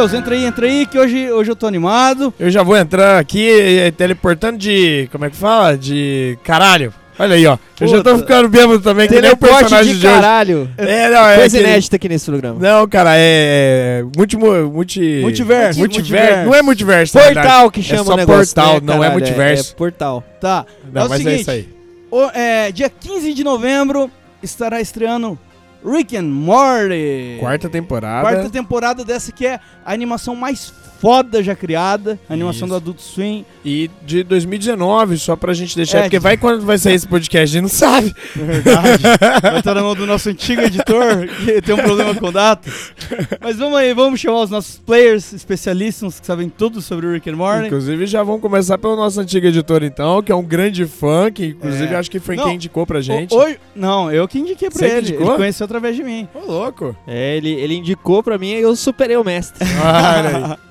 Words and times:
Matheus, 0.00 0.14
entra 0.14 0.34
aí, 0.34 0.44
entra 0.46 0.66
aí, 0.66 0.86
que 0.86 0.98
hoje, 0.98 1.30
hoje 1.30 1.50
eu 1.50 1.56
tô 1.56 1.66
animado. 1.66 2.32
Eu 2.40 2.50
já 2.50 2.62
vou 2.62 2.74
entrar 2.74 3.18
aqui 3.18 3.92
teleportando 3.98 4.56
de. 4.56 5.06
Como 5.12 5.26
é 5.26 5.30
que 5.30 5.36
fala? 5.36 5.76
De 5.76 6.38
caralho. 6.42 6.92
Olha 7.18 7.34
aí, 7.34 7.46
ó. 7.46 7.58
Eu 7.78 7.86
já 7.86 7.96
tô 8.02 8.12
Puta. 8.12 8.18
ficando 8.20 8.48
bêbado 8.48 8.80
também, 8.80 9.06
que 9.06 9.20
nem 9.20 9.30
o 9.32 9.36
personagem 9.36 9.92
de 9.92 10.00
de, 10.00 10.06
caralho. 10.06 10.70
É, 10.78 11.10
não, 11.10 11.28
é. 11.28 11.36
Coisa 11.36 11.56
aquele- 11.58 11.70
inédita 11.70 11.96
aqui 11.96 12.08
nesse 12.08 12.24
programa. 12.24 12.58
Não, 12.58 12.88
cara, 12.88 13.10
é. 13.14 14.02
Multi. 14.16 14.38
multi... 14.38 15.18
Multiverso. 15.20 15.78
Multiverso. 15.80 16.46
Não 16.46 16.54
é 16.54 16.62
multiverso. 16.62 17.18
Portal 17.18 17.70
que 17.70 17.82
chama 17.82 18.04
só 18.04 18.14
o 18.14 18.16
negócio. 18.16 18.54
portal, 18.54 18.74
né, 18.76 18.80
não 18.82 19.04
é 19.04 19.10
multiverso. 19.10 19.72
É 19.72 19.76
portal. 19.76 20.24
Tá, 20.40 20.64
Não, 20.90 21.02
é 21.02 21.04
o 21.04 21.08
mas 21.10 21.18
seguinte, 21.18 21.36
é 21.36 21.40
isso 21.42 21.50
aí. 21.50 21.68
o- 22.10 22.30
é, 22.32 22.72
dia 22.72 22.88
15 22.88 23.34
de 23.34 23.44
novembro 23.44 24.10
estará 24.42 24.80
estreando 24.80 25.38
Rick 25.84 26.16
and 26.16 26.28
Morty. 26.30 27.36
Quarta 27.40 27.68
temporada. 27.68 28.28
Quarta 28.28 28.50
temporada 28.50 29.04
dessa 29.04 29.32
que 29.32 29.46
é 29.46 29.60
a 29.84 29.92
animação 29.92 30.36
mais 30.36 30.72
foda 31.00 31.42
já 31.42 31.54
criada, 31.56 32.18
a 32.28 32.32
animação 32.34 32.66
Isso. 32.66 32.66
do 32.68 32.74
Adult 32.76 32.98
Swim. 33.00 33.44
E 33.64 33.90
de 34.06 34.22
2019, 34.22 35.18
só 35.18 35.34
pra 35.36 35.52
gente 35.52 35.74
deixar. 35.76 35.98
É, 35.98 36.02
porque 36.02 36.18
de- 36.18 36.22
vai 36.22 36.36
quando 36.36 36.64
vai 36.64 36.78
sair 36.78 36.94
esse 36.94 37.06
podcast, 37.08 37.56
a 37.56 37.60
gente 37.60 37.62
não 37.62 37.68
sabe. 37.68 38.14
Verdade. 38.36 39.02
Vai 39.42 39.58
estar 39.58 39.74
na 39.74 39.82
mão 39.82 39.94
do 39.94 40.06
nosso 40.06 40.28
antigo 40.28 40.60
editor, 40.62 41.26
que 41.44 41.60
tem 41.62 41.74
um 41.74 41.78
problema 41.78 42.14
com 42.14 42.30
datas. 42.32 42.92
Mas 43.40 43.56
vamos 43.58 43.76
aí, 43.78 43.92
vamos 43.94 44.20
chamar 44.20 44.42
os 44.42 44.50
nossos 44.50 44.78
players 44.78 45.32
especialíssimos 45.32 46.20
que 46.20 46.26
sabem 46.26 46.48
tudo 46.48 46.80
sobre 46.80 47.06
o 47.06 47.12
Rick 47.12 47.28
and 47.30 47.36
Morty. 47.36 47.66
Inclusive, 47.66 48.06
já 48.06 48.22
vamos 48.22 48.40
começar 48.40 48.78
pelo 48.78 48.96
nosso 48.96 49.20
antigo 49.20 49.46
editor, 49.46 49.82
então, 49.82 50.22
que 50.22 50.30
é 50.30 50.34
um 50.34 50.42
grande 50.44 50.86
fã, 50.86 51.30
que 51.30 51.46
inclusive 51.46 51.94
É. 51.94 51.96
acho 51.96 52.10
que 52.10 52.20
foi 52.20 52.36
Não, 52.36 52.44
quem 52.44 52.54
indicou 52.54 52.86
pra 52.86 53.00
gente. 53.00 53.34
O- 53.34 53.38
Hoje, 53.38 53.58
não, 53.74 54.10
eu 54.10 54.26
que 54.28 54.38
indiquei 54.38 54.68
pra 54.70 54.78
Você 54.78 54.86
ele. 54.86 54.98
indicou? 55.10 55.28
Ele 55.28 55.36
conheceu 55.36 55.64
através 55.64 55.96
de 55.96 56.02
mim. 56.02 56.28
Ô, 56.34 56.50
louco. 56.50 56.94
É, 57.06 57.36
ele, 57.36 57.50
ele 57.52 57.74
indicou 57.76 58.22
pra 58.22 58.36
mim 58.38 58.48
e 58.50 58.60
eu 58.60 58.74
superei 58.76 59.16
o 59.16 59.24
mestre. 59.24 59.66
Olha 59.82 60.54
aí. 60.54 60.69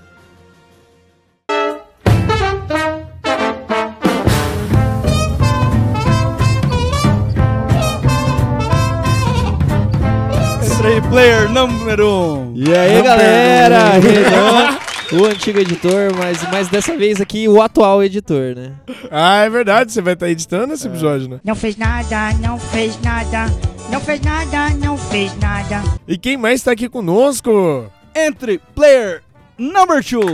Player 11.09 11.49
número 11.49 12.07
1. 12.07 12.11
Um. 12.11 12.53
E 12.55 12.77
aí, 12.77 12.93
Não 12.95 13.03
galera? 13.03 13.89
Renan, 13.99 14.77
o 15.11 15.25
antigo 15.25 15.59
editor, 15.59 16.13
mas, 16.15 16.39
mas 16.51 16.67
dessa 16.67 16.95
vez 16.95 17.19
aqui 17.19 17.47
o 17.47 17.59
atual 17.61 18.03
editor, 18.03 18.55
né? 18.55 18.73
Ah, 19.11 19.37
é 19.43 19.49
verdade, 19.49 19.91
você 19.91 20.01
vai 20.01 20.13
estar 20.13 20.29
editando 20.29 20.73
esse 20.73 20.87
episódio, 20.87 21.27
né? 21.27 21.39
Não 21.43 21.55
fez 21.55 21.75
nada, 21.75 22.31
não 22.39 22.59
fez 22.59 22.99
nada, 23.01 23.47
não 23.89 23.99
fez 23.99 24.21
nada, 24.21 24.69
não 24.75 24.97
fez 24.97 25.35
nada. 25.39 25.81
E 26.07 26.15
quem 26.17 26.37
mais 26.37 26.61
tá 26.61 26.71
aqui 26.71 26.87
conosco? 26.87 27.91
Entre 28.15 28.59
player 28.75 29.21
number 29.57 30.03
2. 30.03 30.05
Agora 30.05 30.27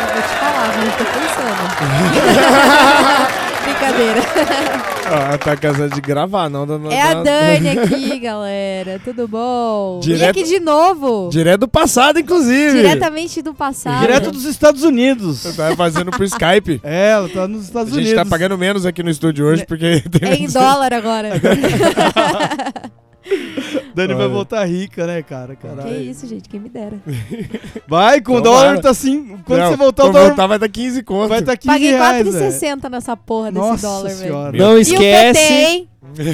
eu 0.00 0.06
vou 0.14 0.22
te 0.22 0.28
falar, 0.38 0.74
mas 0.76 0.86
eu 0.86 0.92
tô 0.98 1.04
pensando. 1.04 1.22
Brincadeira. 3.62 4.20
Ah, 5.14 5.36
tá 5.36 5.56
casado 5.56 5.94
de 5.94 6.00
gravar, 6.00 6.48
não. 6.48 6.64
não 6.64 6.90
É 6.90 7.00
a 7.02 7.14
Dani 7.22 7.68
aqui, 7.78 8.18
galera. 8.18 9.00
Tudo 9.04 9.28
bom? 9.28 10.00
Direto- 10.02 10.38
E 10.38 10.42
aqui 10.42 10.42
de 10.44 10.60
novo. 10.60 11.28
Direto 11.30 11.60
do 11.60 11.68
passado, 11.68 12.18
inclusive. 12.18 12.82
Diretamente 12.82 13.42
do 13.42 13.52
passado. 13.52 14.00
Direto 14.00 14.30
dos 14.30 14.44
Estados 14.44 14.82
Unidos. 14.82 15.40
Você 15.40 15.52
tá 15.52 15.76
fazendo 15.76 16.10
pro 16.10 16.24
Skype. 16.24 16.80
É, 16.84 17.10
ela 17.10 17.28
tá 17.28 17.46
nos 17.48 17.62
A 17.62 17.64
Estados 17.64 17.92
gente 17.92 18.06
Unidos. 18.06 18.22
tá 18.24 18.26
pagando 18.28 18.56
menos 18.58 18.86
aqui 18.86 19.02
no 19.02 19.10
estúdio 19.10 19.46
hoje, 19.46 19.60
Ne- 19.60 19.66
porque 19.66 20.02
tem 20.18 20.28
É 20.30 20.34
em 20.36 20.46
dólar 20.48 20.92
agora. 20.94 21.30
Dani 23.94 24.14
vai 24.14 24.24
Olha. 24.24 24.34
voltar 24.34 24.64
rica, 24.64 25.06
né, 25.06 25.22
cara? 25.22 25.54
que 25.54 25.66
Caralho. 25.66 26.00
isso, 26.00 26.26
gente, 26.26 26.48
quem 26.48 26.58
me 26.60 26.68
dera. 26.68 26.96
Vai, 27.86 28.20
com 28.20 28.34
o 28.36 28.40
dólar 28.40 28.80
tá 28.80 28.90
assim. 28.90 29.38
Quando 29.44 29.60
Não, 29.60 29.70
você 29.70 29.76
voltar, 29.76 30.04
o 30.04 30.12
dólar 30.12 30.26
voltar 30.28 30.46
vai 30.46 30.58
dar 30.58 30.68
15 30.68 31.02
conto. 31.02 31.28
vai 31.28 31.40
estar 31.40 31.52
tá 31.52 31.56
15 31.56 31.66
Paguei 31.66 31.90
reais, 31.92 32.32
velho. 32.32 32.52
4,60 32.52 32.90
nessa 32.90 33.16
porra 33.16 33.52
desse 33.52 33.66
Nossa 33.66 33.86
dólar, 33.86 34.14
velho. 34.14 34.32
Não 34.58 34.78
E 34.78 34.82
o 34.82 34.84
PT, 34.86 34.92
esquece. 34.92 35.52
hein? 35.52 35.88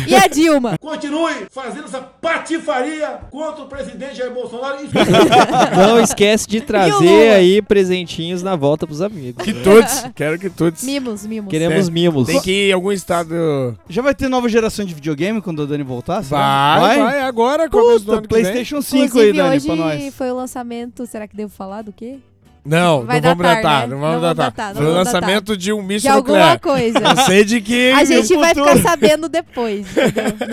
E 0.06 0.14
a 0.14 0.26
Dilma? 0.26 0.76
Continue 0.80 1.46
fazendo 1.50 1.84
essa 1.84 2.00
patifaria 2.00 3.18
contra 3.30 3.64
o 3.64 3.66
presidente 3.68 4.16
Jair 4.16 4.32
Bolsonaro. 4.32 4.78
e- 4.84 4.88
Não 5.76 6.00
esquece 6.00 6.46
de 6.48 6.58
o 6.58 6.62
trazer 6.62 7.30
aí 7.32 7.62
presentinhos 7.62 8.42
na 8.42 8.56
volta 8.56 8.86
pros 8.86 9.00
amigos. 9.02 9.44
Que 9.44 9.52
todos. 9.52 10.04
Quero 10.14 10.38
que 10.38 10.50
todos. 10.50 10.82
Mimos, 10.82 11.24
mimos. 11.26 11.50
Queremos 11.50 11.88
mimos. 11.88 12.26
Tem 12.26 12.40
que 12.40 12.50
ir 12.50 12.70
em 12.70 12.72
algum 12.72 12.92
estado. 12.92 13.76
Já 13.88 14.02
vai 14.02 14.14
ter 14.14 14.28
nova 14.28 14.48
geração 14.48 14.84
de 14.84 14.94
videogame 14.94 15.40
quando 15.40 15.62
a 15.62 15.66
Dani 15.66 15.82
voltar? 15.82 16.22
será? 16.22 16.78
Vai, 16.80 16.98
vai, 16.98 17.20
agora, 17.20 17.68
Puta, 17.68 18.12
vem. 18.16 18.22
PlayStation 18.22 18.80
5 18.82 18.96
aí, 19.02 19.06
Inclusive, 19.06 19.32
Dani, 19.38 19.56
hoje 19.56 19.66
pra 19.66 19.76
nós. 19.76 20.14
foi 20.14 20.30
o 20.30 20.34
lançamento. 20.34 21.06
Será 21.06 21.26
que 21.28 21.36
devo 21.36 21.52
falar 21.52 21.82
do 21.82 21.92
quê? 21.92 22.18
Não, 22.68 23.04
Vai 23.04 23.20
não 23.20 23.30
vamos 23.30 23.42
datar, 23.44 23.62
datar, 23.62 23.80
né? 23.80 23.86
não 23.94 24.00
vamos 24.00 24.14
Não 24.14 24.20
vamos 24.20 24.36
datar. 24.36 24.50
datar, 24.50 24.66
não 24.68 24.74
Foi 24.74 24.82
o 24.84 24.88
vamos 24.94 25.04
lançamento 25.12 25.56
de 25.56 25.72
um 25.72 25.80
De 25.80 25.86
míssil 25.86 26.12
alguma 26.12 26.38
nuclear. 26.54 26.60
coisa. 26.60 27.00
Não 27.00 27.16
sei 27.24 27.44
de 27.44 27.60
que. 27.60 27.90
A 27.92 28.04
gente 28.04 28.36
vai 28.36 28.54
futuro. 28.54 28.76
ficar 28.76 28.90
sabendo 28.90 29.28
depois. 29.28 29.86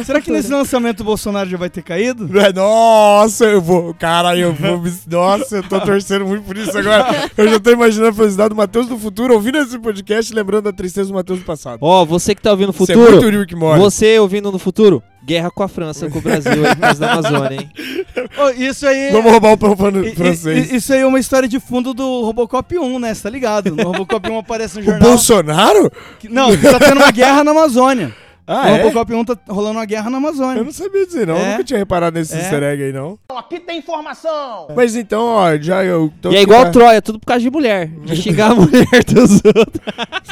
Será 0.06 0.20
que 0.20 0.26
futuro. 0.26 0.34
nesse 0.38 0.52
lançamento 0.52 1.02
o 1.02 1.04
Bolsonaro 1.04 1.50
já 1.50 1.58
vai 1.58 1.70
ter 1.70 1.82
caído? 1.84 2.28
Nossa, 2.56 3.46
eu 3.46 3.62
vou. 3.62 3.94
Cara, 3.94 4.38
eu 4.38 4.54
vou. 4.54 4.82
Nossa, 5.08 5.58
eu 5.58 5.64
tô 5.64 5.80
torcendo 5.82 6.26
muito 6.26 6.44
por 6.44 6.58
isso 6.58 6.78
agora. 6.78 7.30
Eu 7.38 7.50
já 7.50 7.60
tô 7.60 7.72
imaginando 7.72 8.10
a 8.10 8.14
felicidade 8.14 8.50
do 8.50 8.56
Matheus 8.56 8.88
do 8.88 8.98
futuro 8.98 9.34
ouvindo 9.34 9.58
esse 9.58 9.78
podcast 9.78 10.32
e 10.32 10.36
lembrando 10.36 10.64
da 10.64 10.72
tristeza 10.74 11.10
do 11.10 11.16
Matheus 11.16 11.40
do 11.40 11.46
passado. 11.46 11.80
Ó, 11.82 12.06
você 12.06 12.34
que 12.34 12.42
tá 12.42 12.52
ouvindo 12.52 12.68
no 12.68 12.74
Isso 12.74 12.92
é 12.92 12.96
futuro, 12.96 13.12
muito 13.22 13.38
Rick 13.40 13.56
Morty. 13.56 13.80
você 13.80 14.20
ouvindo 14.20 14.52
no 14.52 14.60
futuro, 14.60 15.04
guerra 15.26 15.50
com 15.50 15.64
a 15.64 15.68
França, 15.68 16.10
com 16.10 16.20
o 16.20 16.22
Brasil 16.22 16.52
aí 16.66 16.76
por 16.76 16.82
causa 16.82 17.00
da 17.00 17.14
Amazônia, 17.14 17.62
hein? 17.62 17.70
Ô, 18.38 18.50
isso 18.52 18.86
aí. 18.88 19.12
Vamos 19.12 19.32
roubar 19.32 19.54
o 19.54 19.58
pão 19.58 19.76
francês. 19.76 20.72
Isso 20.72 20.94
aí 20.94 21.00
é 21.00 21.06
uma 21.06 21.20
história 21.20 21.48
de 21.50 21.60
fundo 21.60 21.94
do 21.94 22.22
Robocop 22.22 22.78
1, 22.78 23.00
né? 23.00 23.14
Você 23.14 23.24
tá 23.24 23.30
ligado? 23.30 23.76
No 23.76 23.84
Robocop 23.84 24.30
1 24.30 24.38
aparece 24.38 24.76
no 24.76 24.82
O 24.82 24.84
jornal. 24.84 25.10
Bolsonaro? 25.10 25.92
que- 26.20 26.30
Não, 26.30 26.56
tá 26.58 26.80
tendo 26.80 26.98
uma 26.98 27.12
guerra 27.12 27.44
na 27.44 27.52
Amazônia. 27.52 28.14
Ah, 28.48 28.70
no 28.70 28.76
é? 28.76 28.82
Robocop 28.84 29.12
1 29.14 29.26
tá 29.26 29.38
rolando 29.50 29.80
uma 29.80 29.86
guerra 29.86 30.10
na 30.10 30.18
Amazônia. 30.18 30.60
Eu 30.60 30.66
não 30.66 30.72
sabia 30.72 31.06
dizer, 31.06 31.26
não. 31.26 31.36
Eu 31.36 31.44
É. 31.46 31.52
nunca 31.52 31.64
tinha 31.64 31.80
reparado 31.80 32.18
nesse 32.20 32.36
É. 32.36 32.38
easter 32.40 32.62
egg 32.62 32.84
aí, 32.84 32.94
não. 32.94 33.18
Aqui 33.36 33.60
tem 33.60 33.80
informação. 33.80 34.68
Mas 34.76 34.96
então, 34.96 35.26
ó, 35.26 35.58
já 35.58 35.84
eu. 35.84 36.14
tô 36.22 36.30
e 36.32 36.36
é 36.36 36.42
igual 36.44 36.62
pra- 36.62 36.72
Troia, 36.72 37.02
tudo 37.02 37.20
por 37.20 37.26
causa 37.26 37.42
de 37.42 37.50
mulher. 37.50 37.88
De 37.88 38.16
xingar 38.22 38.52
a 38.52 38.56
mulher 38.56 39.04
dos 39.04 39.42
outros. 39.44 39.82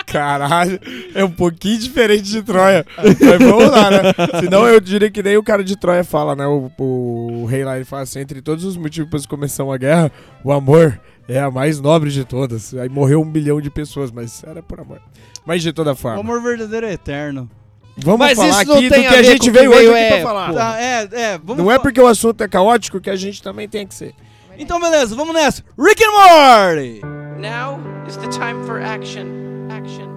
Caralho, 0.06 0.80
é 1.16 1.24
um 1.24 1.32
pouquinho 1.32 1.80
diferente 1.80 2.24
de 2.24 2.42
Troia. 2.44 2.86
Mas 2.98 3.18
vamos 3.40 3.70
lá, 3.72 3.90
né? 3.90 4.00
Senão 4.40 4.68
eu 4.68 4.80
diria 4.80 5.10
que 5.10 5.24
nem 5.24 5.38
o 5.38 5.44
cara 5.44 5.64
de 5.64 5.76
Troia 5.76 6.04
fala, 6.04 6.36
né? 6.36 6.46
O, 6.46 6.70
o, 6.78 7.42
o 7.42 7.46
rei 7.46 7.64
lá 7.66 7.76
ele 7.76 7.86
fala 7.86 8.04
assim: 8.04 8.20
entre 8.20 8.42
todos 8.42 8.64
os 8.64 8.78
motivos 8.78 9.10
para 9.10 9.30
começar 9.30 9.64
uma 9.64 9.78
guerra, 9.78 10.12
o 10.44 10.52
amor 10.52 11.00
é 11.28 11.40
a 11.40 11.50
mais 11.50 11.80
nobre 11.80 12.12
de 12.12 12.24
todas. 12.26 12.76
Aí 12.76 12.90
morreu 12.90 13.22
um 13.22 13.26
milhão 13.26 13.60
de 13.60 13.70
pessoas, 13.72 14.12
mas 14.12 14.44
era 14.44 14.62
por 14.62 14.80
amor. 14.80 15.00
Mas 15.46 15.62
de 15.64 15.74
toda 15.74 15.94
O 15.94 15.96
forma. 15.96 16.20
amor 16.20 16.42
verdadeiro 16.44 16.86
é 16.86 16.94
eterno. 16.94 17.50
Vamos 17.98 18.20
Mas 18.20 18.38
falar 18.38 18.50
isso 18.50 18.66
não 18.66 18.76
aqui 18.76 18.90
do 18.90 18.94
tem 18.96 19.08
que 19.08 19.16
a 19.16 19.20
a 19.20 19.24
gente 19.24 19.52
veio 19.52 19.72
hoje 19.72 19.94
é, 19.94 20.10
pra 20.10 20.22
falar. 20.24 20.54
Tá, 20.54 20.82
é, 20.82 21.10
é. 21.12 21.38
Vamos 21.38 21.64
Não 21.64 21.72
é 21.72 21.78
porque 21.78 22.02
o 22.02 22.08
assunto 22.08 22.42
é 22.44 22.48
caótico 22.48 23.00
que 23.00 23.10
a 23.10 23.16
gente 23.16 23.42
também 23.42 23.70
tem 23.70 23.86
que 23.86 23.94
ser. 23.94 24.14
Então, 24.58 24.80
beleza, 24.80 25.16
vamos 25.16 25.34
nessa. 25.34 25.64
Rick 25.78 26.04
and 26.04 26.12
Morty! 26.12 27.02
Now 27.40 27.80
is 28.08 28.18
the 28.18 28.28
time 28.28 28.66
for 28.66 28.82
action. 28.82 29.28
Action. 29.70 30.13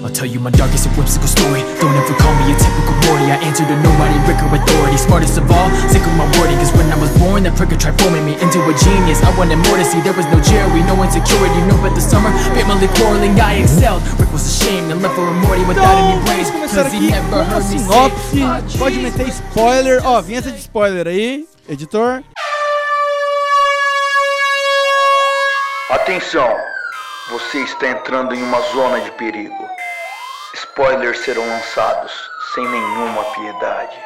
Action. 0.00 0.04
I'll 0.04 0.12
tell 0.12 0.26
you 0.26 0.40
my 0.40 0.50
darkest 0.50 0.86
and 0.86 0.96
whimsical 0.96 1.28
story. 1.28 1.60
Don't 1.80 1.94
ever 1.94 2.14
call 2.16 2.32
me 2.40 2.52
a 2.52 2.56
typical 2.56 2.94
Morty. 3.06 3.26
I 3.32 3.36
answer 3.44 3.64
to 3.64 3.76
nobody, 3.82 4.16
Rick 4.28 4.40
or 4.42 4.54
authority. 4.54 4.96
Smartest 4.96 5.36
of 5.38 5.50
all, 5.50 5.68
sick 5.92 6.02
of 6.02 6.14
my 6.16 6.24
wording. 6.38 6.56
Cause 6.58 6.72
when 6.76 6.88
I 6.92 6.96
was 6.98 7.10
born, 7.18 7.42
that 7.44 7.56
prick 7.56 7.70
tried 7.78 7.98
forming 8.00 8.24
me 8.24 8.34
into 8.40 8.58
a 8.64 8.74
genius. 8.80 9.22
I 9.22 9.30
wanted 9.36 9.56
more 9.66 9.76
to 9.76 9.84
see. 9.84 10.00
There 10.00 10.14
was 10.16 10.26
no 10.32 10.40
Jerry, 10.40 10.82
no 10.88 10.96
insecurity. 11.02 11.60
No, 11.68 11.76
but 11.82 11.94
the 11.94 12.00
summer, 12.00 12.30
family 12.56 12.88
quarreling, 12.96 13.38
I 13.40 13.60
excelled. 13.64 14.02
Rick 14.18 14.32
was 14.32 14.44
ashamed 14.46 14.90
and 14.92 15.02
left 15.02 15.14
for 15.16 15.26
a 15.28 15.34
Morty 15.44 15.64
without 15.68 15.96
any 15.98 16.16
Então, 16.16 16.24
brains. 16.24 16.48
vamos 16.50 16.70
começar 16.72 16.82
Cause 16.84 16.92
he 16.94 16.98
aqui 16.98 17.10
never 17.10 17.28
com 17.30 17.36
a 17.36 17.44
heard 17.44 17.64
me 17.68 17.78
say. 17.78 17.78
sinopse. 17.78 18.42
"Ah, 18.42 18.78
Pode 18.78 18.96
meter 18.98 19.28
spoiler. 19.28 20.00
Ó, 20.04 20.20
vinheta 20.22 20.50
de 20.50 20.58
spoiler 20.58 21.06
aí, 21.08 21.44
editor. 21.68 22.22
Atenção! 25.90 26.48
Você 27.30 27.58
está 27.62 27.88
entrando 27.88 28.34
em 28.34 28.42
uma 28.42 28.60
zona 28.72 29.00
de 29.00 29.10
perigo. 29.12 29.54
Spoilers 30.54 31.20
serão 31.20 31.46
lançados 31.46 32.12
sem 32.54 32.68
nenhuma 32.68 33.24
piedade. 33.34 33.96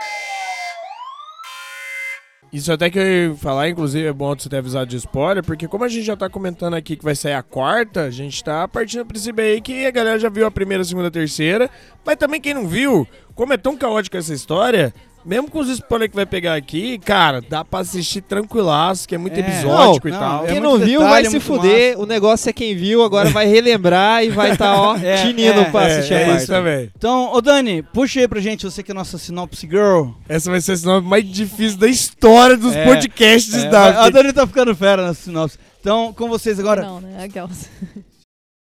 Isso 2.53 2.71
até 2.71 2.91
que 2.91 2.99
eu 2.99 3.31
ia 3.31 3.37
falar, 3.37 3.69
inclusive, 3.71 4.07
é 4.07 4.13
bom 4.13 4.35
você 4.37 4.49
ter 4.49 4.59
avisado 4.59 4.87
de 4.87 4.97
spoiler, 4.97 5.43
porque 5.43 5.67
como 5.67 5.85
a 5.85 5.89
gente 5.89 6.05
já 6.05 6.17
tá 6.17 6.29
comentando 6.29 6.75
aqui 6.75 6.97
que 6.97 7.05
vai 7.05 7.17
sair 7.17 7.33
a 7.33 7.43
quarta, 7.43 8.03
a 8.03 8.11
gente 8.11 8.45
tá 8.45 8.69
partindo 8.69 9.05
do 9.05 9.09
princípio 9.09 9.43
aí 9.43 9.61
que 9.61 9.87
a 9.87 9.91
galera 9.91 10.19
já 10.19 10.29
viu 10.29 10.47
a 10.47 10.51
primeira, 10.51 10.83
a 10.83 10.85
segunda, 10.85 11.09
a 11.09 11.11
terceira, 11.11 11.71
mas 12.05 12.17
também 12.17 12.41
quem 12.41 12.55
não 12.55 12.69
viu, 12.69 13.09
como 13.35 13.55
é 13.55 13.57
tão 13.57 13.77
caótica 13.77 14.19
essa 14.19 14.35
história, 14.35 14.95
mesmo 15.25 15.51
com 15.51 15.59
os 15.61 15.69
spoilers 15.69 16.11
que 16.11 16.17
vai 16.17 16.27
pegar 16.27 16.55
aqui, 16.55 16.99
cara, 16.99 17.41
dá 17.41 17.65
pra 17.65 17.81
assistir 17.81 18.21
tranquilaço, 18.21 19.07
que 19.09 19.15
é 19.15 19.19
muito 19.19 19.37
É. 19.37 19.41
episódico 19.41 20.09
Não, 20.09 20.17
e 20.17 20.19
tal. 20.19 20.39
não, 20.41 20.47
Quem 20.47 20.57
É 20.57 20.61
não 20.61 20.79
viu 20.79 21.01
detalhe, 21.01 21.11
vai 21.11 21.23
é 21.27 21.31
se 21.31 21.41
fuder. 21.41 21.99
O 22.01 22.07
negócio 22.07 22.49
é 22.51 22.53
quem 22.53 22.77
viu, 22.77 23.03
agora 23.03 23.31
vai 23.31 23.47
relembrar 23.47 24.25
e 24.25 24.31
vai 24.31 24.53
estar, 24.53 24.79
ó, 24.81 24.97
É, 25.03 25.25
tinindo 25.27 25.61
é, 25.61 25.65
pra 25.71 25.83
É, 25.89 25.97
assistir 25.97 26.15
a 26.15 26.21
é 26.21 26.37
isso 26.37 26.47
também. 26.47 26.91
Então, 26.97 27.33
ô 27.33 27.41
Dani, 27.41 27.83
puxa 27.83 28.21
aí 28.21 28.29
pra 28.29 28.41
gente, 28.41 28.65
você 28.65 28.83
que 28.83 28.91
é 28.91 28.95
nossa 28.95 29.19
sinopse 29.19 29.67
girl. 29.67 30.11
Essa 30.29 30.51
vai 30.51 30.61
ser 30.61 30.73
a 30.73 30.77
sinopse 30.77 31.09
mais 31.09 31.25
difícil 31.31 31.79
da 31.79 31.89
história 31.89 32.57
dos 32.57 32.75
É, 32.75 32.85
podcasts 32.85 33.55
É, 33.65 33.69
da 33.69 34.05
a 34.05 34.11
Dani 34.11 34.33
tá 34.33 34.47
ficando 34.47 34.75
fera 34.77 35.07
na 35.07 35.15
sinopse. 35.15 35.59
Então, 35.81 36.13
com 36.13 36.29
vocês 36.29 36.59
agora, 36.59 36.83
Não, 36.83 37.01
né? 37.01 37.25
Aquelas. 37.25 37.69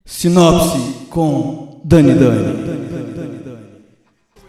sinopse 0.05 1.06
com 1.11 1.81
Dani 1.84 2.14
Dani. 2.14 3.44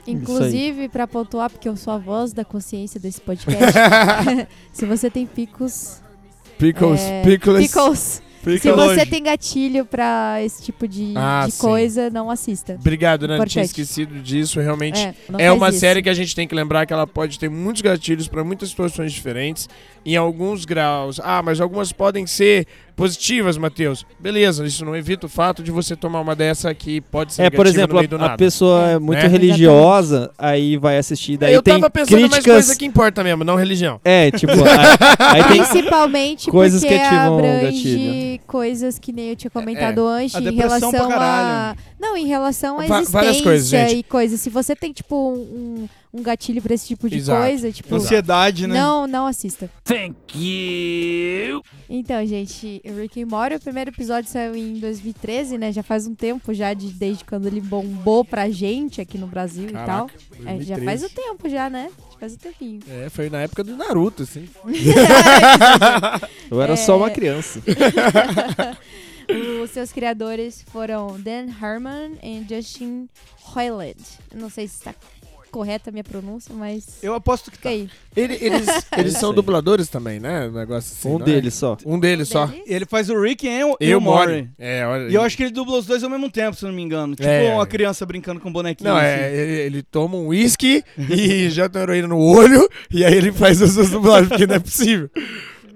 Inclusive, 0.08 0.90
pra 0.90 1.08
pontuar, 1.08 1.50
porque 1.50 1.68
eu 1.68 1.76
sou 1.76 1.94
a 1.94 1.98
voz 1.98 2.32
da 2.34 2.46
consciência 2.46 3.00
desse 3.00 3.20
podcast, 3.22 3.74
se 4.72 4.86
você 4.86 5.10
tem 5.10 5.26
picos. 5.26 6.00
Pickles, 6.58 7.02
é, 7.02 7.22
pickles, 7.24 7.68
pickles. 7.68 8.22
Se 8.62 8.72
você 8.72 9.06
tem 9.08 9.24
gatilho 9.24 9.86
pra 9.86 10.38
esse 10.44 10.62
tipo 10.62 10.88
de, 10.88 11.14
Ah, 11.16 11.48
de 11.50 11.58
coisa, 11.58 12.12
não 12.12 12.30
assista. 12.30 12.76
Obrigado, 12.80 13.28
né? 13.28 13.40
Não 13.40 13.46
tinha 13.46 13.66
esquecido 13.66 14.22
disso. 14.22 14.60
Realmente 14.60 15.00
É, 15.00 15.16
é 15.40 15.52
uma 15.52 15.70
isso. 15.70 15.80
série 15.80 16.04
que 16.04 16.10
a 16.10 16.14
gente 16.14 16.36
tem 16.36 16.48
que 16.48 16.54
lembrar 16.54 16.86
que 16.86 16.94
ela 16.94 17.08
pode 17.08 17.40
ter 17.40 17.50
muitos 17.50 17.82
gatilhos 17.82 18.28
para 18.28 18.44
muitas 18.44 18.70
situações 18.70 19.12
diferentes, 19.12 19.68
em 20.06 20.16
alguns 20.16 20.64
graus. 20.64 21.20
Ah, 21.24 21.42
mas 21.42 21.60
algumas 21.60 21.92
podem 21.92 22.28
ser 22.28 22.68
positivas, 22.96 23.58
Matheus. 23.58 24.06
Beleza, 24.20 24.66
isso 24.66 24.86
não 24.86 24.96
evita 24.96 25.26
o 25.26 25.30
fato 25.30 25.62
de 25.62 25.72
você 25.72 25.96
tomar 25.96 26.22
uma 26.22 26.36
dessa 26.36 26.74
que 26.74 27.02
pode 27.02 27.34
ser 27.34 27.44
É, 27.44 27.50
por 27.50 27.68
exemplo, 27.68 27.96
no 27.96 28.00
meio 28.00 28.08
do 28.08 28.18
a, 28.18 28.34
a 28.34 28.38
pessoa 28.38 28.90
é 28.92 29.00
muito 29.00 29.20
Né? 29.22 29.28
religiosa, 29.28 30.32
aí 30.38 30.78
vai 30.78 30.98
assistir, 30.98 31.38
daí 31.38 31.54
eu 31.54 31.62
tem 31.62 31.76
tava 31.76 31.90
pensando 31.90 32.20
mais 32.22 32.32
críticas... 32.32 32.54
coisa 32.54 32.76
que 32.76 32.86
importa 32.86 33.24
mesmo, 33.24 33.44
não 33.44 33.56
religião. 33.56 34.00
É, 34.04 34.32
tipo, 34.32 34.54
aí, 34.54 35.42
aí 35.42 35.44
tem... 35.44 35.64
Principalmente 35.66 36.50
coisas 36.50 36.82
porque 36.82 36.98
que 36.98 37.04
ativam 37.04 37.36
o 37.36 37.40
abrange 37.40 38.42
coisas 38.48 39.00
que 39.00 39.12
nem 39.12 39.30
eu 39.30 39.36
tinha 39.36 39.52
comentado 39.52 40.06
antes 40.08 40.36
a 40.36 40.40
em 40.40 40.56
relação 40.56 40.92
pra 40.92 41.72
a 41.72 41.76
não 42.00 42.16
em 42.16 42.28
relação 42.28 42.80
à 42.80 42.86
Va- 42.86 43.00
existência 43.00 43.12
várias 43.12 43.42
coisas, 43.42 43.68
gente. 43.68 43.96
e 43.98 44.04
coisas. 44.04 44.40
Se 44.40 44.50
você 44.50 44.76
tem 44.76 44.92
tipo 44.92 45.16
um, 45.16 45.36
um 45.84 45.88
gatilho 46.22 46.62
pra 46.62 46.74
esse 46.74 46.88
tipo 46.88 47.10
de 47.10 47.18
Exato. 47.18 47.42
coisa, 47.42 47.72
tipo 47.72 47.94
Ansiedade, 47.96 48.68
né? 48.68 48.74
não, 48.74 49.06
não 49.08 49.26
assista. 49.28 49.70
Thank 49.84 50.16
you. 50.36 51.62
Então, 51.90 52.26
gente, 52.26 52.82
o 52.86 52.96
Rick 53.02 53.22
and 53.22 53.28
Morty, 53.28 53.56
o 53.56 53.60
primeiro 53.60 53.90
episódio 53.92 54.30
saiu 54.30 54.56
em 54.56 54.80
2013, 54.80 55.58
né? 55.58 55.72
Já 55.72 55.84
faz 55.84 56.08
um 56.08 56.16
tempo 56.16 56.54
já 56.54 56.74
de 56.74 56.88
desde 56.88 57.24
quando 57.26 57.46
ele 57.48 57.62
bombou 57.62 58.24
pra 58.26 58.50
gente 58.50 59.00
aqui 59.02 59.18
no 59.18 59.28
Brasil 59.28 59.70
e 59.70 59.74
tal. 59.74 60.10
É, 60.46 60.60
já 60.62 60.78
faz 60.80 61.04
o 61.04 61.10
tempo 61.10 61.48
já, 61.50 61.70
né? 61.70 61.90
Já 62.14 62.18
faz 62.20 62.34
o 62.34 62.38
tempinho. 62.38 62.80
É, 62.90 63.10
foi 63.10 63.30
na 63.30 63.42
época 63.42 63.64
do 63.64 63.76
Naruto, 63.76 64.24
assim. 64.24 64.48
Eu 66.50 66.62
era 66.62 66.74
É. 66.74 66.78
só 66.78 66.98
uma 66.98 67.10
criança. 67.10 67.62
Os 69.64 69.72
seus 69.72 69.92
criadores 69.92 70.64
foram 70.72 71.20
Dan 71.20 71.48
Harmon 71.60 72.12
e 72.22 72.46
Justin 72.48 73.10
Roiland. 73.42 73.96
Não 74.34 74.50
sei 74.52 74.68
se 74.68 74.76
está 74.76 74.94
correta 75.56 75.90
a 75.90 75.92
minha 75.92 76.04
pronúncia, 76.04 76.54
mas 76.54 77.00
Eu 77.02 77.14
aposto 77.14 77.50
que 77.50 77.56
fica 77.58 77.70
tá. 77.70 77.74
aí. 77.74 77.90
Ele- 78.16 78.38
eles 78.42 78.68
eles 78.98 79.12
isso 79.14 79.22
são 79.22 79.30
aí. 79.30 79.36
dubladores 79.36 79.88
também, 79.88 80.20
né? 80.20 80.48
Um 80.50 80.52
negócio 80.52 80.94
assim. 80.94 81.08
um 81.10 81.18
não 81.20 81.22
é? 81.26 81.30
deles 81.30 81.54
só. 81.54 81.78
Um 81.86 81.98
deles 82.00 82.28
só. 82.28 82.46
Deles? 82.48 82.64
Ele 82.68 82.86
faz 82.86 83.10
o 83.10 83.18
Rick 83.22 83.48
e 83.48 83.64
o, 83.64 83.78
e 83.80 83.90
Eu 83.90 84.00
o. 84.00 84.20
É, 84.60 84.86
olha. 84.86 85.10
E 85.10 85.14
eu 85.16 85.22
acho 85.22 85.38
que 85.38 85.44
ele 85.44 85.52
dubla 85.52 85.78
os 85.78 85.86
dois 85.86 86.04
ao 86.04 86.10
mesmo 86.10 86.30
tempo, 86.30 86.58
se 86.58 86.66
eu 86.66 86.70
não 86.70 86.76
me 86.76 86.82
engano. 86.82 87.16
Tipo 87.16 87.28
É. 87.30 87.54
uma 87.54 87.66
criança 87.66 88.06
brincando 88.06 88.42
com 88.42 88.52
bonequinho. 88.52 88.90
Não, 88.90 88.98
assim. 88.98 89.08
é, 89.08 89.34
ele, 89.36 89.52
ele 89.62 89.84
toma 89.84 90.18
um 90.18 90.28
uísque 90.28 90.84
e 90.98 91.48
janta 91.50 91.80
heroína 91.80 92.08
no 92.10 92.20
olho 92.20 92.70
e 92.92 93.06
aí 93.06 93.14
ele 93.16 93.32
faz 93.32 93.62
as 93.62 93.72
suas 93.72 93.90
dublagens, 93.90 94.28
porque 94.28 94.46
não 94.46 94.56
é 94.56 94.60
possível. 94.60 95.10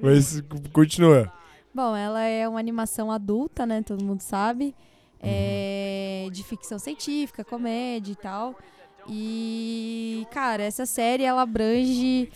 Mas 0.01 0.43
continua. 0.73 1.31
Bom, 1.73 1.95
ela 1.95 2.21
é 2.23 2.47
uma 2.49 2.59
animação 2.59 3.11
adulta, 3.11 3.65
né? 3.65 3.81
Todo 3.81 4.03
mundo 4.03 4.21
sabe. 4.21 4.75
É 5.21 6.27
de 6.31 6.43
ficção 6.43 6.77
científica, 6.77 7.43
comédia 7.43 8.11
e 8.11 8.15
tal. 8.15 8.55
E, 9.09 10.25
cara, 10.31 10.63
essa 10.63 10.85
série 10.85 11.23
ela 11.23 11.41
abrange 11.41 12.29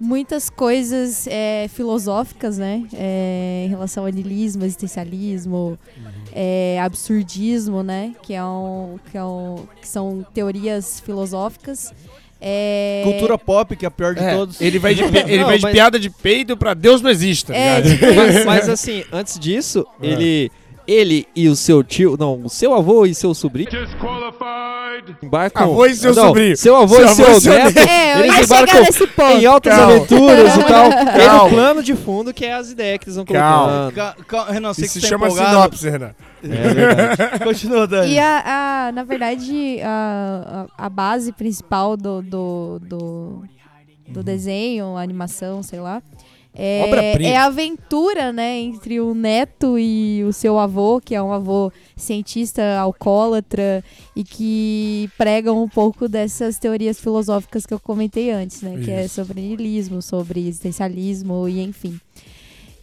muitas 0.00 0.50
coisas 0.50 1.26
é, 1.26 1.68
filosóficas, 1.68 2.58
né? 2.58 2.84
É, 2.94 3.64
em 3.66 3.68
relação 3.68 4.04
ao 4.04 4.10
niilismo, 4.12 4.64
existencialismo, 4.64 5.78
é, 6.32 6.78
absurdismo, 6.82 7.82
né? 7.82 8.12
Que, 8.22 8.34
é 8.34 8.44
um, 8.44 8.98
que, 9.10 9.16
é 9.18 9.24
um, 9.24 9.66
que 9.80 9.88
são 9.88 10.24
teorias 10.34 11.00
filosóficas. 11.00 11.92
É, 12.40 13.00
Cultura 13.04 13.38
pop, 13.38 13.74
que 13.74 13.86
é 13.86 13.88
a 13.88 13.90
pior 13.90 14.14
de 14.14 14.22
É, 14.22 14.34
todos. 14.34 14.60
ele 14.60 14.78
vai 14.78 14.94
de, 14.94 15.02
ele 15.26 15.38
Não, 15.38 15.46
vai 15.46 15.56
de 15.56 15.62
mas- 15.62 15.72
piada 15.72 15.98
de 15.98 16.10
peido 16.10 16.56
pra 16.56 16.74
Deus 16.74 17.00
não 17.00 17.10
existe, 17.10 17.46
tá 17.46 17.54
É, 17.56 17.80
tipo 17.80 18.04
mas, 18.14 18.44
mas, 18.44 18.68
assim, 18.68 19.04
antes 19.12 19.38
disso, 19.38 19.86
É. 20.02 20.06
ele... 20.06 20.50
Ele 20.88 21.26
e 21.34 21.48
o 21.48 21.56
seu 21.56 21.82
tio, 21.82 22.16
não, 22.16 22.42
o 22.44 22.48
seu 22.48 22.72
avô 22.72 23.04
e 23.06 23.12
seu 23.12 23.34
sobrinho 23.34 23.68
embarcam. 25.22 25.62
Avô 25.64 25.86
e 25.86 25.94
seu 25.94 26.14
não, 26.14 26.26
sobrinho. 26.28 26.56
Seu 26.56 26.76
avô 26.76 26.94
Seu 26.96 27.04
e 27.04 27.08
avô 27.08 27.14
seu 27.14 27.32
e 27.36 27.40
seu 27.40 27.52
neto. 27.64 27.78
É, 27.78 28.20
Eles 28.20 28.46
embarcam 28.50 28.80
nesse 28.82 29.06
ponto. 29.06 29.30
Em 29.38 29.46
altas 29.46 29.74
Calma. 29.74 29.94
aventuras 29.96 30.54
e 30.56 30.64
tal. 30.64 30.88
Tem 30.90 31.26
Calma. 31.26 31.44
o 31.44 31.48
plano 31.50 31.82
de 31.82 31.94
fundo 31.94 32.32
que 32.34 32.44
é 32.44 32.52
as 32.54 32.70
ideias 32.70 32.98
que 32.98 33.04
eles 33.06 33.16
vão 33.16 33.24
Calma. 33.24 33.92
colocando. 33.92 33.94
Ca- 33.94 34.16
ca- 34.44 34.52
Renan, 34.52 34.74
sei 34.74 34.84
Isso 34.84 34.94
que 34.94 35.00
se 35.00 35.06
você 35.06 35.06
tá 35.06 35.18
chama 35.18 35.26
empolgado. 35.26 35.50
sinopse, 35.76 35.90
Renan. 35.90 36.14
É 36.42 36.48
verdade. 36.74 37.44
Continua, 37.44 37.86
Dani. 37.86 38.12
E 38.12 38.18
a, 38.18 38.86
a- 38.88 38.92
na 38.92 39.02
verdade, 39.04 39.80
a, 39.82 40.66
a, 40.78 40.86
a 40.86 40.88
base 40.88 41.32
principal 41.32 41.96
do, 41.96 42.22
do, 42.22 42.78
do, 42.82 43.42
do 44.08 44.22
desenho, 44.22 44.96
a 44.96 45.02
animação, 45.02 45.62
sei 45.62 45.80
lá, 45.80 46.02
é, 46.58 47.22
é 47.22 47.36
a 47.36 47.44
aventura, 47.44 48.32
né, 48.32 48.58
entre 48.58 48.98
o 49.00 49.14
neto 49.14 49.78
e 49.78 50.24
o 50.24 50.32
seu 50.32 50.58
avô, 50.58 51.00
que 51.00 51.14
é 51.14 51.22
um 51.22 51.32
avô 51.32 51.70
cientista 51.94 52.78
alcoólatra 52.78 53.84
e 54.14 54.24
que 54.24 55.10
pregam 55.18 55.62
um 55.62 55.68
pouco 55.68 56.08
dessas 56.08 56.58
teorias 56.58 56.98
filosóficas 56.98 57.66
que 57.66 57.74
eu 57.74 57.78
comentei 57.80 58.30
antes, 58.30 58.62
né, 58.62 58.80
que 58.82 58.90
é 58.90 59.04
Isso. 59.04 59.16
sobre 59.16 59.40
niilismo, 59.40 60.00
sobre 60.00 60.48
existencialismo 60.48 61.46
e 61.48 61.60
enfim. 61.62 62.00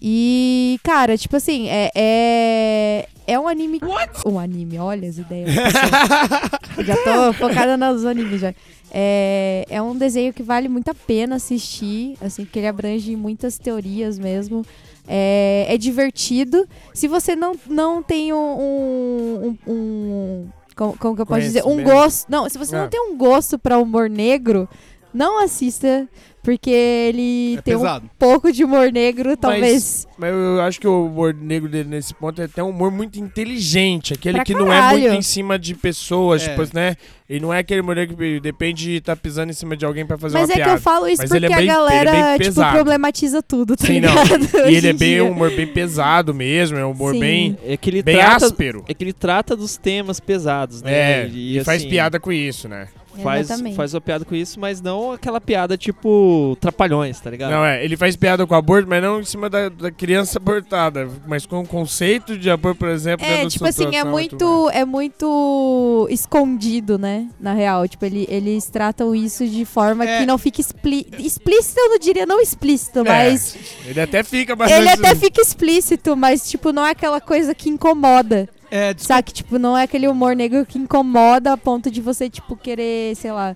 E, 0.05 0.77
cara, 0.83 1.17
tipo 1.17 1.37
assim, 1.37 1.69
é, 1.69 1.89
é, 1.95 3.07
é 3.25 3.39
um 3.39 3.47
anime. 3.47 3.79
Um 4.25 4.37
anime, 4.37 4.77
olha 4.77 5.07
as 5.07 5.17
ideias. 5.17 5.49
já 6.85 6.97
tô 6.97 7.31
focada 7.31 7.77
nos 7.77 8.03
animes 8.03 8.41
já. 8.41 8.53
É, 8.91 9.65
é 9.69 9.81
um 9.81 9.95
desenho 9.95 10.33
que 10.33 10.43
vale 10.43 10.67
muito 10.67 10.89
a 10.91 10.93
pena 10.93 11.37
assistir, 11.37 12.17
assim, 12.19 12.43
porque 12.43 12.59
ele 12.59 12.67
abrange 12.67 13.15
muitas 13.15 13.57
teorias 13.57 14.19
mesmo. 14.19 14.65
É, 15.07 15.65
é 15.69 15.77
divertido. 15.77 16.67
Se 16.93 17.07
você 17.07 17.33
não, 17.33 17.55
não 17.69 18.03
tem 18.03 18.33
um. 18.33 18.37
um, 18.37 19.57
um- 19.65 20.47
como, 20.75 20.97
como 20.97 21.15
que 21.15 21.21
eu 21.21 21.25
posso 21.25 21.41
dizer? 21.41 21.63
Um 21.65 21.81
gosto. 21.81 22.29
Não, 22.29 22.49
se 22.49 22.57
você 22.57 22.75
Ah. 22.75 22.81
não 22.81 22.89
tem 22.89 22.99
um 22.99 23.15
gosto 23.15 23.57
pra 23.59 23.77
humor 23.77 24.09
negro, 24.09 24.67
não 25.13 25.41
assista, 25.43 26.07
porque 26.43 26.69
ele 26.69 27.55
É 27.57 27.61
tem 27.61 27.75
um 27.75 27.79
pesado. 27.79 28.09
pouco 28.19 28.51
de 28.51 28.63
humor 28.63 28.91
negro, 28.91 29.35
talvez. 29.37 30.05
Mas 30.17 30.31
eu 30.33 30.61
acho 30.61 30.79
que 30.79 30.87
o 30.87 31.05
humor 31.07 31.33
negro 31.33 31.69
dele 31.69 31.89
nesse 31.89 32.13
ponto 32.13 32.41
é 32.41 32.45
até 32.45 32.61
um 32.61 32.69
humor 32.69 32.91
muito 32.91 33.17
inteligente. 33.19 34.13
Aquele 34.13 34.35
Pra 34.35 34.45
que 34.45 34.53
não 34.53 34.67
é 34.71 34.79
caralho. 34.79 34.99
muito 35.01 35.15
em 35.15 35.21
cima 35.21 35.57
de 35.57 35.73
pessoas, 35.75 36.45
É. 36.45 36.49
tipo, 36.49 36.75
né? 36.75 36.95
Ele 37.29 37.39
não 37.39 37.53
é 37.53 37.59
aquele 37.59 37.81
humor 37.81 37.95
negro 37.95 38.15
que 38.15 38.39
depende 38.39 38.83
de 38.83 38.95
estar 38.97 39.15
pisando 39.15 39.49
em 39.49 39.53
cima 39.53 39.75
de 39.75 39.85
alguém 39.85 40.05
pra 40.05 40.17
fazer 40.17 40.37
Mas 40.37 40.49
uma 40.49 40.53
é 40.53 40.55
que 40.55 40.61
piada. 40.63 40.77
eu 40.77 40.81
falo 40.81 41.07
isso 41.07 41.21
Mas 41.21 41.29
porque 41.31 41.45
é 41.45 41.49
bem- 41.49 41.69
a 41.69 41.73
galera, 41.73 42.09
ele 42.11 42.19
é 42.19 42.37
bem 42.37 42.49
tipo, 42.49 42.71
problematiza 42.71 43.41
tudo, 43.41 43.75
tá 43.77 43.87
Sim, 43.87 44.01
não. 44.01 44.09
ligado? 44.23 44.43
E 44.43 44.61
Hoje 44.67 44.75
ele 44.75 44.87
é 44.87 44.91
em 44.91 44.95
bem 44.95 45.21
um 45.21 45.31
humor 45.31 45.49
bem 45.51 45.65
pesado 45.65 46.33
mesmo, 46.33 46.77
é 46.77 46.85
um 46.85 46.91
humor 46.91 47.13
Sim. 47.13 47.19
bem, 47.21 47.57
É 47.65 47.77
que 47.77 47.89
ele 47.89 48.03
bem 48.03 48.17
trata. 48.17 48.45
áspero. 48.45 48.83
É 48.87 48.93
que 48.93 49.03
ele 49.03 49.13
trata 49.13 49.55
dos 49.55 49.77
temas 49.77 50.19
pesados, 50.19 50.81
né? 50.83 51.23
É, 51.23 51.27
e, 51.27 51.63
faz 51.63 51.81
assim, 51.81 51.89
piada 51.89 52.19
com 52.19 52.31
isso, 52.31 52.67
né? 52.67 52.87
Faz, 53.21 53.41
Exatamente. 53.47 53.75
faz 53.75 53.93
uma 53.93 54.01
piada 54.01 54.25
com 54.25 54.33
isso, 54.33 54.59
mas 54.59 54.81
não 54.81 55.11
aquela 55.11 55.39
piada 55.39 55.77
tipo 55.77 56.57
trapalhões, 56.59 57.19
tá 57.19 57.29
ligado? 57.29 57.51
Não, 57.51 57.63
é, 57.65 57.83
ele 57.83 57.95
faz 57.95 58.15
piada 58.15 58.45
com 58.47 58.55
aborto, 58.55 58.89
mas 58.89 59.01
não 59.03 59.19
em 59.19 59.25
cima 59.25 59.49
da, 59.49 59.69
da 59.69 59.91
criança 59.91 60.39
abortada, 60.39 61.07
mas 61.27 61.45
com 61.45 61.61
o 61.61 61.67
conceito 61.67 62.37
de 62.37 62.49
aborto, 62.49 62.79
por 62.79 62.89
exemplo, 62.89 63.25
É, 63.25 63.45
tipo 63.47 63.65
assim, 63.65 63.95
é 63.95 64.03
muito, 64.03 64.69
é 64.71 64.83
muito 64.85 66.07
escondido, 66.09 66.97
né? 66.97 67.27
Na 67.39 67.53
real. 67.53 67.87
Tipo, 67.87 68.05
ele- 68.05 68.25
eles 68.29 68.65
tratam 68.69 69.13
isso 69.13 69.45
de 69.47 69.65
forma 69.65 70.05
É. 70.05 70.19
que 70.19 70.25
não 70.25 70.37
fica 70.37 70.61
explí 70.61 71.05
explícito, 71.19 71.79
eu 71.79 71.89
não 71.89 71.99
diria 71.99 72.25
não 72.25 72.39
explícito, 72.39 73.03
mais. 73.05 73.55
mas. 73.55 73.85
É, 73.85 73.89
ele 73.91 74.01
até 74.01 74.23
fica 74.23 74.55
bastante... 74.55 74.79
Ele 74.81 74.89
até 74.89 75.15
fica 75.15 75.41
explícito, 75.41 76.15
mas, 76.15 76.49
tipo, 76.49 76.71
não 76.71 76.85
é 76.85 76.91
aquela 76.91 77.19
coisa 77.21 77.53
que 77.53 77.69
incomoda. 77.69 78.47
É, 78.75 78.93
desculpa, 78.93 79.13
Sabe? 79.15 79.31
Tipo, 79.31 79.59
não 79.59 79.77
é 79.77 79.83
aquele 79.83 80.07
humor 80.07 80.35
negro 80.35 80.65
que 80.65 80.79
incomoda 80.79 81.53
a 81.53 81.57
ponto 81.57 81.91
de 81.91 82.01
você, 82.01 82.29
tipo, 82.29 82.55
querer, 82.57 83.15
sei 83.15 83.31
lá. 83.31 83.55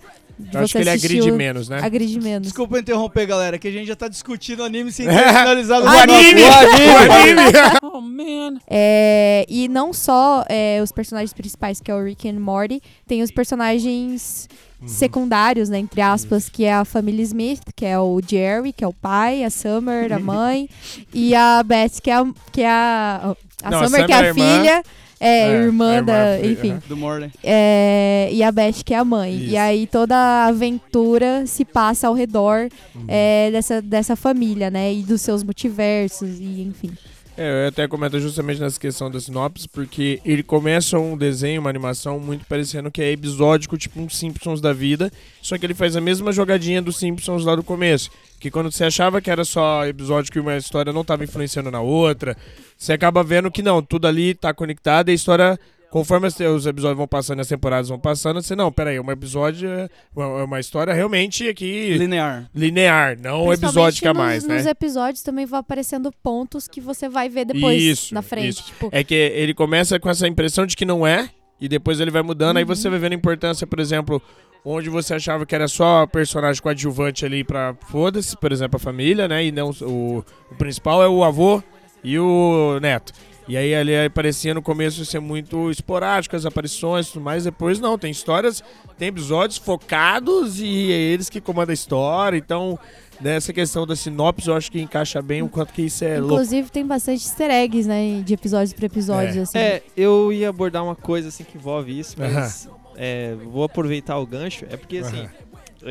Eu 0.53 0.59
acho 0.59 0.73
que 0.73 0.77
ele 0.77 0.89
agride 0.91 1.31
o- 1.31 1.35
menos, 1.35 1.67
né? 1.67 1.79
Agride 1.81 2.19
menos. 2.19 2.43
desculpa 2.47 2.77
interromper, 2.77 3.25
galera, 3.25 3.57
que 3.57 3.67
a 3.67 3.71
gente 3.71 3.87
já 3.87 3.95
tá 3.95 4.07
discutindo 4.07 4.63
anime 4.63 4.91
sem 4.91 5.07
ter 5.09 5.17
finalizado 5.17 5.83
o 5.85 5.89
Anime! 5.89 6.41
O 6.43 6.53
anime! 6.53 7.41
Oh 7.81 8.01
man. 8.01 8.59
É, 8.69 9.43
e 9.49 9.67
não 9.67 9.91
só 9.91 10.45
é, 10.47 10.79
os 10.83 10.91
personagens 10.91 11.33
principais, 11.33 11.81
que 11.81 11.89
é 11.89 11.95
o 11.95 12.03
Rick 12.03 12.27
e 12.27 12.33
Morty, 12.33 12.79
tem 13.07 13.23
os 13.23 13.31
personagens 13.31 14.47
Uhum. 14.79 14.87
secundários, 14.87 15.69
né, 15.69 15.79
entre 15.79 15.99
aspas, 16.01 16.47
que 16.49 16.63
é 16.63 16.71
a 16.75 16.85
família 16.85 17.23
Smith, 17.23 17.61
que 17.75 17.83
é 17.83 17.97
o 17.97 18.21
Jerry, 18.23 18.71
que 18.71 18.83
é 18.83 18.87
o 18.87 18.93
pai, 18.93 19.43
a 19.43 19.49
Summer, 19.49 20.13
a 20.13 20.19
mãe, 20.21 20.69
e 21.11 21.33
a 21.33 21.63
Beth, 21.63 21.99
que 22.03 22.11
é 22.11 22.13
a, 22.13 22.25
que 22.51 22.61
é 22.61 22.69
a, 22.69 23.35
a 23.63 23.71
Não, 23.71 23.79
a 23.79 23.87
Summer, 23.87 24.05
que 24.05 24.13
Summer 24.13 24.13
é 24.13 24.13
é 24.13 24.13
a 24.13 24.19
a 24.19 24.27
irmã. 24.27 24.81
É, 25.19 25.47
É, 25.49 25.51
irmã 25.63 26.03
da, 26.03 26.39
enfim. 26.45 26.77
Do 26.87 26.95
Morley. 26.97 27.31
é, 27.43 28.29
e 28.31 28.43
a 28.43 28.51
Beth, 28.51 28.83
que 28.85 28.93
é 28.93 28.97
a 28.97 29.03
mãe. 29.05 29.35
Isso. 29.35 29.49
E 29.51 29.57
aí 29.57 29.87
toda 29.87 30.15
a 30.15 30.45
aventura 30.47 31.45
se 31.47 31.65
passa 31.65 32.07
ao 32.07 32.13
redor 32.13 32.69
Uhum. 32.95 33.05
é, 33.07 33.49
dessa, 33.51 33.81
dessa 33.81 34.15
família, 34.15 34.69
né? 34.69 34.93
E 34.93 35.01
dos 35.03 35.21
seus 35.21 35.43
multiversos, 35.43 36.39
e 36.39 36.61
enfim. 36.61 36.91
É, 37.37 37.65
eu 37.65 37.67
até 37.67 37.87
comento 37.87 38.19
justamente 38.19 38.59
nessa 38.59 38.79
questão 38.79 39.11
da 39.11 39.19
sinopse, 39.19 39.69
porque 39.69 40.19
ele 40.25 40.41
começa 40.41 40.97
um 40.97 41.15
desenho, 41.15 41.61
uma 41.61 41.69
animação 41.69 42.19
muito 42.19 42.43
parecendo 42.45 42.89
que 42.89 42.99
é 42.99 43.11
episódico, 43.11 43.77
tipo 43.77 44.01
um 44.01 44.09
Simpsons 44.09 44.59
da 44.59 44.73
vida, 44.73 45.11
só 45.39 45.55
que 45.55 45.63
ele 45.63 45.75
faz 45.75 45.95
a 45.95 46.01
mesma 46.01 46.31
jogadinha 46.31 46.81
dos 46.81 46.97
Simpsons 46.97 47.45
lá 47.45 47.55
do 47.55 47.61
começo. 47.61 48.09
Que 48.39 48.49
quando 48.49 48.71
você 48.71 48.85
achava 48.85 49.21
que 49.21 49.29
era 49.29 49.45
só 49.45 49.85
episódio 49.85 50.31
que 50.31 50.39
uma 50.39 50.57
história 50.57 50.91
não 50.91 51.01
estava 51.01 51.23
influenciando 51.23 51.69
na 51.69 51.79
outra, 51.79 52.35
você 52.75 52.93
acaba 52.93 53.23
vendo 53.23 53.51
que 53.51 53.61
não, 53.61 53.83
tudo 53.83 54.07
ali 54.07 54.33
tá 54.33 54.51
conectado 54.51 55.09
e 55.09 55.11
a 55.11 55.15
história. 55.15 55.59
Conforme 55.89 56.27
os 56.27 56.65
episódios 56.65 56.97
vão 56.97 57.07
passando 57.07 57.39
e 57.39 57.41
as 57.41 57.47
temporadas 57.47 57.87
vão 57.87 57.97
passando, 57.97 58.41
você, 58.41 58.55
não, 58.55 58.71
peraí, 58.71 58.99
um 58.99 59.09
episódio 59.09 59.69
é 59.69 59.89
uma, 60.15 60.41
é 60.41 60.43
uma 60.43 60.59
história 60.59 60.93
realmente 60.93 61.47
aqui 61.47 61.95
Linear. 61.97 62.49
linear, 62.53 63.17
não 63.21 63.51
episódica 63.53 64.09
nos, 64.09 64.17
mais, 64.17 64.43
né? 64.45 64.55
Nos 64.57 64.65
episódios 64.65 65.23
também 65.23 65.45
vão 65.45 65.59
aparecendo 65.59 66.11
pontos 66.21 66.67
que 66.67 66.81
você 66.81 67.07
vai 67.07 67.29
ver 67.29 67.45
depois 67.45 67.81
Isso, 67.81 68.13
na 68.13 68.21
frente. 68.21 68.49
isso. 68.49 68.63
Tipo, 68.65 68.89
É 68.91 69.01
que 69.03 69.15
ele 69.15 69.53
começa 69.53 69.97
com 69.97 70.09
essa 70.09 70.27
impressão 70.27 70.65
de 70.65 70.75
que 70.75 70.83
não 70.83 71.07
é, 71.07 71.29
e 71.59 71.69
depois 71.69 71.99
ele 72.01 72.11
vai 72.11 72.21
mudando, 72.21 72.57
aí 72.57 72.63
Uhum. 72.63 72.67
você 72.75 72.89
vai 72.89 72.99
vendo 72.99 73.13
a 73.13 73.15
importância, 73.15 73.65
por 73.65 73.79
exemplo, 73.79 74.21
onde 74.65 74.89
você 74.89 75.13
achava 75.13 75.45
que 75.45 75.55
era 75.55 75.69
só 75.69 76.05
personagem 76.05 76.61
coadjuvante 76.61 77.25
ali 77.25 77.45
pra 77.45 77.73
foda-se, 77.89 78.35
por 78.35 78.51
exemplo, 78.51 78.75
a 78.75 78.79
família, 78.79 79.25
né? 79.29 79.45
E 79.45 79.51
não 79.53 79.69
o, 79.81 80.23
o 80.51 80.55
principal 80.57 81.01
é 81.01 81.07
o 81.07 81.23
avô 81.23 81.63
e 82.03 82.19
o 82.19 82.77
neto. 82.81 83.13
E 83.47 83.55
aí 83.55 83.73
ali 83.73 83.95
aí 83.95 84.09
parecia 84.09 84.53
no 84.53 84.61
começo 84.61 85.05
ser 85.05 85.19
muito 85.21 85.71
esporádico 85.71 86.35
as 86.35 86.45
aparições 86.45 87.07
e 87.07 87.13
tudo 87.13 87.23
mais, 87.23 87.45
depois 87.45 87.79
não, 87.79 87.97
tem 87.97 88.11
histórias, 88.11 88.61
tem 88.97 89.07
episódios 89.07 89.57
focados 89.57 90.59
e 90.59 90.91
é 90.91 90.95
eles 90.95 91.29
que 91.29 91.39
comandam 91.39 91.71
a 91.71 91.73
história, 91.73 92.37
então 92.37 92.77
nessa 93.21 93.53
questão 93.53 93.87
da 93.87 93.95
sinopse 93.95 94.47
eu 94.49 94.55
acho 94.55 94.69
que 94.71 94.79
encaixa 94.81 95.21
bem 95.21 95.41
o 95.41 95.47
quanto 95.49 95.71
que 95.73 95.83
isso 95.83 96.03
é 96.03 96.19
louco. 96.19 96.33
inclusive 96.35 96.69
tem 96.69 96.85
bastante 96.85 97.23
easter 97.25 97.49
eggs, 97.49 97.87
né? 97.87 98.21
De 98.23 98.33
episódios 98.33 98.73
pra 98.73 98.85
episódios, 98.85 99.35
É. 99.37 99.39
assim. 99.41 99.57
É, 99.57 99.81
eu 99.95 100.31
ia 100.33 100.49
abordar 100.49 100.83
uma 100.83 100.95
coisa 100.95 101.29
assim 101.29 101.43
que 101.45 101.57
envolve 101.57 101.97
isso, 101.97 102.15
mas 102.17 102.67
é, 102.97 103.33
vou 103.45 103.63
aproveitar 103.63 104.17
o 104.19 104.25
gancho. 104.27 104.65
É 104.69 104.75
porque 104.75 104.97
assim. 104.97 105.21
Aham. 105.21 105.29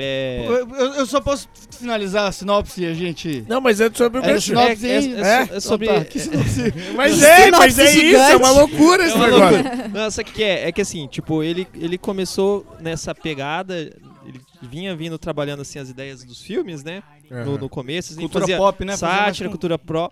É, 0.02 0.44
Eu, 0.46 0.94
eu- 0.94 1.06
só 1.06 1.20
posso 1.20 1.48
finalizar 1.78 2.28
a 2.28 2.32
sinopse 2.32 2.82
e 2.82 2.86
a 2.86 2.94
gente. 2.94 3.44
Não, 3.48 3.60
mas 3.60 3.80
é 3.80 3.90
sobre 3.92 4.20
o 4.20 4.24
É, 4.24 4.26
gancho. 4.32 4.46
sinopse 4.48 4.86
é- 4.86 4.96
é- 4.98 5.20
é- 5.52 5.56
é 5.56 5.60
sobre- 5.60 5.86
Então 5.86 5.98
tá, 6.00 6.04
que 6.04 6.18
sinopse? 6.18 6.72
Mas 6.96 7.22
é, 7.22 7.50
mas 7.50 7.78
é 7.78 7.86
Sinopse 7.86 8.06
isso, 8.06 8.16
é 8.16 8.36
uma 8.36 8.48
gigante. 8.48 8.58
loucura 8.72 9.02
É 9.02 9.06
esse 9.06 9.16
uma 9.16 9.26
negócio. 9.26 9.62
loucura. 9.62 9.88
Não, 9.88 10.10
sabe 10.10 10.30
o 10.30 10.32
que 10.32 10.42
é? 10.42 10.68
É 10.68 10.72
que 10.72 10.80
assim, 10.80 11.06
tipo, 11.06 11.42
ele, 11.42 11.66
ele 11.74 11.98
começou 11.98 12.66
nessa 12.80 13.14
pegada, 13.14 13.76
ele 13.78 14.40
vinha 14.62 14.94
vindo 14.96 15.18
trabalhando 15.18 15.60
assim 15.62 15.78
as 15.78 15.88
ideias 15.90 16.24
dos 16.24 16.40
filmes, 16.42 16.82
né? 16.82 17.02
No, 17.30 17.58
no 17.58 17.68
começo, 17.68 18.12
assim, 18.12 18.22
Cultura 18.22 18.42
fazia 18.44 18.56
pop, 18.56 18.84
né? 18.84 18.96
Sátira, 18.96 19.48
cultura 19.48 19.78
pro, 19.78 20.10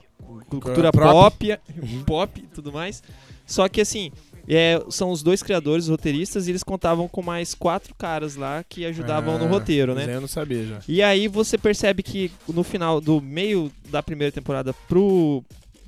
cultura 0.48 0.60
Cultura 0.60 0.92
prop. 0.92 1.12
pop, 1.12 1.58
pop 2.04 2.40
e 2.40 2.46
tudo 2.54 2.72
mais. 2.72 3.02
Só 3.46 3.68
que 3.68 3.80
assim, 3.80 4.10
é, 4.48 4.82
são 4.90 5.10
os 5.10 5.22
dois 5.22 5.42
criadores, 5.42 5.84
os 5.84 5.90
roteiristas, 5.90 6.46
e 6.46 6.50
eles 6.50 6.62
contavam 6.62 7.08
com 7.08 7.22
mais 7.22 7.54
quatro 7.54 7.94
caras 7.94 8.36
lá 8.36 8.64
que 8.68 8.84
ajudavam 8.84 9.38
no 9.38 9.44
Ah, 9.46 9.48
roteiro, 9.48 9.94
né? 9.94 10.06
Eu 10.14 10.20
não 10.20 10.28
sabia 10.28 10.64
já. 10.64 10.80
E 10.86 11.02
aí 11.02 11.28
você 11.28 11.56
percebe 11.56 12.02
que 12.02 12.30
no 12.48 12.62
final 12.62 13.00
do 13.00 13.20
meio 13.20 13.70
da 13.90 14.02
primeira 14.02 14.30
temporada 14.32 14.72
pro 14.88 15.42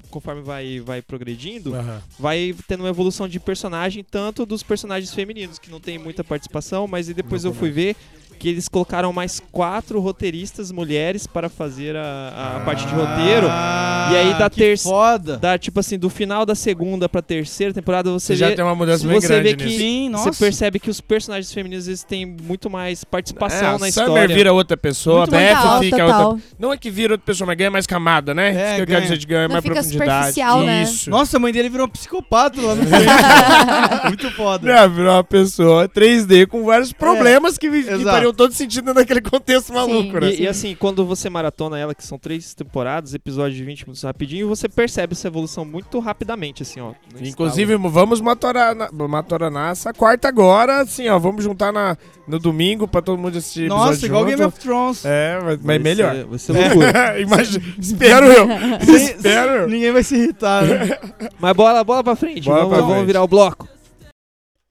conforme 0.08 0.40
vai 0.40 0.80
vai 0.80 1.02
progredindo, 1.02 1.75
Aham. 1.75 2.00
vai 2.18 2.54
tendo 2.66 2.80
uma 2.80 2.88
evolução 2.88 3.28
de 3.28 3.38
personagem, 3.38 4.02
tanto 4.02 4.46
dos 4.46 4.62
personagens 4.62 5.12
femininos, 5.12 5.58
que 5.58 5.70
não 5.70 5.80
tem 5.80 5.98
muita 5.98 6.25
participação, 6.25 6.86
mas 6.86 7.08
e 7.08 7.14
depois 7.14 7.44
eu 7.44 7.52
fui 7.52 7.70
ver 7.70 7.94
que 8.37 8.49
eles 8.49 8.69
colocaram 8.69 9.12
mais 9.12 9.40
quatro 9.50 9.99
roteiristas 10.00 10.71
mulheres 10.71 11.26
para 11.26 11.49
fazer 11.49 11.97
a, 11.97 12.57
a 12.59 12.61
parte 12.61 12.87
de 12.87 12.95
roteiro. 12.95 13.47
Ah, 13.50 14.11
E 14.12 14.16
aí 14.16 14.35
da 14.38 14.50
Foda. 14.83 15.37
Da, 15.38 15.59
tipo 15.59 15.81
assim, 15.81 15.99
do 15.99 16.09
final 16.09 16.47
da 16.47 16.55
segunda 16.55 17.09
pra 17.09 17.21
terceira 17.23 17.73
temporada, 17.73 18.11
você, 18.11 18.26
Você 18.35 18.37
já 18.37 18.49
vê, 18.49 18.55
tem 18.55 18.64
uma 18.64 18.75
mudança 18.75 19.07
bem 19.07 19.21
você 19.21 19.26
grande 19.28 19.43
vê 19.50 19.57
que 19.57 19.64
nisso. 19.64 19.78
Sim, 19.78 20.11
você 20.12 20.31
percebe 20.45 20.78
que 20.78 20.88
os 20.90 21.00
personagens 21.00 21.52
femininos 21.52 21.88
eles 21.88 22.02
têm 22.02 22.25
muito 22.26 22.69
mais 22.71 23.05
participação 23.05 23.59
É, 23.59 23.71
a 23.71 23.73
na 23.73 23.78
Summer 23.78 23.88
história. 23.88 24.35
vira 24.35 24.52
outra 24.52 24.76
pessoa, 24.76 25.21
Muito 25.21 25.35
a 25.35 25.38
Beth 25.38 25.81
fica 25.81 25.97
total. 25.99 26.28
outra. 26.31 26.43
Não 26.59 26.73
é 26.73 26.76
que 26.76 26.90
vira 26.90 27.14
outra 27.14 27.26
pessoa, 27.26 27.47
mas 27.47 27.57
ganha 27.57 27.71
mais 27.71 27.87
camada, 27.87 28.35
né? 28.35 28.49
É, 28.49 28.50
Isso 28.50 28.75
que 28.76 28.83
eu 28.83 28.87
ganha. 28.87 28.87
quero 28.87 29.02
dizer 29.02 29.19
de 29.19 29.26
ganhar 29.26 29.49
Não 29.49 29.52
mais 29.55 29.62
fica 29.64 29.75
profundidade. 29.75 30.40
né? 30.66 30.83
Isso. 30.83 31.11
Nossa, 31.11 31.37
a 31.37 31.40
mãe 31.40 31.52
dele 31.52 31.69
virou 31.69 31.87
um 31.87 31.90
psicopata 31.90 32.61
lá 32.61 32.75
no. 32.75 32.83
Muito 34.09 34.31
foda. 34.33 34.73
Não, 34.75 34.90
virou 34.95 35.12
uma 35.14 35.25
pessoa 35.25 35.88
3D 35.88 36.47
com 36.47 36.64
vários 36.64 36.93
problemas 36.93 37.59
que, 37.59 37.69
que 37.71 37.76
exato. 37.76 37.99
Fariam 38.26 38.35
todo 38.35 38.52
sentido 38.52 38.92
naquele 38.95 39.21
contexto 39.21 39.73
maluco, 39.73 40.21
né? 40.21 40.30
E, 40.33 40.42
e 40.42 40.49
assim, 40.49 40.75
quando 40.75 41.04
você 41.04 41.28
maratona 41.30 41.78
ela, 41.78 41.95
que 41.95 42.04
são 42.04 42.18
três 42.18 42.54
temporadas, 42.54 43.14
episódios 43.14 43.56
de 43.56 43.64
20 43.64 43.83
minutos 43.83 44.02
rapidinho, 44.02 44.49
você 44.49 44.68
percebe 44.68 45.12
essa 45.14 45.28
evolução 45.28 45.64
muito 45.64 45.99
rapidamente, 45.99 46.62
assim, 46.62 46.80
ó. 46.80 46.92
Inclusive, 47.21 47.76
vamos 47.76 48.21
matorana- 48.21 48.88
maratona 48.92 49.71
essa 49.71 49.92
quarta 49.92 50.28
agora, 50.28 50.80
assim, 50.83 51.09
ó. 51.09 51.18
Vamos 51.18 51.45
juntar 51.45 51.73
na, 51.73 51.97
no 52.26 52.38
domingo 52.38 52.87
pra 52.88 53.00
todo 53.02 53.18
mundo 53.18 53.38
assistir 53.38 53.68
Nossa, 53.68 53.92
episódio 53.92 54.06
igual 54.06 54.23
junto. 54.25 54.37
Game 54.37 54.49
of 54.49 54.61
Thrones. 54.61 55.04
É, 55.04 55.38
mas, 55.42 55.61
Vai 55.61 55.78
melhor. 55.78 56.14
ser- 56.14 56.25
vai 56.26 56.38
ser 56.38 56.52
loucura. 56.52 57.21
Imagina, 57.21 57.64
espero 57.78 58.26
eu. 58.26 58.49
espero 58.97 59.52
eu. 59.62 59.68
Ninguém 59.68 59.92
vai 59.92 60.02
se 60.02 60.16
irritar, 60.16 60.64
né? 60.64 60.99
Mas 61.38 61.54
bola, 61.56 61.83
bola 61.85 62.02
pra 62.04 62.16
frente, 62.16 62.45
Bola 62.45 62.59
vamos, 62.59 62.71
pra 62.73 62.80
vamos 62.80 62.95
frente. 62.95 63.06
virar 63.06 63.23
o 63.23 63.28
bloco. 63.28 63.68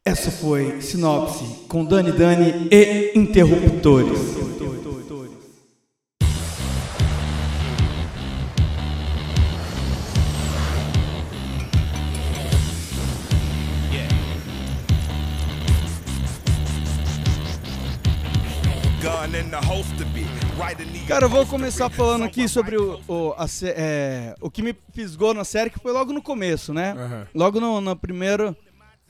Essa 0.07 0.29
foi 0.29 0.81
Sinopse 0.81 1.65
com 1.67 1.83
Dani 1.83 2.11
Dani 2.11 2.67
e 2.71 3.11
Interruptores. 3.15 4.35
Cara, 21.07 21.25
eu 21.25 21.29
vou 21.29 21.45
começar 21.45 21.89
falando 21.89 22.23
aqui 22.23 22.47
sobre 22.47 22.77
o, 22.77 22.99
o, 23.07 23.33
a 23.37 23.45
é, 23.63 24.35
o 24.41 24.51
que 24.51 24.61
me 24.61 24.75
fisgou 24.93 25.33
na 25.33 25.43
série, 25.43 25.69
que 25.69 25.79
foi 25.79 25.91
logo 25.91 26.13
no 26.13 26.21
começo, 26.21 26.73
né? 26.73 26.95
Aham. 26.97 27.27
Logo 27.33 27.59
no, 27.59 27.79
no 27.79 27.95
primeiro, 27.95 28.55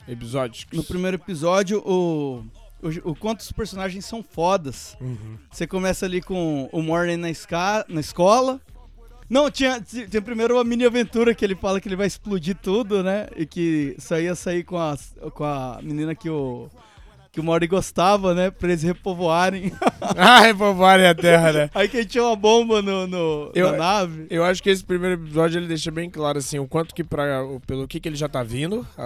Episódio. 0.07 0.67
no 0.73 0.83
primeiro 0.83 1.17
episódio, 1.17 1.79
o, 1.85 2.45
o, 2.81 3.11
o 3.11 3.15
quanto 3.15 3.39
os 3.41 3.51
personagens 3.51 4.05
são 4.05 4.21
fodas. 4.23 4.95
Uhum. 5.01 5.37
Você 5.51 5.65
começa 5.65 6.05
ali 6.05 6.21
com 6.21 6.69
o 6.71 6.81
Morning 6.81 7.17
na, 7.17 7.29
esca 7.29 7.85
na 7.89 7.99
escola. 8.01 8.61
Não, 9.27 9.49
tinha, 9.49 9.81
ti- 9.81 10.07
tem 10.07 10.21
primeiro 10.21 10.53
uma 10.55 10.63
mini 10.63 10.85
aventura 10.85 11.33
que 11.33 11.43
ele 11.43 11.55
fala 11.55 11.81
que 11.81 11.87
ele 11.87 11.95
vai 11.95 12.05
explodir 12.05 12.55
tudo, 12.61 13.01
né? 13.01 13.27
E 13.35 13.45
que 13.45 13.95
só 13.97 14.19
ia 14.19 14.35
sair 14.35 14.63
com 14.63 14.77
a, 14.77 14.95
com 15.33 15.43
a 15.43 15.79
menina 15.81 16.13
que 16.13 16.29
o, 16.29 16.69
que 17.35 17.41
o 17.41 17.43
Morty 17.43 17.67
gostava, 17.67 18.33
né? 18.33 18.49
Pra 18.49 18.69
eles 18.69 18.81
repovoarem. 18.81 19.71
Ah, 20.17 20.41
repovoarem 20.41 21.07
a 21.07 21.15
Terra, 21.15 21.51
né? 21.51 21.69
Aí 21.73 21.87
que 21.89 22.05
tinha 22.05 22.23
uma 22.23 22.35
bomba 22.35 22.79
no, 22.79 23.07
no- 23.07 23.51
Eu- 23.55 23.71
na 23.71 23.77
nave. 23.77 24.27
Eu 24.29 24.43
acho 24.43 24.61
que 24.61 24.69
esse 24.69 24.83
primeiro 24.83 25.15
episódio 25.19 25.57
ele 25.59 25.67
deixa 25.67 25.89
bem 25.89 26.09
claro 26.11 26.37
assim 26.37 26.59
o 26.59 26.67
quanto 26.67 26.93
que 26.93 27.03
para 27.03 27.43
pelo 27.65 27.87
que, 27.87 27.99
que 27.99 28.07
ele 28.07 28.15
já 28.15 28.29
tá 28.29 28.43
vindo 28.43 28.85
a, 28.95 29.03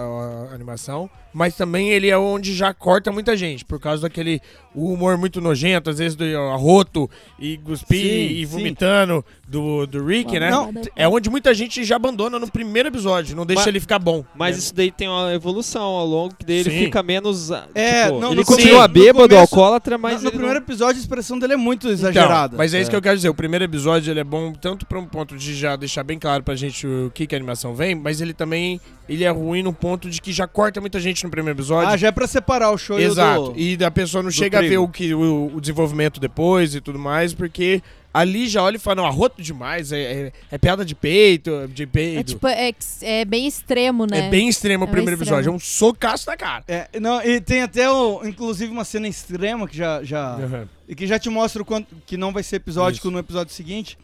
a 0.50 0.54
animação, 0.54 1.08
mas 1.32 1.56
também 1.56 1.88
ele 1.90 2.10
é 2.10 2.18
onde 2.18 2.54
já 2.54 2.74
corta 2.74 3.10
muita 3.10 3.34
gente 3.34 3.64
por 3.64 3.80
causa 3.80 4.02
daquele 4.02 4.42
humor 4.74 5.16
muito 5.16 5.40
nojento, 5.40 5.88
às 5.88 5.98
vezes 5.98 6.14
do 6.14 6.24
arroto 6.52 7.08
e 7.38 7.56
cuspir 7.58 7.98
Sim, 8.02 8.34
e 8.34 8.46
sim. 8.46 8.52
vomitando 8.58 9.24
do, 9.48 9.86
do 9.86 10.04
Rick, 10.04 10.38
né? 10.38 10.50
Não, 10.50 10.70
É 10.94 11.08
onde 11.08 11.30
muita 11.30 11.54
gente 11.54 11.82
já 11.82 11.96
abandona 11.96 12.38
no 12.38 12.50
primeiro 12.50 12.88
episódio, 12.90 13.34
não 13.34 13.46
deixa 13.46 13.62
Mas- 13.62 13.66
ele 13.68 13.80
ficar 13.80 13.98
bom. 13.98 14.22
Mas 14.34 14.56
né? 14.56 14.58
isso 14.62 14.74
daí 14.74 14.90
tem 14.92 15.08
uma 15.08 15.32
evolução 15.32 15.82
ao 15.82 16.06
longo, 16.06 16.34
que 16.34 16.44
daí 16.44 16.58
ele 16.58 16.70
fica 16.70 17.02
menos. 17.02 17.50
ah, 17.50 17.66
É, 17.74 18.04
tipo, 18.06 18.19
não, 18.20 18.32
ele 18.32 18.44
continua 18.44 18.88
começo- 18.88 19.06
bêbado, 19.06 19.28
começo- 19.28 19.40
alcoólatra, 19.54 19.98
mas. 19.98 20.18
no, 20.18 20.24
no 20.24 20.30
primeiro 20.32 20.58
episódio 20.58 20.96
a 20.96 21.00
expressão 21.00 21.38
dele 21.38 21.54
é 21.54 21.56
muito 21.56 21.86
Então, 21.86 21.92
exagerada. 21.92 22.56
mas 22.56 22.72
é 22.74 22.80
isso 22.80 22.90
que 22.90 22.96
eu 22.96 23.02
quero 23.02 23.16
dizer. 23.16 23.28
O 23.28 23.34
primeiro 23.34 23.64
episódio 23.64 24.10
ele 24.10 24.20
é 24.20 24.24
bom 24.24 24.52
tanto 24.52 24.86
para 24.86 24.98
um 24.98 25.06
ponto 25.06 25.36
de 25.36 25.54
já 25.54 25.76
deixar 25.76 26.02
bem 26.04 26.18
claro 26.18 26.42
pra 26.42 26.54
gente 26.54 26.86
o 26.86 27.10
que, 27.14 27.26
que 27.26 27.34
a 27.34 27.38
animação 27.38 27.74
vem, 27.74 27.94
mas 27.94 28.20
ele 28.20 28.32
também 28.32 28.80
ele 29.08 29.24
é 29.24 29.30
ruim 29.30 29.62
no 29.62 29.72
ponto 29.72 30.08
de 30.08 30.20
que 30.20 30.32
já 30.32 30.46
corta 30.46 30.80
muita 30.80 31.00
gente 31.00 31.24
no 31.24 31.30
primeiro 31.30 31.56
episódio. 31.58 31.88
Ah, 31.88 31.96
já 31.96 32.08
é 32.08 32.12
pra 32.12 32.26
separar 32.26 32.70
o 32.70 32.78
show 32.78 32.98
Exato. 32.98 33.52
do... 33.52 33.58
E 33.58 33.76
a 33.84 33.90
pessoa 33.90 34.22
não 34.22 34.30
chega 34.30 34.58
a 34.58 34.60
ver 34.60 34.68
trigo. 34.68 34.82
o, 34.84 34.88
que, 34.88 35.12
o, 35.14 35.50
o 35.54 35.60
desenvolvimento 35.60 36.20
depois 36.20 36.74
e 36.74 36.80
tudo 36.80 36.98
mais, 36.98 37.34
porque 37.34 37.82
ali 38.12 38.48
já 38.48 38.62
olha 38.62 38.76
e 38.76 38.78
fala, 38.78 38.96
não, 38.96 39.06
arroto 39.06 39.40
demais, 39.40 39.92
é, 39.92 40.00
é, 40.00 40.32
é 40.50 40.58
piada 40.58 40.84
de 40.84 40.94
peito, 40.94 41.68
de 41.72 41.86
peito. 41.86 42.20
É 42.20 42.22
tipo, 42.22 42.46
é, 42.46 42.72
é 43.02 43.24
bem 43.24 43.46
extremo, 43.46 44.06
né? 44.06 44.26
É 44.26 44.30
bem 44.30 44.48
extremo 44.48 44.84
o 44.84 44.88
É 44.88 44.90
primeiro 44.90 45.16
bem 45.16 45.22
episódio, 45.22 45.50
é 45.50 45.54
extremo. 45.54 45.56
um 45.56 45.60
socaço 45.60 46.28
na 46.28 46.36
cara. 46.36 46.64
É, 46.66 46.88
não, 46.98 47.22
e 47.22 47.40
tem 47.40 47.62
até, 47.62 47.90
o, 47.90 48.24
inclusive, 48.24 48.72
uma 48.72 48.84
cena 48.84 49.06
extrema 49.08 49.68
que 49.68 49.76
já. 49.76 50.02
já 50.02 50.38
E 50.88 50.94
que 50.94 51.06
já 51.06 51.18
te 51.18 51.30
mostra 51.30 51.62
o 51.62 51.64
quanto. 51.64 51.94
Que 52.06 52.16
não 52.16 52.32
vai 52.32 52.42
ser 52.42 52.56
episódico 52.56 53.06
Isso. 53.06 53.12
no 53.12 53.18
episódio 53.18 53.54
seguinte. 53.54 53.96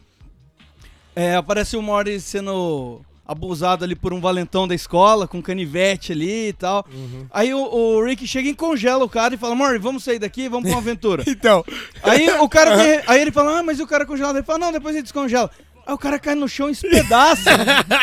É, 1.15 1.35
aparece 1.35 1.75
o 1.75 1.81
Morty 1.81 2.19
sendo 2.19 3.01
abusado 3.27 3.83
ali 3.83 3.95
por 3.95 4.13
um 4.13 4.21
valentão 4.21 4.67
da 4.67 4.73
escola, 4.73 5.27
com 5.27 5.41
canivete 5.41 6.11
ali 6.13 6.47
e 6.49 6.53
tal. 6.53 6.85
Uhum. 6.93 7.25
Aí 7.31 7.53
o, 7.53 7.59
o 7.59 8.03
Rick 8.03 8.25
chega 8.25 8.47
e 8.49 8.55
congela 8.55 9.03
o 9.03 9.09
cara 9.09 9.35
e 9.35 9.37
fala: 9.37 9.53
Morty, 9.55 9.77
vamos 9.79 10.03
sair 10.03 10.19
daqui, 10.19 10.47
vamos 10.47 10.69
pra 10.69 10.77
uma 10.77 10.81
aventura. 10.81 11.23
Então, 11.27 11.63
aí 12.03 12.29
o 12.39 12.47
cara. 12.47 12.77
tem- 12.81 13.01
aí 13.07 13.21
ele 13.21 13.31
fala: 13.31 13.59
Ah, 13.59 13.63
mas 13.63 13.79
e 13.79 13.83
o 13.83 13.87
cara 13.87 14.05
congelado? 14.05 14.37
Ele 14.37 14.45
fala: 14.45 14.59
Não, 14.59 14.71
depois 14.71 14.95
ele 14.95 15.03
descongela. 15.03 15.51
Aí 15.87 15.93
o 15.93 15.97
cara 15.97 16.19
cai 16.19 16.35
no 16.35 16.49
chão 16.49 16.69
e 16.69 16.75
se 16.75 16.87
pedaça. 16.89 17.49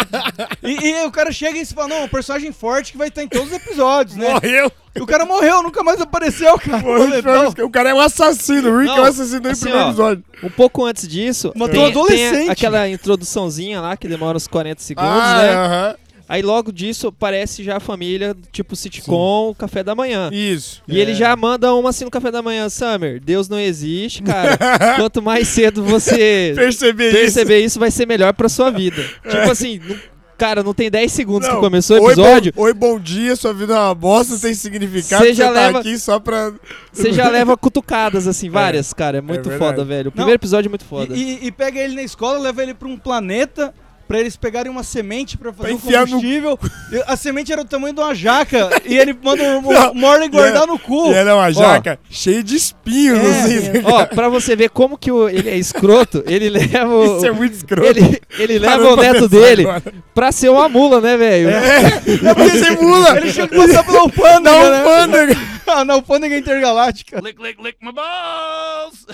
e, 0.62 0.72
e 0.88 1.04
o 1.04 1.10
cara 1.10 1.30
chega 1.30 1.58
e 1.58 1.66
se 1.66 1.74
fala: 1.74 1.88
Não, 1.88 2.04
um 2.04 2.08
personagem 2.08 2.50
forte 2.50 2.92
que 2.92 2.98
vai 2.98 3.08
estar 3.08 3.22
em 3.22 3.28
todos 3.28 3.48
os 3.48 3.52
episódios, 3.52 4.16
né? 4.16 4.30
morreu. 4.30 4.72
E 4.96 5.02
o 5.02 5.06
cara 5.06 5.24
morreu, 5.26 5.62
nunca 5.62 5.82
mais 5.82 6.00
apareceu, 6.00 6.56
cara. 6.58 6.78
Valentão. 6.78 7.48
o 7.66 7.70
cara 7.70 7.90
é 7.90 7.94
um 7.94 8.00
assassino, 8.00 8.70
o 8.70 8.78
Rick 8.78 8.92
é 8.92 8.96
Não, 8.96 9.02
um 9.02 9.06
assassino 9.06 9.40
do 9.40 9.48
assim, 9.48 9.60
primeiro 9.62 9.84
ó, 9.86 9.88
episódio. 9.88 10.24
Um 10.42 10.50
pouco 10.50 10.84
antes 10.84 11.06
disso, 11.08 11.52
Matou 11.56 11.68
tem, 11.74 11.80
um 11.82 11.86
adolescente. 11.86 12.32
tem 12.38 12.50
aquela 12.50 12.88
introduçãozinha 12.88 13.80
lá 13.80 13.96
que 13.96 14.06
demora 14.08 14.36
uns 14.36 14.46
40 14.46 14.80
segundos, 14.82 15.10
Ah, 15.10 15.42
né? 15.42 15.54
aham. 15.54 15.94
Aí 16.28 16.40
logo 16.42 16.72
disso 16.72 17.08
aparece 17.08 17.62
já 17.62 17.76
a 17.76 17.80
família, 17.80 18.34
tipo 18.50 18.74
sitcom, 18.74 19.54
café 19.54 19.82
da 19.82 19.94
manhã. 19.94 20.30
Isso. 20.32 20.82
E 20.88 20.98
ele 20.98 21.14
já 21.14 21.34
manda 21.36 21.74
uma 21.74 21.90
assim 21.90 22.04
no 22.04 22.10
café 22.10 22.30
da 22.30 22.40
manhã, 22.42 22.68
Summer, 22.68 23.20
Deus 23.20 23.48
não 23.48 23.58
existe, 23.60 24.22
cara. 24.22 24.56
Quanto 24.96 25.20
mais 25.20 25.48
cedo 25.48 25.82
você 25.84 26.52
Perceber 26.56 27.08
isso. 27.10 27.18
perceber 27.18 27.58
isso, 27.60 27.78
vai 27.78 27.90
ser 27.90 28.06
melhor 28.06 28.32
pra 28.32 28.48
sua 28.48 28.70
vida. 28.70 29.02
Tipo 29.28 29.50
assim, 29.50 29.80
não- 29.86 29.96
cara, 30.38 30.62
não 30.62 30.74
tem 30.74 30.90
10 30.90 31.12
segundos 31.12 31.46
Não, 31.48 31.56
que 31.56 31.60
começou 31.60 31.98
o 31.98 32.02
oi, 32.04 32.12
episódio, 32.12 32.52
bom, 32.56 32.62
oi, 32.62 32.74
bom 32.74 32.98
dia, 32.98 33.36
sua 33.36 33.52
vida 33.54 33.74
é 33.74 33.78
uma 33.78 33.94
bosta, 33.94 34.36
sem 34.36 34.52
significado. 34.54 35.22
Você 35.24 35.28
Você 35.28 35.34
já 35.34 35.44
tá 35.52 35.52
leva- 35.66 35.78
aqui 35.80 35.98
só 35.98 36.18
pra... 36.18 36.52
você 36.92 37.12
já 37.12 37.28
leva 37.28 37.56
cutucadas, 37.56 38.26
assim, 38.26 38.48
várias, 38.50 38.92
cara. 38.92 39.18
É 39.18 39.20
muito 39.20 39.48
verdade. 39.48 39.58
foda, 39.76 39.84
velho. 39.84 40.08
O 40.08 40.12
primeiro 40.12 40.36
episódio 40.38 40.68
é 40.68 40.70
muito 40.70 40.84
foda. 40.86 41.14
E, 41.14 41.22
e- 41.42 41.46
e 41.46 41.52
pega 41.52 41.78
ele 41.80 41.94
na 41.94 42.02
escola, 42.02 42.38
leva 42.38 42.62
ele 42.62 42.74
pra 42.74 42.88
um 42.88 42.96
planeta 42.96 43.72
pra 44.06 44.18
eles 44.20 44.36
pegarem 44.36 44.70
uma 44.70 44.82
semente 44.82 45.36
pra 45.38 45.52
fazer 45.52 45.76
Pra 45.76 45.86
um 45.86 46.00
no- 46.00 46.06
combustível. 46.10 46.58
E 46.92 47.02
A 47.06 47.16
semente 47.16 47.52
era 47.52 47.64
do 47.64 47.68
tamanho 47.70 47.94
de 47.94 48.00
uma 48.00 48.14
jaca 48.14 48.68
e 48.84 48.96
ele 48.96 49.16
manda 49.22 49.42
o, 49.42 49.90
o 49.90 49.94
Morley 49.94 50.28
guardar 50.28 50.66
no 50.66 50.78
cu. 50.78 51.10
E 51.10 51.14
era 51.14 51.34
uma 51.34 51.50
jaca 51.52 51.98
cheia 52.10 52.42
de 52.42 52.56
espinhos, 52.56 53.18
É, 53.18 53.30
assim. 53.40 53.82
Ó, 53.84 54.04
pra 54.06 54.28
você 54.28 54.54
ver 54.56 54.70
como 54.70 54.96
que 54.98 55.10
o- 55.10 55.28
ele 55.28 55.48
é 55.50 55.56
escroto, 55.56 56.22
ele 56.26 56.48
leva 56.50 56.86
o. 56.94 57.16
Isso 57.18 57.26
é 57.26 57.32
muito 57.32 57.54
escroto. 57.54 57.86
Ele, 57.88 58.20
ele 58.38 58.58
leva 58.58 58.92
o 58.92 58.94
pra 58.96 59.12
neto 59.12 59.28
dele 59.28 59.62
agora. 59.62 59.82
pra 60.14 60.32
ser 60.32 60.48
uma 60.50 60.68
mula, 60.68 61.00
né, 61.00 61.16
velho? 61.16 61.48
É 61.50 62.34
porque 62.34 62.50
você 62.58 62.70
mula. 62.72 63.16
Ele 63.16 63.32
tinha 63.32 63.48
que 63.48 63.56
passar 63.56 63.84
pela 63.84 64.00
alfândega, 64.00 64.40
Dá 64.42 64.52
um 64.56 64.70
né? 64.70 64.82
pândega. 64.84 65.53
Ah, 65.66 65.84
na 65.84 65.94
alfândega 65.94 66.36
intergaláctica. 66.36 67.20
Lick, 67.20 67.40
lick, 67.42 67.62
lick 67.62 67.78
my 67.82 67.92
balls! 67.92 69.06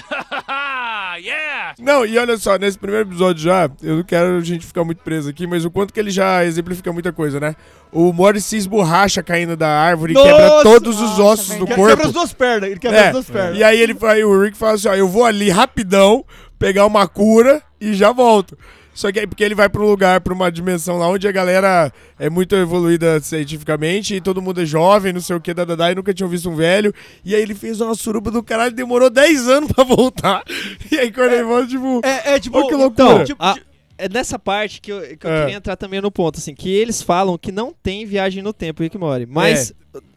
yeah! 1.19 1.75
Não, 1.79 2.05
e 2.05 2.19
olha 2.19 2.37
só, 2.37 2.57
nesse 2.57 2.79
primeiro 2.79 3.09
episódio 3.09 3.43
já, 3.43 3.71
eu 3.83 3.97
não 3.97 4.03
quero 4.03 4.37
a 4.37 4.41
gente 4.41 4.67
ficar 4.67 4.85
muito 4.85 5.03
preso 5.03 5.29
aqui, 5.31 5.47
mas 5.47 5.65
o 5.65 5.71
quanto 5.71 5.93
que 5.93 6.01
ele 6.01 6.11
já 6.11 6.45
exemplifica 6.45 6.93
muita 6.93 7.13
coisa, 7.13 7.39
né? 7.41 7.55
O 7.93 8.13
Morris 8.13 8.45
se 8.45 8.57
esborracha 8.57 9.23
caindo 9.23 9.57
da 9.57 9.69
árvore 9.69 10.13
e 10.13 10.17
quebra 10.17 10.63
todos 10.63 10.97
os 11.01 11.19
Nossa, 11.19 11.23
ossos 11.23 11.57
do 11.57 11.67
verdade. 11.67 11.69
Que- 11.69 11.75
Quebra 11.77 11.93
as 11.93 11.99
corpo. 12.01 12.13
duas 12.13 12.33
pernas. 12.33 12.71
Ele 12.71 12.81
quebra 12.81 12.99
É, 12.99 13.07
as 13.07 13.13
duas 13.13 13.31
pernas. 13.31 13.59
E 13.59 13.65
aí 13.65 13.81
ele 13.81 13.97
aí 14.03 14.25
o 14.25 14.43
Rick 14.43 14.57
fala 14.57 14.75
assim, 14.75 14.89
ó, 14.89 14.95
eu 14.95 15.09
vou 15.09 15.25
ali 15.25 15.51
rapidão, 15.51 16.25
pegar 16.59 16.87
uma 16.87 17.07
cura 17.09 17.63
e 17.81 17.93
já 17.95 18.13
volto. 18.13 18.57
Só 19.01 19.11
que 19.11 19.19
aí 19.21 19.27
porque 19.27 19.43
ele 19.43 19.55
vai 19.55 19.67
pra 19.69 19.81
um 19.81 19.87
lugar, 19.87 20.21
pra 20.21 20.35
uma 20.35 20.53
dimensão 20.53 20.99
lá 20.99 21.09
onde 21.09 21.27
a 21.27 21.33
galera 21.33 21.91
é 22.19 22.29
muito 22.29 22.55
evoluída 22.55 23.19
cientificamente 23.21 24.15
e 24.15 24.21
todo 24.21 24.43
mundo 24.43 24.61
é 24.61 24.67
jovem, 24.67 25.11
não 25.13 25.23
sei 25.23 25.37
o 25.37 25.41
que, 25.41 25.55
dadadá, 25.55 25.91
e 25.91 25.95
nunca 25.95 26.13
tinham 26.13 26.29
visto 26.29 26.51
um 26.51 26.55
velho. 26.55 26.93
E 27.25 27.35
aí 27.35 27.41
ele 27.41 27.55
fez 27.55 27.81
uma 27.81 27.95
suruba 27.95 28.31
do 28.31 28.43
caralho, 28.43 28.75
demorou 28.75 29.09
10 29.09 29.49
anos 29.49 29.73
pra 29.73 29.85
voltar. 29.85 30.43
E 30.93 30.99
aí 30.99 31.11
quando 31.11 31.33
ele 31.33 31.45
volta, 31.45 31.67
tipo... 31.69 32.01
É, 32.05 32.35
é 32.35 32.39
tipo. 32.41 32.59
Olha 32.59 32.69
que 32.69 32.75
loucura. 32.75 33.05
Então, 33.13 33.25
tipo, 33.25 33.43
a- 33.43 33.57
é 33.97 34.07
nessa 34.09 34.39
parte 34.39 34.81
que 34.83 34.93
eu, 34.93 35.01
que 35.17 35.27
eu 35.27 35.31
É. 35.31 35.41
queria 35.41 35.57
entrar 35.57 35.77
também 35.77 36.01
no 36.03 36.11
ponto, 36.11 36.39
assim, 36.39 36.55
que 36.55 36.71
eles 36.71 37.01
falam 37.03 37.39
que 37.39 37.51
não 37.51 37.75
tem 37.83 38.05
viagem 38.05 38.43
no 38.43 38.53
tempo, 38.53 38.83
Rick 38.83 38.97
Morty. 38.99 39.27
Mas, 39.27 39.73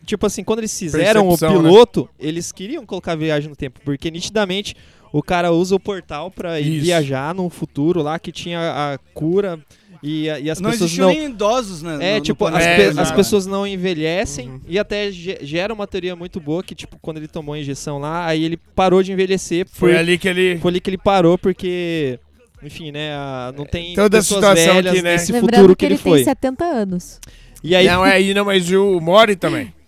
tipo 0.05 0.25
assim, 0.25 0.43
quando 0.43 0.59
eles 0.59 0.77
fizeram 0.77 1.21
o 1.27 1.37
Percepção, 1.37 1.61
né? 1.61 1.69
piloto, 1.69 2.09
eles 2.19 2.51
queriam 2.51 2.85
colocar 2.85 3.15
viagem 3.15 3.49
no 3.49 3.55
tempo, 3.55 3.79
porque 3.85 4.09
nitidamente 4.11 4.75
o 5.13 5.23
cara 5.23 5.51
usa 5.53 5.75
o 5.75 5.79
portal 5.79 6.29
pra 6.29 6.59
ir 6.59 6.75
Isso. 6.77 6.85
viajar 6.85 7.33
num 7.33 7.49
futuro 7.49 8.01
lá 8.01 8.19
que 8.19 8.31
tinha 8.33 8.59
a 8.59 8.97
cura 9.13 9.57
e, 10.01 10.29
a- 10.29 10.37
e 10.39 10.49
as 10.49 10.59
não 10.59 10.71
pessoas 10.71 10.89
existiam 10.89 11.07
não. 11.07 11.15
nem 11.15 11.25
idosos, 11.29 11.81
né? 11.81 11.93
É, 12.01 12.09
no- 12.13 12.15
no 12.17 12.21
tipo, 12.21 12.43
as, 12.45 12.51
planeta. 12.51 12.91
pe- 12.93 12.97
É, 12.99 13.01
as 13.01 13.11
pessoas 13.13 13.45
não 13.45 13.65
envelhecem 13.65 14.49
Uhum. 14.49 14.59
e 14.67 14.77
até 14.77 15.09
ge- 15.11 15.37
gera 15.43 15.73
uma 15.73 15.87
teoria 15.87 16.13
muito 16.15 16.41
boa 16.41 16.61
que, 16.61 16.75
tipo, 16.75 16.97
quando 17.01 17.17
ele 17.17 17.27
tomou 17.29 17.53
a 17.55 17.59
injeção 17.59 17.99
lá, 17.99 18.25
aí 18.25 18.43
ele 18.43 18.57
parou 18.75 19.01
de 19.01 19.13
envelhecer. 19.13 19.65
Foi 19.71 19.91
por- 19.91 19.97
ali 19.99 20.17
que 20.17 20.27
ele... 20.27 20.57
foi 20.59 20.71
ali 20.71 20.81
que 20.81 20.89
ele 20.89 20.97
parou, 20.97 21.37
porque, 21.37 22.19
enfim, 22.61 22.91
né, 22.91 23.13
a- 23.13 23.53
não 23.55 23.65
tem 23.65 23.93
Toda 23.95 24.17
a 24.17 24.19
pessoas 24.19 24.39
situação 24.41 24.73
velhas 24.75 24.93
aqui, 24.93 25.01
né? 25.01 25.11
nesse 25.13 25.31
Lembrando 25.31 25.53
futuro 25.55 25.75
que 25.77 25.85
ele, 25.85 25.97
foi. 25.97 26.17
tem 26.17 26.25
70 26.25 26.65
anos. 26.65 27.19
E 27.63 27.73
aí, 27.73 27.85
Não, 27.87 28.05
é 28.05 28.11
aí, 28.13 28.33
não, 28.33 28.43
mas 28.43 28.69
o 28.73 28.99
Mori 28.99 29.35
também. 29.37 29.73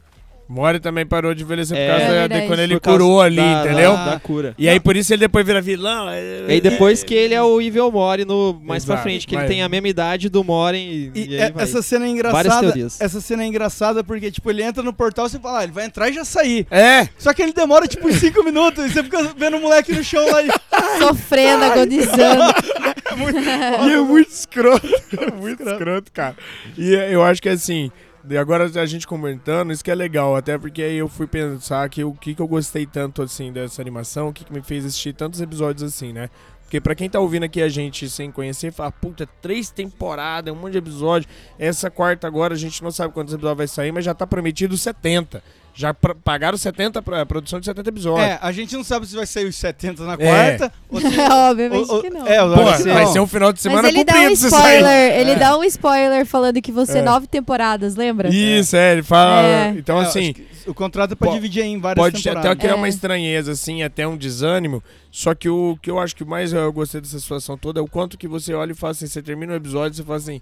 Mori 0.47 0.79
também 0.79 1.05
parou 1.07 1.33
de 1.33 1.41
envelhecer 1.43 1.75
por 1.75 1.81
É, 1.81 1.87
causa 1.87 2.05
da- 2.05 2.11
verdade. 2.11 2.41
de 2.41 2.47
quando 2.47 2.59
ele 2.59 2.79
por 2.79 2.91
curou 2.91 3.19
ali, 3.21 3.35
da- 3.37 3.63
entendeu? 3.65 3.93
Da, 3.93 4.05
da 4.11 4.19
cura. 4.19 4.53
E 4.59 4.69
aí 4.69 4.79
por 4.79 4.95
isso 4.95 5.11
ele 5.11 5.21
depois 5.21 5.43
vira 5.45 5.59
vilão. 5.59 6.07
E 6.47 6.51
aí 6.53 6.61
depois 6.61 7.03
que 7.03 7.13
ele 7.15 7.33
é 7.33 7.41
o 7.41 7.59
Evil 7.59 7.91
Mori 7.91 8.25
no, 8.25 8.53
mais 8.63 8.85
pra 8.85 8.93
Exato, 8.95 9.03
frente, 9.09 9.25
que 9.25 9.33
mas- 9.35 9.45
ele 9.45 9.53
tem 9.53 9.63
a 9.63 9.69
mesma 9.69 9.87
idade 9.87 10.29
do 10.29 10.43
Mori 10.43 10.77
e, 10.77 11.11
E 11.15 11.27
e 11.31 11.35
é- 11.37 11.51
essa 11.57 11.81
cena 11.81 12.05
é 12.07 12.13
Várias 12.31 12.55
engraçada. 12.57 12.87
Essa 12.99 13.21
cena 13.21 13.43
é 13.43 13.47
engraçada 13.47 14.03
porque, 14.03 14.29
tipo, 14.29 14.49
ele 14.51 14.61
entra 14.61 14.83
no 14.83 14.93
portal 14.93 15.25
e 15.25 15.29
você 15.31 15.39
fala, 15.39 15.59
ah, 15.59 15.63
ele 15.63 15.71
vai 15.73 15.85
entrar 15.85 16.09
e 16.09 16.13
já 16.13 16.23
sair. 16.23 16.67
É, 16.69 17.07
Só 17.17 17.33
que 17.33 17.41
ele 17.41 17.51
demora, 17.53 17.87
tipo, 17.87 18.07
uns 18.07 18.15
5 18.17 18.43
minutos 18.43 18.85
e 18.85 18.89
você 18.89 19.03
fica 19.03 19.33
vendo 19.35 19.57
o 19.57 19.61
moleque 19.61 19.93
no 19.93 20.03
chão 20.03 20.23
lá 20.31 20.43
e. 20.43 20.49
Sofrendo, 20.99 21.63
agonizando. 21.65 22.43
e 23.87 23.91
é 23.91 23.99
muito 24.01 24.29
escroto. 24.29 24.87
É 25.19 25.31
muito 25.31 25.63
escroto, 25.67 26.11
cara. 26.11 26.35
E 26.77 26.95
é, 26.95 27.13
eu 27.13 27.23
acho 27.23 27.41
que 27.41 27.49
assim, 27.49 27.91
de 28.27 28.37
agora 28.37 28.65
a 28.65 28.85
gente 28.85 29.05
comentando, 29.05 29.71
isso 29.71 29.83
que 29.83 29.91
é 29.91 29.95
legal, 29.95 30.35
até 30.35 30.57
porque 30.57 30.81
aí 30.81 30.97
eu 30.97 31.07
fui 31.07 31.27
pensar 31.27 31.87
que 31.89 32.03
o 32.03 32.13
que, 32.13 32.33
que 32.33 32.41
eu 32.41 32.47
gostei 32.47 32.85
tanto 32.85 33.21
assim 33.21 33.51
dessa 33.51 33.81
animação, 33.81 34.29
o 34.29 34.33
que, 34.33 34.43
que 34.43 34.51
me 34.51 34.61
fez 34.61 34.85
assistir 34.85 35.13
tantos 35.13 35.41
episódios 35.41 35.83
assim, 35.83 36.11
né? 36.11 36.29
Porque 36.63 36.81
pra 36.81 36.95
quem 36.95 37.07
tá 37.07 37.19
ouvindo 37.19 37.43
aqui 37.43 37.61
a 37.61 37.69
gente 37.69 38.09
sem 38.09 38.31
conhecer, 38.31 38.71
fala, 38.71 38.91
puta, 38.91 39.27
três 39.41 39.69
temporadas, 39.69 40.51
um 40.51 40.57
monte 40.57 40.71
de 40.71 40.79
episódio. 40.79 41.29
Essa 41.59 41.91
quarta 41.91 42.25
agora 42.25 42.55
a 42.55 42.57
gente 42.57 42.83
não 42.83 42.89
sabe 42.89 43.13
quantos 43.13 43.33
episódios 43.33 43.57
vai 43.57 43.67
sair, 43.67 43.91
mas 43.91 44.03
já 44.03 44.15
tá 44.15 44.25
prometido 44.25 44.75
70. 44.75 45.43
Já 45.77 45.93
pagaram 45.93 46.57
70 46.57 47.01
pra 47.01 47.21
a 47.21 47.25
produção 47.25 47.59
de 47.59 47.65
70 47.65 47.89
episódios. 47.89 48.25
É, 48.25 48.39
a 48.41 48.49
gente 48.53 48.73
não 48.77 48.83
sabe 48.83 49.05
se 49.05 49.13
vai 49.13 49.25
sair 49.25 49.45
os 49.45 49.57
70 49.57 50.03
na 50.05 50.13
É. 50.13 50.17
quarta. 50.17 50.73
ou 50.89 51.01
se- 51.01 51.07
Obviamente 51.19 51.89
ou- 51.89 51.95
ou- 51.97 52.01
que 52.01 52.09
não. 52.09 52.25
É, 52.25 52.39
Pô, 52.39 52.63
vai 52.93 53.05
ser 53.07 53.19
um 53.19 53.27
final 53.27 53.51
de 53.51 53.61
semana 53.61 53.81
Mas 53.81 53.91
ele 53.93 54.05
dá 54.05 54.13
um 54.13 54.15
comprido 54.15 54.35
se 54.37 54.49
sair. 54.49 54.75
spoiler, 54.77 55.19
ele 55.19 55.35
dá 55.35 55.57
um 55.57 55.63
spoiler 55.65 56.25
falando 56.25 56.61
que 56.61 56.71
vão 56.71 56.85
ser 56.85 56.99
É. 56.99 57.01
nove 57.01 57.27
temporadas, 57.27 57.95
lembra? 57.97 58.29
Isso, 58.33 58.73
é, 58.77 58.93
ele 58.93 59.03
fala. 59.03 59.41
É. 59.45 59.69
Então, 59.77 60.01
É, 60.01 60.05
assim, 60.05 60.33
o 60.65 60.73
contrato 60.73 61.11
é 61.11 61.15
pra 61.15 61.27
po- 61.27 61.33
dividir 61.33 61.63
em 61.65 61.77
várias 61.77 62.01
pode 62.01 62.23
temporadas. 62.23 62.51
até 62.51 62.59
criar 62.61 62.75
uma 62.75 62.87
É. 62.87 62.89
estranheza, 62.89 63.51
assim, 63.51 63.83
até 63.83 64.07
um 64.07 64.15
desânimo. 64.15 64.81
Só 65.11 65.35
que 65.35 65.49
o 65.49 65.77
que 65.81 65.91
eu 65.91 65.99
acho 65.99 66.15
que 66.15 66.23
mais 66.23 66.53
eu 66.53 66.71
gostei 66.71 67.01
dessa 67.01 67.19
situação 67.19 67.57
toda 67.57 67.81
é 67.81 67.83
o 67.83 67.87
quanto 67.87 68.17
que 68.17 68.29
você 68.29 68.53
olha 68.53 68.71
e 68.71 68.75
fala 68.75 68.91
assim: 68.91 69.07
você 69.07 69.21
termina 69.21 69.51
o 69.51 69.55
episódio 69.57 69.95
e 69.95 69.97
você 69.97 70.03
fala 70.03 70.17
assim. 70.19 70.39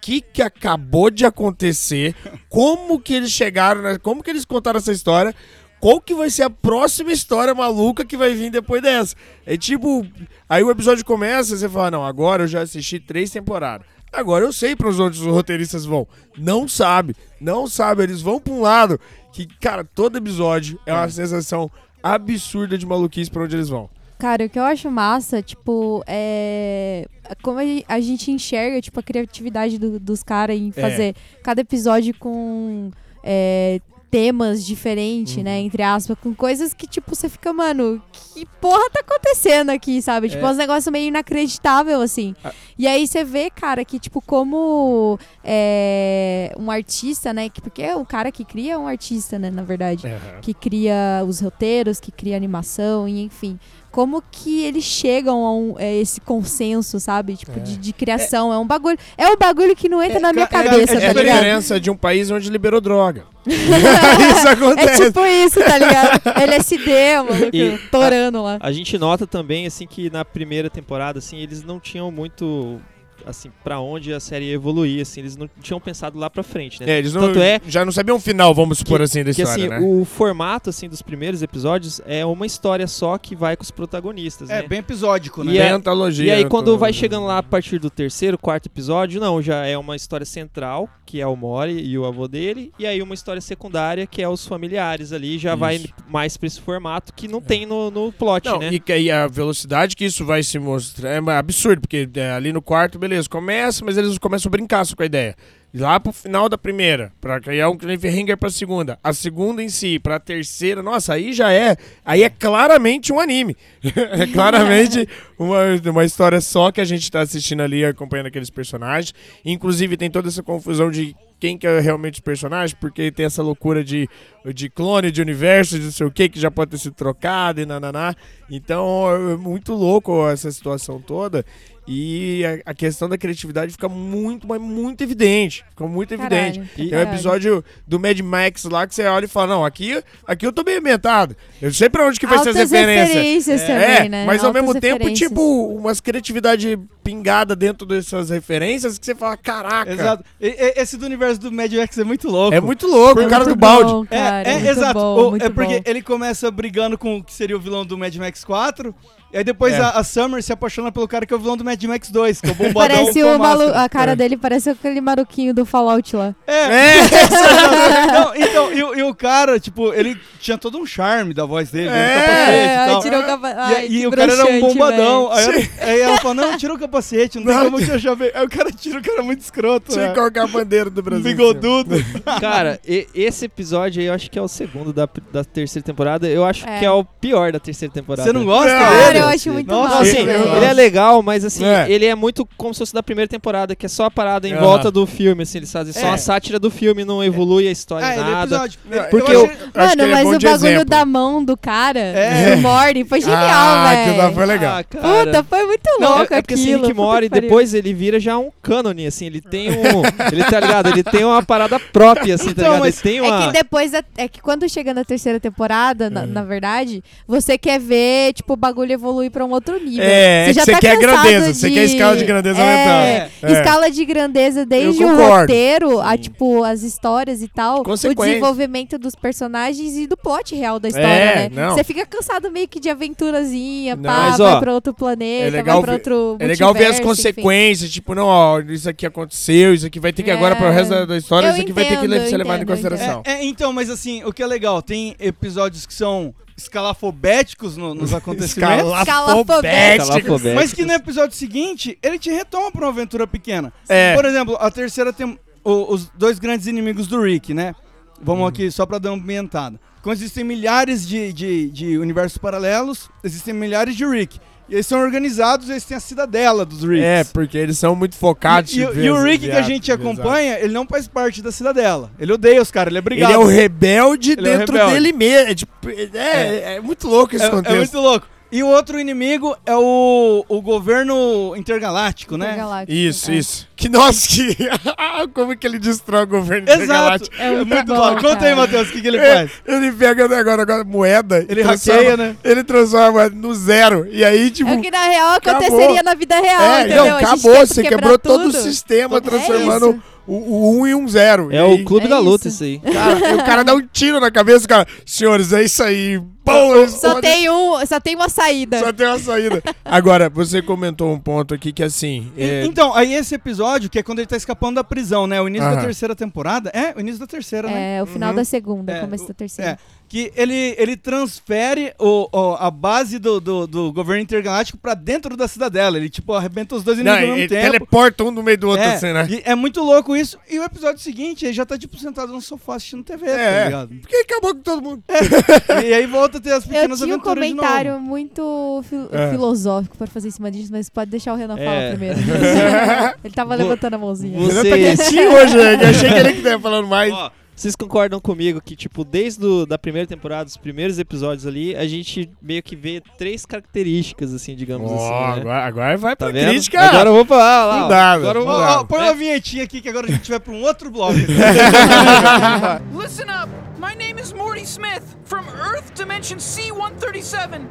O 0.00 0.02
que 0.02 0.22
que 0.22 0.40
acabou 0.40 1.10
de 1.10 1.26
acontecer? 1.26 2.14
Como 2.48 2.98
que 2.98 3.12
eles 3.12 3.30
chegaram, 3.30 3.82
né? 3.82 3.98
como 3.98 4.22
que 4.22 4.30
eles 4.30 4.46
contaram 4.46 4.78
essa 4.78 4.92
história? 4.92 5.34
Qual 5.78 6.00
que 6.00 6.14
vai 6.14 6.30
ser 6.30 6.44
a 6.44 6.48
próxima 6.48 7.12
história 7.12 7.54
maluca 7.54 8.02
que 8.02 8.16
vai 8.16 8.32
vir 8.32 8.50
depois 8.50 8.80
dessa? 8.80 9.14
É 9.44 9.58
tipo, 9.58 10.06
aí 10.48 10.64
o 10.64 10.70
episódio 10.70 11.04
começa, 11.04 11.54
você 11.54 11.68
fala, 11.68 11.90
não, 11.90 12.04
agora 12.04 12.44
eu 12.44 12.48
já 12.48 12.62
assisti 12.62 12.98
três 12.98 13.30
temporadas. 13.30 13.86
Agora 14.10 14.42
eu 14.42 14.54
sei 14.54 14.74
para 14.74 14.88
os 14.88 14.98
outros 14.98 15.20
roteiristas 15.20 15.84
vão. 15.84 16.08
Não 16.34 16.66
sabe, 16.66 17.14
não 17.38 17.66
sabe, 17.66 18.02
eles 18.02 18.22
vão 18.22 18.40
para 18.40 18.54
um 18.54 18.62
lado 18.62 18.98
que, 19.34 19.46
cara, 19.60 19.84
todo 19.84 20.16
episódio 20.16 20.80
é 20.86 20.94
uma 20.94 21.10
sensação 21.10 21.70
absurda 22.02 22.78
de 22.78 22.86
maluquice 22.86 23.30
para 23.30 23.44
onde 23.44 23.54
eles 23.54 23.68
vão. 23.68 23.90
Cara, 24.20 24.44
o 24.44 24.48
que 24.48 24.58
eu 24.58 24.62
acho 24.64 24.90
massa, 24.90 25.42
tipo, 25.42 26.02
é. 26.06 27.06
Como 27.42 27.58
a 27.58 27.64
gen- 27.64 27.84
a 27.88 28.00
gente 28.00 28.30
enxerga, 28.30 28.80
tipo, 28.80 29.00
a 29.00 29.02
criatividade 29.02 29.78
do- 29.78 29.98
dos 29.98 30.22
caras 30.22 30.56
em 30.58 30.68
É. 30.68 30.72
fazer 30.80 31.14
cada 31.42 31.60
episódio 31.62 32.14
com. 32.18 32.90
é, 33.22 33.80
temas 34.10 34.64
diferentes, 34.66 35.36
Uhum. 35.36 35.44
né? 35.44 35.60
Entre 35.60 35.82
aspas, 35.84 36.16
com 36.20 36.34
coisas 36.34 36.74
que, 36.74 36.84
tipo, 36.84 37.14
você 37.14 37.28
fica, 37.28 37.52
mano, 37.52 38.02
que 38.10 38.44
porra 38.60 38.90
tá 38.90 39.00
acontecendo 39.00 39.70
aqui, 39.70 40.02
sabe? 40.02 40.28
Tipo, 40.28 40.44
É. 40.46 40.50
uns 40.50 40.56
negócios 40.56 40.90
meio 40.90 41.06
inacreditável, 41.06 42.00
assim. 42.00 42.34
Ah. 42.42 42.50
E 42.76 42.88
aí 42.88 43.06
você 43.06 43.22
vê, 43.22 43.48
cara, 43.50 43.84
que, 43.84 44.00
tipo, 44.00 44.20
como 44.20 45.16
é, 45.44 46.52
um 46.58 46.70
artista, 46.70 47.32
né? 47.32 47.48
que- 47.48 47.60
Porque 47.60 47.86
o 47.94 48.04
cara 48.04 48.32
que 48.32 48.44
cria 48.44 48.72
é 48.72 48.78
um 48.78 48.86
artista, 48.88 49.38
né? 49.38 49.50
Na 49.50 49.62
verdade. 49.62 50.02
Que 50.42 50.54
cria 50.54 51.22
os 51.28 51.38
roteiros, 51.40 52.00
que 52.00 52.10
cria 52.10 52.36
animação, 52.36 53.06
e 53.06 53.22
enfim. 53.22 53.58
Como 53.90 54.22
que 54.30 54.64
eles 54.64 54.84
chegam 54.84 55.44
a, 55.44 55.52
um- 55.52 55.76
a 55.76 55.84
esse 55.84 56.20
consenso, 56.20 57.00
sabe? 57.00 57.36
Tipo, 57.36 57.58
de, 57.60 57.76
de 57.76 57.92
criação. 57.92 58.52
É. 58.52 58.58
um 58.58 58.66
bagulho. 58.66 58.96
É 59.18 59.26
um 59.28 59.36
bagulho 59.36 59.74
que 59.74 59.88
não 59.88 60.00
entra 60.02 60.18
É, 60.18 60.20
na 60.20 60.32
minha 60.32 60.46
ca- 60.46 60.60
é- 60.60 60.64
cabeça, 60.68 60.94
é 60.94 60.96
É 60.96 61.00
tá 61.00 61.06
a 61.10 61.12
ligado? 61.22 61.34
diferença 61.36 61.80
de 61.80 61.90
um 61.90 61.96
país 61.96 62.30
onde 62.30 62.48
liberou 62.50 62.80
droga. 62.80 63.24
Isso 63.46 64.48
É 64.48 64.52
acontece. 64.52 65.04
tipo 65.06 65.26
isso, 65.26 65.60
tá 65.64 65.78
ligado? 65.78 66.20
LSD, 66.40 66.90
maluco, 67.28 67.50
E- 67.56 67.78
torando 67.90 68.42
lá. 68.42 68.58
A 68.60 68.70
gente 68.70 68.96
nota 68.98 69.26
também, 69.26 69.66
assim, 69.66 69.86
que 69.86 70.10
na 70.10 70.24
primeira 70.24 70.70
temporada, 70.70 71.18
assim, 71.18 71.38
eles 71.38 71.62
não 71.64 71.80
tinham 71.80 72.10
muito, 72.12 72.80
assim, 73.26 73.50
pra 73.62 73.80
onde 73.80 74.12
a 74.12 74.20
série 74.20 74.46
ia 74.46 74.54
evoluir, 74.54 75.02
assim, 75.02 75.20
eles 75.20 75.36
não 75.36 75.48
tinham 75.62 75.80
pensado 75.80 76.18
lá 76.18 76.28
pra 76.30 76.42
frente, 76.42 76.80
né? 76.80 76.92
É, 76.92 76.98
eles 76.98 77.12
não, 77.14 77.22
Tanto 77.22 77.40
é 77.40 77.60
já 77.66 77.84
não 77.84 77.92
sabiam 77.92 78.16
o 78.16 78.20
final, 78.20 78.54
vamos 78.54 78.78
supor 78.78 79.00
assim, 79.02 79.22
da 79.24 79.32
que, 79.32 79.42
história, 79.42 79.66
assim, 79.66 79.68
né? 79.68 79.80
o 79.80 80.04
formato, 80.04 80.70
assim, 80.70 80.88
dos 80.88 81.02
primeiros 81.02 81.42
episódios 81.42 82.00
é 82.06 82.24
uma 82.24 82.46
história 82.46 82.86
só 82.86 83.16
que 83.18 83.34
vai 83.36 83.56
com 83.56 83.62
os 83.62 83.70
protagonistas, 83.70 84.48
É, 84.50 84.62
né? 84.62 84.68
bem 84.68 84.78
episódico, 84.80 85.44
né? 85.44 85.52
E 85.52 85.58
é- 85.58 85.64
Bem 85.64 85.72
antologia. 85.72 86.24
E 86.26 86.30
aí, 86.30 86.44
quando 86.48 86.76
vai 86.78 86.92
chegando 86.92 87.26
lá 87.26 87.38
a 87.38 87.42
partir 87.42 87.78
do 87.78 87.90
terceiro, 87.90 88.38
quarto 88.38 88.66
episódio, 88.66 89.20
não, 89.20 89.40
já 89.42 89.66
é 89.66 89.76
uma 89.76 89.96
história 89.96 90.26
central, 90.26 90.88
que 91.06 91.20
é 91.20 91.26
o 91.26 91.34
Mori 91.36 91.72
e 91.84 91.98
o 91.98 92.04
avô 92.04 92.26
dele, 92.28 92.72
e 92.78 92.86
aí 92.86 93.02
uma 93.02 93.14
história 93.14 93.40
secundária, 93.40 94.06
que 94.06 94.22
é 94.22 94.28
os 94.28 94.46
familiares 94.46 95.12
ali, 95.12 95.38
já 95.38 95.54
vai 95.54 95.76
Isso. 95.76 95.88
mais 96.08 96.36
pra 96.36 96.46
esse 96.46 96.60
formato 96.60 97.12
que 97.14 97.26
não 97.28 97.40
tem 97.40 97.66
no, 97.66 97.90
no 97.90 98.12
plot, 98.12 98.46
Não, 98.46 98.58
né? 98.58 98.68
e, 98.72 98.78
que 98.80 98.92
aí 98.92 99.10
a 99.10 99.26
velocidade 99.26 99.96
que 99.96 100.04
isso 100.04 100.24
vai 100.24 100.42
se 100.42 100.58
mostrar 100.58 101.10
é 101.10 101.20
absurdo, 101.38 101.80
porque 101.82 102.08
é, 102.14 102.30
ali 102.32 102.52
no 102.52 102.62
quarto, 102.62 102.98
beleza, 102.98 103.09
começa, 103.28 103.84
mas 103.84 103.96
eles 103.96 104.18
começam 104.18 104.48
a 104.48 104.50
brincar 104.50 104.86
com 104.94 105.02
a 105.02 105.06
ideia. 105.06 105.36
Lá 105.72 106.00
pro 106.00 106.12
final 106.12 106.48
da 106.48 106.58
primeira, 106.58 107.12
pra 107.20 107.40
criar 107.40 107.70
um 107.70 107.76
cliffhanger 107.76 108.36
pra 108.36 108.50
segunda. 108.50 108.98
A 109.04 109.12
segunda 109.12 109.62
em 109.62 109.68
si, 109.68 110.00
pra 110.00 110.18
terceira, 110.18 110.82
nossa, 110.82 111.14
aí 111.14 111.32
já 111.32 111.52
é. 111.52 111.76
Aí 112.04 112.24
é 112.24 112.28
claramente 112.28 113.12
um 113.12 113.20
anime. 113.20 113.56
é 113.84 114.26
claramente 114.26 115.08
uma, 115.38 115.60
uma 115.90 116.04
história 116.04 116.40
só 116.40 116.72
que 116.72 116.80
a 116.80 116.84
gente 116.84 117.08
tá 117.08 117.20
assistindo 117.20 117.62
ali, 117.62 117.84
acompanhando 117.84 118.26
aqueles 118.26 118.50
personagens. 118.50 119.14
Inclusive 119.44 119.96
tem 119.96 120.10
toda 120.10 120.28
essa 120.28 120.42
confusão 120.42 120.90
de 120.90 121.14
quem 121.40 121.56
que 121.56 121.66
é 121.66 121.80
realmente 121.80 122.14
os 122.14 122.20
personagens, 122.20 122.76
porque 122.78 123.10
tem 123.10 123.24
essa 123.24 123.42
loucura 123.42 123.82
de, 123.82 124.08
de 124.54 124.68
clone, 124.68 125.10
de 125.10 125.22
universo, 125.22 125.78
de 125.78 125.86
não 125.86 125.92
sei 125.92 126.06
o 126.06 126.10
que, 126.10 126.28
que 126.28 126.38
já 126.38 126.50
pode 126.50 126.72
ter 126.72 126.78
sido 126.78 126.94
trocado 126.94 127.60
e 127.60 127.66
nananá. 127.66 128.14
Então 128.50 129.32
é 129.32 129.36
muito 129.36 129.72
louco 129.72 130.28
essa 130.28 130.50
situação 130.50 131.00
toda. 131.00 131.44
E 131.92 132.44
a, 132.66 132.70
a 132.70 132.74
questão 132.74 133.08
da 133.08 133.18
criatividade 133.18 133.72
fica 133.72 133.88
muito, 133.88 134.46
mas 134.46 134.60
muito 134.60 135.02
evidente. 135.02 135.64
Fica 135.70 135.86
muito 135.88 136.14
evidente. 136.14 136.58
Caralho, 136.60 136.70
Tem 136.76 136.86
um 136.86 136.90
caralho. 136.90 137.08
episódio 137.10 137.64
do 137.84 137.98
Mad 137.98 138.20
Max 138.20 138.62
lá 138.64 138.86
que 138.86 138.94
você 138.94 139.04
olha 139.06 139.24
e 139.24 139.28
fala: 139.28 139.48
Não, 139.54 139.64
aqui, 139.64 140.00
aqui 140.24 140.46
eu 140.46 140.52
tô 140.52 140.62
bem 140.62 140.76
ambientado. 140.76 141.36
Eu 141.60 141.72
sei 141.74 141.90
pra 141.90 142.06
onde 142.06 142.20
que 142.20 142.26
vai 142.26 142.38
ser 142.38 142.50
as 142.50 142.56
Altas 142.56 142.70
referências. 142.70 143.08
referências 143.08 143.60
É, 143.62 143.66
também, 143.96 144.08
né? 144.08 144.24
mas 144.24 144.40
ao 144.42 144.46
Altas 144.50 144.62
mesmo 144.62 144.80
tempo, 144.80 145.12
tipo, 145.12 145.66
umas 145.74 146.00
criatividade 146.00 146.78
pingada 147.02 147.56
dentro 147.56 147.84
dessas 147.86 148.30
referências 148.30 148.96
que 148.98 149.04
você 149.06 149.14
fala, 149.14 149.36
caraca. 149.36 149.90
Exato. 149.92 150.24
E- 150.40 150.46
e- 150.48 150.74
esse 150.80 150.96
do 150.96 151.06
universo 151.06 151.40
do 151.40 151.50
Mad 151.50 151.72
Max 151.72 151.98
é 151.98 152.04
muito 152.04 152.28
louco. 152.28 152.54
É 152.54 152.60
muito 152.60 152.86
louco, 152.86 153.20
É 153.20 153.26
o 153.26 153.28
cara 153.28 153.44
muito 153.44 153.56
do 153.56 153.58
balde. 153.60 153.90
bom, 153.92 154.06
cara, 154.06 154.48
é, 154.48 154.52
é, 154.52 154.54
muito 154.58 154.68
exato. 154.68 154.94
bom, 154.94 155.36
é 155.36 155.48
porque 155.48 155.76
bom. 155.78 155.82
ele 155.86 156.02
começa 156.02 156.48
brigando 156.52 156.96
com 156.96 157.16
o 157.16 157.24
que 157.24 157.32
seria 157.32 157.56
o 157.56 157.60
vilão 157.60 157.84
do 157.84 157.98
Mad 157.98 158.14
Max 158.16 158.44
4. 158.44 158.94
E 159.32 159.38
aí 159.38 159.44
depois 159.44 159.72
É. 159.74 159.78
a, 159.78 159.90
a 159.90 160.04
Summer 160.04 160.42
se 160.42 160.52
apaixona 160.52 160.90
pelo 160.90 161.06
cara 161.06 161.24
que 161.24 161.32
é 161.32 161.36
o 161.36 161.40
vilão 161.40 161.56
do 161.56 161.64
Mad 161.64 161.82
Max 161.84 162.10
2, 162.10 162.40
que 162.40 162.48
é 162.48 162.50
o 162.50 162.54
bombadão 162.54 162.96
Parece 162.96 163.22
com 163.22 163.36
o 163.36 163.38
malu... 163.38 163.72
A 163.74 163.88
cara 163.88 164.12
É. 164.12 164.16
dele 164.16 164.36
parece 164.36 164.70
aquele 164.70 165.00
maruquinho 165.00 165.54
do 165.54 165.64
Fallout 165.64 166.16
lá. 166.16 166.34
É, 166.46 166.96
Não, 168.12 168.34
então, 168.34 168.72
e, 168.72 168.82
o- 168.82 168.94
e 168.98 169.02
o 169.02 169.14
cara, 169.14 169.58
tipo, 169.60 169.92
ele 169.94 170.18
tinha 170.40 170.58
todo 170.58 170.78
um 170.78 170.86
charme 170.86 171.32
da 171.32 171.44
voz 171.44 171.70
dele, 171.70 171.88
É, 171.90 172.86
do 172.86 172.86
capacete 172.92 173.06
e 173.08 173.10
tal. 173.10 173.22
capa... 173.24 173.50
E, 173.50 173.54
Ai, 173.54 173.86
e 173.88 174.06
o 174.06 174.10
cara 174.10 174.32
era 174.32 174.46
um 174.46 174.60
bombadão. 174.60 175.30
Aí, 175.32 175.44
ela- 175.44 175.54
aí 175.90 176.00
ela 176.00 176.16
falou, 176.18 176.34
não, 176.34 176.56
tira 176.56 176.74
o 176.74 176.78
capacete, 176.78 177.38
não 177.38 177.46
tem 177.46 177.54
Não. 177.54 177.64
como 177.70 177.84
te 177.84 177.92
achar 177.92 178.16
bem. 178.16 178.30
Aí 178.34 178.44
o 178.44 178.48
cara 178.48 178.70
tira, 178.72 178.98
o 178.98 179.02
cara 179.02 179.18
é 179.20 179.22
muito 179.22 179.40
escroto. 179.40 179.92
Tinha 179.92 180.06
né? 180.06 180.12
que 180.12 180.18
colocar 180.18 180.42
a 180.44 180.46
bandeira 180.46 180.90
do 180.90 181.00
Um 181.00 181.04
Brasil. 181.04 181.22
bigodudo. 181.24 181.96
Cara, 182.40 182.80
e- 182.86 183.06
esse 183.14 183.44
episódio 183.44 184.00
aí 184.00 184.06
eu 184.08 184.14
acho 184.14 184.30
que 184.30 184.38
é 184.38 184.42
o 184.42 184.48
segundo 184.48 184.92
da, 184.92 185.08
da 185.32 185.44
terceira 185.44 185.84
temporada. 185.84 186.28
Eu 186.28 186.44
acho 186.44 186.66
É. 186.68 186.78
que 186.78 186.84
é 186.84 186.90
o 186.90 187.04
pior 187.04 187.52
da 187.52 187.60
terceira 187.60 187.92
temporada. 187.92 188.22
Você 188.24 188.32
não 188.32 188.44
gosta 188.44 188.72
Não. 188.78 188.90
Dele? 189.12 189.19
Eu 189.20 189.28
acho 189.28 189.52
muito 189.52 189.66
Nossa, 189.68 189.88
Não, 189.90 189.98
massa. 189.98 190.10
assim, 190.10 190.20
ele 190.56 190.64
é 190.64 190.72
legal, 190.72 191.22
mas 191.22 191.44
assim, 191.44 191.64
É. 191.64 191.86
ele 191.90 192.06
é 192.06 192.14
muito 192.14 192.46
como 192.56 192.72
se 192.74 192.78
fosse 192.78 192.92
da 192.94 193.02
primeira 193.02 193.28
temporada, 193.28 193.74
que 193.76 193.86
é 193.86 193.88
só 193.88 194.04
a 194.06 194.10
parada 194.10 194.48
em 194.48 194.52
Aham. 194.52 194.60
volta 194.62 194.90
do 194.90 195.06
filme, 195.06 195.42
assim, 195.42 195.58
eles 195.58 195.72
fazem 195.72 195.92
só 195.92 196.00
É. 196.00 196.04
uma 196.06 196.18
sátira 196.18 196.58
do 196.58 196.70
filme, 196.70 197.04
não 197.04 197.22
evolui 197.22 197.66
a 197.68 197.70
história 197.70 198.06
Ah, 198.06 198.14
é 198.14 198.16
nada. 198.16 198.56
episódio. 198.56 198.80
Porque 199.10 199.30
eu 199.32 199.40
eu- 199.40 199.48
que 199.48 199.78
Mano, 199.78 200.02
é 200.02 200.06
mas 200.06 200.26
o 200.28 200.30
bagulho 200.32 200.48
exemplo. 200.48 200.84
da 200.84 201.04
mão 201.04 201.44
do 201.44 201.56
cara, 201.56 201.98
É. 202.00 202.56
do 202.56 202.62
Morty, 202.62 203.04
foi 203.04 203.20
genial, 203.20 203.38
ah, 203.42 203.90
velho. 203.94 204.20
aquilo 204.22 204.34
foi 204.34 204.46
legal. 204.46 204.76
Ah, 204.78 204.84
cara. 204.84 205.24
Puta, 205.26 205.44
foi 205.44 205.64
muito 205.66 205.90
Não, 205.98 206.16
louco 206.18 206.34
é, 206.34 206.38
é 206.38 206.42
porque 206.42 206.54
assim, 206.54 206.62
aquilo. 206.74 206.86
Rick 206.86 206.94
que 206.94 207.00
pariu. 207.06 207.30
depois 207.30 207.74
ele 207.74 207.94
vira 207.94 208.18
já 208.20 208.36
um 208.38 208.50
cânone, 208.62 209.06
assim, 209.06 209.26
ele 209.26 209.40
tem 209.40 209.70
um... 209.70 210.02
ele 210.32 210.44
tá 210.44 210.60
ligado? 210.60 210.88
Ele 210.88 211.02
tem 211.02 211.24
uma 211.24 211.42
parada 211.42 211.78
própria, 211.78 212.34
assim, 212.34 212.46
tá 212.54 212.62
Então, 212.62 212.64
ligado? 212.74 212.86
Ele 212.86 212.96
tem 212.96 213.18
É 213.18 213.22
uma... 213.22 213.46
que 213.46 213.52
depois, 213.52 213.92
é 214.16 214.28
que 214.28 214.40
quando 214.40 214.68
chega 214.68 214.92
na 214.94 215.04
terceira 215.04 215.38
temporada, 215.40 216.08
na, 216.10 216.26
na 216.26 216.42
verdade, 216.42 217.02
você 217.26 217.56
quer 217.56 217.78
ver, 217.80 218.32
tipo, 218.34 218.52
o 218.52 218.56
bagulho 218.56 218.92
evoluir 219.10 219.30
pra 219.30 219.44
um 219.44 219.50
outro 219.50 219.78
nível. 219.82 220.02
É, 220.04 220.44
é 220.50 220.54
que 220.54 220.60
você 220.60 220.72
tá 220.72 220.78
quer 220.78 220.96
grandeza, 220.96 221.52
você 221.54 221.70
quer 221.70 221.84
escala 221.84 222.16
de 222.16 222.24
grandeza 222.24 222.60
é, 222.60 222.62
aumentando. 222.62 223.30
É. 223.42 223.52
Escala 223.52 223.90
de 223.90 224.04
grandeza 224.04 224.64
desde 224.64 225.04
o 225.04 225.16
roteiro, 225.16 226.00
a, 226.00 226.16
tipo, 226.16 226.62
as 226.64 226.82
histórias 226.82 227.42
e 227.42 227.48
tal, 227.48 227.82
o 227.86 227.96
desenvolvimento 227.96 228.98
dos 228.98 229.14
personagens 229.14 229.96
e 229.96 230.06
do 230.06 230.16
plot 230.16 230.54
real 230.54 230.78
da 230.78 230.88
história, 230.88 231.06
É, 231.08 231.48
né? 231.48 231.50
não. 231.52 231.74
Você 231.74 231.84
fica 231.84 232.06
cansado 232.06 232.50
meio 232.50 232.68
que 232.68 232.78
de 232.80 232.88
aventurazinha, 232.88 233.96
Não, 233.96 234.02
pá, 234.02 234.28
mas, 234.30 234.38
vai 234.38 234.52
ó, 234.52 234.60
pra 234.60 234.72
outro 234.72 234.94
planeta, 234.94 235.46
é 235.46 235.50
legal 235.50 235.76
vai 235.76 235.82
pra 235.82 235.92
ver- 235.92 235.98
outro 235.98 236.36
É 236.38 236.46
legal 236.46 236.72
ver 236.72 236.86
as 236.86 237.00
multiverso, 237.00 237.00
enfim. 237.00 237.32
consequências, 237.42 237.90
tipo, 237.90 238.14
não, 238.14 238.26
ó, 238.26 238.60
isso 238.60 238.88
aqui 238.88 239.06
aconteceu, 239.06 239.74
isso 239.74 239.86
aqui 239.86 239.98
vai 240.00 240.12
ter 240.12 240.22
que 240.22 240.30
agora 240.30 240.56
pro 240.56 240.70
resto 240.70 240.90
da, 240.90 241.04
da 241.04 241.16
história, 241.16 241.48
Eu 241.48 241.52
isso 241.52 241.62
aqui 241.62 241.72
vai 241.72 241.84
ter 241.84 241.98
que 241.98 242.06
entendo, 242.06 242.28
ser 242.28 242.36
levado 242.36 242.60
em 242.60 242.62
entendo, 242.62 242.68
consideração. 242.76 243.22
É, 243.24 243.32
é, 243.32 243.44
então, 243.44 243.72
mas 243.72 243.90
assim, 243.90 244.22
o 244.24 244.32
que 244.32 244.42
é 244.42 244.46
legal, 244.46 244.82
tem 244.82 245.14
episódios 245.18 245.86
que 245.86 245.94
são 245.94 246.34
escalafobéticos 246.62 247.76
no- 247.76 247.94
nos 247.94 248.12
acontecimentos. 248.14 248.86
Escalafobético. 249.00 250.02
Escalafobético. 250.02 250.54
Mas 250.54 250.72
que 250.72 250.84
no 250.84 250.92
episódio 250.92 251.36
seguinte, 251.36 251.98
ele 252.02 252.18
te 252.18 252.30
retoma 252.30 252.70
pra 252.70 252.82
uma 252.82 252.88
aventura 252.88 253.26
pequena. 253.26 253.72
É. 253.88 254.14
Por 254.14 254.24
exemplo, 254.24 254.56
a 254.60 254.70
terceira 254.70 255.12
tem 255.12 255.38
o- 255.64 255.92
os 255.94 256.10
dois 256.16 256.38
grandes 256.38 256.66
inimigos 256.66 257.06
do 257.06 257.20
Rick, 257.22 257.52
né? 257.54 257.74
Vamos 258.22 258.48
aqui 258.48 258.70
só 258.70 258.84
pra 258.84 258.98
dar 258.98 259.10
uma 259.12 259.22
ambientada. 259.22 259.80
Como 260.02 260.12
existem 260.14 260.44
milhares 260.44 261.06
de, 261.06 261.32
de, 261.32 261.70
de 261.70 261.98
universos 261.98 262.38
paralelos, 262.38 263.10
existem 263.24 263.52
milhares 263.52 263.94
de 263.96 264.06
Rick. 264.06 264.38
E 264.70 264.74
eles 264.74 264.86
são 264.86 265.00
organizados, 265.00 265.68
eles 265.68 265.84
têm 265.84 265.96
a 265.96 266.00
cidadela 266.00 266.64
dos 266.64 266.82
Ricks. 266.84 267.02
É, 267.04 267.24
porque 267.24 267.58
eles 267.58 267.76
são 267.76 267.96
muito 267.96 268.14
focados. 268.16 268.72
E, 268.72 268.78
e- 268.80 269.00
e 269.06 269.10
o 269.10 269.20
Rick 269.20 269.46
que 269.46 269.50
a 269.50 269.62
gente 269.62 269.90
exato. 269.90 270.08
acompanha, 270.08 270.58
ele 270.60 270.72
não 270.72 270.86
faz 270.86 271.08
parte 271.08 271.42
da 271.42 271.50
cidadela. 271.50 272.10
Ele 272.20 272.32
odeia 272.32 272.62
os 272.62 272.70
caras, 272.70 272.92
ele 272.92 272.98
é 272.98 273.00
brigado. 273.02 273.32
Ele 273.32 273.40
é 273.42 273.44
o 273.44 273.46
rebelde 273.48 274.32
Ele 274.32 274.48
é 274.48 274.54
o 274.54 274.58
dentro 274.58 274.72
rebelde. 274.76 274.94
dele 274.94 275.12
mesmo. 275.12 275.50
É, 275.50 275.54
tipo, 275.56 275.72
é, 276.14 276.74
é 276.76 276.80
muito 276.80 277.08
louco 277.08 277.34
esse 277.34 277.44
É- 277.44 277.48
é, 277.48 277.50
contexto. 277.50 277.76
muito 277.78 277.98
louco. 278.00 278.26
E 278.52 278.62
o 278.62 278.66
outro 278.66 278.98
inimigo 278.98 279.56
é 279.64 279.76
o, 279.76 280.44
o 280.48 280.60
governo 280.60 281.54
intergaláctico, 281.56 282.36
né? 282.36 282.46
Intergaláctico, 282.46 282.92
Isso, 282.92 283.30
é. 283.30 283.34
isso. 283.34 283.68
Que 283.76 283.88
nossa, 283.88 284.26
que. 284.28 284.56
Como 285.32 285.56
que 285.56 285.66
ele 285.66 285.78
destrói 285.78 286.24
o 286.24 286.26
governo 286.26 286.64
Exato. 286.68 286.82
intergaláctico? 286.82 287.36
É 287.38 287.50
muito 287.64 287.86
bom. 287.94 288.16
Conta 288.16 288.46
aí. 288.46 288.54
Matheus, 288.54 288.88
o 288.88 288.92
que, 288.92 289.00
que 289.00 289.08
ele 289.08 289.18
É, 289.18 289.34
faz? 289.36 289.50
Ele 289.66 289.92
pega 289.92 290.24
agora, 290.38 290.62
agora 290.62 290.84
moeda. 290.84 291.46
Ele 291.48 291.60
e 291.60 291.64
transforma- 291.64 291.98
hackeia, 292.00 292.16
né? 292.16 292.36
Ele 292.42 292.64
transforma 292.64 293.28
no 293.28 293.54
zero. 293.54 294.08
E 294.10 294.24
aí, 294.24 294.50
tipo. 294.50 294.68
É 294.68 294.74
o 294.74 294.80
que 294.80 294.90
na 294.90 295.04
real 295.04 295.28
acabou. 295.34 295.62
aconteceria 295.66 296.02
na 296.02 296.14
vida 296.14 296.40
real, 296.40 296.62
É, 296.62 296.80
entendeu? 296.80 297.04
não, 297.06 297.16
acabou. 297.18 297.56
Você 297.66 297.82
quebrou 297.82 298.18
todo 298.18 298.40
o 298.48 298.52
tudo. 298.52 298.62
sistema, 298.62 299.16
É 299.18 299.20
transformando 299.20 299.90
isso. 299.90 300.02
o, 300.26 300.34
o 300.34 300.80
um 300.80 300.86
em 300.86 300.94
um 300.94 301.06
zero. 301.08 301.48
É 301.52 301.58
E 301.58 301.82
o 301.82 301.84
clube 301.84 302.06
É 302.06 302.08
da 302.08 302.18
luta 302.18 302.48
isso. 302.48 302.64
isso 302.64 302.82
aí. 302.84 302.92
Cara, 302.92 303.30
e 303.30 303.34
o 303.34 303.44
cara 303.44 303.62
dá 303.62 303.74
um 303.74 303.80
tiro 303.92 304.18
na 304.20 304.30
cabeça, 304.30 304.66
cara. 304.66 304.86
Senhores, 305.06 305.52
é 305.52 305.62
isso 305.62 305.82
aí. 305.82 306.20
Eles 306.56 306.92
Só 306.92 307.14
podem- 307.14 307.30
tem, 307.30 307.50
um, 307.50 307.86
só 307.86 308.00
tem 308.00 308.14
uma 308.16 308.28
saída. 308.28 308.78
Só 308.80 308.92
tem 308.92 309.06
uma 309.06 309.18
saída. 309.18 309.62
Agora, 309.84 310.28
você 310.28 310.60
comentou 310.62 311.12
um 311.12 311.18
ponto 311.18 311.54
aqui 311.54 311.72
que 311.72 311.82
assim. 311.82 312.32
é- 312.36 312.64
Então, 312.64 312.94
aí 312.94 313.14
esse 313.14 313.34
episódio, 313.34 313.88
que 313.90 313.98
é 313.98 314.02
quando 314.02 314.18
ele 314.20 314.26
tá 314.28 314.36
escapando 314.36 314.76
da 314.76 314.84
prisão, 314.84 315.26
né? 315.26 315.40
O 315.40 315.48
início 315.48 315.66
da 315.68 315.74
Aham. 315.76 315.84
terceira 315.84 316.14
temporada. 316.16 316.70
É, 316.74 316.94
o 316.96 317.00
início 317.00 317.20
da 317.20 317.26
terceira, 317.26 317.68
né? 317.68 317.96
É, 317.98 318.02
o 318.02 318.06
final 318.06 318.30
Uhum. 318.30 318.36
da 318.36 318.44
segunda, 318.44 318.92
É, 318.92 319.00
começo 319.00 319.24
o- 319.24 319.28
da 319.28 319.34
terceira. 319.34 319.70
É, 319.72 319.78
que 320.08 320.32
ele, 320.34 320.74
ele 320.76 320.96
transfere 320.96 321.92
o, 321.98 322.28
o- 322.32 322.56
a 322.58 322.68
base 322.68 323.18
do, 323.20 323.40
do, 323.40 323.66
do 323.66 323.92
governo 323.92 324.20
intergaláctico 324.22 324.76
pra 324.76 324.94
dentro 324.94 325.36
da 325.36 325.46
cidadela. 325.46 325.96
Ele, 325.96 326.08
tipo, 326.10 326.32
arrebenta 326.32 326.74
os 326.74 326.82
dois 326.82 326.98
Não, 326.98 327.04
inimigos 327.12 327.28
ao 327.30 327.36
ele 327.38 327.40
mesmo 327.42 327.48
tempo. 327.56 327.72
teleporta 327.72 328.24
um 328.24 328.30
no 328.32 328.42
meio 328.42 328.58
do 328.58 328.68
outro, 328.70 328.84
é, 328.84 328.94
assim, 328.94 329.12
né? 329.12 329.26
e 329.30 329.42
é 329.44 329.54
muito 329.54 329.80
louco 329.82 330.16
isso. 330.16 330.36
E 330.50 330.58
o 330.58 330.64
episódio 330.64 330.98
seguinte, 331.00 331.44
ele 331.44 331.52
já 331.52 331.64
tá, 331.64 331.78
tipo, 331.78 331.96
sentado 331.96 332.32
no 332.32 332.40
sofá 332.40 332.74
assistindo 332.74 333.04
TV, 333.04 333.24
tá 333.26 333.32
É. 333.40 333.64
ligado? 333.66 333.94
Porque 334.00 334.16
acabou 334.16 334.54
com 334.54 334.60
todo 334.62 334.82
mundo. 334.82 335.04
E 335.86 335.94
aí 335.94 336.06
volta 336.06 336.39
ter 336.40 336.52
as 336.52 336.64
Eu 336.64 336.70
pequenas 336.70 336.98
tinha 336.98 337.08
um 337.08 337.12
aventuras 337.14 337.44
de 337.48 337.54
novo. 337.54 337.62
comentário 337.68 338.00
muito 338.00 338.82
fi- 338.88 339.08
É. 339.12 339.30
filosófico 339.30 339.96
pra 339.96 340.06
fazer 340.06 340.28
em 340.28 340.32
cima 340.32 340.50
disso, 340.50 340.70
mas 340.72 340.88
pode 340.90 341.10
deixar 341.10 341.32
o 341.32 341.36
Renan 341.36 341.56
falar 341.56 341.70
É. 341.72 341.90
primeiro. 341.90 342.18
Ele 343.24 343.34
tava 343.34 343.54
levantando 343.54 343.94
a 343.94 343.98
mãozinha. 343.98 344.38
Você- 344.40 344.70
tá 344.70 344.76
quietinho 344.76 345.32
hoje, 345.34 345.56
né? 345.56 345.74
Eu 345.84 345.88
achei 345.90 346.08
que 346.08 346.18
ele 346.18 346.32
que 346.34 346.42
tava 346.42 346.60
falando 346.60 346.86
mais. 346.88 347.12
Ó, 347.12 347.30
vocês 347.54 347.76
concordam 347.76 348.18
comigo 348.20 348.58
que, 348.64 348.74
tipo, 348.74 349.04
desde 349.04 349.38
do, 349.40 349.66
da 349.66 349.76
primeira 349.76 350.06
temporada, 350.08 350.48
os 350.48 350.56
primeiros 350.56 350.98
episódios 350.98 351.46
ali, 351.46 351.76
a 351.76 351.86
gente 351.86 352.30
meio 352.40 352.62
que 352.62 352.74
vê 352.74 353.02
três 353.18 353.44
características, 353.44 354.32
assim, 354.32 354.56
digamos 354.56 354.90
Ó, 354.90 354.94
assim, 354.94 355.34
né? 355.34 355.40
agora, 355.42 355.66
agora 355.66 355.96
vai 355.98 356.16
Tá 356.16 356.24
pra 356.24 356.32
vendo? 356.32 356.48
crítica. 356.52 356.80
Agora 356.80 357.10
eu 357.10 357.14
vou 357.14 357.24
falar 357.26 357.66
lá. 357.66 357.88
Dá, 357.88 358.12
Agora 358.12 358.38
eu 358.38 358.46
vou 358.46 358.54
ó, 358.54 358.84
põe 358.84 359.00
uma 359.02 359.14
vinhetinha 359.14 359.64
aqui 359.64 359.82
que 359.82 359.88
agora 359.90 360.06
a 360.06 360.10
gente 360.10 360.30
vai 360.30 360.40
pra 360.40 360.54
um 360.54 360.62
outro 360.62 360.90
bloco. 360.90 361.12
Listen 362.98 363.24
up! 363.24 363.69
My 363.80 363.94
name 363.94 364.18
is 364.20 364.32
Morty 364.34 364.64
Smith 364.66 365.16
from 365.24 365.46
Earth 365.48 365.94
Dimension 365.94 366.38
C137. 366.38 367.66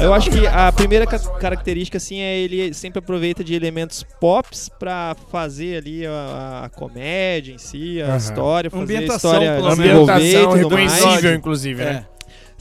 Eu 0.00 0.12
acho 0.12 0.30
que 0.30 0.46
a 0.46 0.70
primeira 0.72 1.06
ca- 1.06 1.18
característica, 1.18 1.96
assim, 1.98 2.20
é 2.20 2.38
ele 2.38 2.74
sempre 2.74 2.98
aproveita 2.98 3.44
de 3.44 3.54
elementos 3.54 4.04
pops 4.20 4.68
pra 4.78 5.14
fazer 5.30 5.78
ali 5.78 6.06
a, 6.06 6.62
a 6.64 6.68
comédia 6.68 7.52
em 7.52 7.58
si, 7.58 8.02
a 8.02 8.06
Aham. 8.08 8.16
história, 8.16 8.70
fazer 8.70 8.82
a 8.82 8.84
Ambientação, 8.98 9.32
história 9.32 9.54
desenvolver 9.62 9.86
e 9.86 9.90
Ambientação 10.36 10.52
mais. 10.52 10.62
reconhecível, 10.92 11.34
inclusive, 11.34 11.84
né? 11.84 12.06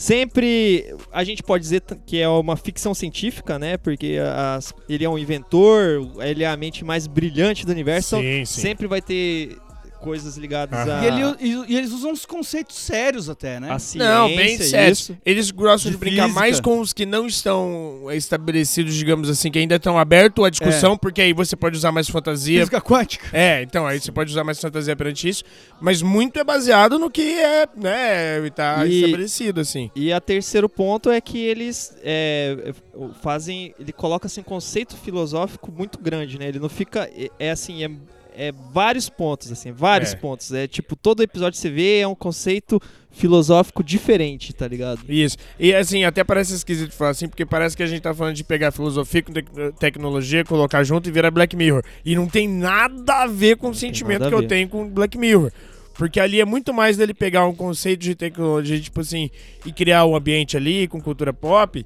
Sempre 0.04 0.94
a 1.13 1.24
gente 1.24 1.42
pode 1.42 1.63
dizer 1.63 1.82
que 2.06 2.20
é 2.20 2.28
uma 2.28 2.58
ficção 2.58 2.94
científica, 2.94 3.58
né? 3.58 3.78
Porque 3.78 4.18
as- 4.58 4.74
ele 4.89 5.06
é 5.06 5.10
um 5.10 5.18
inventor, 5.18 6.12
ele 6.20 6.44
é 6.44 6.48
a 6.48 6.58
mente 6.58 6.84
mais 6.84 7.08
brilhante 7.08 7.66
do 7.66 7.72
universo. 7.72 8.18
Sim, 8.18 8.22
então 8.34 8.46
sim. 8.46 8.62
sempre 8.62 8.86
vai 8.86 9.02
ter 9.02 9.58
coisas 10.04 10.36
ligadas 10.36 10.78
a, 10.88 11.02
E, 11.02 11.08
ele- 11.08 11.36
e- 11.39 11.74
e 11.74 11.78
eles 11.78 11.92
usam 11.94 12.12
uns 12.12 12.26
conceitos 12.26 12.76
sérios 12.78 13.30
até, 13.30 13.60
né? 13.60 13.72
a 13.72 13.80
ciência. 13.80 14.10
Não, 14.13 14.28
bem 14.36 14.58
sério. 14.58 14.92
isso. 14.92 15.18
Eles 15.26 15.50
gostam 15.50 15.89
de, 15.92 15.98
De 15.98 16.00
brincar 16.00 16.24
física. 16.24 16.39
mais 16.39 16.60
com 16.60 16.80
os 16.82 16.92
que 16.92 17.06
não 17.06 17.26
estão 17.26 18.08
estabelecidos, 18.12 18.94
digamos 18.96 19.30
assim, 19.30 19.50
que 19.50 19.60
ainda 19.60 19.76
estão 19.76 19.98
abertos 19.98 20.44
à 20.44 20.50
discussão, 20.50 20.98
porque 20.98 21.22
aí 21.22 21.32
você 21.32 21.56
pode 21.56 21.78
usar 21.78 21.92
mais 21.94 22.10
fantasia. 22.10 22.60
Física 22.60 22.82
quântica. 22.82 23.26
É, 23.32 23.62
então, 23.63 23.88
aí 23.88 24.00
você 24.00 24.12
pode 24.12 24.30
usar 24.32 24.44
mais 24.44 24.60
fantasia 24.60 24.96
perante 24.96 25.30
isso, 25.30 25.44
mas 25.80 26.02
muito 26.02 26.38
é 26.38 26.44
baseado 26.44 27.00
no 27.00 27.10
que 27.10 27.22
é, 27.39 27.68
né, 27.78 28.50
tá 28.50 28.86
E- 28.86 28.96
estabelecido, 29.06 29.62
assim. 29.62 29.89
E 29.96 30.12
a 30.12 30.20
terceiro 30.20 30.68
ponto 30.68 31.10
é 31.10 31.22
que 31.22 31.38
eles 31.39 31.96
é, 32.04 32.74
fazem. 33.22 33.74
Ele 33.80 33.92
coloca 33.94 34.28
assim, 34.28 34.42
um 34.42 34.44
conceito 34.44 34.98
filosófico 34.98 35.72
muito 35.72 35.98
grande, 36.00 36.38
né? 36.38 36.48
Ele 36.50 36.60
não 36.60 36.70
fica. 36.70 37.10
É, 37.16 37.30
é 37.39 37.52
assim, 37.52 37.84
é, 37.84 37.89
é 38.36 38.52
vários 38.72 39.10
pontos, 39.10 39.52
assim, 39.52 39.72
vários 39.72 40.13
É. 40.13 40.15
pontos. 40.15 40.52
É 40.54 40.67
tipo, 40.67 40.96
todo 40.96 41.22
episódio 41.24 41.54
que 41.54 41.62
você 41.62 41.69
vê 41.69 42.00
é 42.00 42.08
um 42.08 42.15
conceito 42.15 42.82
filosófico 43.12 43.84
diferente, 43.84 44.54
tá 44.54 44.67
ligado? 44.67 45.02
Isso. 45.08 45.38
E 45.60 45.74
assim, 45.74 46.04
até 46.04 46.24
parece 46.24 46.54
esquisito 46.56 46.91
falar 46.93 47.12
assim, 47.12 47.28
porque 47.28 47.46
parece 47.46 47.78
que 47.78 47.84
a 47.84 47.86
gente 47.88 48.02
tá 48.02 48.13
falando 48.13 48.36
de 48.36 48.43
pegar 48.43 48.72
filosofia 48.72 49.22
com 49.22 49.32
tec- 49.32 49.50
tecnologia, 49.80 50.43
colocar 50.43 50.84
junto 50.84 51.08
e 51.08 51.12
virar 51.12 51.30
Black 51.30 51.56
Mirror. 51.56 51.84
E 52.04 52.15
não 52.15 52.28
tem 52.28 52.48
nada 52.48 53.24
a 53.24 53.28
ver 53.28 53.58
com 53.58 53.69
o 53.69 53.76
sentimento 53.76 54.28
que 54.28 54.34
eu 54.34 54.48
tenho 54.48 54.67
com 54.67 54.89
Black 54.89 55.17
Mirror. 55.17 55.52
Porque 55.96 56.19
ali 56.19 56.41
é 56.41 56.46
muito 56.46 56.74
mais 56.74 56.98
dele 56.98 57.13
pegar 57.13 57.46
um 57.46 57.54
conceito 57.54 58.00
de 58.00 58.15
tecnologia, 58.15 58.80
tipo 58.80 59.02
assim, 59.02 59.30
e 59.63 59.72
criar 59.72 60.06
um 60.06 60.15
ambiente 60.15 60.58
ali 60.58 60.88
com 60.88 61.00
cultura 61.00 61.32
pop. 61.32 61.86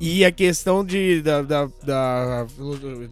E 0.00 0.24
a 0.24 0.32
questão 0.32 0.84
de, 0.84 1.22
da, 1.22 1.40
da, 1.40 1.68
da, 1.84 2.46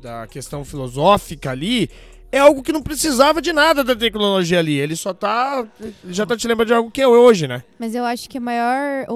da 0.02 0.26
questão 0.26 0.64
filosófica 0.64 1.52
ali 1.52 1.88
é 2.32 2.38
algo 2.38 2.62
que 2.62 2.72
não 2.72 2.82
precisava 2.82 3.40
de 3.42 3.52
nada 3.52 3.84
da 3.84 3.94
tecnologia 3.94 4.58
ali. 4.58 4.74
Ele 4.78 4.96
só 4.96 5.12
tá. 5.14 5.64
Já 6.08 6.24
tá 6.26 6.36
te 6.36 6.48
lembrando 6.48 6.68
de 6.68 6.74
algo 6.74 6.90
que 6.90 7.00
é 7.02 7.06
hoje, 7.06 7.46
né? 7.46 7.62
Mas 7.78 7.94
eu 7.94 8.04
acho 8.04 8.28
que 8.28 8.38
a 8.38 8.40
maior, 8.40 9.04
o, 9.08 9.14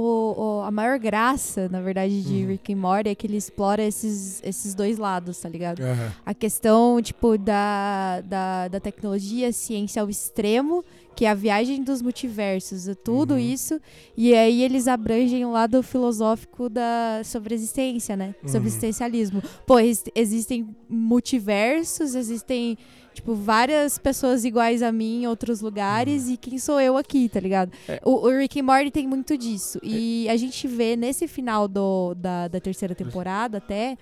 o- 0.61 0.63
a 0.63 0.71
maior 0.71 0.99
graça, 0.99 1.69
na 1.71 1.81
verdade, 1.81 2.23
de 2.23 2.43
Uhum. 2.43 2.49
Rick 2.51 2.73
and 2.73 2.77
Morty 2.77 3.09
é 3.09 3.15
que 3.15 3.27
ele 3.27 3.37
explora 3.39 3.83
esses, 3.83 4.41
esses 4.45 4.75
dois 4.75 4.99
lados, 4.99 5.39
tá 5.39 5.49
ligado? 5.49 5.81
Aham. 5.81 6.13
A 6.25 6.35
questão, 6.35 7.01
tipo, 7.03 7.39
da, 7.39 8.21
da, 8.21 8.69
da 8.69 8.79
tecnologia, 8.81 9.51
ciência 9.53 10.03
ao 10.03 10.11
extremo, 10.11 10.85
que 11.17 11.25
é 11.25 11.31
a 11.31 11.35
viagem 11.35 11.83
dos 11.83 12.03
multiversos, 12.03 12.87
e 12.87 12.95
tudo 12.95 13.33
Uhum. 13.35 13.41
isso. 13.41 13.81
E 14.17 14.35
aí 14.35 14.63
eles 14.63 14.87
abrangem 14.87 15.45
o 15.47 15.51
lado 15.51 15.83
filosófico 15.83 16.69
da, 16.69 17.23
sobre 17.25 17.55
existência, 17.55 18.15
né? 18.15 18.35
Sobre 18.43 18.59
Uhum. 18.59 18.65
o 18.65 18.67
existencialismo. 18.69 19.43
Pô, 19.67 19.79
ex- 19.79 20.05
existem 20.15 20.69
multiversos, 20.89 22.15
existem, 22.15 22.77
tipo, 23.15 23.35
várias 23.35 23.99
pessoas 23.99 24.45
iguais 24.45 24.83
a 24.83 24.93
mim 24.93 25.23
em 25.23 25.27
outros 25.27 25.63
lugares, 25.63 26.29
e 26.29 26.37
quem 26.37 26.59
sou 26.59 26.79
eu 26.81 26.97
aqui, 26.99 27.29
tá 27.31 27.41
ligado? 27.41 27.73
Uhum. 27.89 27.95
É. 27.95 28.01
O, 28.05 28.27
o 28.27 28.39
Rick 28.39 28.61
and 28.61 28.65
Morty 28.65 28.91
tem 28.91 29.07
muito 29.09 29.37
disso. 29.39 29.81
E 29.83 30.29
a 30.29 30.37
gente 30.37 30.69
vê 30.69 30.97
nesse 30.97 31.27
final 31.27 31.67
do, 31.67 32.15
da, 32.15 32.47
da 32.49 32.61
terceira 32.61 32.95
temporada 32.95 33.57
até 33.59 33.97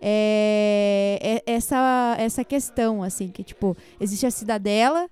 é, 0.00 1.40
é 1.46 1.52
essa, 1.52 2.16
essa 2.18 2.44
questão, 2.44 3.02
assim, 3.02 3.28
que, 3.28 3.42
tipo, 3.44 3.76
existe 4.00 4.26
a 4.26 4.30
cidadela 4.30 5.08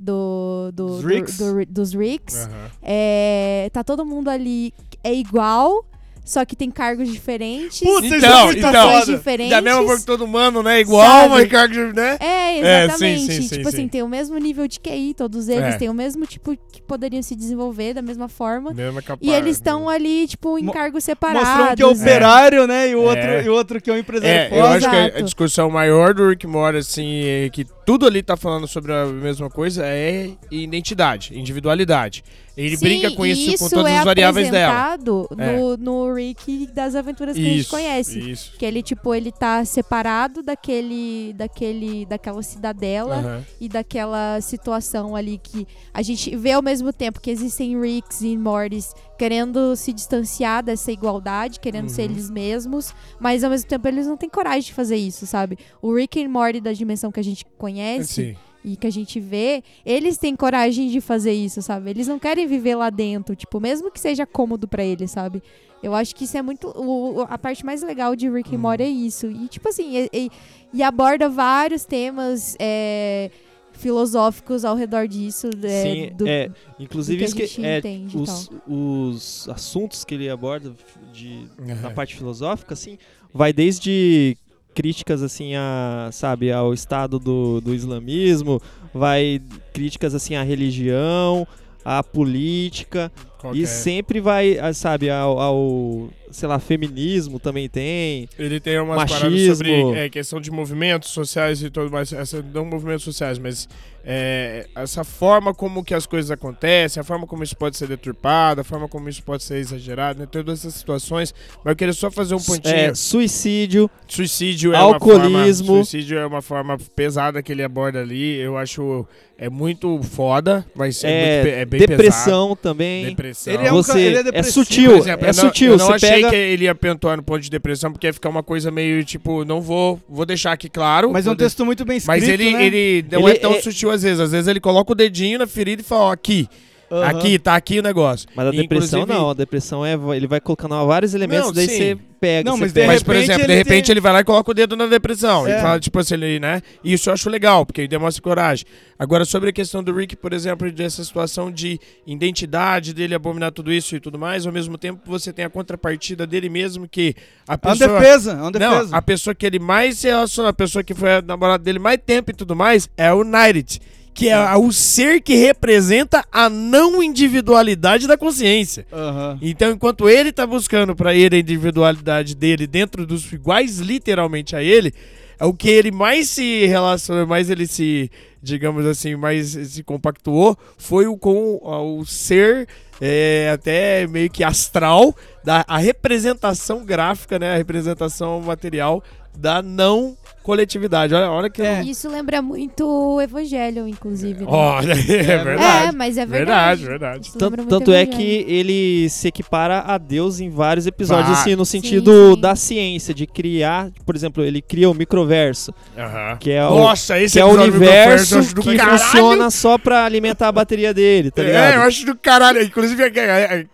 do, 0.00 0.70
do, 0.72 0.86
Dos 0.86 1.00
do- 1.02 1.06
Ricks. 1.08 1.36
do- 1.38 1.66
dos 1.66 1.92
Ricks. 1.94 2.34
Aham. 2.46 2.70
É, 2.82 3.70
tá 3.72 3.84
todo 3.84 4.04
mundo 4.04 4.28
ali 4.30 4.72
é 5.04 5.12
igual, 5.14 5.84
só 6.30 6.44
que 6.44 6.54
tem 6.54 6.70
cargos 6.70 7.10
diferentes. 7.10 7.80
Puta, 7.80 8.06
é 8.06 8.18
Então, 8.18 8.52
então, 8.52 8.90
foda. 9.00 9.06
diferentes. 9.16 9.50
Da 9.50 9.60
mesma 9.60 9.82
forma 9.82 9.98
que 10.00 10.06
todo 10.06 10.24
humano, 10.24 10.62
né? 10.62 10.80
Igual, 10.80 11.04
Sabe? 11.06 11.28
mas 11.34 11.48
cargo, 11.50 11.74
né? 11.94 12.16
É, 12.20 12.58
É, 12.60 12.84
exatamente. 12.84 13.20
sim, 13.20 13.26
sim, 13.32 13.42
sim, 13.42 13.56
tipo 13.56 13.70
sim. 13.70 13.76
assim, 13.76 13.88
tem 13.88 14.02
o 14.02 14.08
mesmo 14.08 14.36
nível 14.38 14.68
de 14.68 14.78
QI, 14.78 15.14
todos 15.14 15.48
eles 15.48 15.74
É. 15.74 15.78
têm 15.78 15.88
o 15.88 15.94
mesmo 15.94 16.26
tipo 16.26 16.56
que 16.72 16.80
poderiam 16.82 17.22
se 17.22 17.34
desenvolver 17.34 17.94
da 17.94 18.02
mesma 18.02 18.28
forma. 18.28 18.72
Mesma 18.72 19.02
capa- 19.02 19.18
E 19.24 19.30
eles 19.32 19.56
estão 19.56 19.88
ali, 19.88 20.26
tipo, 20.28 20.58
em 20.58 20.64
Mo- 20.64 20.72
cargos 20.72 21.02
separados. 21.04 21.48
Mostrando 21.48 21.76
que 21.76 21.82
é 21.82 21.86
operário, 21.86 22.66
né? 22.66 22.88
E 22.90 22.94
o 22.94 23.02
outro, 23.02 23.22
É. 23.22 23.44
e 23.44 23.48
o 23.48 23.52
outro 23.54 23.80
que 23.80 23.90
é 23.90 23.92
um 23.92 23.98
empresário 23.98 24.30
É, 24.32 24.46
eu 24.46 24.50
foda. 24.62 24.68
acho 24.76 24.90
que 24.90 24.96
a- 24.96 25.06
Exato. 25.08 25.22
discussão 25.24 25.70
maior 25.70 26.14
do 26.14 26.28
Rick 26.28 26.46
Mora, 26.46 26.78
assim, 26.78 27.24
é 27.24 27.48
que 27.50 27.66
tudo 27.84 28.06
ali 28.06 28.22
tá 28.22 28.36
falando 28.36 28.68
sobre 28.68 28.92
a 28.92 29.06
mesma 29.06 29.50
coisa 29.50 29.84
é 29.84 30.30
identidade, 30.50 31.36
individualidade. 31.36 32.22
Ele 32.56 32.76
Sim, 32.76 32.84
brinca 32.84 33.10
com 33.12 33.24
e 33.24 33.30
isso, 33.30 33.58
com 33.58 33.66
isso 33.66 33.70
todas 33.74 33.92
é 33.92 33.98
as 33.98 34.04
variáveis 34.04 34.50
dela. 34.50 34.82
apresentado 34.92 35.28
no, 35.36 35.76
no 35.76 36.14
Rick 36.14 36.66
das 36.74 36.94
aventuras 36.94 37.36
que 37.36 37.40
a 37.40 37.44
gente 37.44 37.60
Isso, 37.60 37.70
conhece. 37.70 38.18
Isso. 38.30 38.52
Que 38.58 38.64
ele, 38.66 38.82
tipo, 38.82 39.14
ele 39.14 39.30
tá 39.32 39.64
separado 39.64 40.42
daquele, 40.42 41.32
daquele, 41.34 42.04
daquela 42.06 42.42
cidadela 42.42 43.16
Aham. 43.16 43.46
e 43.60 43.68
daquela 43.68 44.40
situação 44.40 45.14
ali 45.16 45.38
que 45.42 45.66
a 45.94 46.02
gente 46.02 46.34
vê 46.36 46.52
ao 46.52 46.62
mesmo 46.62 46.92
tempo 46.92 47.20
que 47.20 47.30
existem 47.30 47.80
Ricks 47.80 48.20
e 48.20 48.36
Mortys 48.36 48.94
querendo 49.18 49.76
se 49.76 49.92
distanciar 49.92 50.62
dessa 50.62 50.90
igualdade, 50.90 51.60
querendo 51.60 51.88
ser 51.88 52.02
Uhum. 52.02 52.10
eles 52.12 52.30
mesmos, 52.30 52.94
mas 53.20 53.44
ao 53.44 53.50
mesmo 53.50 53.68
tempo 53.68 53.86
eles 53.86 54.06
não 54.06 54.16
têm 54.16 54.28
coragem 54.30 54.62
de 54.62 54.72
fazer 54.74 54.96
isso, 54.96 55.26
sabe? 55.26 55.58
O 55.82 55.94
Rick 55.94 56.18
e 56.18 56.26
Morty 56.26 56.60
da 56.60 56.72
dimensão 56.72 57.12
que 57.12 57.20
a 57.20 57.24
gente 57.24 57.44
conhece 57.58 58.14
Sim. 58.14 58.36
E 58.64 58.76
que 58.76 58.86
a 58.86 58.90
gente 58.90 59.18
vê, 59.20 59.62
eles 59.86 60.18
têm 60.18 60.36
coragem 60.36 60.88
de 60.88 61.00
fazer 61.00 61.32
isso, 61.32 61.62
sabe? 61.62 61.90
Eles 61.90 62.06
não 62.08 62.18
querem 62.18 62.46
viver 62.46 62.74
lá 62.74 62.90
dentro, 62.90 63.34
tipo, 63.34 63.58
mesmo 63.60 63.90
que 63.90 63.98
seja 64.00 64.26
cômodo 64.26 64.68
pra 64.68 64.84
eles, 64.84 65.10
sabe? 65.10 65.42
Eu 65.82 65.94
acho 65.94 66.14
que 66.14 66.24
isso 66.24 66.36
é 66.36 66.42
muito. 66.42 66.68
o- 66.76 67.22
a 67.28 67.38
parte 67.38 67.64
mais 67.64 67.82
legal 67.82 68.14
de 68.14 68.28
Rick 68.28 68.50
and 68.50 68.56
Uhum. 68.56 68.60
Morty 68.62 68.82
é 68.82 68.88
isso. 68.88 69.26
E, 69.30 69.48
tipo 69.48 69.66
assim, 69.68 69.96
e, 69.96 70.10
e- 70.12 70.30
e 70.74 70.82
aborda 70.82 71.26
vários 71.28 71.86
temas 71.86 72.54
é, 72.58 73.30
filosóficos 73.72 74.64
ao 74.64 74.76
redor 74.76 75.08
disso. 75.08 75.48
é, 75.62 75.82
Sim, 75.82 76.12
do- 76.14 76.28
é. 76.28 76.48
do 76.48 76.54
Inclusive, 76.78 77.18
que 77.18 77.24
a 77.24 77.26
isso 77.26 77.34
que 77.36 77.46
gente 77.46 77.64
é, 77.64 77.78
entende 77.78 78.16
os, 78.18 78.50
os 78.68 79.48
assuntos 79.48 80.04
que 80.04 80.14
ele 80.14 80.28
aborda 80.28 80.74
de, 81.12 81.46
na 81.80 81.90
parte 81.90 82.14
filosófica, 82.14 82.74
assim, 82.74 82.98
vai 83.32 83.52
desde 83.52 84.36
críticas, 84.74 85.22
assim, 85.22 85.54
a, 85.54 86.10
sabe, 86.12 86.52
ao 86.52 86.72
estado 86.72 87.18
do, 87.18 87.60
do 87.60 87.74
islamismo, 87.74 88.60
vai 88.92 89.40
críticas, 89.72 90.14
assim, 90.14 90.34
à 90.34 90.42
religião, 90.42 91.46
à 91.84 92.02
política, 92.02 93.10
E 93.54 93.62
é? 93.62 93.66
sempre 93.66 94.20
vai, 94.20 94.58
ah, 94.58 94.72
sabe, 94.72 95.10
ao, 95.10 95.38
ao, 95.38 96.08
sei 96.30 96.48
lá, 96.48 96.58
feminismo 96.58 97.38
também 97.38 97.68
tem. 97.68 98.28
Ele 98.38 98.60
tem 98.60 98.78
umas 98.78 99.10
paradas 99.10 99.22
Machismo. 99.22 99.56
sobre 99.56 99.98
é, 99.98 100.08
questão 100.08 100.40
de 100.40 100.50
movimentos 100.50 101.10
sociais 101.10 101.62
e 101.62 101.70
tudo 101.70 101.90
mais. 101.90 102.12
Essa, 102.12 102.42
não 102.42 102.64
movimentos 102.64 103.04
sociais, 103.04 103.38
mas 103.38 103.68
é, 104.04 104.66
essa 104.74 105.04
forma 105.04 105.52
como 105.52 105.84
que 105.84 105.94
as 105.94 106.06
coisas 106.06 106.30
acontecem, 106.30 107.00
a 107.00 107.04
forma 107.04 107.26
como 107.26 107.42
isso 107.42 107.56
pode 107.56 107.76
ser 107.76 107.88
deturpado, 107.88 108.60
a 108.60 108.64
forma 108.64 108.88
como 108.88 109.08
isso 109.08 109.22
pode 109.22 109.42
ser 109.42 109.56
exagerado, 109.56 110.20
né? 110.20 110.26
Todas 110.30 110.60
essas 110.60 110.74
situações. 110.74 111.34
Mas 111.64 111.72
eu 111.72 111.76
queria 111.76 111.92
só 111.92 112.10
fazer 112.10 112.34
um 112.34 112.40
pontinho. 112.40 112.74
É, 112.74 112.94
suicídio, 112.94 113.90
Suicídio 114.06 114.72
é 114.72 114.76
Alcoolismo. 114.76 115.66
forma, 115.66 115.84
suicídio 115.84 116.18
é 116.18 116.26
uma 116.26 116.42
forma 116.42 116.78
pesada 116.94 117.42
que 117.42 117.52
ele 117.52 117.62
aborda 117.62 118.00
ali. 118.00 118.36
Eu 118.36 118.56
acho 118.56 119.06
é 119.42 119.48
muito 119.48 120.02
foda, 120.02 120.66
mas 120.74 121.02
é, 121.02 121.42
muito, 121.42 121.54
é 121.54 121.64
bem 121.64 121.80
pesado. 121.80 121.96
depressão 121.96 122.56
também. 122.56 123.16
Depressão. 123.30 123.54
Ele 123.54 123.66
é 123.66 123.72
um 123.72 123.76
Você, 123.76 123.92
ca- 123.92 123.98
ele 124.00 124.16
é 124.30 124.38
é, 124.38 124.42
sutil, 124.42 124.90
Por 124.92 124.98
exemplo, 124.98 125.26
é 125.26 125.30
eu 125.30 125.34
não- 125.34 125.42
sutil. 125.42 125.72
Eu 125.72 125.78
não 125.78 125.86
Você 125.86 125.92
achei 125.92 126.10
pega. 126.10 126.30
que 126.30 126.36
ele 126.36 126.64
ia 126.64 126.74
pontuar 126.74 127.16
no 127.16 127.22
ponto 127.22 127.40
de 127.40 127.50
depressão, 127.50 127.92
porque 127.92 128.06
ia 128.06 128.12
ficar 128.12 128.28
uma 128.28 128.42
coisa 128.42 128.70
meio 128.70 129.04
tipo, 129.04 129.44
não 129.44 129.60
vou, 129.60 130.00
vou 130.08 130.26
deixar 130.26 130.52
aqui 130.52 130.68
claro. 130.68 131.10
Mas 131.12 131.26
é 131.26 131.30
um 131.30 131.34
de- 131.34 131.38
texto 131.44 131.64
muito 131.64 131.84
bem 131.84 131.96
escrito, 131.98 132.08
Mas 132.20 132.28
ele, 132.28 132.52
né? 132.52 132.64
ele 132.66 133.04
não 133.10 133.28
Ele 133.28 133.36
é 133.36 133.40
tão 133.40 133.52
é- 133.54 133.60
sutil 133.60 133.90
às 133.90 134.02
vezes. 134.02 134.20
Às 134.20 134.32
vezes 134.32 134.48
ele 134.48 134.60
coloca 134.60 134.92
o 134.92 134.94
dedinho 134.94 135.38
na 135.38 135.46
ferida 135.46 135.82
e 135.82 135.84
fala, 135.84 136.04
ó, 136.04 136.12
aqui, 136.12 136.48
Aham. 136.90 137.04
aqui, 137.06 137.38
tá 137.38 137.54
aqui 137.54 137.78
o 137.78 137.82
negócio. 137.82 138.28
Mas 138.34 138.48
a 138.48 138.50
depressão 138.50 139.00
inclusive- 139.02 139.20
não, 139.22 139.30
a 139.30 139.34
depressão 139.34 139.86
é. 139.86 139.94
Ele 140.16 140.26
vai 140.26 140.40
colocando 140.40 140.84
vários 140.86 141.14
elementos, 141.14 141.46
Não, 141.46 141.52
daí 141.52 141.68
sim. 141.68 141.76
você 141.76 141.98
pega. 142.20 142.50
Não, 142.50 142.56
mas 142.56 142.72
de 142.72 142.74
pega. 142.80 142.86
Mas, 142.88 143.02
por 143.02 143.12
repente 143.14 143.30
exemplo, 143.30 143.46
de 143.46 143.52
ele 143.52 143.58
repente 143.58 143.86
tem- 143.86 143.92
ele 143.92 144.00
vai 144.00 144.12
lá 144.12 144.20
e 144.20 144.24
coloca 144.24 144.50
o 144.50 144.54
dedo 144.54 144.76
na 144.76 144.86
depressão. 144.86 145.46
É. 145.46 145.58
E 145.58 145.62
fala, 145.62 145.78
tipo 145.80 145.98
assim, 145.98 146.14
ele, 146.14 146.40
né? 146.40 146.60
E 146.82 146.92
isso 146.92 147.08
eu 147.08 147.14
acho 147.14 147.30
legal, 147.30 147.64
porque 147.64 147.80
ele 147.82 147.88
demonstra 147.88 148.20
coragem. 148.22 148.66
Agora, 148.98 149.24
sobre 149.24 149.50
a 149.50 149.52
questão 149.52 149.82
do 149.82 149.94
Rick, 149.94 150.16
por 150.16 150.32
exemplo, 150.32 150.70
dessa 150.72 151.02
situação 151.04 151.50
de 151.50 151.78
identidade 152.06 152.92
dele 152.92 153.14
abominar 153.14 153.50
tudo 153.52 153.72
isso 153.72 153.96
e 153.96 154.00
tudo 154.00 154.18
mais, 154.18 154.46
ao 154.46 154.52
mesmo 154.52 154.76
tempo 154.76 155.00
você 155.06 155.32
tem 155.32 155.44
a 155.44 155.50
contrapartida 155.50 156.26
dele 156.26 156.48
mesmo, 156.48 156.88
que 156.88 157.14
a 157.48 157.52
uma 157.52 157.58
pessoa. 157.58 157.98
defesa, 158.00 158.32
é 158.32 158.34
uma 158.34 158.50
defesa. 158.52 158.82
Não, 158.90 158.98
a 158.98 159.02
pessoa 159.02 159.34
que 159.34 159.46
ele 159.46 159.58
mais 159.58 159.98
se 159.98 160.08
relaciona, 160.08 160.48
a 160.50 160.52
pessoa 160.52 160.82
que 160.84 160.92
foi 160.92 161.14
a 161.16 161.22
namorada 161.22 161.62
dele 161.64 161.78
mais 161.78 161.98
tempo 162.04 162.30
e 162.30 162.34
tudo 162.34 162.54
mais, 162.54 162.90
é 162.96 163.12
o 163.12 163.20
United. 163.20 163.80
Que 164.12 164.28
é 164.28 164.56
o 164.56 164.72
ser 164.72 165.22
que 165.22 165.34
representa 165.34 166.24
a 166.30 166.50
não 166.50 167.02
individualidade 167.02 168.06
da 168.06 168.16
consciência. 168.16 168.86
Aham. 168.92 169.38
Então, 169.40 169.70
enquanto 169.70 170.08
ele 170.08 170.32
tá 170.32 170.46
buscando 170.46 170.94
pra 170.94 171.14
ele 171.14 171.36
a 171.36 171.38
individualidade 171.38 172.34
dele 172.34 172.66
dentro 172.66 173.06
dos 173.06 173.32
iguais 173.32 173.78
literalmente 173.78 174.54
a 174.54 174.62
ele, 174.62 174.92
é 175.38 175.44
o 175.46 175.54
que 175.54 175.70
ele 175.70 175.90
mais 175.90 176.28
se 176.28 176.66
relaciona, 176.66 177.24
mais 177.24 177.48
ele 177.48 177.66
se, 177.66 178.10
digamos 178.42 178.84
assim, 178.84 179.16
mais 179.16 179.48
se 179.48 179.82
compactuou, 179.82 180.54
foi 180.76 181.06
o 181.06 181.16
com 181.16 181.58
o 181.62 182.04
ser 182.04 182.68
é, 183.00 183.50
até 183.52 184.06
meio 184.06 184.28
que 184.28 184.44
astral 184.44 185.16
da 185.42 185.64
a 185.66 185.78
representação 185.78 186.84
gráfica, 186.84 187.38
né, 187.38 187.54
a 187.54 187.56
representação 187.56 188.42
material 188.42 189.02
da 189.36 189.62
não 189.62 190.16
coletividade. 190.42 191.14
Olha, 191.14 191.30
olha 191.30 191.50
que 191.50 191.60
É. 191.62 191.82
Isso 191.82 192.08
lembra 192.08 192.40
muito 192.40 192.84
o 192.86 193.20
Evangelho, 193.20 193.86
inclusive. 193.86 194.40
né? 194.40 194.46
Olha, 194.50 194.92
é 195.08 195.20
É, 195.32 195.44
verdade. 195.44 195.96
mas 195.96 196.16
é 196.18 196.26
Verdade, 196.26 196.84
verdade. 196.84 197.30
verdade. 197.30 197.38
Tanto, 197.38 197.66
tanto 197.66 197.92
é 197.92 198.06
que 198.06 198.44
ele 198.48 199.08
se 199.10 199.28
equipara 199.28 199.80
a 199.80 199.98
Deus 199.98 200.40
em 200.40 200.48
vários 200.50 200.86
episódios, 200.86 201.28
Vai. 201.28 201.40
assim, 201.40 201.54
no 201.56 201.64
sentido 201.66 202.34
sim. 202.34 202.40
da 202.40 202.56
ciência, 202.56 203.12
de 203.14 203.26
criar, 203.26 203.90
por 204.04 204.16
exemplo, 204.16 204.42
ele 204.42 204.60
cria 204.62 204.88
o 204.90 204.94
microverso, 204.94 205.72
Aham. 205.96 206.36
que 206.38 206.50
é 206.50 206.66
o, 206.66 206.70
Nossa, 206.74 207.20
esse 207.20 207.34
que 207.34 207.38
é 207.40 207.44
o 207.44 207.50
universo 207.50 208.40
que 208.62 208.76
caralho. 208.76 208.98
funciona 208.98 209.50
só 209.50 209.76
pra 209.78 210.04
alimentar 210.04 210.48
a 210.48 210.52
bateria 210.52 210.92
dele, 210.94 211.30
tá 211.30 211.42
ligado? 211.42 211.72
É, 211.74 211.76
eu 211.76 211.82
acho 211.82 212.04
do 212.06 212.16
caralho. 212.16 212.62
Inclusive, 212.62 213.02
a- 213.04 213.08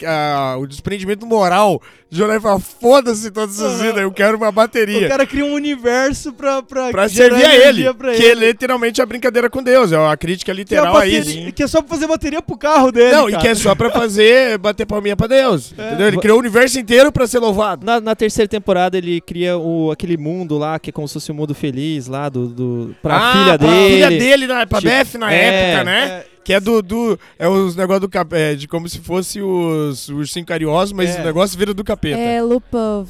a- 0.04 0.52
a- 0.52 0.58
o 0.58 0.66
desprendimento 0.66 1.24
moral 1.26 1.80
e 2.10 2.40
falar: 2.40 2.60
foda-se 2.60 3.30
todas 3.30 3.58
essas 3.58 3.80
vidas, 3.80 3.98
eu 4.02 4.12
quero 4.12 4.36
uma 4.36 4.48
O 4.48 4.52
bateria. 4.52 5.08
cara 5.08 5.26
cria 5.26 5.44
um 5.44 5.52
universo 5.52 6.32
pra, 6.32 6.62
pra, 6.62 6.90
Pra 6.90 7.08
servir 7.08 7.44
a 7.44 7.54
ele. 7.54 7.92
Pra 7.94 8.12
que 8.14 8.22
ele. 8.22 8.44
é 8.44 8.48
literalmente 8.48 9.02
a 9.02 9.06
brincadeira 9.06 9.50
com 9.50 9.62
Deus. 9.62 9.90
É 9.92 9.96
a 9.96 10.16
crítica 10.16 10.46
Que 10.46 10.50
é, 10.50 10.54
a 10.54 10.64
literal 10.82 10.96
a 10.96 11.06
isso. 11.06 11.52
que 11.52 11.62
é 11.62 11.66
só 11.66 11.82
pra 11.82 11.88
fazer 11.94 12.06
bateria 12.06 12.40
pro 12.40 12.56
carro 12.56 12.92
dele. 12.92 13.10
Não, 13.12 13.28
e 13.28 13.32
cara. 13.32 13.42
que 13.42 13.48
é 13.48 13.54
só 13.54 13.74
pra 13.74 13.90
fazer 13.90 14.56
bater 14.58 14.86
palminha 14.86 15.16
pra 15.16 15.26
Deus. 15.26 15.72
Entendeu? 15.72 16.06
Ele 16.08 16.18
criou 16.18 16.36
o 16.36 16.40
universo 16.40 16.78
inteiro 16.78 17.10
pra 17.10 17.26
ser 17.26 17.38
louvado. 17.40 17.84
Na, 17.84 18.00
na 18.00 18.14
terceira 18.14 18.48
temporada 18.48 18.96
ele 18.96 19.20
cria 19.20 19.56
o, 19.58 19.90
aquele 19.90 20.16
mundo 20.16 20.56
lá, 20.56 20.78
que 20.78 20.90
é 20.90 20.92
como 20.92 21.08
se 21.08 21.14
fosse 21.14 21.32
um 21.32 21.34
mundo 21.34 21.54
feliz 21.54 22.06
lá, 22.06 22.28
do, 22.28 22.46
do, 22.46 22.96
pra 23.02 23.16
ah, 23.16 23.32
filha 23.32 23.58
pra 23.58 23.68
dele. 23.68 23.94
filha 23.94 24.10
dele, 24.10 24.46
na, 24.46 24.66
pra 24.66 24.78
Tipo, 24.80 24.90
Beth 24.92 25.18
na 25.18 25.32
é, 25.32 25.44
época, 25.44 25.84
né? 25.84 26.06
É, 26.08 26.26
Que 26.46 26.52
é 26.52 26.60
do. 26.60 26.80
do 26.80 27.18
é 27.40 27.48
os 27.48 27.74
negócios 27.74 28.02
do 28.02 28.08
cap, 28.08 28.32
é, 28.32 28.54
de 28.54 28.68
como 28.68 28.88
se 28.88 29.00
fosse 29.00 29.42
os 29.42 30.08
ursinhos 30.08 30.46
carinhosos, 30.46 30.92
mas 30.92 31.16
É. 31.16 31.20
o 31.20 31.24
negócio 31.24 31.58
vira 31.58 31.74
do 31.74 31.82
capeta. 31.82 32.16
É, 32.16 32.40
Lupa. 32.40 33.04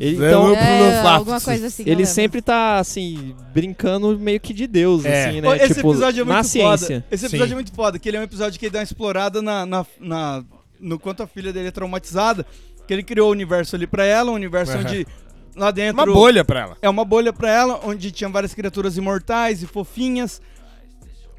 Ele- 0.00 0.24
É, 0.24 0.28
então, 0.28 0.54
É, 0.54 0.98
alguma 1.06 1.38
coisa 1.42 1.66
assim. 1.66 1.82
ele 1.86 2.06
sempre 2.06 2.40
tá, 2.40 2.78
assim, 2.78 3.34
brincando 3.52 4.18
meio 4.18 4.40
que 4.40 4.54
de 4.54 4.66
Deus, 4.66 5.04
É. 5.04 5.26
assim, 5.28 5.40
né? 5.42 5.56
Esse 5.58 5.74
tipo, 5.74 5.90
episódio 5.90 6.22
é 6.22 6.24
muito 6.24 6.36
na 6.36 6.42
ciência. 6.42 6.86
foda. 7.02 7.04
Esse 7.10 7.26
episódio 7.26 7.48
Sim. 7.48 7.52
é 7.52 7.56
muito 7.56 7.72
foda, 7.74 7.98
que 7.98 8.08
ele 8.08 8.16
é 8.16 8.20
um 8.20 8.24
episódio 8.24 8.58
que 8.58 8.64
ele 8.64 8.72
dá 8.72 8.78
uma 8.78 8.84
explorada 8.84 9.42
na, 9.42 9.66
na, 9.66 9.86
na- 10.00 10.44
no 10.80 10.98
quanto 10.98 11.22
a 11.22 11.26
filha 11.26 11.52
dele 11.52 11.68
é 11.68 11.70
traumatizada, 11.70 12.46
que 12.88 12.94
ele 12.94 13.02
criou 13.02 13.28
o 13.28 13.32
universo 13.32 13.76
ali 13.76 13.86
pra 13.86 14.06
ela, 14.06 14.30
um 14.30 14.34
universo 14.34 14.72
Aham. 14.72 14.80
onde 14.80 15.06
lá 15.54 15.70
dentro 15.70 16.02
Uma 16.02 16.12
bolha 16.14 16.42
pra 16.44 16.60
ela. 16.60 16.76
é 16.80 16.88
uma 16.88 17.04
bolha 17.04 17.30
pra 17.32 17.50
ela, 17.50 17.80
onde 17.84 18.10
tinha 18.10 18.30
várias 18.30 18.54
criaturas 18.54 18.96
imortais 18.96 19.62
e 19.62 19.66
fofinhas. 19.66 20.40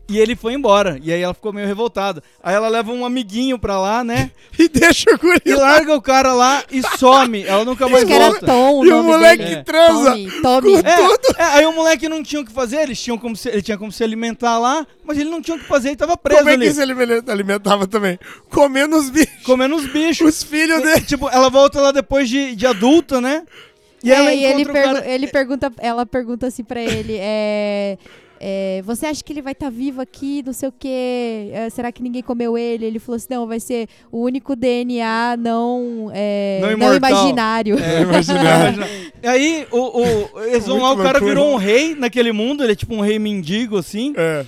E 0.07 0.19
ele 0.19 0.35
foi 0.35 0.53
embora. 0.53 0.99
E 1.01 1.11
aí 1.11 1.19
ela 1.21 1.33
ficou 1.33 1.51
meio 1.51 1.65
revoltada. 1.65 2.21
Aí 2.43 2.53
ela 2.53 2.67
leva 2.67 2.91
um 2.91 3.03
amiguinho 3.03 3.57
pra 3.57 3.79
lá, 3.79 4.03
né? 4.03 4.29
E 4.59 4.69
deixa 4.69 5.09
o 5.13 5.17
guri 5.17 5.41
E 5.43 5.53
larga 5.55 5.95
o 5.95 6.01
cara 6.01 6.31
lá 6.33 6.63
e 6.71 6.81
some. 6.97 7.43
Ela 7.43 7.65
nunca 7.65 7.89
mais 7.89 8.03
Acho 8.03 8.05
que 8.07 8.13
era 8.13 8.29
volta. 8.29 8.45
Tom 8.45 8.79
o 8.79 8.85
E 8.85 8.87
o 8.89 8.91
nome 8.97 9.09
moleque 9.09 9.43
dele. 9.43 9.55
É. 9.55 9.63
transa. 9.63 10.11
Tommy, 10.11 10.31
Tommy. 10.43 10.73
É, 10.75 11.41
é, 11.41 11.43
aí 11.57 11.65
o 11.65 11.71
moleque 11.73 12.07
não 12.07 12.21
tinha 12.21 12.39
o 12.41 12.45
que 12.45 12.51
fazer, 12.51 12.77
eles 12.83 13.01
tinham 13.01 13.17
como 13.17 13.35
se, 13.35 13.49
ele 13.49 13.61
tinha 13.63 13.77
como 13.79 13.91
se 13.91 14.03
alimentar 14.03 14.59
lá, 14.59 14.85
mas 15.03 15.17
ele 15.17 15.29
não 15.29 15.41
tinha 15.41 15.57
o 15.57 15.59
que 15.59 15.65
fazer, 15.65 15.89
ele 15.89 15.95
tava 15.97 16.15
preso 16.15 16.37
Como 16.39 16.49
é 16.51 16.53
ali, 16.53 16.67
que 16.67 16.73
se 16.73 16.81
alime- 16.81 17.23
alimentava 17.27 17.87
também? 17.87 18.19
Comendo 18.51 18.95
os 18.97 19.09
bichos. 19.09 19.43
comendo 19.43 19.75
os 19.75 19.87
bichos. 19.91 20.27
Os 20.29 20.43
filhos 20.43 20.81
dele. 20.83 21.01
tipo, 21.01 21.27
ela 21.29 21.49
volta 21.49 21.81
lá 21.81 21.91
depois 21.91 22.29
de, 22.29 22.55
de 22.55 22.67
adulta, 22.67 23.19
né? 23.19 23.43
E 24.03 24.11
É, 24.11 24.15
ela 24.15 24.33
e 24.33 24.43
ele, 24.45 24.63
o 24.63 24.71
pergu- 24.71 24.93
cara... 24.95 25.09
ele 25.09 25.27
pergunta, 25.27 25.73
ela 25.79 26.05
pergunta 26.05 26.45
assim 26.47 26.63
pra 26.63 26.79
ele, 26.79 27.17
é, 27.19 27.97
é, 28.39 28.81
você 28.85 29.05
acha 29.05 29.23
que 29.23 29.31
ele 29.31 29.41
vai 29.41 29.53
estar 29.53 29.69
vivo 29.69 30.01
aqui, 30.01 30.43
não 30.45 30.53
sei 30.53 30.69
o 30.69 30.71
quê, 30.71 31.49
é, 31.53 31.69
será 31.69 31.91
que 31.91 32.01
ninguém 32.03 32.21
comeu 32.21 32.57
ele? 32.57 32.85
Ele 32.85 32.99
falou 32.99 33.15
assim, 33.15 33.27
não, 33.29 33.47
vai 33.47 33.59
ser 33.59 33.87
o 34.11 34.21
único 34.21 34.55
DNA 34.55 35.37
não, 35.37 36.11
é, 36.13 36.59
Não 36.61 36.77
não, 36.77 36.95
imaginário. 36.95 37.77
É, 37.79 38.01
imaginar. 38.01 38.73
Aí 39.23 39.67
o, 39.71 40.01
o, 40.01 40.43
eles 40.43 40.65
vão 40.65 40.81
lá, 40.81 40.91
o 40.91 40.97
cara 40.97 41.19
virou 41.19 41.51
um 41.51 41.55
rei 41.55 41.95
naquele 41.95 42.31
mundo, 42.31 42.63
ele 42.63 42.73
é 42.73 42.75
tipo 42.75 42.93
um 42.93 43.01
rei 43.01 43.17
mendigo, 43.17 43.77
assim, 43.77 44.13
É. 44.17 44.45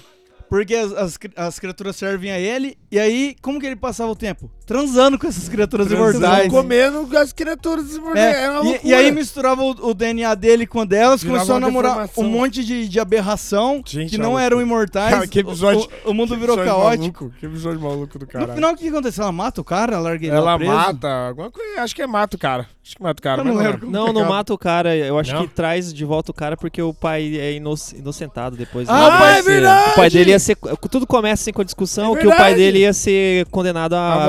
porque 0.49 0.75
as, 0.75 0.91
as, 0.93 1.19
as 1.35 1.59
criaturas 1.59 1.95
servem 1.95 2.31
a 2.31 2.39
ele. 2.39 2.77
E 2.91 2.99
aí, 2.99 3.35
como 3.41 3.59
que 3.59 3.65
ele 3.65 3.75
passava 3.75 4.11
o 4.11 4.15
tempo? 4.15 4.49
Transando 4.67 5.17
com 5.17 5.25
essas 5.25 5.47
criaturas 5.47 5.89
imortais. 5.89 6.51
Comendo 6.51 7.07
as 7.17 7.31
criaturas 7.31 7.95
imortais. 7.95 8.35
É, 8.35 8.45
É 8.47 8.79
e, 8.83 8.89
e 8.89 8.93
aí 8.93 9.11
misturava 9.13 9.63
o, 9.63 9.69
o 9.89 9.93
DNA 9.93 10.35
dele 10.35 10.67
com 10.67 10.79
o 10.81 10.85
delas, 10.85 11.21
Virava 11.23 11.39
começou 11.39 11.55
a 11.55 11.59
namorar 11.61 11.91
deformação. 11.93 12.23
um 12.25 12.27
monte 12.29 12.63
de, 12.65 12.87
de 12.89 12.99
aberração 12.99 13.81
Gente, 13.85 14.09
que 14.09 14.15
é 14.17 14.19
não 14.19 14.37
eram 14.37 14.61
imortais. 14.61 15.09
Cara, 15.13 15.25
que 15.27 15.39
episódio- 15.39 15.87
O, 16.05 16.11
o- 16.11 16.13
mundo 16.13 16.33
Que 16.33 16.39
virou 16.41 16.57
caótico. 16.57 17.23
Maluco, 17.23 17.31
que 17.39 17.45
episódio 17.45 17.79
maluco 17.79 18.19
do 18.19 18.27
cara. 18.27 18.45
No 18.47 18.53
final, 18.53 18.73
o 18.73 18.75
que 18.75 18.89
aconteceu? 18.89 19.23
Ela 19.23 19.31
mata 19.31 19.61
o 19.61 19.63
cara, 19.63 19.97
larga 19.99 20.25
ele 20.25 20.35
lá 20.35 20.39
Ela 20.51 20.57
preso? 20.57 20.73
mata 20.73 21.07
alguma 21.29 21.49
coisa. 21.49 21.81
Acho 21.81 21.95
que 21.95 22.01
é 22.01 22.07
mata 22.07 22.35
o 22.35 22.39
cara. 22.39 22.67
Acho 22.83 22.95
que 22.95 23.03
mata 23.03 23.19
o 23.19 23.23
cara. 23.23 23.41
Eu 23.41 23.45
mas 23.45 23.53
não 23.55 23.61
não 23.63 23.71
lembro. 23.71 23.89
Não, 23.89 24.13
não 24.13 24.25
mata 24.29 24.53
o 24.53 24.57
cara. 24.57 24.95
Eu 24.95 25.17
acho 25.17 25.33
Não? 25.33 25.41
que 25.47 25.53
traz 25.53 25.93
de 25.93 26.03
volta 26.05 26.31
o 26.31 26.33
cara 26.33 26.55
porque 26.57 26.81
o 26.81 26.93
pai 26.93 27.37
é 27.37 27.53
ino- 27.53 27.73
inocentado 27.95 28.55
depois. 28.57 28.87
Ah, 28.89 29.19
né? 29.19 29.27
Ia 29.29 29.35
ser- 29.35 29.43
verdade! 29.43 29.91
O 29.91 29.95
pai 29.95 30.09
dele 30.09 30.31
ia 30.31 30.39
ser. 30.39 30.57
Tudo 30.89 31.05
começa 31.07 31.43
assim 31.43 31.51
com 31.53 31.61
a 31.61 31.65
discussão 31.65 32.15
É 32.17 32.19
que 32.21 32.27
o 32.27 32.35
pai 32.35 32.53
dele 32.55 32.79
ia 32.79 32.93
ser 32.93 33.45
condenado 33.47 33.93
a- 33.93 34.23
A 34.25 34.27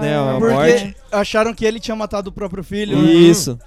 né? 0.00 0.18
A 0.18 0.38
Porque 0.38 0.54
morte. 0.54 0.96
acharam 1.12 1.54
que 1.54 1.64
ele 1.64 1.80
tinha 1.80 1.96
matado 1.96 2.30
o 2.30 2.32
próprio 2.32 2.62
filho. 2.64 2.96
né? 3.00 3.10
Isso. 3.12 3.58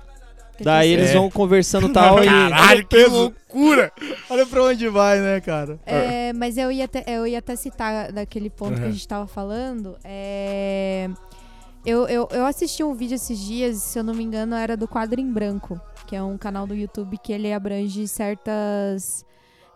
Que 0.57 0.63
Daí 0.63 0.91
eles 0.91 1.09
É. 1.09 1.13
vão 1.13 1.29
conversando 1.29 1.87
e 1.89 1.93
tal. 1.93 2.23
e... 2.23 2.27
Caralho, 2.27 2.85
que 2.87 3.05
loucura. 3.05 3.91
Olha 4.29 4.45
pra 4.45 4.63
onde 4.63 4.87
vai, 4.89 5.19
né, 5.19 5.39
cara? 5.41 5.79
É, 5.85 6.31
mas 6.33 6.57
eu 6.57 6.71
ia, 6.71 6.85
até, 6.85 7.03
eu 7.07 7.25
ia 7.25 7.39
até 7.39 7.55
citar 7.55 8.11
daquele 8.11 8.49
ponto 8.49 8.75
que 8.75 8.81
a 8.81 8.85
Uhum. 8.85 8.91
gente 8.91 9.07
tava 9.07 9.25
falando. 9.27 9.97
É, 10.03 11.09
eu, 11.85 12.07
eu, 12.07 12.27
eu 12.31 12.45
assisti 12.45 12.83
um 12.83 12.93
vídeo 12.93 13.15
esses 13.15 13.39
dias, 13.39 13.77
se 13.77 13.97
eu 13.97 14.03
não 14.03 14.13
me 14.13 14.23
engano, 14.23 14.55
era 14.55 14.77
do 14.77 14.87
Quadro 14.87 15.19
em 15.19 15.31
Branco, 15.31 15.81
que 16.05 16.15
é 16.15 16.21
um 16.21 16.37
canal 16.37 16.67
do 16.67 16.75
YouTube 16.75 17.17
que 17.17 17.33
ele 17.33 17.51
abrange 17.51 18.07
certas 18.07 19.25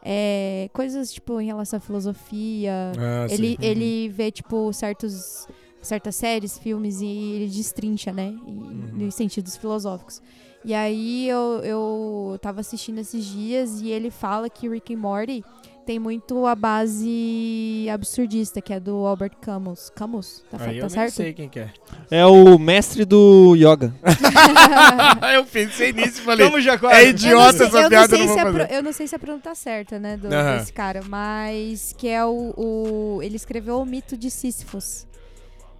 é, 0.03 0.69
coisas, 0.71 1.11
tipo, 1.11 1.41
em 1.41 1.47
relação 1.47 1.77
à 1.77 1.79
filosofia. 1.79 2.91
Ah, 2.95 3.25
ele, 3.27 3.57
ele 3.59 4.07
vê, 4.09 4.29
tipo, 4.29 4.71
certos, 4.71 5.47
certas 5.85 6.15
séries, 6.15 6.57
filmes 6.57 6.99
e 7.01 7.05
ele 7.05 7.47
destrincha, 7.47 8.11
né? 8.11 8.33
Em, 8.45 9.05
Nos 9.05 9.15
sentidos 9.15 9.55
filosóficos. 9.55 10.21
E 10.63 10.73
aí 10.73 11.29
eu, 11.29 11.61
eu 11.63 12.39
tava 12.41 12.59
assistindo 12.61 12.97
esses 12.99 13.23
dias 13.25 13.81
e 13.81 13.89
ele 13.89 14.09
fala 14.09 14.49
que 14.49 14.67
Rick 14.67 14.93
and 14.95 14.97
Morty 14.97 15.43
tem 15.85 15.99
muito 15.99 16.47
a 16.47 16.55
base 16.55 17.85
absurdista, 17.93 18.59
que 18.59 18.73
é 18.73 18.79
do 18.79 19.05
Albert 19.05 19.33
Camus. 19.39 19.91
Camus? 19.95 20.43
Tá, 20.49 20.57
Aí 20.61 20.79
tá 20.79 20.85
eu 20.85 20.89
certo? 20.89 21.13
sei 21.13 21.31
quem 21.33 21.47
que 21.47 21.59
é. 21.59 21.71
É 22.09 22.25
o 22.25 22.57
mestre 22.57 23.05
do 23.05 23.53
yoga. 23.55 23.93
eu 25.35 25.45
pensei 25.45 25.93
nisso 25.93 26.21
e 26.21 26.23
falei, 26.23 26.47
Vamos, 26.49 26.63
Jacó. 26.63 26.89
é 26.89 27.01
Eu 27.01 27.03
não 27.05 27.09
idiota 27.11 27.57
sei- 27.57 27.67
essa 27.67 27.77
eu 27.77 27.81
não 27.83 27.89
piada, 27.89 28.05
eu 28.05 28.17
sei 28.17 28.19
não 28.19 28.27
vou 28.27 28.37
fazer. 28.43 28.65
pro- 28.65 28.75
Eu 28.75 28.83
não 28.83 28.93
sei 28.93 29.07
se 29.07 29.15
a 29.15 29.19
pronúncia 29.19 29.43
tá 29.49 29.55
certa, 29.55 29.99
né, 29.99 30.17
do, 30.17 30.27
Aham. 30.33 30.57
desse 30.57 30.73
cara, 30.73 31.01
mas 31.07 31.93
que 31.95 32.07
é 32.07 32.25
o, 32.25 32.53
o- 32.57 33.19
Ele 33.21 33.35
escreveu 33.35 33.79
o 33.79 33.85
mito 33.85 34.17
de 34.17 34.31
Sísifos. 34.31 35.05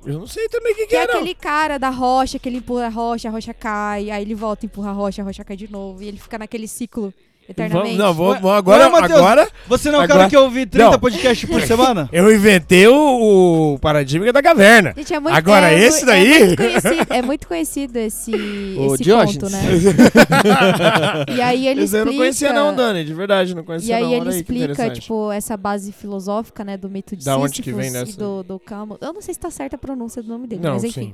Eu 0.05 0.19
não 0.19 0.27
sei 0.27 0.47
também 0.49 0.75
quem 0.75 0.85
que 0.85 0.89
Que 0.91 0.95
é 0.95 1.03
é, 1.03 1.07
não. 1.07 1.15
aquele 1.15 1.33
cara 1.33 1.77
da 1.77 1.89
rocha, 1.89 2.37
que 2.37 2.47
ele 2.47 2.57
empurra 2.57 2.85
a 2.85 2.89
rocha, 2.89 3.27
a 3.27 3.31
rocha 3.31 3.53
cai, 3.53 4.11
aí 4.11 4.21
ele 4.21 4.35
volta, 4.35 4.65
empurra 4.65 4.89
a 4.91 4.93
rocha, 4.93 5.21
a 5.21 5.25
rocha 5.25 5.43
cai 5.43 5.55
de 5.57 5.71
novo, 5.71 6.01
e 6.03 6.07
ele 6.07 6.17
fica 6.17 6.37
naquele 6.37 6.67
ciclo 6.67 7.13
eternamente. 7.47 7.97
Vamos, 7.97 7.97
não, 7.97 8.13
vou, 8.13 8.35
vou 8.39 8.51
agora, 8.51 8.85
ué, 8.85 8.89
Matheus, 8.89 9.19
agora 9.19 9.47
Você 9.67 9.89
não 9.91 9.99
é 9.99 10.01
o 10.01 10.03
Agora- 10.03 10.19
cara 10.19 10.29
que 10.29 10.37
ouve 10.37 10.65
30 10.65 10.91
Não. 10.91 10.99
podcasts 10.99 11.49
por 11.49 11.61
semana? 11.61 12.09
eu 12.13 12.33
inventei 12.33 12.87
o, 12.87 13.73
o 13.75 13.79
paradigma 13.79 14.31
da 14.33 14.41
caverna. 14.41 14.93
Gente, 14.97 15.13
é 15.13 15.19
muito, 15.19 15.35
Agora, 15.35 15.71
é, 15.71 15.79
esse 15.79 16.01
mu- 16.01 16.05
daí? 16.07 16.33
É 16.33 16.41
muito 16.41 16.57
conhecido, 16.57 17.07
é 17.13 17.21
muito 17.21 17.47
conhecido 17.47 17.97
esse, 17.97 18.31
O 18.77 18.93
esse 18.95 19.03
Diógenes. 19.03 19.37
conto, 19.37 19.51
né? 19.51 19.61
E 21.35 21.41
aí 21.41 21.67
ele 21.67 21.83
Esse 21.83 21.95
eu 21.95 21.99
explica... 21.99 22.05
não 22.11 22.17
conhecia 22.17 22.53
não, 22.53 22.75
Dani, 22.75 23.03
de 23.03 23.13
verdade, 23.13 23.55
não 23.55 23.63
conhecia 23.63 23.91
E 23.91 23.93
aí 23.93 24.03
não. 24.03 24.13
ele 24.13 24.29
aí 24.29 24.35
explica, 24.37 24.89
tipo, 24.91 25.31
essa 25.31 25.55
base 25.57 25.91
filosófica, 25.91 26.63
né, 26.63 26.77
do 26.77 26.89
mito 26.89 27.15
de 27.15 27.25
Da 27.25 27.37
onde 27.37 27.61
que 27.61 27.71
vem 27.71 27.89
e 27.89 27.93
dessa? 27.93 28.17
do, 28.17 28.43
do 28.43 28.59
Camus. 28.59 28.97
Eu 29.01 29.13
não 29.13 29.21
sei 29.21 29.33
se 29.33 29.39
tá 29.39 29.49
certa 29.49 29.75
a 29.75 29.79
pronúncia 29.79 30.21
do 30.21 30.29
nome 30.29 30.47
dele, 30.47 30.61
Não, 30.63 30.73
mas 30.73 30.83
enfim. 30.83 31.13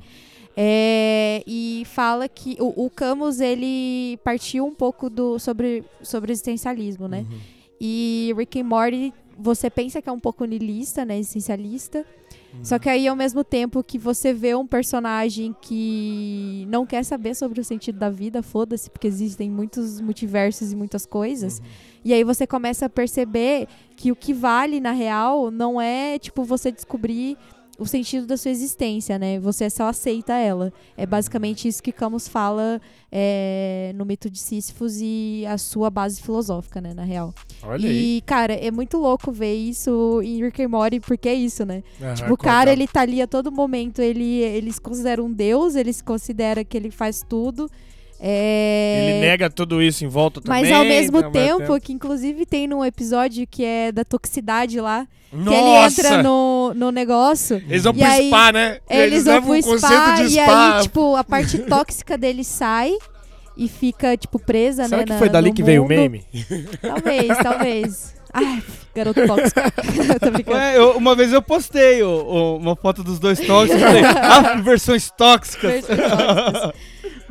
É, 0.56 1.42
e 1.46 1.84
fala 1.86 2.28
que 2.28 2.56
o, 2.60 2.84
o 2.86 2.90
Camus, 2.90 3.40
ele 3.40 4.18
partiu 4.22 4.66
um 4.66 4.74
pouco 4.74 5.08
do, 5.08 5.38
sobre, 5.38 5.84
sobre 6.02 6.30
o 6.30 6.32
existencialismo, 6.32 7.08
né? 7.08 7.26
Uhum. 7.30 7.38
E 7.80 8.34
Rick 8.36 8.60
and 8.60 8.64
Morty, 8.64 9.14
você 9.38 9.70
pensa 9.70 10.00
que 10.00 10.08
é 10.08 10.12
um 10.12 10.20
pouco 10.20 10.44
niilista, 10.44 11.04
né, 11.04 11.18
existencialista. 11.18 12.06
Só 12.62 12.78
que 12.78 12.88
aí, 12.88 13.08
ao 13.08 13.16
mesmo 13.16 13.42
tempo 13.42 13.82
que 13.82 13.98
você 13.98 14.32
vê 14.32 14.54
um 14.54 14.66
personagem 14.66 15.56
que 15.60 16.66
não 16.68 16.84
quer 16.84 17.02
saber 17.02 17.34
sobre 17.34 17.60
o 17.60 17.64
sentido 17.64 17.98
da 17.98 18.10
vida, 18.10 18.42
foda-se, 18.42 18.90
porque 18.90 19.06
existem 19.06 19.50
muitos 19.50 20.00
multiversos 20.00 20.70
e 20.70 20.76
muitas 20.76 21.06
coisas. 21.06 21.62
E 22.04 22.12
aí 22.12 22.22
você 22.22 22.46
começa 22.46 22.86
a 22.86 22.90
perceber 22.90 23.68
que 23.96 24.12
o 24.12 24.16
que 24.16 24.34
vale, 24.34 24.80
na 24.80 24.92
real, 24.92 25.50
não 25.50 25.80
é, 25.80 26.18
tipo, 26.18 26.44
você 26.44 26.70
descobrir 26.70 27.38
o 27.82 27.86
sentido 27.86 28.26
da 28.26 28.36
sua 28.36 28.50
existência, 28.50 29.18
né? 29.18 29.40
Você 29.40 29.68
só 29.68 29.88
aceita 29.88 30.34
ela. 30.34 30.72
É 30.96 31.04
basicamente 31.04 31.66
isso 31.66 31.82
que 31.82 31.90
Camus 31.90 32.28
fala 32.28 32.80
é, 33.10 33.92
no 33.96 34.04
mito 34.04 34.30
de 34.30 34.38
Sísifos 34.38 34.98
e 35.00 35.44
a 35.48 35.58
sua 35.58 35.90
base 35.90 36.22
filosófica, 36.22 36.80
né, 36.80 36.94
na 36.94 37.02
real. 37.02 37.34
Olha 37.62 37.88
aí. 37.88 38.18
E, 38.18 38.20
cara, 38.22 38.54
é 38.54 38.70
muito 38.70 38.96
louco 38.98 39.32
ver 39.32 39.54
isso 39.54 40.20
em 40.22 40.40
Rick 40.42 40.62
and 40.62 40.68
Morty, 40.68 41.00
porque 41.00 41.28
é 41.28 41.34
isso, 41.34 41.66
né? 41.66 41.82
Aham, 42.00 42.14
Tipo, 42.14 42.34
o 42.34 42.36
cara, 42.36 42.72
ele 42.72 42.86
tá 42.86 43.00
ali 43.00 43.20
a 43.20 43.26
todo 43.26 43.50
momento, 43.50 44.00
ele, 44.00 44.38
ele 44.38 44.72
se 44.72 44.80
considera 44.80 45.22
um 45.22 45.32
deus, 45.32 45.74
ele 45.74 45.92
se 45.92 46.04
considera 46.04 46.64
que 46.64 46.76
ele 46.76 46.90
faz 46.90 47.22
tudo. 47.28 47.68
É... 48.24 49.08
Ele 49.18 49.20
nega 49.26 49.50
tudo 49.50 49.82
isso 49.82 50.04
em 50.04 50.08
volta 50.08 50.40
também. 50.40 50.62
Mas 50.62 50.72
ao 50.72 50.84
mesmo 50.84 51.16
ao 51.18 51.30
mesmo 51.30 51.58
tempo, 51.58 51.80
que 51.80 51.92
inclusive 51.92 52.46
tem 52.46 52.68
num 52.68 52.84
episódio 52.84 53.44
que 53.50 53.64
é 53.64 53.90
da 53.90 54.04
toxicidade 54.04 54.80
lá, 54.80 55.08
Nossa! 55.32 55.50
que 55.50 55.56
ele 56.06 56.08
entra 56.08 56.22
no, 56.22 56.72
no 56.74 56.92
negócio. 56.92 57.56
Eles 57.68 57.82
vão 57.82 57.92
e 57.92 57.98
pro 57.98 58.06
aí- 58.06 58.26
spa, 58.28 58.52
né? 58.52 58.78
Eles, 58.88 59.24
vão 59.24 59.34
levam 59.34 59.60
pro 59.60 59.78
spa 59.78 60.10
de 60.12 60.22
e 60.22 60.30
spa. 60.30 60.76
aí, 60.76 60.82
tipo, 60.82 61.16
a 61.16 61.24
parte 61.24 61.58
tóxica 61.58 62.16
dele 62.16 62.44
sai 62.44 62.92
e 63.56 63.68
fica, 63.68 64.16
tipo, 64.16 64.38
presa, 64.38 64.84
Será 64.84 64.98
né? 64.98 65.04
que 65.04 65.12
na- 65.14 65.18
foi 65.18 65.28
dali 65.28 65.48
no 65.50 65.54
que 65.56 65.62
veio 65.64 65.80
o 65.82 65.84
mundo. 65.84 65.94
meme? 65.96 66.24
Talvez, 66.80 67.38
talvez. 67.42 68.14
Ai, 68.32 68.62
garoto 68.94 69.26
tóxico. 69.26 69.60
Ué, 70.52 70.78
eu- 70.78 70.92
uma 70.96 71.14
vez 71.14 71.32
eu 71.32 71.42
postei 71.42 72.02
o- 72.02 72.08
o- 72.08 72.56
uma 72.56 72.74
foto 72.76 73.02
dos 73.02 73.18
dois 73.18 73.38
tóxicos. 73.40 73.82
falei, 73.82 74.02
ah, 74.08 74.54
versões 74.62 75.10
tóxicas. 75.10 75.70
Versões 75.86 75.98
tóxicas. 76.10 76.72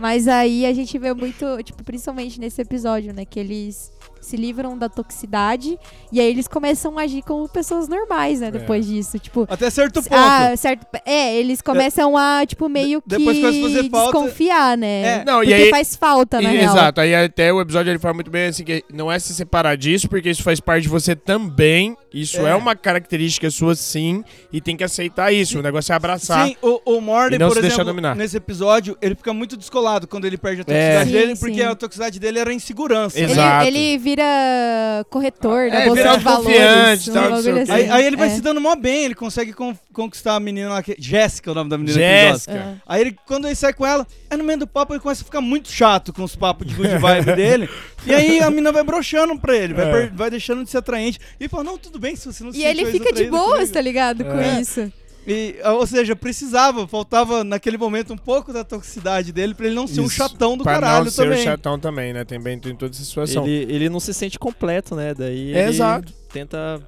Mas 0.02 0.28
aí 0.28 0.66
a 0.66 0.74
gente 0.74 0.98
vê 0.98 1.14
muito, 1.14 1.62
tipo, 1.62 1.84
principalmente 1.84 2.40
nesse 2.40 2.60
episódio, 2.60 3.14
né? 3.14 3.24
Que 3.24 3.40
eles 3.40 3.94
se 4.22 4.38
livram 4.38 4.78
da 4.78 4.88
toxicidade 4.88 5.78
e 6.12 6.20
aí 6.20 6.28
eles 6.28 6.48
começam 6.48 6.98
a 6.98 7.02
agir 7.02 7.22
como 7.24 7.50
pessoas 7.50 7.88
normais, 7.88 8.40
né? 8.40 8.52
Depois 8.52 8.86
disso. 8.86 9.18
Tipo, 9.20 9.46
Até 9.50 9.70
certo 9.70 10.02
ponto. 10.04 10.14
ah, 10.16 10.56
certo. 10.56 10.86
É, 11.06 11.36
eles 11.36 11.62
começam 11.62 12.16
a, 12.16 12.46
tipo, 12.46 12.70
meio 12.70 13.02
que 13.02 13.10
Depois 13.10 13.38
a 13.44 13.52
fazer 13.52 13.90
falta. 13.90 14.12
desconfiar, 14.12 14.78
né? 14.78 15.02
É. 15.22 15.26
Não, 15.26 15.44
e 15.44 15.48
Porque 15.48 15.54
aí- 15.64 15.70
faz 15.70 15.96
falta, 15.96 16.40
na 16.42 16.54
E- 16.54 16.58
real. 16.58 16.74
Exato, 16.76 17.02
aí 17.02 17.16
até 17.16 17.52
o 17.52 17.60
episódio 17.60 17.90
ele 17.92 18.00
fala 18.00 18.14
muito 18.14 18.30
bem 18.32 18.48
assim, 18.48 18.64
que 18.64 18.84
não 18.94 19.12
é 19.12 19.18
se 19.20 19.34
separar 19.34 19.76
disso, 19.76 20.08
porque 20.08 20.30
isso 20.30 20.44
faz 20.44 20.60
parte 20.60 20.84
de 20.84 20.90
você 20.90 21.16
também. 21.16 21.98
Isso 22.14 22.46
é, 22.46 22.52
É. 22.52 22.56
uma 22.56 22.76
característica 22.76 23.50
sua 23.50 23.74
sim, 23.74 24.24
e 24.52 24.60
tem 24.60 24.76
que 24.76 24.84
aceitar 24.84 25.32
isso. 25.34 25.58
O 25.60 25.62
negócio 25.62 25.94
é 25.94 25.96
abraçar. 25.96 26.48
Sim, 26.48 26.56
o, 26.62 26.82
o 26.98 27.02
Morty, 27.02 27.36
E 27.36 27.40
não 27.40 27.48
por 27.48 27.58
exemplo, 27.58 27.86
dominar. 27.86 28.16
nesse 28.16 28.36
episódio, 28.38 28.98
ele 29.02 29.16
fica 29.16 29.34
muito 29.34 29.56
descolado 29.56 30.08
quando 30.08 30.26
ele 30.26 30.38
perde 30.38 30.62
a 30.62 30.64
É. 30.64 30.66
toxicidade 30.66 31.10
Sim, 31.10 31.16
dele, 31.18 31.36
sim. 31.36 31.40
porque 31.46 31.64
a 31.64 31.74
toxicidade 31.76 32.20
dele 32.20 32.40
era 32.40 32.54
insegurança. 32.54 33.18
Ele, 33.18 33.32
Exato. 33.32 33.66
ele 33.66 33.98
vira 34.12 35.06
corretor 35.10 35.70
da 35.70 35.80
É, 35.82 35.86
bolsa 35.88 36.02
vira 36.04 36.18
de 36.18 36.24
valores. 36.24 37.08
um 37.08 37.14
tal, 37.14 37.34
assim. 37.34 37.72
Aí, 37.72 37.90
aí 37.90 38.06
ele 38.06 38.16
vai 38.18 38.28
É. 38.28 38.32
se 38.32 38.42
dando 38.42 38.60
mó 38.62 38.76
bem, 38.76 39.06
ele 39.06 39.16
consegue 39.16 39.54
con- 39.54 39.76
conquistar 39.94 40.36
a 40.36 40.40
menina 40.40 40.70
lá, 40.70 40.84
que, 40.84 40.96
Jéssica 41.00 41.50
é 41.50 41.52
o 41.52 41.56
nome 41.56 41.70
da 41.70 41.78
menina 41.78 41.98
Jéssica. 41.98 42.54
gosta. 42.54 42.82
Aí 42.86 43.02
ele, 43.02 43.16
quando 43.26 43.46
ele 43.48 43.56
sai 43.56 43.74
com 43.74 43.86
ela, 43.86 44.06
aí 44.30 44.38
no 44.38 44.44
meio 44.44 44.60
do 44.60 44.68
papo 44.68 44.94
ele 44.94 45.00
começa 45.00 45.22
a 45.22 45.26
ficar 45.26 45.42
muito 45.42 45.70
chato 45.72 46.12
com 46.14 46.24
os 46.24 46.36
papos 46.36 46.68
de 46.68 46.74
good 46.76 46.98
vibe 46.98 47.36
dele. 47.36 47.70
E 48.04 48.12
aí 48.16 48.40
a 48.40 48.50
menina 48.50 48.72
vai 48.72 48.84
broxando 48.84 49.38
pra 49.38 49.56
ele, 49.56 49.76
vai, 49.76 50.06
É. 50.06 50.08
vai 50.08 50.28
deixando 50.32 50.64
de 50.64 50.72
ser 50.72 50.80
atraente. 50.80 51.20
E 51.40 51.44
ele 51.44 51.50
fala, 51.50 51.64
não, 51.64 51.78
tudo 51.78 52.00
bem, 52.00 52.16
se 52.16 52.26
você 52.26 52.44
não 52.44 52.52
se 52.52 52.58
E 52.58 52.64
ele 52.64 52.84
fica 52.88 53.14
de 53.14 53.26
boas, 53.26 53.52
comigo." 53.54 53.74
tá 53.74 53.80
ligado? 53.80 54.22
É. 54.22 54.24
Com 54.24 54.60
isso. 54.60 54.92
E, 55.28 55.56
ah, 55.64 55.74
ou 55.74 55.86
seja, 55.86 56.16
precisava, 56.16 56.88
faltava 56.88 57.44
naquele 57.44 57.78
momento 57.78 58.12
um 58.12 58.18
pouco 58.18 58.52
da 58.52 58.64
toxicidade 58.64 59.32
dele 59.32 59.54
pra 59.54 59.68
ele 59.68 59.76
não 59.76 59.86
ser 59.86 60.02
um 60.02 60.06
Isso. 60.06 60.16
chatão 60.16 60.58
do 60.58 60.64
pra 60.64 60.74
caralho 60.74 61.06
não 61.06 61.12
ser 61.12 61.24
também. 61.24 61.40
o 61.40 61.44
chatão 61.44 61.80
também, 61.80 62.12
né? 62.12 62.26
Tem 62.26 62.40
bem 62.42 62.58
tem 62.60 62.76
toda 62.76 62.92
essa 62.96 63.04
situação. 63.04 63.46
Ele, 63.46 63.72
ele 63.72 63.90
não 63.90 64.00
se 64.00 64.14
sente 64.16 64.40
completo, 64.40 64.96
né? 64.96 65.14
Daí 65.14 65.54
É, 65.54 65.60
ele 65.62 65.70
exato. 65.70 66.12
tenta 66.34 66.82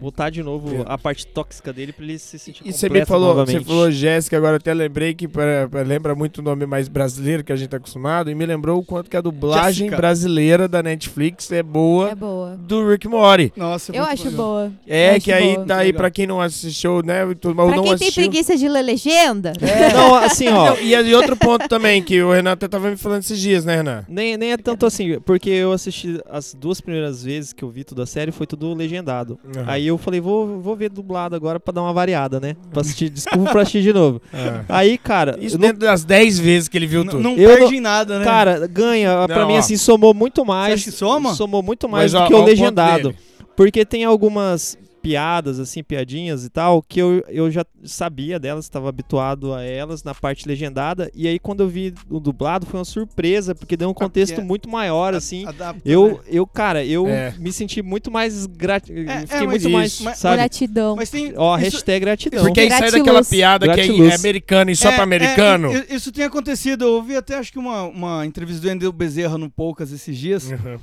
botar 0.00 0.30
de 0.30 0.42
novo 0.42 0.82
É. 0.82 0.84
a 0.86 0.96
parte 0.98 1.26
tóxica 1.26 1.72
dele 1.72 1.92
pra 1.92 2.04
ele 2.04 2.18
se 2.18 2.38
sentir 2.38 2.62
E 2.66 2.72
você 2.72 2.88
me 2.88 3.04
falou, 3.04 3.28
novamente. 3.28 3.58
você 3.58 3.64
falou 3.64 3.90
Jéssica, 3.90 4.36
agora 4.36 4.56
até 4.56 4.72
lembrei 4.74 5.14
que 5.14 5.26
pra- 5.28 5.68
pra- 5.68 5.82
lembra 5.82 6.14
muito 6.14 6.38
o 6.38 6.42
nome 6.42 6.66
mais 6.66 6.88
brasileiro 6.88 7.42
que 7.44 7.52
a 7.52 7.56
gente 7.56 7.68
tá 7.68 7.76
acostumado, 7.76 8.30
e 8.30 8.34
me 8.34 8.44
lembrou 8.46 8.78
o 8.78 8.84
quanto 8.84 9.08
que 9.10 9.16
a 9.16 9.20
dublagem 9.20 9.86
Jéssica. 9.86 9.96
brasileira 9.96 10.68
da 10.68 10.82
Netflix 10.82 11.50
é 11.52 11.62
boa 11.62 12.10
É 12.10 12.14
boa. 12.14 12.56
do 12.56 12.88
Rick 12.90 13.06
Mori. 13.08 13.52
Nossa, 13.56 13.92
é 13.92 13.98
Eu 13.98 14.04
acho 14.04 14.24
legal. 14.28 14.36
boa. 14.46 14.72
É, 14.86 15.16
Eu 15.16 15.20
que 15.20 15.32
aí 15.32 15.54
boa. 15.54 15.66
tá 15.66 15.76
aí 15.78 15.92
pra 15.92 16.10
quem 16.10 16.26
não 16.26 16.40
assistiu, 16.40 17.02
né? 17.02 17.24
Ou 17.24 17.34
Pra 17.34 17.52
não 17.54 17.72
quem 17.72 17.82
tem 17.82 17.92
assistiu. 17.94 18.22
preguiça 18.24 18.56
de 18.56 18.68
ler 18.68 18.82
legenda, 18.82 19.52
Não, 19.94 20.14
assim, 20.16 20.48
ó. 20.48 20.70
Não, 20.70 20.80
e, 20.80 20.92
e 20.94 21.14
outro 21.14 21.36
ponto 21.36 21.68
também, 21.68 22.02
que 22.02 22.22
o 22.22 22.32
Renan 22.32 22.52
até 22.52 22.68
tava 22.68 22.90
me 22.90 22.96
falando 22.96 23.22
esses 23.22 23.38
dias, 23.38 23.64
né, 23.64 23.76
Renan? 23.76 24.04
Nem, 24.08 24.36
nem 24.36 24.52
é 24.52 24.56
tanto 24.56 24.86
assim, 24.86 25.18
porque 25.20 25.50
eu 25.50 25.72
assisti 25.72 26.20
as 26.28 26.54
duas 26.54 26.80
primeiras 26.80 27.22
vezes 27.24 27.52
que 27.52 27.62
eu 27.62 27.70
vi 27.70 27.84
toda 27.84 28.02
a 28.02 28.06
série, 28.06 28.30
foi 28.32 28.46
tudo 28.46 28.72
legendado. 28.74 29.38
Uhum. 29.44 29.62
Aí 29.74 29.86
eu 29.86 29.98
falei, 29.98 30.20
vou, 30.20 30.60
vou 30.60 30.74
ver 30.76 30.88
dublado 30.88 31.34
agora 31.36 31.58
pra 31.60 31.72
dar 31.72 31.82
uma 31.82 31.92
variada, 31.92 32.38
né? 32.40 32.56
Pra 32.70 32.80
assistir, 32.80 33.08
desculpa 33.10 33.50
pra 33.52 33.62
assistir 33.62 33.82
de 33.82 33.92
novo. 33.92 34.20
Aí, 34.68 34.96
cara, 34.98 35.36
Isso 35.40 35.56
eu 35.56 35.60
não- 35.60 35.66
dentro 35.68 35.80
das 35.80 36.04
10 36.04 36.38
vezes 36.38 36.68
que 36.68 36.76
ele 36.78 36.86
viu 36.86 37.04
tudo. 37.04 37.20
Não 37.20 37.32
Eu 37.36 37.48
perde 37.50 37.64
não- 37.64 37.72
em 37.72 37.80
nada, 37.80 38.18
né? 38.18 38.24
cara, 38.24 38.66
ganha. 38.66 39.26
pra 39.26 39.40
Não, 39.40 39.46
mim, 39.48 39.54
ó. 39.54 39.58
assim, 39.58 39.76
somou 39.76 40.14
muito 40.14 40.44
mais. 40.44 40.74
acha 40.74 40.84
que 40.84 40.96
soma? 40.96 41.34
Somou 41.34 41.62
muito 41.62 41.88
mais 41.88 42.12
Mas, 42.12 42.20
do 42.22 42.24
ó, 42.24 42.28
que 42.28 42.34
ó 42.34 42.42
o 42.42 42.44
legendado. 42.44 43.14
Porque 43.56 43.84
tem 43.84 44.04
algumas 44.04 44.76
piadas, 45.04 45.60
assim, 45.60 45.82
piadinhas 45.84 46.46
e 46.46 46.48
tal, 46.48 46.80
que 46.82 46.98
eu, 46.98 47.22
eu 47.28 47.50
já 47.50 47.62
sabia 47.84 48.38
delas, 48.38 48.64
estava 48.64 48.88
habituado 48.88 49.52
a 49.52 49.62
elas 49.62 50.02
na 50.02 50.14
parte 50.14 50.48
legendada. 50.48 51.10
E 51.14 51.28
aí, 51.28 51.38
quando 51.38 51.60
eu 51.62 51.68
vi 51.68 51.92
o 52.08 52.18
dublado, 52.18 52.64
foi 52.64 52.78
uma 52.80 52.86
surpresa, 52.86 53.54
porque 53.54 53.76
deu 53.76 53.90
um 53.90 53.92
contexto 53.94 54.40
é- 54.40 54.42
muito 54.42 54.66
maior, 54.66 55.12
assim. 55.14 55.44
Adapta, 55.46 55.74
né? 55.76 55.94
Eu, 55.94 56.22
eu, 56.26 56.46
cara, 56.46 56.82
eu 56.82 57.06
É. 57.06 57.34
me 57.38 57.52
senti 57.52 57.82
muito 57.82 58.10
mais 58.10 58.46
grat... 58.46 58.88
é, 58.88 59.20
Fiquei 59.26 59.46
mas 59.46 59.62
muito 59.62 59.70
mais, 59.70 59.92
isso. 59.92 60.04
Mas- 60.04 60.18
sabe? 60.18 60.36
gratidão. 60.36 60.96
Mas 60.96 61.10
tem. 61.10 61.34
Ó, 61.36 61.54
isso- 61.58 61.64
hashtag 61.76 62.00
gratidão. 62.00 62.42
Porque 62.44 62.60
aí 62.60 62.70
sai 62.70 62.78
Gratiluz. 62.80 63.04
daquela 63.04 63.24
piada 63.24 63.66
que 63.66 63.72
é, 63.72 63.74
Gratiluz. 63.86 64.10
é 64.12 64.14
americano 64.14 64.70
e 64.70 64.76
só 64.76 64.88
É, 64.88 64.94
pra 64.94 65.04
americano. 65.04 65.68
é, 65.70 65.86
i- 65.90 65.94
isso 65.96 66.10
tem 66.10 66.24
acontecido. 66.24 66.86
Eu 66.86 66.92
ouvi 66.94 67.14
até 67.14 67.36
acho 67.36 67.52
que 67.52 67.58
uma, 67.58 67.82
uma 67.82 68.24
entrevista 68.24 68.62
do 68.62 68.70
Endel 68.70 68.90
Bezerra 68.90 69.36
no 69.36 69.50
Poucas 69.50 69.92
esses 69.92 70.16
dias, 70.16 70.50
Uhum. 70.50 70.78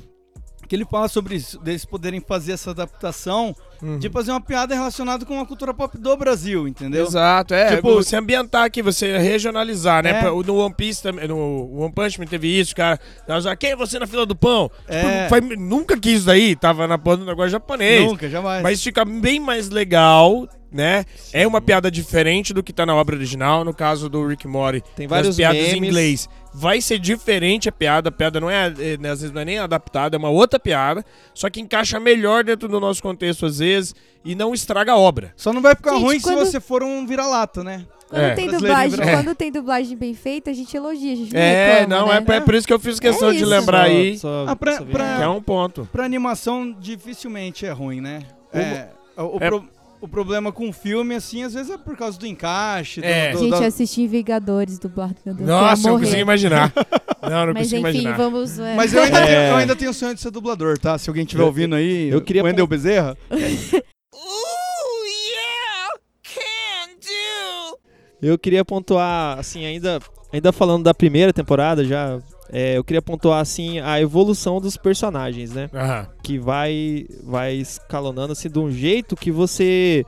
que 0.67 0.75
ele 0.75 0.85
fala 0.85 1.07
sobre 1.07 1.35
isso, 1.35 1.59
deles 1.59 1.83
poderem 1.85 2.19
fazer 2.21 2.51
essa 2.51 2.69
adaptação 2.71 3.55
Uhum. 3.81 3.97
de 3.99 4.09
fazer 4.09 4.31
uma 4.31 4.41
piada 4.41 4.75
relacionada 4.75 5.25
com 5.25 5.39
a 5.39 5.45
cultura 5.45 5.73
pop 5.73 5.97
do 5.97 6.15
Brasil, 6.17 6.67
entendeu? 6.67 7.05
Exato, 7.05 7.53
é. 7.53 7.75
Tipo- 7.75 7.95
você 7.95 8.15
ambientar 8.15 8.63
aqui, 8.63 8.81
você 8.81 9.17
regionalizar, 9.17 10.03
né? 10.03 10.19
É. 10.21 10.23
No 10.29 10.57
One 10.57 10.73
Piece 10.73 11.01
também, 11.01 11.27
no 11.27 11.81
One 11.81 11.91
Punch 11.91 12.19
Man 12.19 12.25
teve 12.27 12.47
isso, 12.59 12.75
cara. 12.75 12.99
Ah, 13.27 13.55
quem 13.55 13.71
é 13.71 13.75
você 13.75 13.97
na 13.99 14.05
fila 14.07 14.25
do 14.25 14.35
pão? 14.35 14.69
É. 14.87 15.01
Tipo, 15.23 15.29
foi- 15.29 15.55
nunca 15.57 15.97
quis 15.99 16.17
isso 16.17 16.25
daí, 16.25 16.55
tava 16.55 16.87
na 16.87 16.97
porra 16.97 17.17
do 17.17 17.25
negócio 17.25 17.49
japonês. 17.51 18.05
Nunca, 18.05 18.29
jamais. 18.29 18.61
Mas 18.61 18.83
fica 18.83 19.03
bem 19.03 19.39
mais 19.39 19.69
legal 19.69 20.47
né? 20.71 21.03
É 21.33 21.45
uma 21.45 21.59
piada 21.61 21.91
diferente 21.91 22.53
do 22.53 22.63
que 22.63 22.71
tá 22.71 22.85
na 22.85 22.95
obra 22.95 23.15
original. 23.15 23.63
No 23.65 23.73
caso 23.73 24.07
do 24.09 24.25
Rick 24.25 24.47
Mori, 24.47 24.81
Tem 24.95 25.07
das 25.07 25.17
vários 25.17 25.35
piadas 25.35 25.59
em 25.61 25.73
memes. 25.73 25.89
inglês. 25.89 26.29
Vai 26.53 26.81
ser 26.81 26.99
diferente 26.99 27.69
a 27.69 27.71
piada. 27.71 28.09
A 28.09 28.11
piada 28.11 28.39
não 28.39 28.49
é, 28.49 28.73
é, 28.79 28.97
né, 28.97 29.09
às 29.11 29.21
vezes 29.21 29.31
não 29.33 29.41
é 29.41 29.45
nem 29.45 29.57
adaptada, 29.59 30.15
é 30.15 30.19
uma 30.19 30.29
outra 30.29 30.59
piada. 30.59 31.03
Só 31.33 31.49
que 31.49 31.59
encaixa 31.61 31.99
melhor 31.99 32.43
dentro 32.43 32.67
do 32.67 32.79
nosso 32.79 33.01
contexto, 33.01 33.45
às 33.45 33.59
vezes, 33.59 33.93
e 34.23 34.35
não 34.35 34.53
estraga 34.53 34.93
a 34.93 34.97
obra. 34.97 35.33
Só 35.35 35.51
não 35.53 35.61
vai 35.61 35.75
ficar 35.75 35.91
Gente, 35.93 36.03
ruim 36.03 36.19
quando- 36.19 36.45
se 36.45 36.51
você 36.51 36.59
for 36.59 36.83
um 36.83 37.05
vira-lata, 37.05 37.63
né? 37.63 37.85
Quando, 38.09 38.21
É. 38.23 38.33
tem 38.35 38.49
dublagem, 38.49 38.89
virado. 38.99 39.11
quando 39.23 39.35
tem 39.35 39.49
dublagem 39.49 39.95
bem 39.97 40.13
feita, 40.13 40.49
a 40.51 40.53
gente 40.53 40.75
elogia, 40.75 41.13
a 41.13 41.15
gente 41.15 41.33
não 41.33 41.39
É, 41.39 41.79
reclama, 41.79 41.87
não, 42.01 42.07
né? 42.09 42.25
é, 42.27 42.35
é 42.35 42.41
por 42.41 42.53
isso 42.55 42.67
que 42.67 42.73
eu 42.73 42.79
fiz 42.79 42.99
questão 42.99 43.29
É 43.29 43.33
de 43.33 43.45
lembrar 43.45 43.83
aí. 43.83 44.17
Só- 44.17 44.45
Ah, 44.49 44.55
pra- 44.55 44.77
só 44.79 44.83
pra- 44.83 45.21
é 45.23 45.27
um 45.29 45.41
ponto. 45.41 45.87
Pra 45.93 46.03
animação, 46.03 46.75
dificilmente 46.77 47.65
é 47.65 47.71
ruim, 47.71 48.01
né? 48.01 48.23
Uma- 48.53 48.61
É, 48.63 48.89
o, 49.15 49.23
o 49.23 49.37
É- 49.39 49.47
pro- 49.47 49.63
o 50.01 50.07
problema 50.07 50.51
com 50.51 50.67
o 50.67 50.73
filme, 50.73 51.13
assim, 51.15 51.43
às 51.43 51.53
vezes 51.53 51.71
é 51.71 51.77
por 51.77 51.95
causa 51.95 52.17
do 52.19 52.25
encaixe. 52.25 52.99
do- 53.01 53.05
É. 53.05 53.31
do- 53.31 53.39
Gente, 53.39 53.51
da- 53.59 53.65
assisti 53.67 54.07
Vingadores 54.07 54.79
dublado, 54.79 55.15
meu 55.25 55.35
Deus, 55.35 55.47
Nossa, 55.47 55.87
eu 55.87 55.93
não 55.93 55.99
consigo 55.99 56.17
imaginar. 56.19 56.73
Não, 57.21 57.45
não 57.45 57.53
Mas 57.53 57.63
consigo 57.67 57.87
enfim, 57.87 57.99
imaginar. 58.01 58.17
vamos... 58.17 58.57
é. 58.59 58.75
Mas 58.75 58.93
eu 58.93 59.03
ainda, 59.03 59.21
tenho, 59.25 59.37
É. 59.37 59.51
eu 59.51 59.55
ainda 59.55 59.75
tenho 59.75 59.91
o 59.91 59.93
sonho 59.93 60.15
de 60.15 60.21
ser 60.21 60.31
dublador, 60.31 60.77
tá? 60.79 60.97
Se 60.97 61.09
alguém 61.09 61.23
estiver 61.23 61.43
ouvindo 61.43 61.75
aí, 61.75 62.09
eu 62.09 62.21
queria 62.21 62.41
o 62.41 62.45
Wendel 62.45 62.65
Bezerra. 62.67 63.15
Ooh, 63.31 65.05
yeah! 65.05 65.89
Can 66.23 66.95
do! 66.99 67.77
Eu 68.21 68.37
queria 68.39 68.65
pontuar, 68.65 69.37
assim, 69.39 69.65
ainda, 69.65 69.99
ainda 70.31 70.51
falando 70.51 70.83
da 70.83 70.93
primeira 70.93 71.31
temporada 71.33 71.83
já, 71.85 72.19
é, 72.51 72.77
eu 72.77 72.83
queria 72.83 73.01
pontuar, 73.01 73.39
assim, 73.41 73.79
a 73.79 73.99
evolução 74.01 74.59
dos 74.61 74.75
personagens, 74.77 75.51
né? 75.51 75.69
Aham. 75.73 76.07
Que 76.23 76.37
vai, 76.39 77.05
vai 77.23 77.53
escalonando, 77.55 78.33
assim, 78.33 78.49
de 78.49 78.59
um 78.59 78.69
jeito 78.71 79.15
que 79.15 79.31
você, 79.31 80.05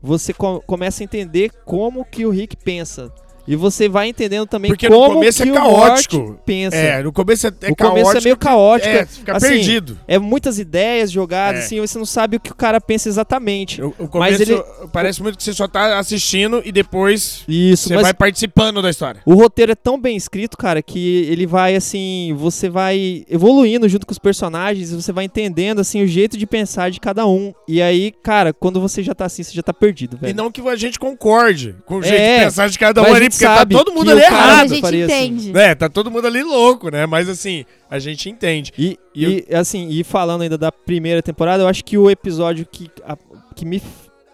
você 0.00 0.32
co- 0.32 0.60
começa 0.66 1.02
a 1.02 1.04
entender 1.04 1.50
como 1.64 2.04
que 2.04 2.24
o 2.26 2.30
Rick 2.30 2.56
pensa. 2.56 3.10
E 3.46 3.56
você 3.56 3.88
vai 3.88 4.08
entendendo 4.08 4.46
também 4.46 4.70
Porque 4.70 4.88
no 4.88 4.96
como 4.96 5.14
começo 5.14 5.42
é 5.42 5.50
caótico. 5.50 6.38
Pensa. 6.46 6.76
É, 6.76 7.02
no 7.02 7.12
começo 7.12 7.46
é, 7.46 7.50
é 7.50 7.70
o 7.70 7.76
caótico. 7.76 7.88
começo 7.88 8.18
é 8.18 8.20
meio 8.20 8.36
caótico. 8.36 8.88
É, 8.90 9.06
fica 9.06 9.36
assim, 9.36 9.48
perdido. 9.48 9.98
É 10.06 10.18
muitas 10.18 10.58
ideias 10.58 11.10
jogadas, 11.10 11.62
É. 11.62 11.64
assim, 11.64 11.80
você 11.80 11.98
não 11.98 12.04
sabe 12.06 12.36
o 12.36 12.40
que 12.40 12.52
o 12.52 12.54
cara 12.54 12.80
pensa 12.80 13.08
exatamente. 13.08 13.82
O, 13.82 13.88
o 13.98 14.08
Mas 14.14 14.36
começo 14.36 14.42
ele- 14.42 14.62
parece 14.92 15.22
muito 15.22 15.36
que 15.36 15.42
você 15.44 15.52
só 15.52 15.66
tá 15.66 15.98
assistindo 15.98 16.62
e 16.64 16.70
depois 16.70 17.42
Isso, 17.48 17.88
você 17.88 17.94
mas 17.94 18.02
vai 18.04 18.14
participando 18.14 18.80
da 18.80 18.90
história. 18.90 19.20
O 19.26 19.34
roteiro 19.34 19.72
é 19.72 19.76
tão 19.76 20.00
bem 20.00 20.16
escrito, 20.16 20.56
cara, 20.56 20.82
que 20.82 21.26
ele 21.28 21.46
vai 21.46 21.74
assim, 21.74 22.34
você 22.38 22.68
vai 22.68 23.24
evoluindo 23.28 23.88
junto 23.88 24.06
com 24.06 24.12
os 24.12 24.18
personagens, 24.18 24.90
e 24.92 24.94
você 24.94 25.12
vai 25.12 25.24
entendendo 25.24 25.80
assim 25.80 26.02
o 26.02 26.06
jeito 26.06 26.36
de 26.38 26.46
pensar 26.46 26.90
de 26.90 27.00
cada 27.00 27.26
um. 27.26 27.52
E 27.66 27.82
aí, 27.82 28.12
cara, 28.22 28.52
quando 28.52 28.80
você 28.80 29.02
já 29.02 29.14
tá 29.14 29.24
assim, 29.24 29.42
você 29.42 29.52
já 29.54 29.62
tá 29.62 29.72
perdido, 29.72 30.16
velho. 30.16 30.30
E 30.30 30.34
não 30.34 30.50
que 30.50 30.60
a 30.68 30.76
gente 30.76 30.98
concorde 30.98 31.74
com 31.86 31.96
o 31.96 32.02
jeito 32.02 32.20
É, 32.20 32.38
de 32.38 32.44
pensar 32.44 32.68
de 32.68 32.78
cada 32.78 33.02
mas 33.02 33.10
um 33.10 33.14
ali, 33.14 33.24
gente 33.32 33.38
porque 33.38 33.44
tá 33.44 33.56
sabe 33.58 33.74
todo 33.74 33.92
mundo 33.92 34.04
que 34.06 34.10
ali 34.12 34.20
o 34.20 34.24
cara- 34.24 34.36
Mas 34.36 34.46
a 34.46 34.52
errado. 34.54 34.68
gente 34.68 34.86
assim. 34.86 35.24
entende. 35.26 35.58
É, 35.58 35.74
tá 35.74 35.88
todo 35.88 36.10
mundo 36.10 36.26
ali 36.26 36.42
louco, 36.42 36.90
né? 36.90 37.06
Mas 37.06 37.28
assim, 37.28 37.64
a 37.90 37.98
gente 37.98 38.28
entende. 38.30 38.72
E, 38.78 38.98
E 39.14 39.46
e, 39.50 39.54
assim, 39.54 39.88
e 39.88 40.04
falando 40.04 40.42
ainda 40.42 40.56
da 40.58 40.70
primeira 40.70 41.22
temporada, 41.22 41.62
eu 41.62 41.68
acho 41.68 41.84
que 41.84 41.96
o 41.98 42.10
episódio 42.10 42.66
que, 42.70 42.90
a- 43.04 43.16
que 43.54 43.64
me 43.64 43.82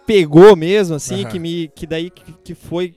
pegou 0.07 0.57
mesmo, 0.57 0.97
assim, 0.97 1.23
Aham. 1.23 1.31
que 1.31 1.39
me 1.39 1.71
que 1.75 1.87
daí 1.87 2.11
que, 2.11 2.23
que 2.45 2.55
foi 2.55 2.95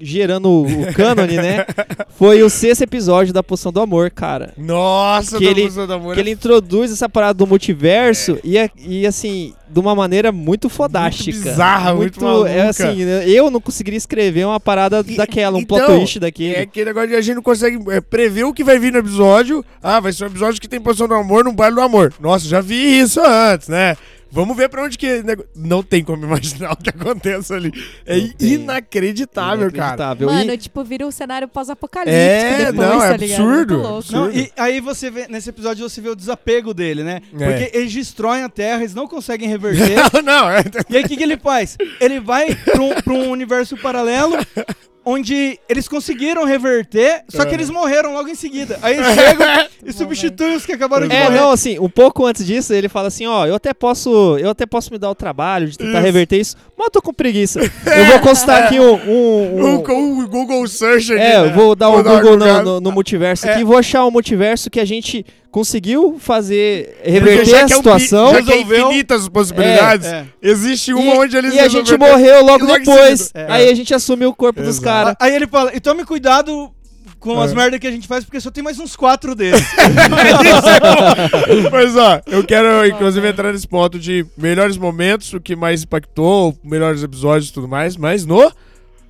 gerando 0.00 0.48
o, 0.50 0.92
cânone, 0.94 1.36
né? 1.36 1.64
Foi 2.18 2.42
o 2.42 2.50
sexto 2.50 2.82
episódio 2.82 3.32
da 3.32 3.42
Poção 3.42 3.70
do 3.72 3.80
Amor, 3.80 4.10
cara. 4.10 4.52
Nossa, 4.56 5.38
Que 5.38 5.44
ele- 5.44 5.64
Música 5.64 5.86
do 5.86 5.92
Amor. 5.92 6.14
Que 6.14 6.20
ele 6.20 6.30
introduz 6.30 6.90
essa 6.92 7.08
parada 7.08 7.34
do 7.34 7.46
multiverso 7.46 8.38
e, 8.42 8.56
é- 8.58 8.70
e, 8.78 9.06
assim, 9.06 9.52
de 9.68 9.78
uma 9.78 9.94
maneira 9.94 10.32
muito 10.32 10.68
fodástica. 10.68 11.30
Muito 11.32 11.44
bizarra, 11.48 11.94
muito 11.94 12.22
maluca. 12.24 12.50
É 12.50 12.68
assim, 12.68 13.04
né, 13.04 13.28
eu 13.28 13.50
não 13.50 13.60
conseguiria 13.60 13.96
escrever 13.98 14.44
uma 14.46 14.58
parada 14.60 15.04
E- 15.06 15.16
daquela, 15.16 15.56
um 15.56 15.60
então, 15.60 15.78
plot 15.78 15.96
twist 15.98 16.18
daquele. 16.18 16.54
É 16.54 16.60
aquele 16.62 16.86
negócio 16.86 17.08
de 17.10 17.14
a 17.16 17.20
gente 17.20 17.36
não 17.36 17.42
consegue 17.42 17.78
é, 17.90 18.00
prever 18.00 18.44
o 18.44 18.52
que 18.52 18.64
vai 18.64 18.78
vir 18.78 18.92
no 18.92 18.98
episódio. 18.98 19.64
Ah, 19.82 20.00
vai 20.00 20.12
ser 20.12 20.24
um 20.24 20.28
episódio 20.28 20.60
que 20.60 20.68
tem 20.68 20.80
poção 20.80 21.06
do 21.06 21.14
amor 21.14 21.44
num 21.44 21.54
baile 21.54 21.74
do 21.76 21.80
amor. 21.82 22.12
Nossa, 22.20 22.46
já 22.46 22.60
vi 22.60 23.00
isso 23.00 23.20
antes, 23.24 23.68
né? 23.68 23.96
Vamos 24.32 24.56
ver 24.56 24.68
pra 24.68 24.84
onde 24.84 24.96
que. 24.96 25.22
Não 25.54 25.82
tem 25.82 26.04
como 26.04 26.24
imaginar 26.24 26.72
o 26.74 26.76
que 26.76 26.90
acontece 26.90 27.52
ali. 27.52 27.72
É 28.06 28.18
tem. 28.20 28.52
inacreditável, 28.52 29.70
cara. 29.72 29.76
Inacreditável. 29.94 30.28
Mano, 30.28 30.52
E- 30.52 30.58
tipo, 30.58 30.84
vira 30.84 31.06
um 31.06 31.10
cenário 31.10 31.48
pós-apocalíptico 31.48 32.16
É, 32.16 32.66
depois, 32.66 32.74
não, 32.88 33.02
é 33.02 33.10
tá 33.10 33.16
ligado? 33.16 33.40
absurdo. 33.40 33.74
Muito 33.74 33.88
louco. 33.88 33.98
absurdo. 33.98 34.26
Não, 34.26 34.30
e 34.40 34.52
aí 34.56 34.80
você 34.80 35.10
vê, 35.10 35.26
nesse 35.28 35.50
episódio 35.50 35.88
você 35.88 36.00
vê 36.00 36.08
o 36.08 36.14
desapego 36.16 36.72
dele, 36.72 37.02
né? 37.02 37.20
É. 37.38 37.50
Porque 37.50 37.76
eles 37.76 37.92
destroem 37.92 38.42
a 38.42 38.48
Terra, 38.48 38.80
eles 38.80 38.94
não 38.94 39.06
conseguem 39.08 39.48
reverter. 39.48 39.96
Não, 40.14 40.22
não, 40.42 40.50
é. 40.50 40.62
e 40.88 40.96
aí 40.96 41.04
o 41.04 41.08
que, 41.08 41.16
que 41.16 41.22
ele 41.22 41.36
faz? 41.36 41.76
Ele 42.00 42.20
vai 42.20 42.54
pra 42.54 42.80
um, 42.82 42.94
pra 42.94 43.12
um 43.14 43.30
universo 43.30 43.76
paralelo 43.76 44.34
onde 45.04 45.58
eles 45.68 45.88
conseguiram 45.88 46.44
reverter, 46.44 47.22
só 47.28 47.44
que 47.44 47.52
É. 47.52 47.54
eles 47.54 47.70
morreram 47.70 48.12
logo 48.12 48.28
em 48.28 48.34
seguida. 48.34 48.78
Aí 48.82 48.94
eles 48.98 49.14
chegam 49.14 49.46
e 49.84 49.92
substituem 49.92 50.56
os 50.56 50.66
que 50.66 50.72
acabaram 50.72 51.08
de 51.08 51.14
É, 51.16 51.24
morrer. 51.24 51.36
não, 51.38 51.50
assim, 51.50 51.78
um 51.78 51.88
pouco 51.88 52.26
antes 52.26 52.44
disso, 52.46 52.72
ele 52.74 52.88
fala 52.88 53.08
assim, 53.08 53.26
ó, 53.26 53.46
eu 53.46 53.54
até 53.54 53.72
posso, 53.72 54.36
eu 54.38 54.50
até 54.50 54.66
posso 54.66 54.92
me 54.92 54.98
dar 54.98 55.10
o 55.10 55.14
trabalho 55.14 55.68
de 55.68 55.78
tentar 55.78 55.98
Isso. 55.98 56.02
reverter 56.02 56.36
isso, 56.38 56.56
mas 56.76 56.86
eu 56.86 56.90
tô 56.90 57.02
com 57.02 57.12
preguiça. 57.14 57.60
Eu 57.86 58.04
vou 58.06 58.20
consultar 58.20 58.64
aqui 58.64 58.78
um... 58.78 58.92
um- 58.94 59.60
um- 59.66 59.82
O, 59.90 60.20
o 60.24 60.28
Google 60.28 60.66
Search 60.68 61.12
aqui. 61.12 61.22
é, 61.22 61.36
eu 61.38 61.46
né? 61.46 61.52
vou 61.52 61.74
dar 61.74 61.88
Vou 61.88 62.00
um 62.00 62.02
dar 62.02 62.20
Google 62.22 62.36
no, 62.36 62.62
no- 62.62 62.80
no 62.80 62.92
multiverso 62.92 63.46
É. 63.46 63.54
aqui, 63.54 63.64
vou 63.64 63.76
achar 63.78 64.04
um 64.06 64.10
multiverso 64.10 64.70
que 64.70 64.78
a 64.78 64.84
gente 64.84 65.24
conseguiu 65.50 66.16
fazer, 66.18 66.96
reverter 67.02 67.54
a 67.56 67.60
é 67.60 67.64
um 67.64 67.68
pi- 67.68 67.74
situação. 67.74 68.34
já 68.34 68.42
que 68.42 68.52
é 68.52 68.56
resolveu- 68.56 68.86
infinitas 68.88 69.22
as 69.22 69.28
possibilidades, 69.28 70.06
É. 70.06 70.26
existe 70.40 70.90
E, 70.90 70.94
uma 70.94 71.14
onde 71.18 71.36
eles 71.36 71.54
e 71.54 71.58
a 71.58 71.68
gente 71.68 71.96
morreu 71.96 72.44
logo 72.44 72.66
depois. 72.66 73.30
É. 73.34 73.46
Aí 73.48 73.68
a 73.68 73.74
gente 73.74 73.92
assumiu 73.92 74.30
o 74.30 74.34
corpo 74.34 74.60
dos 74.60 74.76
Exato. 74.78 74.84
caras. 74.84 75.14
Aí 75.20 75.34
ele 75.34 75.46
fala, 75.46 75.72
e 75.74 75.80
tome 75.80 76.04
cuidado 76.04 76.70
com 77.18 77.38
as 77.40 77.52
É. 77.52 77.54
merdas 77.54 77.80
que 77.80 77.86
a 77.86 77.90
gente 77.90 78.06
faz, 78.08 78.24
porque 78.24 78.40
só 78.40 78.50
tem 78.50 78.62
mais 78.64 78.78
uns 78.78 78.96
quatro 78.96 79.34
deles. 79.34 79.60
Mas 81.70 81.96
ó, 81.96 82.20
eu 82.26 82.44
quero 82.44 82.86
inclusive 82.86 83.28
entrar 83.28 83.52
nesse 83.52 83.68
ponto 83.68 83.98
de 83.98 84.24
melhores 84.36 84.76
momentos, 84.76 85.32
o 85.32 85.40
que 85.40 85.54
mais 85.56 85.82
impactou, 85.82 86.56
melhores 86.64 87.02
episódios 87.02 87.50
e 87.50 87.52
tudo 87.52 87.68
mais, 87.68 87.96
mas 87.96 88.24
no 88.24 88.50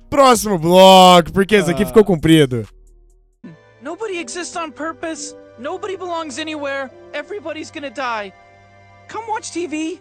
próximo 0.09 0.57
bloco, 0.59 1.31
porque 1.31 1.55
esse 1.55 1.71
aqui 1.71 1.83
Ah. 1.83 1.85
ficou 1.85 2.03
comprido. 2.03 2.65
Nobody 4.21 4.33
exists 4.33 4.55
on 4.55 4.71
purpose. 4.71 5.33
Nobody 5.57 5.95
belongs 5.95 6.37
anywhere. 6.37 6.91
Everybody's 7.11 7.71
gonna 7.71 7.89
die. 7.89 8.31
Come 9.07 9.23
watch 9.27 9.49
TV. 9.49 9.99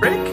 Rick? 0.00 0.24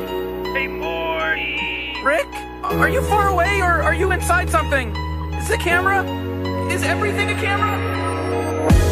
Hey, 0.55 0.67
Morty. 0.67 1.97
Rick? 2.05 2.31
Are 2.63 2.87
you 2.87 3.01
far 3.01 3.27
away 3.27 3.59
or 3.59 3.83
are 3.83 3.93
you 3.93 4.13
inside 4.13 4.49
something? 4.49 4.95
Is 5.35 5.49
the 5.49 5.57
camera? 5.57 6.01
Is 6.71 6.81
everything 6.83 7.29
a 7.29 7.35
camera? 7.35 7.77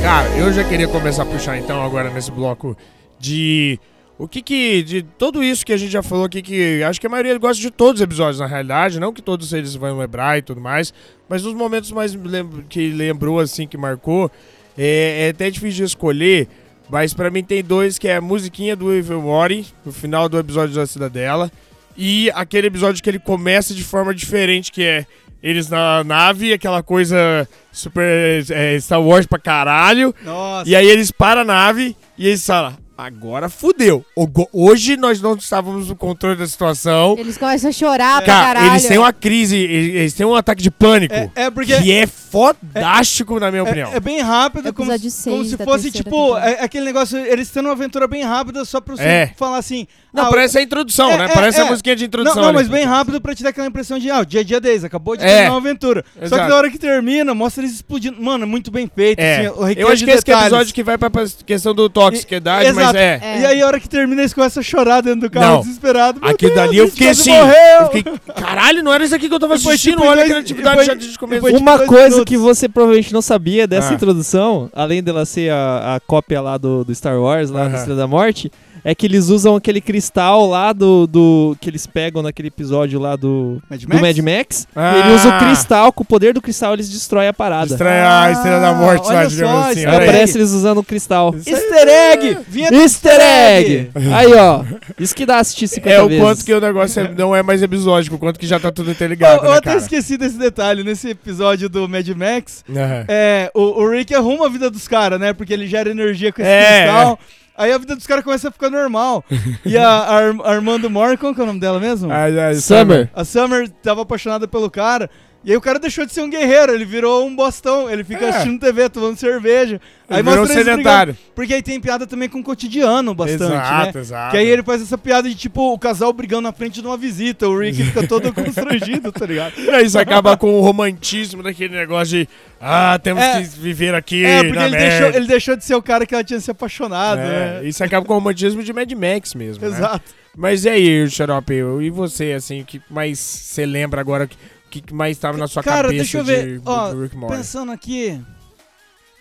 Cara, 0.01 0.27
eu 0.35 0.51
já 0.51 0.65
queria 0.65 0.89
começar 0.89 1.23
a 1.23 1.25
puxar 1.25 1.57
então 1.57 1.81
agora 1.81 2.09
nesse 2.09 2.31
bloco 2.31 2.75
de 3.17 3.79
o 4.19 4.27
que 4.27 4.41
que 4.41 4.83
de 4.83 5.01
tudo 5.17 5.41
isso 5.43 5.65
que 5.65 5.73
a 5.73 5.77
gente 5.77 5.91
já 5.91 6.03
falou 6.03 6.25
aqui 6.25 6.41
que 6.41 6.83
acho 6.83 6.99
que 7.01 7.07
a 7.07 7.09
maioria 7.09 7.35
gosta 7.39 7.59
de 7.61 7.71
todos 7.71 7.99
os 8.01 8.03
episódios 8.03 8.39
na 8.39 8.45
realidade, 8.45 8.99
não 8.99 9.11
que 9.13 9.21
todos 9.21 9.51
eles 9.53 9.73
vão 9.73 9.97
lembrar 9.97 10.37
e 10.37 10.41
tudo 10.41 10.59
mais, 10.61 10.93
mas 11.27 11.45
os 11.45 11.53
momentos 11.53 11.91
mais 11.91 12.13
lem- 12.13 12.65
que 12.69 12.89
lembrou 12.89 13.39
assim 13.39 13.65
que 13.65 13.77
marcou 13.77 14.29
é, 14.77 15.25
é 15.27 15.29
até 15.29 15.49
difícil 15.49 15.77
de 15.77 15.83
escolher, 15.91 16.47
mas 16.89 17.13
pra 17.13 17.29
mim 17.31 17.43
tem 17.43 17.63
dois 17.63 17.97
que 17.97 18.07
é 18.09 18.17
a 18.17 18.21
musiquinha 18.21 18.75
do 18.75 18.93
Evil 18.93 19.21
Mori 19.21 19.65
no 19.85 19.91
final 19.91 20.27
do 20.27 20.37
episódio 20.37 20.75
da 20.75 20.85
Cidadela 20.85 21.49
e 21.97 22.29
aquele 22.35 22.67
episódio 22.67 23.01
que 23.01 23.09
ele 23.09 23.19
começa 23.19 23.73
de 23.73 23.83
forma 23.83 24.13
diferente 24.13 24.71
que 24.71 24.83
é 24.83 25.05
eles 25.41 25.69
na 25.69 26.03
nave, 26.03 26.51
aquela 26.51 26.83
coisa 26.83 27.47
super 27.71 28.43
é, 28.51 28.77
Star 28.81 29.01
Wars 29.01 29.25
pra 29.25 29.39
caralho. 29.39 30.13
Nossa. 30.25 30.69
E 30.69 30.75
aí 30.75 30.85
eles 30.85 31.11
param 31.11 31.41
a 31.41 31.45
nave 31.45 31.95
e 32.17 32.27
eles 32.27 32.45
falam: 32.45 32.75
agora 33.05 33.49
fudeu. 33.49 34.05
Hoje 34.51 34.97
nós 34.97 35.21
não 35.21 35.35
estávamos 35.35 35.87
no 35.87 35.95
controle 35.95 36.35
da 36.35 36.45
situação. 36.47 37.15
Eles 37.17 37.37
começam 37.37 37.69
a 37.69 37.73
chorar 37.73 38.17
pra 38.21 38.25
Cara, 38.33 38.59
caralho. 38.59 38.71
eles 38.73 38.85
têm 38.87 38.97
uma 38.97 39.13
crise, 39.13 39.55
eles 39.57 40.13
têm 40.13 40.25
um 40.25 40.35
ataque 40.35 40.61
de 40.61 40.69
pânico. 40.69 41.13
É, 41.15 41.31
é 41.35 41.49
porque 41.49 41.75
Que 41.81 41.91
é 41.93 42.07
fodástico, 42.07 43.39
na 43.39 43.49
minha 43.51 43.63
opinião. 43.63 43.91
é, 43.91 43.95
é 43.97 43.99
bem 43.99 44.21
rápido, 44.21 44.73
como, 44.73 44.91
se- 44.91 44.99
como 44.99 45.11
seis 45.11 45.49
se 45.51 45.57
da 45.57 45.65
fosse, 45.65 45.91
tipo, 45.91 46.37
é- 46.37 46.61
aquele 46.63 46.85
negócio, 46.85 47.17
eles 47.17 47.49
tendo 47.49 47.65
uma 47.67 47.73
aventura 47.73 48.07
bem 48.07 48.23
rápida 48.23 48.65
só 48.65 48.81
pra 48.81 48.95
você 48.95 49.03
É. 49.03 49.33
falar 49.37 49.57
assim... 49.57 49.87
Não, 50.11 50.25
ah, 50.25 50.29
parece 50.31 50.57
a 50.57 50.61
introdução, 50.63 51.11
é, 51.11 51.17
né? 51.19 51.25
é, 51.25 51.27
parece 51.27 51.59
é. 51.59 51.61
a 51.61 51.65
musiquinha 51.65 51.95
de 51.95 52.03
introdução. 52.05 52.35
Não, 52.37 52.41
não, 52.41 52.49
ali. 52.49 52.57
mas 52.57 52.67
bem 52.67 52.83
rápido 52.83 53.21
pra 53.21 53.35
te 53.35 53.43
dar 53.43 53.49
aquela 53.49 53.67
impressão 53.67 53.99
de, 53.99 54.09
ah, 54.09 54.21
o 54.21 54.25
dia 54.25 54.39
a 54.41 54.43
dia 54.43 54.59
deles, 54.59 54.83
acabou 54.83 55.15
de 55.15 55.23
É. 55.23 55.27
terminar 55.27 55.51
uma 55.51 55.57
aventura. 55.59 56.03
Só 56.17 56.25
Exato. 56.25 56.43
que 56.43 56.49
na 56.49 56.55
hora 56.55 56.71
que 56.71 56.79
termina, 56.79 57.33
mostra 57.35 57.61
eles 57.63 57.75
explodindo. 57.75 58.19
Mano, 58.19 58.43
é 58.43 58.47
muito 58.47 58.71
bem 58.71 58.89
feito, 58.93 59.19
É. 59.19 59.45
assim, 59.45 59.73
Eu 59.77 59.87
acho 59.87 60.03
que 60.03 60.09
esse 60.11 60.31
é 60.31 60.39
episódio 60.39 60.73
que 60.73 60.83
vai 60.83 60.97
pra 60.97 61.11
pra 61.11 61.25
questão 61.45 61.75
do 61.75 61.87
toxicidade, 61.89 62.65
E- 62.65 62.69
mas 62.93 63.01
é. 63.01 63.19
É. 63.21 63.39
E 63.41 63.45
aí, 63.45 63.61
a 63.61 63.67
hora 63.67 63.79
que 63.79 63.87
termina, 63.89 64.21
eles 64.21 64.33
começam 64.33 64.61
a 64.61 64.63
chorar 64.63 65.01
dentro 65.01 65.21
do 65.21 65.29
carro, 65.29 65.55
Não. 65.55 65.61
desesperado. 65.61 66.19
Meu 66.21 66.29
Aquilo 66.29 66.53
Deus, 66.53 66.65
dali 66.65 66.77
eu 66.77 66.87
fiquei 66.89 67.09
assim. 67.09 67.31
Morreu. 67.31 67.53
Eu 67.81 67.91
fiquei, 67.91 68.13
caralho, 68.35 68.83
não 68.83 68.93
era 68.93 69.03
isso 69.03 69.15
aqui 69.15 69.27
que 69.27 69.33
eu 69.33 69.39
tava 69.39 69.57
foi 69.59 69.73
assistindo. 69.73 69.97
tipo 69.97 70.07
Olha 70.09 70.23
a 70.23 70.25
criatividade 70.25 70.83
já 70.85 70.93
desde 70.93 71.15
o 71.15 71.19
começo. 71.19 71.47
Uma 71.57 71.79
coisa 71.79 72.09
minutos. 72.09 72.25
que 72.25 72.37
você 72.37 72.67
provavelmente 72.69 73.13
não 73.13 73.21
sabia 73.21 73.67
dessa 73.67 73.91
Ah. 73.91 73.93
introdução, 73.95 74.69
além 74.73 75.01
dela 75.03 75.25
ser 75.25 75.51
a, 75.51 75.95
a 75.95 75.99
cópia 75.99 76.41
lá 76.41 76.57
do, 76.57 76.83
do 76.83 76.93
Star 76.95 77.19
Wars, 77.19 77.49
lá 77.49 77.61
Aham. 77.61 77.69
da 77.71 77.77
Estrela 77.77 77.99
da 77.99 78.07
Morte, 78.07 78.51
é 78.83 78.95
que 78.95 79.05
eles 79.05 79.29
usam 79.29 79.55
aquele 79.55 79.81
cristal 79.81 80.47
lá 80.47 80.71
do, 80.73 81.05
do. 81.07 81.57
que 81.59 81.69
eles 81.69 81.85
pegam 81.87 82.21
naquele 82.21 82.47
episódio 82.49 82.99
lá 82.99 83.15
do. 83.15 83.61
Mad 83.69 83.81
Do 83.83 83.99
Mad 83.99 84.17
Max. 84.19 84.67
Ah. 84.75 84.95
E 84.95 84.99
ele 85.01 85.13
usa 85.15 85.29
o 85.29 85.39
cristal, 85.39 85.91
com 85.93 86.03
o 86.03 86.05
poder 86.05 86.33
do 86.33 86.41
cristal 86.41 86.73
eles 86.73 86.89
destroem 86.89 87.27
a 87.27 87.33
parada. 87.33 87.71
Estranha 87.73 88.23
a 88.23 88.31
Estrela 88.31 88.59
da 88.59 88.73
Morte 88.73 89.07
lá, 89.07 89.25
digamos 89.25 89.63
só, 89.65 89.71
assim. 89.71 89.85
Aparece 89.85 90.37
eles 90.37 90.51
usando 90.51 90.79
o 90.79 90.83
cristal. 90.83 91.33
Easter 91.45 91.87
egg! 91.87 92.37
Vinheta 92.47 92.75
Easter 92.75 93.19
egg! 93.19 93.91
Aí, 94.13 94.33
ó. 94.33 94.63
Isso 94.99 95.15
que 95.15 95.25
dá 95.25 95.37
assistir 95.39 95.67
50 95.67 95.89
É 95.99 96.01
o 96.01 96.07
vezes. 96.07 96.23
quanto 96.23 96.45
que 96.45 96.53
o 96.53 96.61
negócio 96.61 96.99
é- 97.01 97.13
não 97.17 97.35
é 97.35 97.41
mais 97.43 97.61
episódico, 97.61 98.15
o 98.15 98.19
quanto 98.19 98.39
que 98.39 98.45
já 98.47 98.59
tá 98.59 98.71
tudo 98.71 98.91
interligado, 98.91 99.39
Eu, 99.41 99.45
eu 99.45 99.51
né, 99.51 99.57
até 99.57 99.69
cara? 99.71 99.77
esqueci 99.79 100.17
desse 100.17 100.37
detalhe. 100.37 100.83
Nesse 100.83 101.09
episódio 101.09 101.67
do 101.69 101.87
Mad 101.89 102.07
Max, 102.09 102.63
Aham. 102.69 103.05
é, 103.07 103.51
o, 103.53 103.81
o 103.83 103.89
Rick 103.89 104.13
arruma 104.13 104.45
a 104.45 104.49
vida 104.49 104.69
dos 104.69 104.87
caras, 104.87 105.19
né? 105.19 105.33
Porque 105.33 105.53
ele 105.53 105.67
gera 105.67 105.89
energia 105.89 106.31
com 106.31 106.41
esse 106.41 106.49
É, 106.49 106.83
cristal. 106.83 107.19
Aí 107.59 107.73
a 107.73 107.77
vida 107.77 107.93
dos 107.93 108.07
caras 108.07 108.23
começa 108.23 108.47
a 108.47 108.51
ficar 108.51 108.69
normal. 108.69 109.23
E 109.65 109.77
a, 109.77 109.87
a 109.89 110.15
Ar- 110.15 110.41
Armando 110.45 110.89
Moore, 110.89 111.17
como 111.17 111.35
que 111.35 111.41
é 111.41 111.43
o 111.43 111.47
nome 111.47 111.59
dela 111.59 111.77
mesmo? 111.79 112.09
Ah, 112.09 112.25
ah, 112.25 112.55
Summer. 112.55 113.09
A 113.13 113.25
Summer 113.25 113.67
tava 113.69 114.01
apaixonada 114.03 114.47
pelo 114.47 114.71
cara. 114.71 115.09
E 115.41 115.51
aí 115.51 115.57
o 115.57 115.61
cara 115.61 115.79
deixou 115.79 116.05
de 116.05 116.11
ser 116.13 116.19
um 116.21 116.29
guerreiro, 116.29 116.73
ele 116.73 116.83
virou 116.83 117.25
um 117.25 117.33
bostão. 117.33 117.89
Ele 117.89 118.03
fica 118.03 118.25
É. 118.25 118.29
assistindo 118.29 118.59
TV, 118.59 118.89
tomando 118.89 119.15
cerveja. 119.17 119.79
Aí 120.09 120.19
Ele 120.19 120.29
virou 120.29 120.43
um 120.43 120.47
sedentário. 120.47 121.15
Porque 121.33 121.53
aí 121.53 121.61
tem 121.61 121.79
piada 121.79 122.05
também 122.05 122.27
com 122.27 122.39
o 122.39 122.43
cotidiano 122.43 123.13
bastante, 123.15 123.43
Exato, 123.53 123.93
né? 123.97 124.01
exato. 124.01 124.31
Que 124.31 124.37
aí 124.37 124.47
ele 124.47 124.63
faz 124.63 124.81
essa 124.81 124.97
piada 124.97 125.29
de 125.29 125.35
tipo 125.35 125.73
o 125.73 125.79
casal 125.79 126.11
brigando 126.11 126.41
na 126.41 126.51
frente 126.51 126.81
de 126.81 126.87
uma 126.87 126.97
visita. 126.97 127.47
O 127.47 127.57
Rick 127.57 127.81
fica 127.83 128.05
todo 128.05 128.31
constrangido, 128.35 129.13
tá 129.13 129.25
ligado? 129.25 129.53
E 129.57 129.69
aí 129.69 129.85
Isso 129.85 129.97
acaba 129.97 130.35
com 130.35 130.59
o 130.59 130.61
romantismo 130.61 131.41
daquele 131.41 131.73
negócio 131.73 132.17
de 132.19 132.29
ah, 132.59 132.99
temos 133.01 133.23
É. 133.23 133.39
que 133.41 133.47
viver 133.59 133.95
aqui 133.95 134.25
É, 134.25 134.43
porque 134.43 134.59
ele 134.59 134.77
deixou, 134.77 135.07
ele 135.07 135.27
deixou 135.27 135.55
de 135.55 135.63
ser 135.63 135.75
o 135.75 135.81
cara 135.81 136.05
que 136.05 136.13
ela 136.13 136.23
tinha 136.23 136.39
se 136.41 136.51
apaixonado, 136.51 137.21
É, 137.21 137.61
né? 137.61 137.67
Isso 137.67 137.81
acaba 137.81 138.05
com 138.05 138.13
o 138.13 138.17
romantismo 138.17 138.61
de 138.61 138.73
Mad 138.73 138.91
Max 138.91 139.33
mesmo, 139.35 139.65
né? 139.69 139.77
Exato. 139.77 140.19
Mas 140.37 140.63
e 140.65 140.69
aí, 140.69 141.09
Xarope, 141.09 141.53
e 141.53 141.89
você, 141.89 142.33
assim, 142.33 142.61
o 142.61 142.65
que 142.65 142.81
mais 142.89 143.17
você 143.19 143.65
lembra 143.65 143.99
agora, 143.99 144.27
que, 144.27 144.37
que 144.69 144.93
mais 144.93 145.17
tava 145.17 145.37
na 145.37 145.47
sua 145.47 145.63
Cara, 145.63 145.89
cabeça 145.89 145.95
deixa 146.03 146.17
eu 146.19 146.23
de, 146.23 146.31
ver. 146.31 146.59
do- 146.59 146.69
Ó, 146.69 146.91
do 146.93 147.01
Rick 147.03 147.15
Morty? 147.17 147.35
Pensando 147.37 147.71
aqui. 147.71 148.21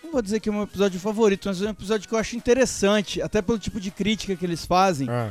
Não 0.04 0.12
vou 0.12 0.22
dizer 0.22 0.40
que 0.40 0.48
é 0.48 0.52
o 0.52 0.54
meu 0.54 0.64
episódio 0.64 0.98
favorito, 1.00 1.48
mas 1.48 1.60
é 1.62 1.66
um 1.66 1.70
episódio 1.70 2.08
que 2.08 2.14
eu 2.14 2.18
acho 2.18 2.36
interessante, 2.36 3.20
até 3.20 3.42
pelo 3.42 3.58
tipo 3.58 3.78
de 3.80 3.90
crítica 3.90 4.34
que 4.36 4.44
eles 4.44 4.64
fazem. 4.64 5.08
Ah. 5.10 5.30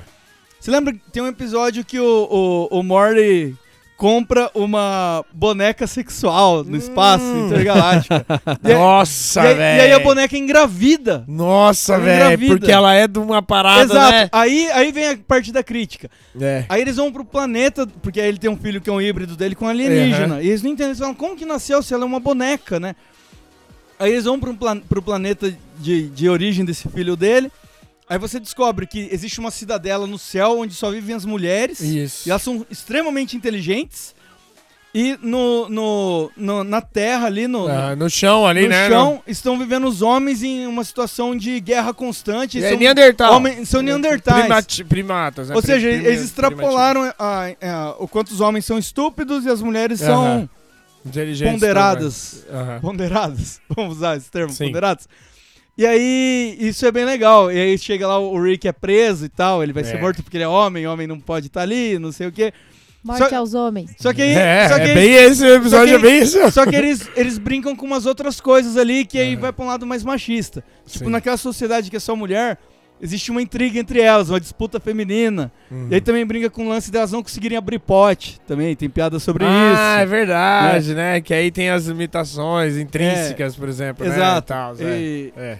Você 0.59 0.69
lembra 0.71 0.93
que 0.93 0.99
tem 1.11 1.21
um 1.23 1.27
episódio 1.27 1.83
que 1.85 1.99
o, 1.99 2.67
o, 2.71 2.79
o 2.79 2.83
Morty 2.83 3.55
compra 3.97 4.49
uma 4.53 5.25
boneca 5.33 5.87
sexual 5.87 6.63
no 6.63 6.77
espaço 6.77 7.25
Hum. 7.25 7.47
intergaláctico. 7.47 8.13
E, 8.63 8.71
aí- 8.71 8.73
Nossa, 8.77 9.41
e 9.49 9.53
velho. 9.55 9.77
e 9.79 9.81
aí 9.85 9.91
a 9.93 9.99
boneca 9.99 10.37
engravida. 10.37 11.23
Nossa, 11.27 11.97
velho, 11.99 12.47
porque 12.47 12.71
ela 12.71 12.93
é 12.93 13.07
de 13.07 13.17
uma 13.19 13.41
parada, 13.41 13.83
Exato. 13.93 14.11
né? 14.11 14.29
Aí, 14.31 14.69
aí 14.71 14.91
vem 14.91 15.09
a 15.09 15.17
parte 15.17 15.51
da 15.51 15.63
crítica. 15.63 16.09
É. 16.39 16.65
Aí 16.69 16.81
eles 16.81 16.95
vão 16.97 17.11
pro 17.11 17.25
planeta, 17.25 17.87
porque 18.01 18.21
aí 18.21 18.27
ele 18.27 18.37
tem 18.37 18.49
um 18.49 18.57
filho 18.57 18.79
que 18.79 18.89
é 18.89 18.93
um 18.93 19.01
híbrido 19.01 19.35
dele 19.35 19.55
com 19.55 19.67
alienígena. 19.67 20.41
E 20.41 20.47
eles 20.49 20.61
não 20.61 20.69
entendem, 20.71 20.89
eles 20.89 20.99
falam, 20.99 21.15
como 21.15 21.35
que 21.35 21.45
nasceu 21.45 21.81
se 21.81 21.93
ela 21.93 22.03
é 22.03 22.05
uma 22.05 22.19
boneca, 22.19 22.79
né? 22.79 22.95
Aí 23.99 24.11
eles 24.11 24.25
vão 24.25 24.39
pro, 24.39 24.53
plan 24.53 24.79
pro 24.79 25.01
planeta 25.01 25.51
de, 25.79 26.07
de 26.09 26.29
origem 26.29 26.63
desse 26.63 26.87
filho 26.87 27.15
dele. 27.15 27.51
Aí 28.09 28.17
você 28.17 28.39
descobre 28.39 28.87
que 28.87 29.09
existe 29.11 29.39
uma 29.39 29.51
cidadela 29.51 30.07
no 30.07 30.17
céu 30.17 30.59
onde 30.59 30.73
só 30.73 30.89
vivem 30.91 31.15
as 31.15 31.25
mulheres. 31.25 31.79
Isso. 31.81 32.27
E 32.27 32.31
elas 32.31 32.41
são 32.41 32.65
extremamente 32.69 33.35
inteligentes. 33.35 34.15
E 34.95 35.17
no, 35.21 35.67
no, 35.69 36.31
no- 36.35 36.63
na 36.63 36.81
terra 36.81 37.27
ali, 37.27 37.45
no, 37.47 37.67
Ah, 37.67 37.95
no 37.95 38.09
chão 38.09 38.47
ali, 38.47 38.63
no 38.63 38.69
né? 38.69 38.87
chão, 38.87 39.21
estão 39.27 39.59
vivendo 39.59 39.85
os 39.85 40.01
homens 40.01 40.41
em 40.41 40.65
uma 40.65 40.83
situação 40.83 41.35
de 41.35 41.59
guerra 41.59 41.93
constante. 41.93 42.63
É 42.63 42.69
são 42.69 42.79
Neandertal. 42.79 43.33
homens- 43.35 43.67
são 43.69 43.81
neandertais. 43.81 44.39
Primati- 44.39 44.83
primatas, 44.85 45.49
né? 45.49 45.55
Ou 45.55 45.61
seja, 45.61 45.87
eles 45.89 46.21
extrapolaram 46.23 47.13
a- 47.19 47.49
a- 47.61 47.95
o 47.99 48.07
quanto 48.07 48.29
os 48.31 48.39
homens 48.39 48.65
são 48.65 48.79
estúpidos 48.79 49.45
e 49.45 49.49
as 49.49 49.61
mulheres 49.61 49.99
são 49.99 50.49
ponderadas. 51.43 52.45
Aham. 52.49 52.79
Ponderadas. 52.81 53.59
Vamos 53.75 53.97
usar 53.97 54.17
esse 54.17 54.31
termo, 54.31 54.53
Sim. 54.53 54.65
ponderadas. 54.67 55.07
E 55.77 55.85
aí, 55.85 56.57
isso 56.59 56.85
é 56.85 56.91
bem 56.91 57.05
legal. 57.05 57.51
E 57.51 57.59
aí 57.59 57.77
chega 57.77 58.07
lá, 58.07 58.17
o 58.19 58.41
Rick 58.41 58.67
é 58.67 58.71
preso 58.71 59.25
e 59.25 59.29
tal, 59.29 59.61
ele 59.61 59.71
vai 59.73 59.83
ser 59.83 59.97
É. 59.97 60.01
morto 60.01 60.23
porque 60.23 60.35
ele 60.37 60.43
é 60.43 60.47
homem, 60.47 60.87
homem 60.87 61.05
não 61.05 61.19
pode 61.19 61.47
estar 61.47 61.61
ali, 61.61 61.99
não 61.99 62.11
sei 62.11 62.27
o 62.27 62.31
quê. 62.31 62.51
Morte 63.03 63.29
Só- 63.29 63.35
aos 63.37 63.53
homens. 63.53 63.91
Só 63.99 64.11
que 64.11 64.21
aí. 64.21 64.33
É, 64.33 64.67
só 64.67 64.75
que 64.75 64.81
é 64.81 64.93
bem 64.93 65.13
esse 65.13 65.43
o 65.43 65.55
episódio, 65.55 65.95
é 65.95 65.99
bem 65.99 66.19
isso. 66.23 66.51
Só 66.51 66.65
que 66.65 66.75
eles, 66.75 67.07
eles 67.15 67.37
brincam 67.37 67.75
com 67.75 67.85
umas 67.85 68.05
outras 68.07 68.41
coisas 68.41 68.75
ali 68.75 69.05
que 69.05 69.17
aí 69.19 69.35
vai 69.35 69.53
pra 69.53 69.63
um 69.63 69.67
lado 69.67 69.85
mais 69.85 70.03
machista. 70.03 70.63
Tipo, 70.85 71.05
Sim. 71.05 71.11
naquela 71.11 71.37
sociedade 71.37 71.89
que 71.91 71.95
é 71.95 71.99
só 71.99 72.15
mulher, 72.15 72.57
existe 73.01 73.31
uma 73.31 73.41
intriga 73.41 73.79
entre 73.79 74.01
elas, 74.01 74.29
uma 74.29 74.39
disputa 74.39 74.79
feminina. 74.79 75.51
Uhum. 75.71 75.87
E 75.91 75.95
aí 75.95 76.01
também 76.01 76.25
brinca 76.25 76.49
com 76.49 76.65
o 76.65 76.69
lance 76.69 76.91
delas 76.91 77.11
não 77.11 77.21
conseguirem 77.23 77.57
abrir 77.57 77.79
pote. 77.79 78.39
Também 78.47 78.75
tem 78.75 78.89
piada 78.89 79.19
sobre 79.19 79.45
ah, 79.45 79.97
é 79.99 80.01
isso. 80.03 80.09
verdade, 80.09 80.93
né? 80.95 81.21
Que 81.21 81.33
aí 81.33 81.51
tem 81.51 81.69
as 81.69 81.85
limitações 81.85 82.77
intrínsecas, 82.77 83.55
por 83.55 83.69
exemplo, 83.69 84.05
né? 84.05 84.13
Exato. 84.15 84.47
Tal, 84.47 84.73
é. 84.79 84.83
E 84.99 85.33
É. 85.37 85.57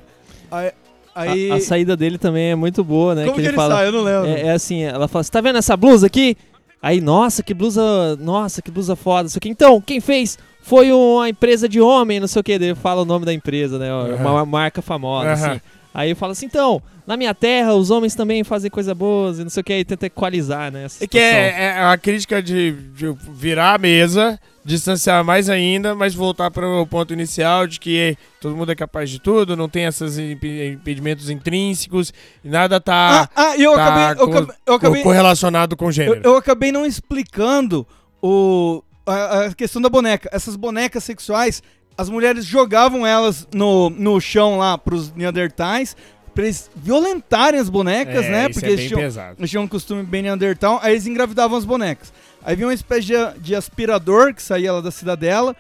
aí, 0.52 0.72
aí- 1.16 1.52
A, 1.52 1.56
a 1.56 1.60
saída 1.62 1.96
dele 1.96 2.18
também 2.18 2.52
é 2.52 2.56
muito 2.56 2.84
boa, 2.84 3.16
né? 3.16 3.24
Como 3.24 3.36
que 3.36 3.42
ele, 3.42 3.48
ele 3.50 3.56
fala. 3.56 3.76
sai? 3.76 3.88
Eu 3.88 3.92
não 3.92 4.02
lembro. 4.04 4.28
É, 4.30 4.42
é 4.48 4.52
assim, 4.52 4.84
ela 4.84 5.08
fala, 5.08 5.24
você 5.24 5.32
tá 5.32 5.42
vendo 5.42 5.58
essa 5.58 5.76
blusa 5.78 6.08
aqui? 6.08 6.36
Aí, 6.82 7.02
nossa, 7.02 7.42
que 7.42 7.54
blusa, 7.56 8.16
nossa, 8.20 8.62
que 8.62 8.70
blusa 8.70 8.96
foda, 8.96 9.24
não 9.24 9.30
sei 9.30 9.40
o 9.40 9.42
que. 9.42 9.50
Então, 9.50 9.82
quem 9.82 10.00
fez 10.00 10.38
foi 10.62 10.92
uma 10.92 11.28
empresa 11.28 11.68
de 11.68 11.82
homem, 11.82 12.20
não 12.20 12.28
sei 12.28 12.40
o 12.40 12.44
que. 12.44 12.60
Daí 12.60 12.76
fala 12.76 13.02
o 13.02 13.06
nome 13.06 13.26
da 13.26 13.34
empresa, 13.34 13.80
né? 13.80 13.90
Aham. 13.90 14.16
Uma 14.32 14.46
marca 14.46 14.82
famosa, 14.82 15.32
assim. 15.32 15.62
Aí 15.94 16.14
fala 16.14 16.34
assim, 16.34 16.46
então, 16.46 16.82
na 17.08 17.18
minha 17.18 17.34
terra, 17.34 17.74
os 17.74 17.90
homens 17.90 18.14
também 18.14 18.44
fazem 18.44 18.70
coisa 18.70 18.94
boas 18.94 19.40
e 19.40 19.44
não 19.44 19.50
sei 19.50 19.62
o 19.62 19.64
que. 19.64 19.74
Aí 19.74 19.84
tenta 19.86 20.06
equalizar, 20.06 20.72
né? 20.72 20.86
essa 20.86 21.04
É 21.04 21.08
que 21.08 21.18
situação. 21.20 21.40
é, 21.40 21.64
é 21.78 21.84
a 21.84 21.98
crítica 21.98 22.42
de, 22.44 22.72
de 22.72 23.16
virar 23.32 23.74
a 23.74 23.78
mesa, 23.80 24.40
distanciar 24.64 25.24
mais 25.24 25.50
ainda, 25.50 25.96
mas 25.96 26.14
voltar 26.14 26.52
para 26.52 26.68
o 26.68 26.86
ponto 26.86 27.14
inicial 27.14 27.66
de 27.66 27.80
que 27.80 28.16
todo 28.40 28.56
mundo 28.56 28.72
é 28.72 28.76
capaz 28.76 29.10
de 29.10 29.18
tudo, 29.20 29.56
não 29.58 29.68
tem 29.68 29.86
esses 29.86 30.20
impe- 30.20 30.74
impedimentos 30.74 31.30
intrínsecos, 31.32 32.14
e 32.44 32.50
nada 32.50 32.80
tá, 32.80 33.28
Ah, 33.36 33.52
ah, 33.52 33.58
e 33.58 33.64
eu 33.64 33.74
tá 33.74 33.86
acabei. 33.88 34.24
Eu 34.24 34.28
acabei, 34.30 34.56
eu 34.68 34.74
acabei, 34.76 35.04
correlacionado 35.04 35.76
com 35.76 35.86
eu, 35.86 35.92
gênero. 35.92 36.22
eu 36.24 36.36
acabei 36.36 36.72
não 36.72 36.86
explicando 36.86 37.88
o, 38.22 38.84
a, 39.06 39.46
a 39.46 39.54
questão 39.56 39.82
da 39.82 39.90
boneca. 39.90 40.30
Essas 40.32 40.56
bonecas 40.56 41.04
sexuais, 41.04 41.64
as 41.98 42.10
mulheres 42.10 42.46
jogavam 42.46 43.06
elas 43.06 43.48
no, 43.54 43.90
no 43.90 44.20
chão 44.22 44.58
lá 44.58 44.78
pros 44.78 45.12
Neandertais. 45.14 45.96
Pra 46.34 46.44
eles 46.46 46.70
violentarem 46.76 47.60
as 47.60 47.68
bonecas, 47.68 48.26
É, 48.26 48.30
né? 48.30 48.50
Porque 48.50 48.68
é 48.68 48.72
eles 48.74 48.88
tinham, 48.88 49.02
pesado. 49.02 49.36
eles 49.40 49.50
tinham 49.50 49.64
um 49.64 49.68
costume 49.68 50.04
bem 50.04 50.22
Neandertal. 50.22 50.80
Aí 50.84 50.94
eles 50.94 51.08
engravidavam 51.08 51.58
as 51.58 51.66
bonecas. 51.66 52.14
Aí 52.44 52.56
vinha 52.56 52.68
uma 52.68 52.74
espécie 52.76 53.08
de, 53.08 53.14
de 53.40 53.56
aspirador 53.56 54.34
que 54.36 54.42
saía 54.44 54.72
lá 54.72 54.80
da 54.80 54.92
cidadela, 54.92 55.56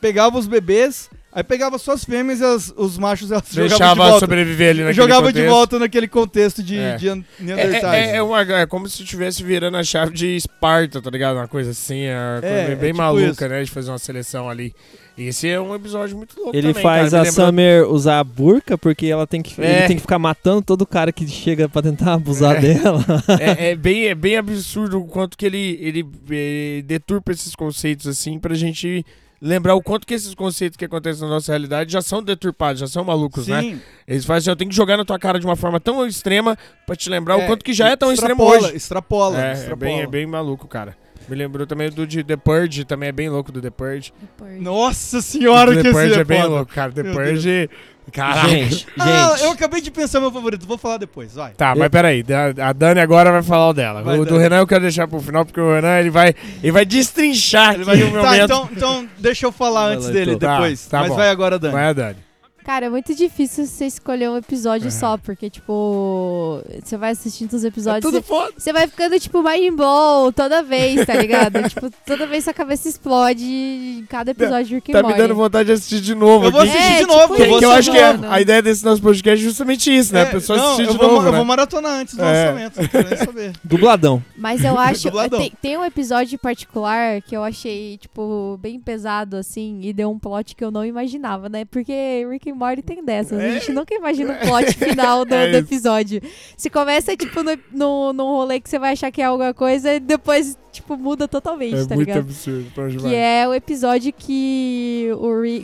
pegava 0.00 0.38
os 0.38 0.46
bebês, 0.46 1.08
aí 1.32 1.42
pegava 1.44 1.78
só 1.78 1.92
as 1.92 2.04
fêmeas 2.04 2.40
e 2.40 2.44
as- 2.44 2.72
os 2.76 2.98
machos 2.98 3.30
elas 3.30 3.44
jogavam 3.48 3.68
de 3.68 3.74
Deixava 3.78 4.04
volta. 4.04 4.20
sobreviver 4.20 4.70
ali 4.70 4.78
naquele 4.80 4.94
jogava 4.94 5.26
de 5.28 5.32
contexto. 5.38 5.50
volta 5.54 5.78
naquele 5.78 6.08
contexto 6.08 6.62
de, 6.62 6.78
É. 6.78 6.96
de 6.96 7.08
É, 7.08 7.22
Neandertais. 7.38 7.84
é, 8.10 8.16
é, 8.16 8.22
uma, 8.22 8.40
é 8.40 8.66
como 8.66 8.88
se 8.88 9.02
estivesse 9.02 9.42
virando 9.42 9.76
a 9.76 9.84
chave 9.84 10.12
de 10.14 10.36
Esparta, 10.36 11.00
tá 11.00 11.10
ligado? 11.10 11.36
Uma 11.36 11.48
coisa 11.48 11.70
assim, 11.70 12.00
é, 12.02 12.14
uma 12.16 12.38
É, 12.38 12.40
coisa 12.40 12.72
é 12.72 12.76
bem 12.76 12.90
tipo 12.92 12.98
maluca, 13.02 13.26
isso. 13.30 13.48
né? 13.48 13.62
De 13.64 13.70
fazer 13.70 13.90
uma 13.90 13.98
seleção 13.98 14.48
ali. 14.48 14.74
Esse 15.18 15.48
é 15.48 15.60
um 15.60 15.74
episódio 15.74 16.16
muito 16.16 16.34
louco 16.40 16.56
Ele 16.56 16.68
também, 16.68 16.82
faz 16.82 17.10
cara. 17.10 17.20
a 17.20 17.24
Me 17.24 17.28
lembrou- 17.30 17.46
Summer 17.46 17.88
usar 17.90 18.20
a 18.20 18.24
burca 18.24 18.78
porque 18.78 19.06
ela 19.06 19.26
tem 19.26 19.42
que, 19.42 19.60
É. 19.60 19.78
ele 19.80 19.86
tem 19.88 19.96
que 19.96 20.00
ficar 20.02 20.18
matando 20.18 20.62
todo 20.62 20.86
cara 20.86 21.12
que 21.12 21.28
chega 21.28 21.68
pra 21.68 21.82
tentar 21.82 22.14
abusar 22.14 22.56
É. 22.56 22.60
dela. 22.60 23.04
é, 23.38 23.70
é 23.72 23.76
bem, 23.76 24.06
é 24.06 24.14
bem 24.14 24.36
absurdo 24.38 24.98
o 24.98 25.04
quanto 25.04 25.36
que 25.36 25.44
ele, 25.44 25.78
ele 25.82 26.06
eh, 26.30 26.82
deturpa 26.86 27.32
esses 27.32 27.54
conceitos, 27.54 28.06
assim, 28.06 28.38
pra 28.38 28.54
gente 28.54 29.04
lembrar 29.40 29.74
o 29.74 29.82
quanto 29.82 30.06
que 30.06 30.14
esses 30.14 30.34
conceitos 30.34 30.76
que 30.76 30.84
acontecem 30.84 31.22
na 31.22 31.28
nossa 31.28 31.50
realidade 31.52 31.92
já 31.92 32.02
são 32.02 32.22
deturpados, 32.22 32.80
já 32.80 32.86
são 32.86 33.04
malucos, 33.04 33.46
né? 33.46 33.60
Sim. 33.62 33.80
Eles 34.06 34.24
fazem 34.24 34.38
assim, 34.40 34.50
eu 34.50 34.56
tenho 34.56 34.70
que 34.70 34.76
jogar 34.76 34.96
na 34.96 35.04
tua 35.04 35.18
cara 35.18 35.38
de 35.40 35.46
uma 35.46 35.56
forma 35.56 35.80
tão 35.80 36.06
extrema 36.06 36.56
pra 36.86 36.94
te 36.94 37.08
lembrar 37.08 37.36
o 37.36 37.40
É, 37.42 37.46
quanto 37.46 37.64
que 37.64 37.72
já 37.72 37.88
é 37.88 37.96
tão 37.96 38.12
extremo 38.12 38.42
hoje. 38.44 38.76
Extrapola, 38.76 39.40
É, 39.42 39.50
é 39.50 39.52
extrapola. 39.54 39.76
bem, 39.76 40.00
é 40.00 40.06
bem 40.06 40.26
maluco, 40.26 40.68
cara. 40.68 40.96
Me 41.30 41.36
lembrou 41.36 41.64
também 41.66 41.88
do 41.90 42.04
de 42.06 42.24
The 42.24 42.36
Purge, 42.36 42.84
também 42.84 43.08
é 43.08 43.12
bem 43.12 43.28
louco 43.28 43.52
do 43.52 43.60
The 43.62 43.70
Purge. 43.70 44.12
Nossa 44.58 45.20
senhora, 45.22 45.72
The 45.76 45.82
que 45.82 45.90
Purge 45.92 46.10
esse 46.10 46.20
é 46.20 46.24
bem 46.24 46.44
louco, 46.44 46.72
cara. 46.74 46.90
The 46.90 47.02
Meu 47.04 47.12
Purge. 47.14 47.70
Caraca. 48.12 48.48
Gente, 48.48 48.86
Ah, 48.98 49.30
gente. 49.36 49.44
eu 49.44 49.50
acabei 49.52 49.80
de 49.80 49.88
pensar 49.92 50.18
meu 50.18 50.32
favorito, 50.32 50.66
vou 50.66 50.76
falar 50.76 50.96
depois, 50.96 51.32
vai. 51.36 51.52
Tá, 51.52 51.76
mas 51.76 51.88
peraí, 51.88 52.24
a 52.58 52.70
a 52.70 52.72
Dani 52.72 52.98
agora 52.98 53.30
vai 53.30 53.42
falar 53.44 53.68
o 53.68 53.72
dela. 53.72 54.02
Vai, 54.02 54.16
o 54.18 54.24
do 54.24 54.30
Dani. 54.30 54.40
Renan 54.42 54.56
eu 54.58 54.66
quero 54.66 54.80
deixar 54.82 55.06
pro 55.06 55.20
final, 55.20 55.44
porque 55.44 55.60
o 55.60 55.72
Renan 55.72 56.00
ele 56.00 56.10
vai, 56.10 56.34
ele 56.60 56.72
vai 56.72 56.84
destrinchar 56.84 57.74
Ele 57.74 57.84
vai- 57.84 57.98
tá, 58.00 58.38
então, 58.38 58.68
então 58.72 59.08
deixa 59.16 59.46
eu 59.46 59.52
falar 59.52 59.84
Vai 59.86 59.94
antes 59.94 60.06
lá, 60.06 60.12
dele 60.12 60.32
então. 60.32 60.48
Tá, 60.48 60.54
depois. 60.56 60.86
tá 60.86 60.98
mas 61.00 61.08
bom. 61.10 61.14
vai 61.14 61.28
agora, 61.30 61.56
Dani. 61.56 61.72
Vai 61.72 61.84
a 61.86 61.92
Dani. 61.92 62.16
Cara, 62.64 62.86
é 62.86 62.88
muito 62.90 63.14
difícil 63.14 63.66
você 63.66 63.86
escolher 63.86 64.30
um 64.30 64.36
episódio 64.36 64.90
só, 64.90 65.16
porque, 65.16 65.48
tipo, 65.50 66.60
você 66.82 66.96
vai 66.96 67.10
assistindo 67.12 67.52
os 67.54 67.64
É 67.64 67.68
episódios. 67.68 68.02
tudo 68.02 68.22
você- 68.22 68.28
foda. 68.28 68.52
Você 68.56 68.72
vai 68.72 68.86
ficando, 68.86 69.18
tipo, 69.18 69.42
mind 69.42 69.74
blow 69.74 70.32
toda 70.32 70.62
vez, 70.62 71.04
tá 71.06 71.14
ligado? 71.14 71.62
tipo, 71.68 71.90
toda 72.06 72.26
vez 72.26 72.44
sua 72.44 72.52
cabeça 72.54 72.88
explode 72.88 73.44
em 73.44 74.04
cada 74.08 74.30
episódio 74.30 74.66
de 74.66 74.74
Rick 74.76 74.92
Tá 74.92 75.02
me 75.02 75.14
dando 75.14 75.34
vontade 75.34 75.66
de 75.66 75.72
assistir 75.72 76.00
de 76.00 76.14
novo 76.14 76.46
Eu 76.46 76.52
vou 76.52 76.60
aqui. 76.60 76.70
assistir 76.70 76.86
É, 76.92 76.94
de 76.96 77.00
tipo 77.00 77.12
novo. 77.16 77.34
Que, 77.34 77.42
eu 77.42 77.48
vou 77.48 77.58
que 77.58 77.64
eu 77.64 77.70
acho 77.72 77.90
que 77.90 77.98
é, 77.98 78.18
a 78.28 78.40
ideia 78.40 78.62
desse 78.62 78.84
nosso 78.84 79.02
podcast 79.02 79.40
é 79.42 79.44
justamente 79.48 79.94
isso, 79.96 80.12
né? 80.14 80.20
A 80.22 80.26
É, 80.26 80.30
pessoa 80.30 80.58
não, 80.58 80.72
assistir 80.74 80.92
de 80.92 80.98
vou, 80.98 81.08
novo, 81.08 81.26
eu 81.26 81.32
né? 81.32 81.36
vou 81.36 81.44
maratonar 81.44 81.92
antes 82.00 82.14
do 82.14 82.22
É. 82.22 82.50
lançamento, 82.50 82.76
não 83.10 83.16
saber. 83.26 83.52
Dubladão. 83.64 84.22
Mas 84.36 84.62
eu 84.64 84.76
acho. 84.78 85.10
Tem, 85.30 85.52
tem 85.60 85.76
um 85.78 85.84
episódio 85.84 86.34
em 86.34 86.38
particular 86.38 87.20
que 87.22 87.36
eu 87.36 87.42
achei, 87.42 87.96
tipo, 87.98 88.58
bem 88.60 88.78
pesado, 88.78 89.36
assim, 89.36 89.80
e 89.82 89.92
deu 89.92 90.10
um 90.10 90.18
plot 90.18 90.54
que 90.54 90.64
eu 90.64 90.70
não 90.70 90.84
imaginava, 90.84 91.48
né? 91.48 91.64
Porque 91.64 92.26
Rick 92.30 92.49
and 92.50 92.56
Morty 92.56 92.82
tem 92.82 93.04
dessas. 93.04 93.38
A 93.38 93.50
gente 93.50 93.72
nunca 93.72 93.94
imagina 93.94 94.34
o 94.34 94.46
plot 94.46 94.72
final 94.74 95.24
do, 95.24 95.34
É 95.34 95.50
do 95.50 95.56
episódio. 95.58 96.20
Se 96.56 96.68
começa, 96.68 97.16
tipo, 97.16 97.42
no, 97.42 97.58
no, 97.72 98.12
num 98.12 98.26
rolê 98.26 98.60
que 98.60 98.68
você 98.68 98.78
vai 98.78 98.92
achar 98.92 99.10
que 99.10 99.22
é 99.22 99.24
alguma 99.24 99.54
coisa 99.54 99.94
e 99.94 100.00
depois, 100.00 100.56
tipo, 100.70 100.96
muda 100.96 101.26
totalmente, 101.28 101.74
É 101.74 101.84
tá 101.84 101.94
muito 101.94 102.08
ligado? 102.08 102.18
absurdo. 102.24 102.66
Que 103.00 103.14
é 103.14 103.46
o 103.48 103.52
episódio 103.54 104.12
que 104.16 105.08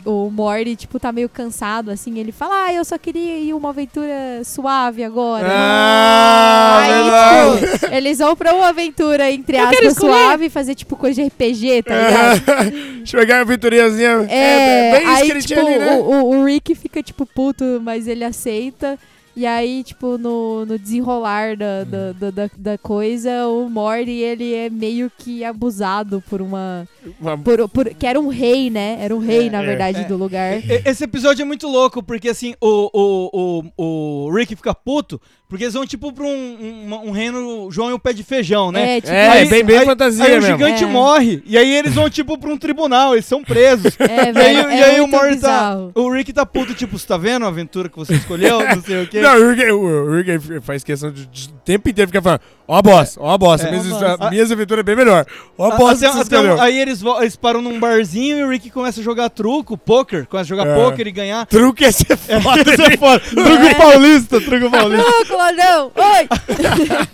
o, 0.05 0.25
o 0.27 0.31
Morty, 0.31 0.75
tipo, 0.75 0.99
tá 0.99 1.11
meio 1.11 1.29
cansado, 1.29 1.89
assim. 1.91 2.17
Ele 2.19 2.31
fala, 2.31 2.65
ah, 2.67 2.73
eu 2.73 2.83
só 2.85 2.97
queria 2.97 3.39
ir 3.39 3.53
uma 3.53 3.69
aventura 3.69 4.41
suave 4.43 5.03
agora. 5.03 5.47
Ah, 5.49 6.79
Aí, 6.81 6.93
verdade. 7.59 7.79
tipo, 7.79 7.93
eles 7.95 8.17
vão 8.19 8.35
pra 8.35 8.53
uma 8.53 8.67
aventura, 8.69 9.31
entre 9.31 9.57
aspas, 9.57 9.93
suave, 9.95 10.49
fazer, 10.49 10.75
tipo, 10.75 10.95
coisa 10.95 11.21
de 11.21 11.27
RPG, 11.27 11.83
tá 11.83 11.95
ligado? 11.95 12.77
Jogar 13.05 13.37
a 13.37 13.41
aventuriazinha. 13.41 14.25
É, 14.29 14.91
bem 14.91 15.01
isso 15.03 15.11
aí, 15.21 15.25
que 15.25 15.31
ele 15.31 15.41
tipo, 15.41 15.61
tinha 15.61 15.65
ali, 15.65 15.79
né? 15.79 15.97
o, 15.97 16.01
o- 16.03 16.37
o 16.41 16.45
Rick 16.45 16.75
fica, 16.75 17.01
tipo, 17.01 17.25
puto, 17.25 17.63
mas 17.83 18.07
ele 18.07 18.23
aceita. 18.23 18.97
E 19.37 19.45
aí, 19.45 19.83
tipo, 19.83 20.17
no, 20.17 20.65
no 20.65 20.79
desenrolar 20.79 21.55
da, 21.55 21.83
da, 21.83 22.11
da, 22.11 22.31
da- 22.31 22.49
da 22.57 22.77
coisa, 22.79 23.45
o 23.47 23.69
Morty, 23.69 24.09
ele 24.09 24.51
é 24.51 24.67
meio 24.67 25.11
que 25.15 25.43
abusado 25.43 26.23
por 26.27 26.41
uma... 26.41 26.87
Uma- 27.21 27.37
Por, 27.37 27.69
por- 27.69 27.93
que 27.93 28.07
era 28.07 28.19
um 28.19 28.29
rei, 28.29 28.71
né? 28.71 28.97
Era 28.99 29.15
um 29.15 29.19
rei, 29.19 29.45
É, 29.45 29.49
na 29.51 29.61
é. 29.61 29.65
verdade, 29.67 29.99
É. 29.99 30.03
do 30.05 30.17
lugar. 30.17 30.59
Esse 30.83 31.03
episódio 31.03 31.43
é 31.43 31.45
muito 31.45 31.67
louco, 31.67 32.01
porque 32.01 32.29
assim, 32.29 32.55
o, 32.59 32.89
o, 32.91 33.63
o, 33.77 34.25
o 34.27 34.33
Rick 34.35 34.55
fica 34.55 34.73
puto, 34.73 35.21
porque 35.49 35.63
eles 35.63 35.73
vão 35.73 35.85
tipo 35.85 36.11
pra 36.11 36.25
um, 36.25 36.29
um, 36.29 37.07
um 37.07 37.11
reino 37.11 37.69
João 37.71 37.89
e 37.89 37.93
um 37.93 37.99
pé 37.99 38.11
de 38.13 38.23
feijão, 38.23 38.71
né? 38.71 38.97
É, 38.97 39.01
tipo, 39.01 39.13
É, 39.13 39.29
Aí- 39.29 39.49
bem, 39.49 39.63
bem 39.63 39.77
aí- 39.79 39.85
fantasia 39.85 40.23
Aí 40.25 40.31
o 40.31 40.41
mesmo. 40.41 40.57
gigante 40.57 40.83
É. 40.83 40.87
morre, 40.87 41.43
e 41.45 41.57
aí 41.57 41.75
eles 41.75 41.93
vão 41.93 42.09
tipo 42.09 42.37
pra 42.37 42.49
um 42.49 42.57
tribunal, 42.57 43.13
eles 43.13 43.25
são 43.25 43.43
presos. 43.43 43.95
é, 43.99 44.05
E 44.05 44.19
aí, 44.27 44.31
velho, 44.33 44.71
e 44.71 44.79
é 44.79 44.83
aí 44.85 44.95
o 45.01 45.07
muito 45.07 45.11
Morty 45.23 45.39
tá. 45.39 45.77
O 45.95 46.11
Rick 46.11 46.33
tá 46.33 46.45
puto, 46.45 46.73
tipo, 46.73 46.97
você 46.99 47.07
tá 47.07 47.17
vendo 47.17 47.45
a 47.45 47.49
aventura 47.49 47.87
que 47.89 47.97
você 47.97 48.13
escolheu? 48.15 48.59
Não 48.59 48.81
sei 48.83 49.03
o 49.03 49.07
quê. 49.07 49.21
Não, 49.21 49.35
o 49.35 49.49
Rick, 49.51 49.71
o 49.71 50.15
Rick 50.15 50.61
faz 50.61 50.83
questão 50.83 51.11
de, 51.11 51.25
de 51.25 51.47
o 51.49 51.53
tempo 51.67 51.89
inteiro 51.89 52.07
ficar 52.09 52.21
falando, 52.21 52.39
ó 52.67 52.77
a 52.77 52.81
bosta, 52.81 53.19
ó 53.21 53.31
a 53.33 53.37
bosta, 53.37 53.67
É. 53.67 53.71
minhas, 53.71 53.87
a 54.19 54.29
minhas 54.29 54.51
aventuras 54.51 54.79
é 54.81 54.83
bem 54.83 54.95
melhor. 54.95 55.25
Ó 55.57 55.69
a 55.69 55.73
A- 55.73 55.77
bosta 55.77 56.09
até- 56.09 56.21
até 56.37 56.39
um- 56.53 56.61
aí 56.61 56.79
eles, 56.79 57.01
eles 57.19 57.35
param 57.35 57.61
num 57.61 57.77
barzinho 57.79 58.39
e 58.39 58.43
o 58.43 58.49
Rick 58.49 58.69
começa 58.69 59.01
a 59.01 59.03
jogar 59.03 59.29
truco, 59.29 59.77
poker, 59.77 60.25
começa 60.27 60.45
a 60.53 60.55
jogar 60.57 60.67
É. 60.67 60.75
poker 60.75 61.07
e 61.07 61.11
ganhar. 61.11 61.45
Truque 61.45 61.83
é 61.85 61.91
ser 61.91 62.15
foda. 62.17 62.71
É 62.71 62.97
foda. 62.97 63.19
Truco 63.19 63.75
paulista, 63.77 64.39
truco 64.41 64.69
paulista. 64.71 65.36
Não, 65.37 65.55
Claudão! 65.55 65.91
Oi! 65.95 66.27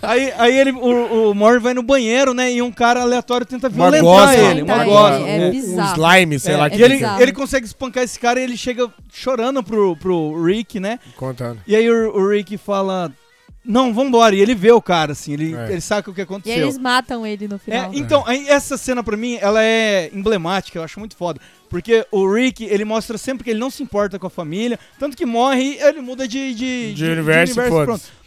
Aí, 0.02 0.32
aí 0.36 0.58
ele, 0.58 0.72
o, 0.72 1.30
o 1.30 1.34
Mor 1.34 1.60
vai 1.60 1.72
no 1.74 1.82
banheiro, 1.82 2.32
né? 2.34 2.52
E 2.52 2.60
um 2.62 2.70
cara 2.72 3.00
aleatório 3.02 3.46
tenta 3.46 3.68
violentar 3.68 4.34
ele. 4.34 4.62
Uma 4.62 4.74
Violentar 4.74 4.86
gosta. 4.86 5.20
ele, 5.28 5.28
é 5.44 5.46
É. 5.48 5.50
bizarro. 5.50 5.90
Um 5.90 5.92
slime, 6.06 6.38
sei 6.40 6.54
É, 6.54 6.56
lá. 6.56 6.66
e 6.68 6.70
que 6.70 6.82
ele, 6.82 6.94
bizarro. 6.96 7.22
ele 7.22 7.32
consegue 7.32 7.66
espancar 7.66 8.02
esse 8.04 8.18
cara 8.18 8.40
e 8.40 8.44
ele 8.44 8.56
chega 8.56 8.88
chorando 9.12 9.62
pro, 9.62 9.96
pro 9.96 10.42
Rick, 10.44 10.78
né? 10.80 10.98
Contando. 11.16 11.60
E 11.66 11.74
aí 11.76 11.88
o, 11.90 12.16
o 12.16 12.28
Rick 12.30 12.56
fala: 12.58 13.10
Não, 13.64 13.94
vambora. 13.94 14.34
E 14.34 14.40
ele 14.40 14.54
vê 14.54 14.70
o 14.72 14.82
cara, 14.82 15.12
assim, 15.12 15.32
ele, 15.32 15.54
É. 15.54 15.72
ele 15.72 15.80
sabe 15.80 16.10
o 16.10 16.12
que 16.14 16.20
E 16.20 16.22
aconteceu. 16.24 16.54
aí 16.54 16.60
eles 16.62 16.76
matam 16.78 17.26
ele 17.26 17.48
no 17.48 17.56
É, 17.56 17.58
final. 17.58 17.90
então, 17.94 18.22
aí 18.26 18.46
essa 18.48 18.76
cena 18.76 19.02
pra 19.02 19.16
mim, 19.16 19.38
ela 19.40 19.62
é 19.64 20.10
emblemática, 20.12 20.78
eu 20.78 20.82
acho 20.82 20.98
muito 21.00 21.16
foda. 21.16 21.40
Porque 21.70 22.06
o 22.12 22.30
Rick, 22.30 22.62
ele 22.64 22.84
mostra 22.84 23.16
sempre 23.16 23.42
que 23.44 23.50
ele 23.50 23.58
não 23.58 23.70
se 23.70 23.82
importa 23.82 24.18
com 24.18 24.26
a 24.26 24.30
família, 24.30 24.78
tanto 24.98 25.16
que 25.16 25.24
morre 25.26 25.62
e 25.62 25.82
ele 25.82 26.00
muda 26.00 26.28
de, 26.28 26.54
de, 26.54 26.94
De 26.94 27.04
universo, 27.06 27.54
foda-se. 27.54 27.84
pronto. 27.84 28.23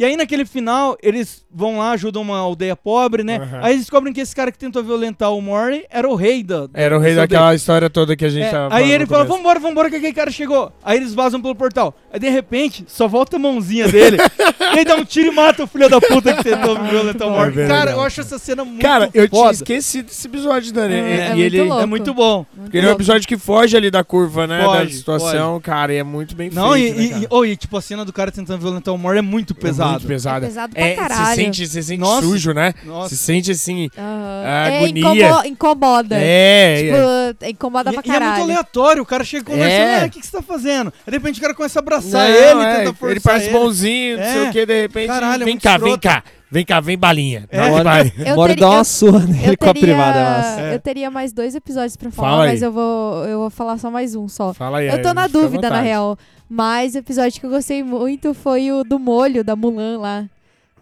E 0.00 0.04
aí 0.06 0.16
naquele 0.16 0.46
final, 0.46 0.96
eles 1.02 1.44
vão 1.52 1.76
lá, 1.78 1.90
ajudam 1.90 2.22
uma 2.22 2.38
aldeia 2.38 2.74
pobre, 2.74 3.22
né? 3.22 3.36
Aham. 3.36 3.58
Aí 3.62 3.72
eles 3.72 3.82
descobrem 3.82 4.14
que 4.14 4.20
esse 4.22 4.34
cara 4.34 4.50
que 4.50 4.56
tentou 4.56 4.82
violentar 4.82 5.30
o 5.30 5.42
Mori 5.42 5.84
era 5.90 6.08
o 6.08 6.14
rei 6.14 6.42
da... 6.42 6.66
da- 6.66 6.70
Era 6.72 6.96
o 6.96 6.98
rei 6.98 7.10
dessa 7.10 7.20
aldeia. 7.22 7.38
daquela 7.38 7.54
história 7.54 7.90
toda 7.90 8.16
que 8.16 8.24
a 8.24 8.30
gente 8.30 8.46
É, 8.46 8.50
tava 8.50 8.74
aí 8.74 8.90
ele 8.90 9.04
fala, 9.04 9.24
vambora, 9.24 9.60
vambora, 9.60 9.90
que 9.90 9.96
aquele 9.96 10.14
cara 10.14 10.30
chegou. 10.30 10.72
Aí 10.82 10.96
eles 10.96 11.12
vazam 11.12 11.38
pelo 11.42 11.54
portal. 11.54 11.94
Aí 12.10 12.18
de 12.18 12.30
repente, 12.30 12.82
só 12.88 13.06
volta 13.06 13.36
a 13.36 13.38
mãozinha 13.38 13.88
dele. 13.88 14.16
e 14.74 14.78
aí 14.78 14.84
dá 14.86 14.94
um 14.96 15.04
tiro 15.04 15.28
e 15.28 15.34
mata 15.34 15.64
o 15.64 15.66
filho 15.66 15.86
da 15.90 16.00
puta 16.00 16.32
que 16.34 16.44
tentou 16.44 16.82
violentar 16.82 17.28
o. 17.28 17.32
Mori. 17.32 17.60
É 17.60 17.68
cara, 17.68 17.90
eu 17.90 18.00
acho 18.00 18.22
essa 18.22 18.38
cena 18.38 18.64
muito 18.64 18.80
Cara, 18.80 19.10
eu 19.12 19.28
tinha 19.28 19.40
foda. 19.42 19.52
esquecido 19.52 20.06
desse 20.06 20.26
episódio, 20.26 20.72
Dani. 20.72 20.94
É, 20.94 20.98
é 20.98 21.26
e 21.26 21.28
muito 21.32 21.40
ele, 21.42 21.62
louco. 21.62 21.82
É 21.82 21.86
muito 21.86 22.14
bom. 22.14 22.46
porque 22.56 22.78
ele 22.78 22.86
é 22.86 22.90
um 22.90 22.94
episódio 22.94 23.28
que 23.28 23.36
foge 23.36 23.76
ali 23.76 23.90
da 23.90 24.02
curva, 24.02 24.46
né? 24.46 24.60
da 24.60 24.64
Foge, 24.80 24.94
situação, 24.94 25.60
cara, 25.60 25.92
e 25.92 25.98
é 25.98 26.02
muito 26.02 26.34
bem 26.34 26.48
Não, 26.50 26.72
feito, 26.72 26.98
e, 27.00 27.08
né, 27.10 27.18
e, 27.22 27.26
oh, 27.28 27.44
e, 27.44 27.54
tipo, 27.54 27.76
a 27.76 27.82
cena 27.82 28.02
do 28.02 28.12
cara 28.14 28.30
tentando 28.32 28.60
violentar 28.60 28.94
o 28.94 28.96
Mori 28.98 29.18
é 29.18 29.22
muito 29.22 29.52
É 29.52 29.60
pesado. 29.98 30.00
muito 30.00 30.08
pesada. 30.08 30.46
É 30.46 30.48
pesado 30.48 30.74
pra 30.74 30.82
É, 30.86 30.94
caralho. 30.94 31.26
Você 31.26 31.34
sente, 31.36 31.66
você 31.66 31.82
sente 31.82 32.00
Nossa. 32.00 32.22
sujo, 32.26 32.52
né? 32.52 32.74
Nossa. 32.84 33.08
Se 33.10 33.16
sente 33.16 33.50
assim. 33.50 33.88
É, 33.96 34.76
agonia. 34.78 35.00
incomo- 35.30 35.46
incomoda. 35.46 36.16
É, 36.18 36.76
Tipo, 36.76 37.44
é. 37.44 37.50
incomoda 37.50 37.90
E, 37.90 37.94
pra 37.94 38.02
e 38.04 38.08
é 38.08 38.12
muito 38.12 38.20
caralho. 38.24 38.42
aleatório, 38.44 39.02
o 39.02 39.06
cara 39.06 39.24
chega 39.24 39.44
conversando, 39.44 39.70
É. 39.80 40.02
"Ah, 40.02 40.06
o 40.06 40.10
que, 40.10 40.20
que 40.20 40.26
você 40.26 40.32
tá 40.36 40.42
fazendo? 40.42 40.92
Aí 41.06 41.10
de 41.10 41.18
repente 41.18 41.38
o 41.38 41.42
cara 41.42 41.54
começa 41.54 41.78
a 41.78 41.82
abraçar 41.82 42.28
Não, 42.28 42.34
ele, 42.36 42.62
é, 42.64 42.76
tenta 42.76 42.94
forçar 42.94 43.10
ele 43.10 43.20
parece 43.20 43.46
ele. 43.46 43.58
bonzinho, 43.58 44.16
não 44.18 44.24
sei 44.24 44.44
É. 44.44 44.48
o 44.48 44.52
que, 44.52 44.66
de 44.66 44.80
repente. 44.82 45.06
Caralho, 45.08 45.42
é 45.42 45.44
vem 45.44 45.54
muito 45.54 45.62
cá, 45.62 45.78
vem 45.78 45.98
cá. 45.98 46.22
Vem 46.52 46.64
cá, 46.64 46.80
vem 46.80 46.98
balinha. 46.98 47.46
É. 47.48 47.60
Não, 47.60 47.70
Bora, 47.70 47.84
vai. 47.84 48.12
Eu 48.18 48.34
bora 48.34 48.52
teria- 48.54 48.66
dar 48.66 48.72
eu- 48.72 48.78
uma 48.78 48.84
surra 48.84 49.20
nele 49.26 49.50
Eu 49.52 49.56
com 49.58 49.64
a 49.64 49.72
teria, 49.74 49.80
privada, 49.82 50.18
é 50.18 50.24
massa. 50.24 50.60
É. 50.62 50.74
eu 50.74 50.80
teria 50.80 51.10
mais 51.10 51.32
dois 51.32 51.54
episódios 51.54 51.96
pra 51.96 52.10
falar, 52.10 52.28
Fala 52.30 52.46
mas 52.46 52.60
eu 52.62 52.72
vou, 52.72 53.24
eu 53.24 53.38
vou 53.38 53.50
falar 53.50 53.78
só 53.78 53.90
mais 53.90 54.14
um 54.16 54.26
só. 54.28 54.52
Fala 54.52 54.78
aí. 54.78 54.88
eu 54.88 55.00
tô 55.00 55.08
aí, 55.08 55.14
na 55.14 55.26
dúvida, 55.28 55.70
na 55.70 55.80
real. 55.80 56.18
Mas 56.48 56.94
o 56.96 56.98
episódio 56.98 57.38
que 57.40 57.46
eu 57.46 57.50
gostei 57.50 57.84
muito 57.84 58.34
foi 58.34 58.72
o 58.72 58.82
do 58.82 58.98
molho, 58.98 59.44
da 59.44 59.54
Mulan 59.54 59.98
lá. 60.00 60.24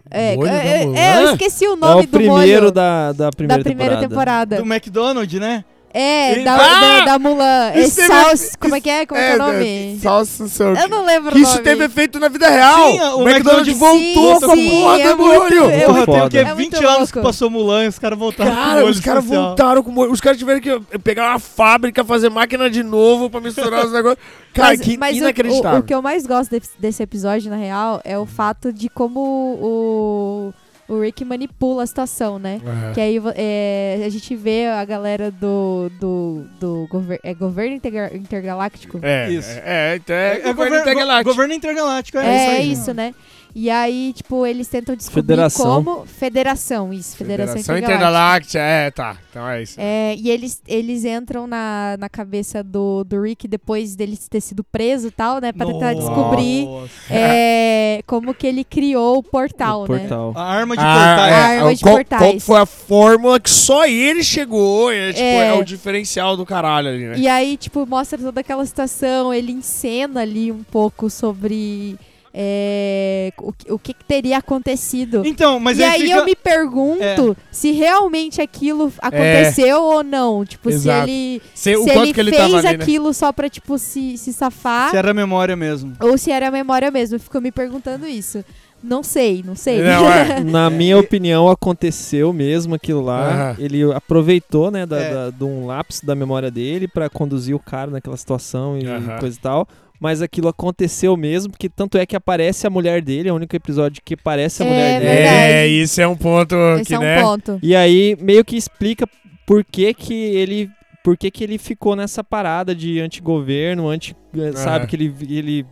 É, 0.09 0.35
Molho 0.35 0.49
da 0.49 0.55
é, 0.57 0.85
Mulan? 0.87 0.97
é, 0.99 1.23
eu 1.23 1.31
esqueci 1.33 1.67
o 1.67 1.73
É 1.73 1.75
nome 1.75 1.99
o 2.01 2.05
do 2.07 2.09
primeiro 2.09 2.61
molho 2.63 2.71
da, 2.71 3.11
da 3.11 3.29
primeira, 3.29 3.63
da 3.63 3.69
primeira 3.69 3.97
temporada. 3.99 4.55
Do 4.55 4.63
McDonald's, 4.65 5.39
né? 5.39 5.63
É, 5.91 6.43
da, 6.43 6.55
Ah! 6.55 6.79
da, 6.99 7.05
da 7.05 7.19
Mulan. 7.19 7.71
É 7.73 7.79
Isso 7.81 7.95
teve- 7.95 8.07
salsa, 8.07 8.57
como 8.59 8.75
é 8.75 8.81
que 8.81 8.89
é? 8.89 9.05
Como 9.07 9.19
é, 9.19 9.25
que 9.25 9.31
é 9.31 9.33
o 9.33 9.35
É, 9.35 9.51
nome? 9.53 9.99
Salsa, 10.01 10.43
não 10.43 10.49
sei 10.49 10.65
o 10.67 10.75
Eu 10.77 10.87
não 10.87 11.03
lembro 11.05 11.31
Que 11.31 11.39
o 11.39 11.41
isso 11.41 11.51
nome. 11.53 11.63
teve 11.63 11.83
efeito 11.85 12.19
na 12.19 12.27
vida 12.27 12.47
real. 12.47 12.91
Sim, 12.91 12.99
o 13.01 13.17
o 13.17 13.29
McDonald's 13.29 13.67
McDonald's 13.69 13.79
voltou 13.79 14.35
sim, 14.35 14.69
com 14.69 14.87
a 14.87 14.91
porra 14.91 14.99
é 15.01 15.09
do 15.09 15.17
molho. 15.17 15.39
muito- 15.39 15.55
é 15.71 15.79
Porra, 15.85 15.93
muito 15.97 16.11
tem 16.11 16.21
o 16.21 16.29
quê? 16.29 16.37
É 16.37 16.43
20 16.45 16.55
muito 16.73 16.87
anos 16.87 17.11
que 17.11 17.17
louco. 17.17 17.29
passou 17.31 17.49
Mulan 17.49 17.85
e 17.85 17.87
os 17.87 17.97
caras 17.97 18.19
voltaram 18.19 18.51
com 18.51 18.57
Cara, 18.57 18.73
molho 18.81 18.91
os 18.91 18.99
caras 18.99 19.25
voltaram 19.25 19.83
com 19.83 19.91
molho. 19.91 20.11
Os 20.11 20.21
caras 20.21 20.37
tiveram 20.37 20.59
que 20.61 20.79
pegar 20.99 21.29
uma 21.31 21.39
fábrica, 21.39 22.03
fazer 22.03 22.29
máquina 22.29 22.69
de 22.69 22.83
novo 22.83 23.29
pra 23.29 23.41
misturar 23.41 23.83
os 23.85 23.91
negócios. 23.93 24.19
Cara, 24.53 24.69
mas, 24.69 24.81
que 24.81 24.97
mas 24.97 25.15
o- 25.15 25.19
inacreditável. 25.19 25.79
O, 25.79 25.81
o 25.81 25.83
que 25.83 25.93
eu 25.93 26.01
mais 26.03 26.25
gosto 26.27 26.55
desse 26.77 27.01
episódio, 27.01 27.49
na 27.49 27.57
real, 27.57 27.99
é 28.03 28.17
o 28.17 28.25
fato 28.27 28.71
de 28.71 28.89
como 28.89 29.19
o, 29.19 30.53
o 30.89 30.99
Rick 30.99 31.23
manipula 31.23 31.83
a 31.83 31.87
situação, 31.87 32.39
né? 32.39 32.59
Aham. 32.65 32.93
Que 32.93 32.99
aí 33.01 33.21
é, 33.35 34.03
a 34.05 34.09
gente 34.09 34.35
vê 34.35 34.67
a 34.67 34.83
galera 34.83 35.29
do, 35.31 35.89
do, 35.99 36.43
do 36.59 36.87
gover- 36.89 37.19
é, 37.23 37.33
governo 37.33 37.75
Interga- 37.75 38.15
intergaláctico. 38.15 38.99
É, 39.01 39.29
Isso. 39.29 39.49
é, 39.51 39.61
é, 40.07 40.13
É, 40.13 40.25
é 40.31 40.35
governo 40.39 40.53
governo, 40.55 40.77
intergaláctico. 40.81 41.29
governo 41.31 41.53
intergaláctico, 41.53 42.17
é, 42.17 42.25
É, 42.27 42.35
isso 42.35 42.49
aí. 42.61 42.71
isso, 42.71 42.93
né? 42.93 43.13
E 43.55 43.69
aí, 43.69 44.13
tipo, 44.13 44.45
eles 44.45 44.67
tentam 44.67 44.95
descobrir 44.95 45.21
Federação. 45.21 45.83
como. 45.83 46.05
Federação, 46.05 46.93
isso, 46.93 47.17
Federação, 47.17 47.55
Federação 47.57 47.77
Intergaláctica. 47.77 48.59
É, 48.59 48.91
tá. 48.91 49.17
Então 49.29 49.47
é 49.49 49.63
isso. 49.63 49.75
É, 49.79 50.15
e 50.15 50.29
eles, 50.29 50.61
eles 50.67 51.03
entram 51.03 51.47
na, 51.47 51.95
na 51.99 52.07
cabeça 52.09 52.63
do, 52.63 53.03
do 53.03 53.21
Rick 53.21 53.47
depois 53.47 53.95
dele 53.95 54.15
ter 54.29 54.39
sido 54.41 54.63
preso 54.63 55.07
e 55.07 55.11
tal, 55.11 55.41
né? 55.41 55.51
Pra 55.51 55.65
tentar 55.65 55.95
Nossa. 55.95 56.07
descobrir 56.07 56.67
é, 57.09 58.01
como 58.05 58.33
que 58.33 58.45
ele 58.47 58.63
criou 58.63 59.17
o 59.17 59.23
portal, 59.23 59.83
O 59.83 59.87
né? 59.91 59.99
portal. 59.99 60.33
A 60.35 60.43
arma 60.43 60.75
de 60.77 60.83
Ah, 60.83 60.93
portais. 60.93 61.31
é, 61.33 61.57
Arma 61.57 61.75
de 61.75 61.83
qual, 61.83 61.95
portais. 61.95 62.21
qual 62.21 62.39
foi 62.39 62.59
a 62.59 62.65
fórmula 62.65 63.39
que 63.39 63.49
só 63.49 63.85
ele 63.85 64.23
chegou? 64.23 64.91
É, 64.91 65.09
tipo, 65.11 65.23
É. 65.23 65.47
é 65.47 65.53
o 65.53 65.63
diferencial 65.63 66.37
do 66.37 66.45
caralho 66.45 66.89
ali, 66.89 67.05
né? 67.05 67.15
E 67.17 67.27
aí, 67.27 67.57
tipo, 67.57 67.85
mostra 67.85 68.17
toda 68.19 68.41
aquela 68.41 68.65
situação, 68.65 69.33
ele 69.33 69.51
encena 69.51 70.21
ali 70.21 70.51
um 70.51 70.63
pouco 70.63 71.09
sobre 71.09 71.97
é, 72.33 73.33
o, 73.37 73.51
que- 73.51 73.71
o 73.71 73.79
que, 73.79 73.93
que 73.93 74.05
teria 74.05 74.37
acontecido. 74.37 75.23
Então, 75.25 75.59
mas 75.59 75.79
e 75.79 75.83
aí 75.83 76.01
fica... 76.01 76.17
eu 76.17 76.25
me 76.25 76.35
pergunto 76.35 77.35
se 77.51 77.71
realmente 77.71 78.41
aquilo 78.41 78.91
aconteceu 78.99 79.81
ou 79.81 80.03
não. 80.03 80.45
Tipo, 80.45 80.69
Exato. 80.69 81.07
se 81.07 81.11
ele, 81.11 81.41
se 81.53 81.75
quanto 81.93 82.19
ele 82.19 82.31
fez 82.31 82.63
né? 82.63 82.69
aquilo 82.69 83.13
só 83.13 83.31
pra, 83.31 83.49
tipo, 83.49 83.77
se, 83.77 84.17
se 84.17 84.31
safar. 84.33 84.91
Se 84.91 84.97
era 84.97 85.13
memória 85.13 85.55
mesmo. 85.55 85.93
Ou 85.99 86.17
se 86.17 86.31
era 86.31 86.47
a 86.47 86.51
memória 86.51 86.91
mesmo, 86.91 87.15
eu 87.15 87.19
fico 87.19 87.39
me 87.41 87.51
perguntando 87.51 88.07
isso. 88.07 88.43
Não 88.81 89.03
sei, 89.03 89.43
não 89.45 89.55
sei. 89.55 89.81
Não, 89.81 90.07
é. 90.11 90.39
Na 90.41 90.69
minha 90.69 90.97
opinião, 90.97 91.47
aconteceu 91.49 92.31
mesmo 92.31 92.75
aquilo 92.75 93.01
lá. 93.01 93.55
Ele 93.59 93.83
aproveitou, 93.93 94.71
né, 94.71 94.85
da, 94.85 94.97
É. 94.99 95.13
da- 95.13 95.29
de 95.31 95.43
um 95.43 95.65
lapso 95.65 96.05
da 96.05 96.15
memória 96.15 96.49
dele 96.49 96.87
pra 96.87 97.09
conduzir 97.09 97.55
o 97.55 97.59
cara 97.59 97.91
naquela 97.91 98.15
situação 98.17 98.77
e 98.77 98.83
coisa 99.19 99.37
e 99.37 99.41
tal. 99.41 99.67
Mas 99.99 100.21
aquilo 100.21 100.47
aconteceu 100.47 101.17
mesmo, 101.17 101.51
porque 101.51 101.67
tanto 101.67 101.97
é 101.97 102.05
que 102.05 102.15
aparece 102.15 102.65
a 102.65 102.69
mulher 102.69 103.01
dele, 103.01 103.27
é 103.27 103.33
o 103.33 103.35
único 103.35 103.53
episódio 103.53 104.01
que 104.05 104.13
aparece 104.13 104.63
a 104.63 104.65
É 104.65 104.69
mulher 104.69 104.99
dele. 105.01 105.13
verdade. 105.13 105.37
É, 105.37 105.67
isso 105.67 105.99
é 106.01 106.07
um 106.07 106.15
ponto 106.15 106.55
Esse 106.79 106.85
que, 106.85 106.93
é 106.93 106.99
um 106.99 107.01
né? 107.01 107.21
ponto. 107.21 107.59
E 107.61 107.75
aí 107.75 108.15
meio 108.21 108.45
que 108.45 108.55
explica 108.55 109.05
por 109.45 109.61
que 109.65 109.93
que 109.93 110.13
ele 110.13 110.69
por 111.03 111.17
que 111.17 111.29
que 111.31 111.43
ele 111.43 111.57
ficou 111.57 111.95
nessa 111.97 112.23
parada 112.23 112.73
de 112.75 112.99
antigoverno, 113.01 113.89
anti, 113.89 114.15
eh, 114.37 114.51
sabe 114.53 114.85
que 114.87 114.95
ele 114.95 115.13
ele 115.29 115.65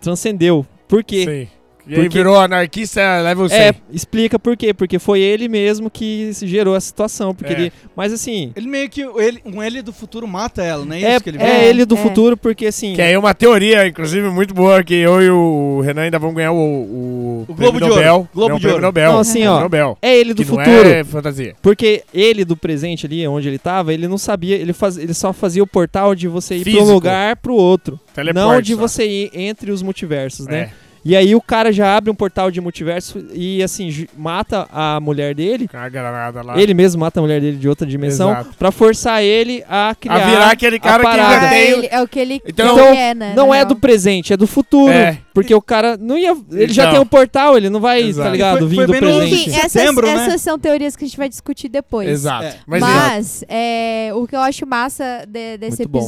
transcendeu. 0.00 0.66
Por 0.88 1.02
quê? 1.04 1.24
Sim. 1.24 1.48
E 1.88 1.94
aí 1.94 2.00
Porque- 2.02 2.18
virou 2.18 2.36
anarquista 2.36 3.20
level 3.20 3.48
100. 3.48 3.58
É, 3.58 3.74
explica 3.92 4.38
por 4.38 4.56
quê? 4.56 4.74
Porque 4.74 4.98
foi 4.98 5.20
ele 5.20 5.48
mesmo 5.48 5.88
que 5.88 6.30
gerou 6.42 6.74
essa 6.74 6.86
situação, 6.88 7.34
porque 7.34 7.52
É. 7.52 7.56
ele, 7.56 7.72
mas 7.94 8.12
assim, 8.12 8.52
Ele 8.56 8.66
meio 8.66 8.88
que. 8.90 9.02
Ele, 9.02 9.40
um 9.44 9.62
ele 9.62 9.82
do 9.82 9.92
futuro 9.92 10.26
mata 10.26 10.62
ela, 10.62 10.84
não 10.84 10.92
é 10.94 11.02
é, 11.02 11.14
isso 11.14 11.22
que 11.24 11.30
ele 11.30 11.38
é 11.38 11.46
vê? 11.46 11.58
vê? 11.60 11.64
ele 11.68 11.84
do 11.84 11.94
É. 11.94 11.98
futuro 11.98 12.36
porque 12.36 12.66
assim, 12.66 12.94
Que 12.94 13.02
aí 13.02 13.12
é 13.12 13.18
uma 13.18 13.32
teoria, 13.34 13.86
inclusive, 13.86 14.28
muito 14.30 14.52
boa, 14.52 14.82
que 14.82 14.94
eu 14.94 15.22
e 15.22 15.30
o 15.30 15.80
Renan 15.84 16.02
ainda 16.02 16.18
vamos 16.18 16.34
ganhar 16.34 16.52
o, 16.52 16.56
o, 16.56 17.44
O 17.48 17.54
prêmio 17.54 17.72
Globo 17.72 17.80
de 17.80 17.88
Nobel. 17.88 18.14
Ouro. 18.16 18.28
Globo 18.34 18.48
Não, 18.48 18.56
o 18.56 18.58
de 18.58 18.62
prêmio 18.62 18.74
Ouro. 18.76 18.86
Nobel. 18.86 19.12
Não, 19.12 19.18
assim, 19.20 19.46
ó, 19.46 19.60
Nobel. 19.60 19.98
é 20.02 20.16
ele 20.16 20.34
do 20.34 20.42
que 20.44 20.50
não 20.50 20.58
futuro. 20.58 20.88
é 20.88 21.04
fantasia. 21.04 21.54
Porque 21.62 22.02
ele 22.12 22.44
do 22.44 22.56
presente 22.56 23.06
ali, 23.06 23.26
onde 23.28 23.46
ele 23.48 23.58
tava, 23.58 23.94
ele 23.94 24.08
não 24.08 24.18
sabia, 24.18 24.56
ele, 24.56 24.72
faz, 24.72 24.96
ele 24.98 25.14
só 25.14 25.32
fazia 25.32 25.62
o 25.62 25.66
portal 25.66 26.14
de 26.14 26.26
você 26.26 26.56
ir 26.56 26.64
Físico. 26.64 26.84
pro 26.84 26.92
lugar 26.94 27.36
pro 27.36 27.54
outro, 27.54 28.00
Teleporte 28.14 28.44
não 28.54 28.60
de 28.60 28.74
só. 28.74 28.80
você 28.80 29.06
ir 29.06 29.30
entre 29.34 29.70
os 29.70 29.82
multiversos, 29.82 30.46
né? 30.46 30.58
É, 30.58 30.85
E 31.08 31.14
aí 31.14 31.36
o 31.36 31.40
cara 31.40 31.72
já 31.72 31.96
abre 31.96 32.10
um 32.10 32.14
portal 32.16 32.50
de 32.50 32.60
multiverso 32.60 33.24
e 33.32 33.62
assim 33.62 34.08
mata 34.16 34.66
a 34.72 34.98
mulher 34.98 35.36
dele. 35.36 35.68
a 35.72 35.88
granada 35.88 36.42
lá. 36.42 36.60
Ele 36.60 36.74
mesmo 36.74 36.98
mata 37.00 37.20
a 37.20 37.22
mulher 37.22 37.40
dele 37.40 37.56
de 37.58 37.68
outra 37.68 37.86
dimensão 37.86 38.30
Exato. 38.32 38.50
pra 38.58 38.72
forçar 38.72 39.22
ele 39.22 39.62
a 39.68 39.94
criar 39.98 40.14
a 40.16 40.18
virar 40.28 40.50
aquele 40.50 40.80
cara 40.80 41.04
que 41.04 41.20
Ah, 41.20 41.48
tem... 41.48 41.60
ele- 41.70 41.88
é 41.92 42.02
o 42.02 42.08
que 42.08 42.18
ele 42.18 42.40
Então- 42.44 42.76
é, 42.92 43.14
né? 43.14 43.34
Não 43.36 43.48
na 43.50 43.54
é 43.54 43.58
real. 43.58 43.68
do 43.68 43.76
presente, 43.76 44.32
é 44.32 44.36
do 44.36 44.48
futuro. 44.48 44.92
É. 44.92 45.18
Porque 45.32 45.54
o 45.54 45.62
cara 45.62 45.96
não 45.96 46.18
ia. 46.18 46.36
Ele 46.50 46.72
já 46.72 46.82
Então. 46.84 46.94
tem 46.94 47.02
um 47.02 47.06
portal, 47.06 47.56
ele 47.56 47.70
não 47.70 47.78
vai, 47.80 48.02
Exato. 48.02 48.26
tá 48.26 48.32
ligado? 48.32 48.66
Foi- 48.66 48.74
foi 48.74 48.86
do 48.86 48.92
bem 48.92 49.00
no 49.00 49.06
presente. 49.06 49.34
Enfim, 49.48 49.50
essas, 49.58 49.72
setembro, 49.72 50.06
né? 50.08 50.12
essas 50.14 50.40
são 50.40 50.58
teorias 50.58 50.96
que 50.96 51.04
a 51.04 51.06
gente 51.06 51.16
vai 51.16 51.28
discutir 51.28 51.68
depois. 51.68 52.08
Exato. 52.08 52.46
É. 52.46 52.56
Mas, 52.66 52.80
Mas, 52.80 53.44
é, 53.48 54.10
o 54.12 54.26
que 54.26 54.34
eu 54.34 54.40
acho 54.40 54.66
massa 54.66 55.24
de- 55.28 55.56
desse 55.58 55.82
Muito 55.82 55.90
bom. 55.90 56.00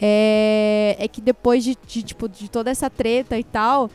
É, 0.00 0.96
é 0.98 1.08
que 1.08 1.20
depois 1.20 1.64
de, 1.64 1.76
de, 1.86 2.02
tipo, 2.02 2.28
de 2.28 2.48
toda 2.50 2.70
essa 2.70 2.90
treta 2.90 3.38
e 3.38 3.44
tal, 3.44 3.90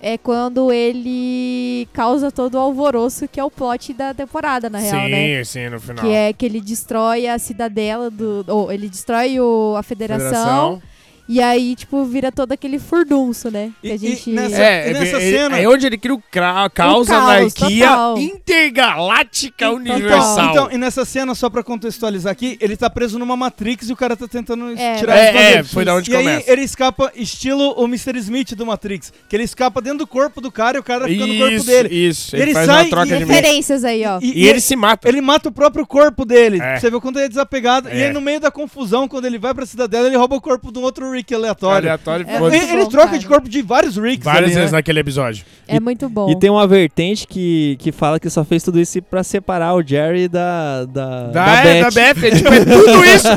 é 0.00 0.18
quando 0.18 0.72
ele 0.72 1.88
causa 1.92 2.30
todo 2.30 2.54
o 2.54 2.58
alvoroço 2.58 3.26
que 3.26 3.40
é 3.40 3.44
o 3.44 3.50
plot 3.50 3.92
da 3.94 4.12
temporada, 4.12 4.68
na 4.68 4.78
real, 4.78 5.04
sim, 5.04 5.10
né? 5.10 5.44
sim, 5.44 5.68
no 5.68 5.80
final. 5.80 6.04
Que 6.04 6.10
é 6.10 6.32
que 6.32 6.44
ele 6.44 6.60
destrói 6.60 7.26
a 7.26 7.38
cidadela 7.38 8.10
do. 8.10 8.44
Ou 8.48 8.70
ele 8.70 8.88
destrói 8.88 9.40
o, 9.40 9.74
a 9.76 9.82
federação, 9.82 10.82
E 11.28 11.42
aí, 11.42 11.74
tipo, 11.74 12.04
vira 12.04 12.30
todo 12.30 12.52
aquele 12.52 12.78
furdunço, 12.78 13.50
né? 13.50 13.72
Que 13.82 13.88
E- 13.88 13.90
a 13.90 13.94
e 13.94 13.98
gente. 13.98 14.30
nessa- 14.30 14.62
É, 14.62 14.90
E 14.90 14.92
nessa 14.92 15.16
é, 15.16 15.20
cena- 15.20 15.58
é 15.58 15.68
onde 15.68 15.84
ele 15.86 15.98
cria 15.98 16.14
o 16.14 16.22
cra- 16.30 16.70
caos, 16.70 17.08
caos, 17.08 17.10
anarquia 17.10 17.86
total. 17.88 18.18
intergaláctica 18.18 19.64
Então, 19.66 19.74
universal. 19.76 20.50
então, 20.50 20.68
e 20.72 20.78
nessa 20.78 21.04
cena, 21.04 21.34
só 21.34 21.48
pra 21.50 21.62
contextualizar 21.62 22.30
aqui, 22.32 22.56
ele 22.60 22.76
tá 22.76 22.88
preso 22.88 23.18
numa 23.18 23.36
Matrix 23.36 23.88
e 23.88 23.92
o 23.92 23.96
cara 23.96 24.16
tá 24.16 24.28
tentando 24.28 24.70
É, 24.78 24.94
tirar 24.96 25.16
é, 25.16 25.20
as 25.20 25.26
é, 25.28 25.32
bandeiras. 25.32 25.72
foi 25.72 25.84
da 25.84 25.94
onde 25.94 26.10
E 26.10 26.16
aí 26.16 26.22
começa. 26.24 26.50
ele 26.52 26.62
escapa 26.62 27.12
estilo 27.14 27.74
o 27.76 27.84
Mr. 27.86 28.16
Smith 28.18 28.54
do 28.54 28.66
Matrix, 28.66 29.12
que 29.28 29.36
ele 29.36 29.44
escapa 29.44 29.80
dentro 29.80 29.98
do 29.98 30.06
corpo 30.06 30.40
do 30.40 30.50
cara 30.52 30.76
e 30.76 30.80
o 30.80 30.84
cara 30.84 31.06
fica 31.08 31.26
no 31.26 31.36
corpo 31.38 31.64
dele. 31.64 31.88
isso. 32.08 32.34
Ele, 32.36 32.42
Ele 32.44 32.52
faz 32.52 32.66
sai 32.66 32.82
uma 32.84 32.90
troca 32.90 33.06
e- 33.06 33.18
de. 33.18 33.24
Referências 33.24 33.84
aí, 33.84 34.04
ó. 34.06 34.18
E, 34.22 34.46
ele 34.46 34.60
se 34.60 34.76
mata. 34.76 35.08
Ele 35.08 35.20
mata 35.20 35.48
o 35.48 35.52
próprio 35.52 35.86
corpo 35.86 36.24
dele. 36.24 36.60
É. 36.60 36.78
Você 36.78 36.90
vê 36.90 36.96
o 36.96 37.00
quanto 37.00 37.16
ele 37.18 37.26
é 37.26 37.28
desapegado. 37.28 37.88
E 37.88 37.92
É. 38.00 38.06
aí, 38.06 38.12
no 38.12 38.20
meio 38.20 38.40
da 38.40 38.50
confusão, 38.50 39.08
quando 39.08 39.24
ele 39.24 39.38
vai 39.38 39.52
pra 39.54 39.66
cidadela, 39.66 40.06
ele 40.06 40.16
rouba 40.16 40.36
o 40.36 40.40
corpo 40.40 40.70
de 40.72 40.78
um 40.78 40.82
outro 40.82 41.15
Rick 41.16 41.34
aleatório. 41.34 41.88
Aleatório, 41.88 42.26
É. 42.28 42.36
Ele, 42.36 42.56
ele 42.72 42.82
bom, 42.84 42.88
troca 42.88 43.06
cara. 43.08 43.18
de 43.18 43.26
corpo 43.26 43.48
de 43.48 43.62
vários 43.62 43.96
Ricks. 43.96 44.24
várias 44.24 44.44
ali, 44.50 44.54
vezes 44.54 44.72
né? 44.72 44.78
naquele 44.78 45.00
episódio. 45.00 45.44
É 45.66 45.80
muito 45.80 46.08
bom. 46.08 46.30
E 46.30 46.38
tem 46.38 46.48
uma 46.50 46.66
vertente 46.66 47.26
que, 47.26 47.76
que 47.80 47.90
fala 47.92 48.20
que 48.20 48.30
só 48.30 48.44
fez 48.44 48.62
tudo 48.62 48.80
isso 48.80 49.00
pra 49.02 49.22
separar 49.24 49.74
o 49.74 49.82
Jerry 49.82 50.28
da, 50.28 50.84
da, 50.84 51.26
Da, 51.28 51.44
da 51.44 51.52
é, 51.52 51.62
Beth. 51.62 51.82
da 51.82 51.90
Beth, 51.90 52.24
é, 52.26 52.30
tipo, 52.36 52.48
é 52.52 52.64
tudo 52.64 53.04
isso. 53.04 53.28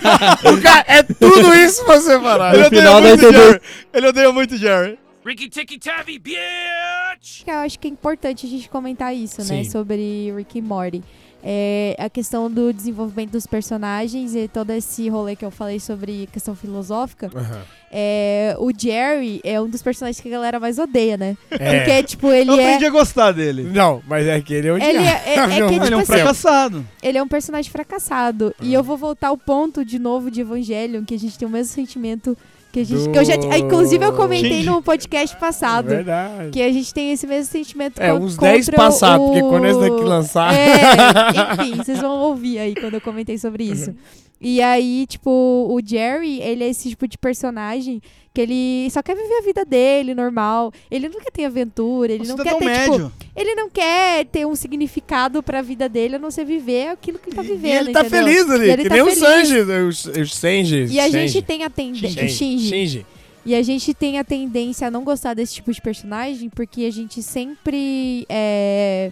o 0.57 0.61
cara, 0.61 0.85
é 0.87 1.03
tudo 1.03 1.55
isso 1.55 1.83
pra 1.85 1.99
separar. 1.99 2.53
Ele 2.55 2.65
odeia 2.67 3.01
muito 3.01 3.25
o. 3.27 3.31
Jerry. 3.33 3.61
Ele 3.93 4.07
odeia 4.07 4.31
muito 4.31 4.55
o 4.55 4.57
Jerry. 4.57 4.99
Ricky 5.25 5.49
Tikky 5.49 5.77
Tavi, 5.77 6.17
bitch! 6.17 7.43
Eu 7.45 7.55
acho 7.57 7.77
que 7.79 7.87
é 7.87 7.91
importante 7.91 8.45
a 8.45 8.49
gente 8.49 8.69
comentar 8.69 9.13
isso, 9.13 9.39
né? 9.41 9.63
Sim. 9.63 9.69
Sobre 9.69 10.33
Rick 10.35 10.57
e 10.57 10.61
Morty. 10.61 11.03
É, 11.41 11.95
a 11.97 12.09
questão 12.09 12.51
do 12.51 12.73
desenvolvimento 12.73 13.31
dos 13.31 13.47
personagens 13.47 14.35
e 14.35 14.47
todo 14.47 14.71
esse 14.71 15.07
rolê 15.07 15.35
que 15.35 15.45
eu 15.45 15.51
falei 15.51 15.79
sobre 15.79 16.27
questão 16.33 16.53
filosófica. 16.55 17.29
Aham. 17.33 17.61
É, 17.91 18.55
o 18.59 18.71
Jerry 18.77 19.39
é 19.43 19.59
um 19.59 19.67
dos 19.69 19.81
personagens 19.81 20.19
que 20.21 20.27
a 20.27 20.31
galera 20.31 20.59
mais 20.59 20.77
odeia, 20.77 21.17
né? 21.17 21.35
É. 21.49 21.79
Porque, 21.79 22.03
tipo, 22.03 22.31
ele 22.31 22.51
Eu 22.51 22.59
é. 22.59 22.65
aprendi 22.65 22.85
a 22.85 22.89
gostar 22.91 23.31
dele. 23.31 23.63
Não, 23.63 24.03
mas 24.07 24.27
é 24.27 24.39
que 24.41 24.53
ele 24.53 24.67
é 24.67 24.73
um 24.73 24.77
Ele 24.77 24.97
é, 24.99 25.23
é- 25.25 25.33
é 25.39 25.45
que, 25.47 25.51
Ele 25.55 25.63
é 25.63 25.67
tipo 25.79 25.95
um 25.95 25.99
assim, 25.99 26.05
fracassado. 26.05 26.85
ele 27.01 27.17
é 27.17 27.23
um 27.23 27.27
personagem 27.27 27.71
fracassado. 27.71 28.53
E 28.61 28.73
eu 28.73 28.83
vou 28.83 28.97
voltar 28.97 29.29
ao 29.29 29.37
ponto 29.37 29.83
de 29.83 29.97
novo 29.97 30.29
de 30.29 30.41
Evangelion, 30.41 31.03
que 31.03 31.15
a 31.15 31.19
gente 31.19 31.37
tem 31.39 31.47
o 31.47 31.51
mesmo 31.51 31.73
sentimento 31.73 32.37
que 32.71 32.79
a 32.81 32.83
gente. 32.85 33.03
Do- 33.05 33.11
Que 33.11 33.17
eu 33.19 33.25
já, 33.25 33.33
ah, 33.51 33.57
inclusive, 33.57 34.03
eu 34.05 34.13
comentei 34.13 34.63
no 34.63 34.81
podcast 34.81 35.35
passado. 35.37 35.87
Verdade. 35.89 36.51
Que 36.51 36.61
a 36.61 36.71
gente 36.71 36.93
tem 36.93 37.11
esse 37.11 37.25
mesmo 37.25 37.51
sentimento 37.51 37.99
É, 38.01 38.13
uns 38.13 38.35
contra 38.35 38.53
10 38.53 38.69
passados, 38.69 39.25
o- 39.25 39.29
porque 39.29 39.41
quando 39.41 39.65
esse 39.65 39.79
daqui 39.79 40.03
lançar- 40.03 40.53
É, 40.53 41.63
enfim, 41.63 41.75
vocês 41.77 41.99
vão 41.99 42.11
ouvir 42.19 42.59
aí 42.59 42.75
quando 42.75 42.93
eu 42.95 43.01
comentei 43.01 43.37
sobre 43.37 43.63
isso. 43.63 43.93
E 44.41 44.61
aí, 44.61 45.05
tipo, 45.07 45.29
o 45.29 45.79
Jerry, 45.85 46.41
ele 46.41 46.63
é 46.63 46.69
esse 46.69 46.89
tipo 46.89 47.07
de 47.07 47.17
personagem 47.17 48.01
que 48.33 48.39
ele 48.39 48.87
só 48.89 49.01
quer 49.03 49.15
viver 49.15 49.33
a 49.39 49.41
vida 49.41 49.65
dele, 49.65 50.15
normal. 50.15 50.71
Ele 50.89 51.09
não 51.09 51.19
quer 51.19 51.31
ter 51.31 51.43
aventura, 51.45 52.13
ele 52.13 52.23
Um 52.23 52.27
não 52.27 52.37
quer 52.37 52.55
ter, 52.55 52.79
tipo, 52.79 52.91
médio. 52.91 53.11
ele 53.35 53.55
não 53.55 53.69
quer 53.69 54.25
ter 54.27 54.45
um 54.47 54.55
significado 54.55 55.43
pra 55.43 55.61
vida 55.61 55.89
dele, 55.89 56.15
a 56.15 56.19
não 56.19 56.31
ser 56.31 56.45
viver 56.45 56.89
aquilo 56.89 57.19
que 57.19 57.29
ele 57.29 57.35
tá 57.35 57.43
E 57.43 57.47
vivendo, 57.47 57.81
ele 57.87 57.91
tá 57.91 57.99
entendeu? 58.01 58.23
feliz 58.23 58.49
ali, 58.49 58.65
E 58.67 58.71
ele 58.71 58.83
que 58.83 58.89
tá 58.89 58.95
nem 58.95 59.03
o 59.03 59.07
feliz. 59.07 59.19
Sanji, 59.19 59.59
os, 59.59 60.05
os 60.05 60.35
Senji. 60.35 60.85
E 60.89 60.99
a 60.99 61.09
gente 61.09 61.41
tem 61.41 61.63
a 61.63 61.69
tendência... 61.69 62.27
Shinji. 62.29 62.69
Shinji. 62.69 63.05
E 63.45 63.55
a 63.55 63.61
gente 63.63 63.93
tem 63.93 64.19
a 64.19 64.23
tendência 64.23 64.87
a 64.87 64.91
não 64.91 65.03
gostar 65.03 65.33
desse 65.33 65.55
tipo 65.55 65.71
de 65.73 65.81
personagem 65.81 66.49
porque 66.49 66.83
a 66.85 66.91
gente 66.91 67.23
sempre 67.23 68.25
é, 68.29 69.11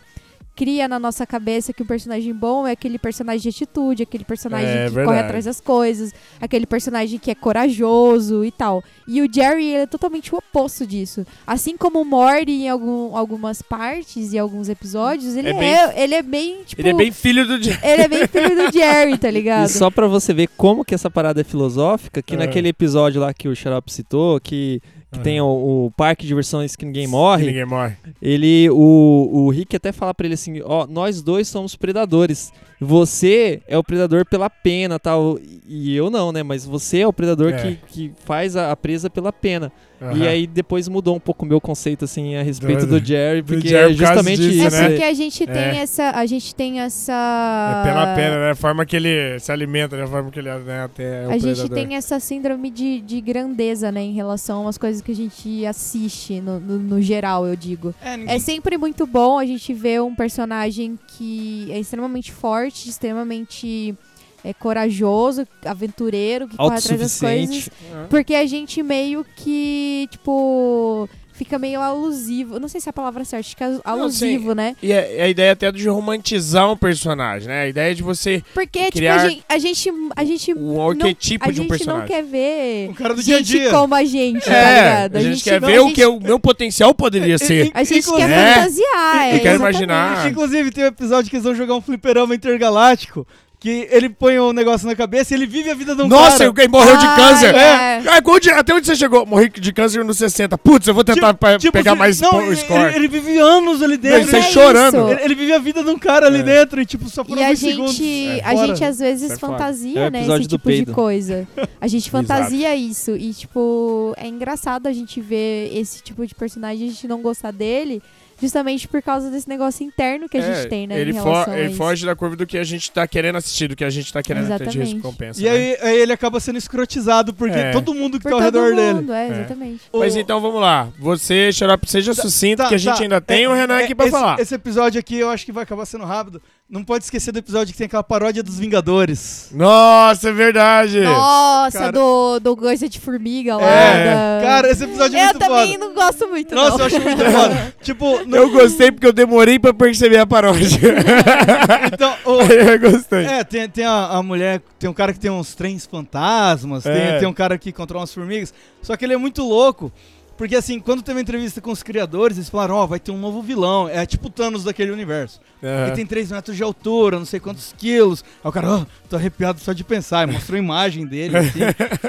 cria 0.58 0.88
na 0.88 0.98
nossa 1.00 1.24
cabeça 1.26 1.72
que 1.72 1.84
o 1.84 1.86
personagem 1.86 2.34
bom 2.34 2.66
é 2.66 2.72
aquele 2.72 2.98
personagem 2.98 3.42
de 3.44 3.50
atitude, 3.50 4.02
aquele 4.04 4.26
personagem 4.26 4.68
É 4.68 4.72
que 4.88 4.90
verdade. 4.96 5.06
corre 5.06 5.20
atrás 5.20 5.46
das 5.46 5.62
coisas, 5.62 6.12
aquele 6.42 6.66
personagem 6.66 7.20
que 7.20 7.30
é 7.30 7.36
corajoso 7.36 8.44
e 8.44 8.52
tal. 8.52 8.84
E 9.08 9.22
o 9.22 9.30
Jerry 9.32 9.66
ele 9.68 9.84
é 9.84 9.86
totalmente 9.86 10.34
o 10.34 10.38
oposto 10.40 10.86
disso. 10.86 11.26
Assim 11.46 11.78
como 11.78 12.02
o 12.02 12.06
Morty 12.06 12.52
em 12.64 12.70
algum- 12.70 13.16
algumas 13.16 13.62
partes 13.62 14.34
e 14.34 14.38
alguns 14.40 14.68
episódios, 14.68 15.36
ele 15.36 15.50
É 15.50 15.52
é, 15.52 15.54
bem- 15.94 16.04
ele 16.04 16.16
é 16.16 16.22
bem, 16.24 16.64
tipo... 16.66 16.82
Ele 16.82 16.90
é 16.90 16.94
bem 16.94 17.12
filho 17.12 17.46
do 17.46 17.62
Jerry. 17.62 17.80
ele 17.88 18.02
é 18.02 18.08
bem 18.08 18.28
filho 18.28 18.56
do 18.56 18.72
Jerry, 18.74 19.18
tá 19.18 19.28
E 19.30 19.32
ligado? 19.32 19.68
só 19.70 19.92
pra 19.92 20.08
você 20.08 20.34
ver 20.34 20.48
como 20.58 20.84
que 20.84 20.96
essa 20.96 21.10
parada 21.12 21.40
é 21.42 21.44
filosófica, 21.44 22.22
que 22.22 22.34
É. 22.34 22.38
naquele 22.38 22.70
episódio 22.70 23.22
lá 23.22 23.32
que 23.34 23.48
o 23.48 23.56
Xarope 23.56 23.92
citou, 23.94 24.40
que, 24.42 24.82
que 25.12 25.18
Aham. 25.20 25.24
tem 25.24 25.40
o, 25.42 25.46
o 25.86 25.92
parque 25.96 26.24
de 26.24 26.28
diversões 26.28 26.76
que 26.76 26.86
ninguém 26.86 27.08
morre, 27.08 27.46
Ninguém 27.48 27.66
morre. 27.66 27.96
ele, 28.22 28.70
o, 28.72 29.30
o 29.32 29.50
Rick 29.50 29.76
até 29.76 29.92
fala 29.92 30.14
pra 30.14 30.26
ele 30.28 30.34
assim, 30.34 30.62
ó, 30.66 30.86
nós 30.86 31.22
dois 31.22 31.48
somos 31.48 31.76
predadores. 31.76 32.52
Você 32.80 33.60
é 33.68 33.76
o 33.78 33.84
predador 33.84 34.24
pela 34.26 34.50
pena, 34.52 35.00
tal, 35.00 35.40
e 35.68 35.96
eu 35.96 36.12
não, 36.12 36.32
né? 36.32 36.44
Mas 36.44 36.64
você 36.64 37.00
é 37.00 37.08
o 37.08 37.14
predador 37.14 37.52
É. 37.54 37.58
que, 37.58 37.76
que 37.88 38.12
faz 38.24 38.56
a, 38.56 38.72
a 38.72 38.76
presa 38.76 39.10
pela 39.10 39.34
pena. 39.34 39.72
E 40.00 40.04
Aham. 40.06 40.28
aí 40.28 40.46
depois 40.46 40.88
mudou 40.88 41.16
um 41.16 41.20
pouco 41.20 41.44
o 41.44 41.48
meu 41.48 41.60
conceito, 41.60 42.06
assim, 42.06 42.36
a 42.36 42.44
respeito 42.44 42.86
Do- 42.86 43.00
do 43.00 43.04
Jerry, 43.04 43.42
do 43.42 43.54
porque 43.56 43.68
Jerry 43.68 43.94
é 43.94 43.96
por 43.96 44.06
justamente 44.06 44.42
disso, 44.44 44.64
É 44.64 44.68
isso. 44.68 44.78
né? 44.78 44.90
porque 44.90 45.04
a 45.04 45.14
gente 45.16 45.48
tem 45.48 45.56
É. 45.64 45.78
essa. 45.78 46.12
A 46.12 46.26
gente 46.28 46.54
tem 46.54 46.80
essa. 46.82 47.82
É 47.84 47.88
pela 47.88 48.16
pena, 48.16 48.40
né? 48.46 48.52
A 48.52 48.56
forma 48.56 48.86
que 48.86 48.96
ele 48.96 49.40
se 49.40 49.52
alimenta, 49.52 49.98
né? 49.98 50.04
A 50.04 50.08
forma 50.08 50.30
que 50.30 50.38
ele 50.38 50.54
né? 50.54 50.82
até 50.84 51.24
é 51.24 51.28
o 51.28 51.32
a 51.32 51.38
gente 51.40 51.56
predador. 51.62 51.70
tem 51.88 51.96
essa 51.96 52.20
síndrome 52.20 52.70
de, 52.70 53.02
de 53.02 53.20
grandeza, 53.22 53.92
né, 53.92 54.04
em 54.04 54.14
relação 54.14 54.68
às 54.68 54.78
coisas 54.78 54.97
que 55.04 55.12
a 55.12 55.16
gente 55.16 55.66
assiste, 55.66 56.40
no, 56.42 56.60
no, 56.60 56.78
no 56.80 57.02
geral, 57.02 57.46
eu 57.48 57.56
digo. 57.56 57.94
É, 58.02 58.18
ninguém- 58.18 58.36
É 58.36 58.40
sempre 58.40 58.78
muito 58.78 59.06
bom 59.08 59.38
a 59.40 59.46
gente 59.46 59.74
ver 59.74 60.02
um 60.02 60.14
personagem 60.16 60.98
que 61.18 61.68
é 61.72 61.80
extremamente 61.80 62.32
forte, 62.32 62.90
extremamente 62.90 63.96
é, 64.44 64.54
corajoso, 64.54 65.48
aventureiro, 65.66 66.48
que 66.48 66.56
corre 66.58 66.78
atrás 66.78 67.00
das 67.00 67.20
coisas. 67.20 67.50
Autossuficiente. 67.50 67.72
Porque 68.10 68.36
a 68.36 68.46
gente 68.46 68.82
meio 68.84 69.26
que, 69.36 70.08
tipo, 70.12 71.10
fica 71.38 71.58
meio 71.60 71.80
alusivo. 71.82 72.60
Não 72.60 72.68
sei 72.68 72.82
se 72.82 72.90
é 72.90 72.92
a 72.92 72.94
palavra 72.94 73.24
certa, 73.24 73.46
acho 73.48 73.56
que 73.56 73.64
é 73.64 73.78
alusivo, 73.86 74.54
né? 74.56 74.76
E 74.82 74.92
a, 74.92 75.00
a 75.00 75.28
ideia 75.30 75.52
até 75.54 75.72
de 75.72 75.88
romantizar 75.88 76.70
um 76.72 76.76
personagem, 76.76 77.48
né? 77.48 77.62
A 77.62 77.68
ideia 77.68 77.94
de 77.96 78.02
você 78.04 78.44
Porque, 78.54 78.90
criar 78.92 79.20
tipo, 79.20 79.26
a 79.26 79.30
gente, 79.30 79.44
a 79.48 79.58
gente, 79.60 80.12
a 80.16 80.24
gente 80.26 80.54
um 80.54 80.90
arquetipo 80.90 81.46
a 81.48 81.52
de 81.52 81.62
um 81.62 81.64
gente 81.64 81.70
não 81.70 81.78
personagem. 81.78 82.08
quer 82.08 82.24
ver 82.24 82.90
Um 82.90 82.94
cara 82.94 83.14
do 83.14 83.24
dia 83.24 83.36
a 83.36 83.40
gente 83.40 83.48
dia. 83.60 83.70
como 83.70 83.94
a 83.96 84.04
gente, 84.04 84.44
tá 84.46 84.54
É, 84.54 84.82
ligado? 84.82 85.16
a 85.16 85.22
gente 85.22 85.44
quer 85.44 85.62
não- 85.62 85.68
ver 85.70 85.78
a 85.78 85.84
o 85.84 85.94
que 85.94 86.06
o 86.06 86.20
meu 86.20 86.40
potencial 86.40 86.94
poderia 86.94 87.38
ser. 87.38 87.72
A 87.74 87.84
gente 87.84 88.00
Inclusive- 88.00 88.28
quer 88.28 88.30
É. 88.40 88.54
fantasiar, 88.56 89.16
Eu 89.30 89.36
é, 89.36 89.40
quero 89.40 89.56
exatamente. 89.56 89.60
imaginar. 89.60 90.32
Inclusive, 90.32 90.72
tem 90.72 90.84
um 90.84 90.88
episódio 90.88 91.30
que 91.30 91.36
eles 91.36 91.44
vão 91.44 91.54
jogar 91.56 91.76
um 91.76 91.82
fliperama 91.82 92.34
intergaláctico. 92.36 93.26
Que 93.60 93.88
ele 93.90 94.08
põe 94.08 94.38
o 94.38 94.54
negócio 94.54 94.88
na 94.88 94.96
cabeça 94.96 95.34
e 95.34 95.38
ele 95.38 95.48
vive 95.48 95.68
a 95.72 95.74
vida 95.74 95.96
de 95.96 96.04
um 96.04 96.08
Nossa, 96.08 96.46
cara. 96.48 96.54
ele 96.62 96.68
morreu 96.68 96.96
de 96.96 97.06
Ah, 97.08 97.16
câncer. 97.16 97.56
é. 97.56 98.04
Ah, 98.08 98.22
qual 98.22 98.40
dia- 98.40 98.56
até 98.56 98.72
onde 98.72 98.86
você 98.86 98.96
chegou? 98.96 99.26
Morri 99.26 99.50
de 99.50 99.74
câncer 99.74 100.06
nos 100.06 100.16
60. 100.20 100.56
Putz, 100.60 100.88
eu 100.88 100.94
vou 100.94 101.04
tentar 101.04 101.34
pa- 101.34 101.58
Tipo, 101.58 101.74
pegar 101.74 101.94
se- 101.94 101.98
mais 101.98 102.22
não, 102.22 102.40
ele, 102.40 102.56
score. 102.56 102.80
ele, 102.90 102.96
ele 102.98 103.08
vive 103.08 103.40
anos 103.40 103.82
ali 103.82 103.96
Não, 103.96 104.02
dentro. 104.04 104.22
isso 104.28 104.36
é 104.36 104.40
É 104.40 104.42
chorando. 104.44 105.10
Ele, 105.10 105.22
ele 105.24 105.34
vive 105.36 105.54
a 105.54 105.58
vida 105.58 105.84
de 105.84 105.90
um 105.90 105.98
cara 105.98 106.28
ali 106.28 106.42
É. 106.42 106.44
dentro 106.44 106.80
e, 106.80 106.86
tipo, 106.86 107.10
só 107.10 107.24
por 107.24 107.36
E 107.36 107.44
a 107.44 107.56
gente, 107.56 107.72
segundos. 107.72 108.00
É 108.00 108.42
a 108.46 108.52
fora. 108.52 108.68
gente 108.68 108.84
às 108.86 109.00
vezes 109.00 109.28
Sai 109.30 109.38
fora. 109.40 109.54
fantasia, 109.54 110.00
É 110.02 110.10
né, 110.12 110.20
esse 110.22 110.40
tipo 110.42 110.48
de 110.50 110.58
peido. 110.60 110.94
coisa. 110.94 111.48
A 111.82 111.88
gente 111.88 112.12
fantasia 112.62 112.76
isso 112.76 113.16
e 113.18 113.34
tipo, 113.34 114.14
é 114.18 114.28
engraçado 114.28 114.86
a 114.86 114.94
gente 114.94 115.20
ver 115.20 115.72
esse 115.76 116.04
tipo 116.04 116.28
de 116.28 116.36
personagem 116.36 116.86
e 116.86 116.90
a 116.90 116.94
gente 116.94 117.08
não 117.08 117.24
gostar 117.24 117.50
dele, 117.50 118.04
justamente 118.40 118.88
por 118.88 119.02
causa 119.02 119.30
desse 119.32 119.48
negócio 119.50 119.86
interno 119.86 120.30
que 120.30 120.38
a 120.38 120.42
É, 120.42 120.56
gente 120.56 120.70
tem, 120.70 120.86
né, 120.88 121.00
ele, 121.00 121.14
fo- 121.14 121.52
ele 121.52 121.74
foge 121.74 122.06
da 122.06 122.16
curva 122.16 122.36
do 122.36 122.46
que 122.46 122.58
a 122.58 122.64
gente 122.64 122.92
tá 122.92 123.08
querendo 123.08 123.38
assistir, 123.38 123.68
do 123.68 123.76
que 123.76 123.84
a 123.84 123.90
gente 123.90 124.12
tá 124.14 124.22
querendo 124.22 124.48
ter 124.48 124.58
de 124.58 124.64
Exatamente. 124.64 124.96
recompensa. 124.96 125.42
E 125.42 125.46
né? 125.46 125.50
aí, 125.50 125.78
aí 125.82 125.98
ele 126.00 126.14
acaba 126.14 126.40
sendo 126.40 126.58
escrotizado 126.58 127.34
porque 127.34 127.58
É. 127.58 127.72
todo 127.72 127.94
mundo 127.94 128.18
que 128.18 128.24
Por 128.24 128.30
tá 128.30 128.36
ao 128.36 128.42
redor 128.42 128.76
dele. 128.76 128.94
mundo, 128.94 129.14
é, 129.14 129.28
exatamente. 129.30 129.82
Mas 129.94 130.16
O- 130.16 130.20
então 130.20 130.40
vamos 130.40 130.62
lá. 130.62 130.88
Você, 131.00 131.52
Xarope, 131.52 131.90
seja 131.90 132.14
sucinto, 132.14 132.64
Tá, 132.64 132.70
que 132.70 132.76
a 132.76 132.78
gente 132.78 132.96
tá. 132.98 133.04
ainda 133.04 133.20
tem 133.22 133.46
É, 133.46 133.50
o 133.50 133.54
Renan 133.54 133.80
é, 133.80 133.84
aqui 133.84 133.96
pra 133.96 134.06
esse, 134.06 134.12
falar. 134.12 134.40
Esse 134.40 134.56
episódio 134.56 135.00
aqui 135.00 135.18
eu 135.18 135.30
acho 135.30 135.46
que 135.46 135.52
vai 135.52 135.64
acabar 135.64 135.86
sendo 135.86 136.06
rápido. 136.06 136.42
Não 136.70 136.84
pode 136.84 137.06
esquecer 137.06 137.32
do 137.32 137.40
episódio 137.40 137.72
que 137.72 137.78
tem 137.78 137.86
aquela 137.86 138.04
paródia 138.04 138.44
dos 138.44 138.60
Vingadores. 138.60 139.50
Nossa, 139.54 140.28
é 140.28 140.34
verdade. 140.34 141.00
Nossa, 141.00 141.80
Cara- 141.80 141.92
do, 141.94 142.40
do 142.42 142.58
coisa 142.58 142.90
de 142.90 143.00
formiga 143.00 143.56
lá. 143.56 143.64
É. 143.64 144.06
da- 144.42 144.46
Cara, 144.46 144.70
esse 144.70 144.84
episódio 144.84 145.18
é 145.18 145.22
eu 145.22 145.26
muito 145.28 145.40
também 145.40 145.74
foda. 145.74 145.86
não 145.86 145.94
gosto 145.96 146.28
muito, 146.28 146.54
Nossa, 146.54 146.72
não. 146.72 146.80
eu 146.80 146.86
acho 146.88 147.00
muito 147.00 147.24
foda. 147.24 147.74
tipo, 147.82 148.26
no- 148.26 148.36
Eu 148.36 148.52
gostei 148.52 148.92
porque 148.92 149.08
eu 149.08 149.14
demorei 149.14 149.58
pra 149.58 149.74
perceber 149.74 150.18
a 150.18 150.28
paródia. 150.28 150.68
então, 151.94 152.14
o- 152.26 152.42
eu 152.52 152.80
gostei. 152.80 153.26
É, 153.26 153.44
tem, 153.46 153.70
tem 153.70 153.86
a, 153.86 154.08
a 154.18 154.22
mulher, 154.22 154.62
tem 154.78 154.90
um 154.90 154.94
cara 154.94 155.14
que 155.14 155.20
tem 155.22 155.32
uns 155.32 155.56
trens 155.56 155.86
fantasmas, 155.86 156.84
tem, 156.84 156.92
É. 156.92 157.20
tem 157.20 157.28
um 157.30 157.34
cara 157.34 157.58
que 157.58 157.72
controla 157.72 158.02
umas 158.02 158.14
formigas. 158.14 158.54
Só 158.82 158.98
que 158.98 159.06
ele 159.06 159.14
é 159.14 159.18
muito 159.18 159.42
louco, 159.42 159.90
porque 160.38 160.56
assim, 160.56 160.80
quando 160.80 161.02
teve 161.02 161.18
uma 161.18 161.22
entrevista 161.22 161.60
com 161.60 161.72
os 161.72 161.82
criadores, 161.82 162.38
eles 162.38 162.50
falaram, 162.50 162.76
ó, 162.76 162.86
vai 162.86 163.00
ter 163.00 163.12
um 163.12 163.18
novo 163.18 163.42
vilão. 163.42 163.90
É 163.90 164.06
tipo 164.06 164.28
o 164.28 164.30
Thanos 164.30 164.64
daquele 164.64 164.92
universo. 164.92 165.42
Aham. 165.64 165.88
Ele 165.88 165.96
tem 165.96 166.06
3 166.06 166.32
metros 166.32 166.56
de 166.56 166.64
altura, 166.64 167.18
não 167.18 167.26
sei 167.26 167.40
quantos 167.40 167.74
quilos. 167.78 168.24
Aí 168.44 168.50
o 168.50 168.52
cara, 168.52 168.70
ó, 168.70 168.86
tô 169.10 169.16
arrepiado 169.16 169.60
só 169.60 169.74
de 169.74 169.84
pensar. 169.84 170.28
E 170.28 170.32
mostrou 170.32 170.56
a 170.56 170.60
imagem 170.60 171.06
dele, 171.06 171.38
assim. 171.38 171.60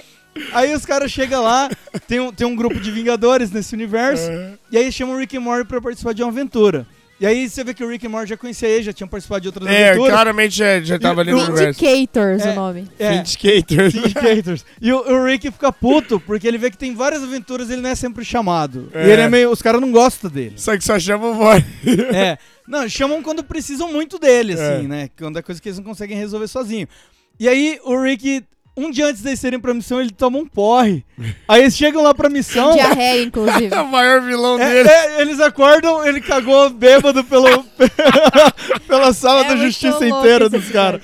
Aí 0.53 0.73
os 0.73 0.87
caras 0.87 1.11
chegam 1.11 1.43
lá, 1.43 1.69
tem 2.07 2.21
um, 2.21 2.33
tem 2.33 2.47
um 2.47 2.55
grupo 2.55 2.79
de 2.79 2.93
Vingadores 2.93 3.51
nesse 3.51 3.75
universo, 3.75 4.31
e 4.71 4.79
aí 4.79 4.93
chamam 4.93 5.17
o 5.17 5.19
Rick 5.19 5.35
e 5.35 5.39
Morty 5.39 5.67
pra 5.67 5.81
participar 5.81 6.13
de 6.13 6.23
uma 6.23 6.31
aventura. 6.31 6.87
E 7.21 7.27
aí 7.27 7.49
você 7.51 7.65
vê 7.65 7.75
que 7.75 7.83
o 7.83 7.89
Rick 7.89 8.07
e 8.07 8.09
Morty 8.09 8.29
já 8.31 8.37
conhecia 8.37 8.69
ele, 8.69 8.85
já 8.85 8.93
tinham 8.93 9.09
participado 9.09 9.41
de 9.41 9.49
outras 9.49 9.67
É, 9.67 9.89
aventuras. 9.89 10.13
claramente 10.13 10.57
já, 10.57 10.81
já 10.81 10.99
tava 11.01 11.21
ali 11.23 11.33
no 11.33 11.39
universo. 11.43 11.85
Indicators 11.85 12.43
É. 12.47 12.51
o 12.51 12.55
nome. 12.55 12.89
É, 12.99 13.13
Vindicators. 13.13 13.93
Syndicators. 13.93 14.65
E 14.81 14.93
o, 14.93 14.99
o 15.01 15.25
Rick 15.25 15.51
fica 15.51 15.73
puto, 15.73 16.21
porque 16.21 16.47
ele 16.47 16.59
vê 16.59 16.71
que 16.71 16.79
tem 16.79 16.95
várias 16.95 17.23
aventuras 17.25 17.69
e 17.69 17.73
ele 17.73 17.83
não 17.83 17.91
é 17.91 17.95
sempre 17.97 18.25
chamado. 18.25 18.89
É. 18.95 19.07
E 19.09 19.11
ele 19.11 19.23
é 19.23 19.29
meio. 19.29 19.51
Os 19.51 19.61
caras 19.61 19.81
não 19.81 19.91
gostam 19.91 20.31
dele. 20.31 20.53
Só 20.57 20.77
que 20.77 20.85
só 20.85 20.97
chama 20.99 21.27
o 21.29 21.35
Morty. 21.35 21.67
é. 22.15 22.39
Não, 22.69 22.89
chamam 22.89 23.21
quando 23.23 23.43
precisam 23.43 23.93
muito 23.93 24.19
dele, 24.19 24.53
É. 24.53 24.77
assim, 24.77 24.87
né? 24.87 25.11
Quando 25.19 25.39
é 25.39 25.43
coisa 25.43 25.61
que 25.61 25.69
eles 25.69 25.79
não 25.79 25.85
conseguem 25.85 26.17
resolver 26.17 26.47
sozinho. 26.47 26.87
E 27.41 27.49
aí 27.49 27.81
o 27.85 28.01
Rick. 28.01 28.45
Um 28.79 28.91
dia 28.91 29.07
antes 29.07 29.23
de 29.23 29.29
eles 29.29 29.41
serem 29.41 29.59
pra 29.59 29.75
missão, 29.75 30.01
ele 30.01 30.11
toma 30.11 30.39
um 30.39 30.47
porre. 30.47 31.05
Aí 31.49 31.63
eles 31.63 31.77
chegam 31.77 32.03
lá 32.03 32.15
pra 32.15 32.29
missão. 32.29 32.73
Diarreia, 32.75 33.23
inclusive. 33.25 33.69
É 33.75 33.81
o 33.81 33.87
maior 33.89 34.21
vilão 34.23 34.59
É, 34.61 34.69
dele. 34.73 34.89
é, 34.89 35.21
eles 35.21 35.41
acordam, 35.41 36.07
ele 36.07 36.21
cagou 36.21 36.71
bêbado 36.71 37.23
pelo, 37.25 37.65
pela 38.87 39.13
sala 39.13 39.45
É 39.45 39.49
da 39.49 39.57
justiça 39.57 40.07
inteira 40.07 40.49
dos 40.49 40.69
caras. 40.71 41.01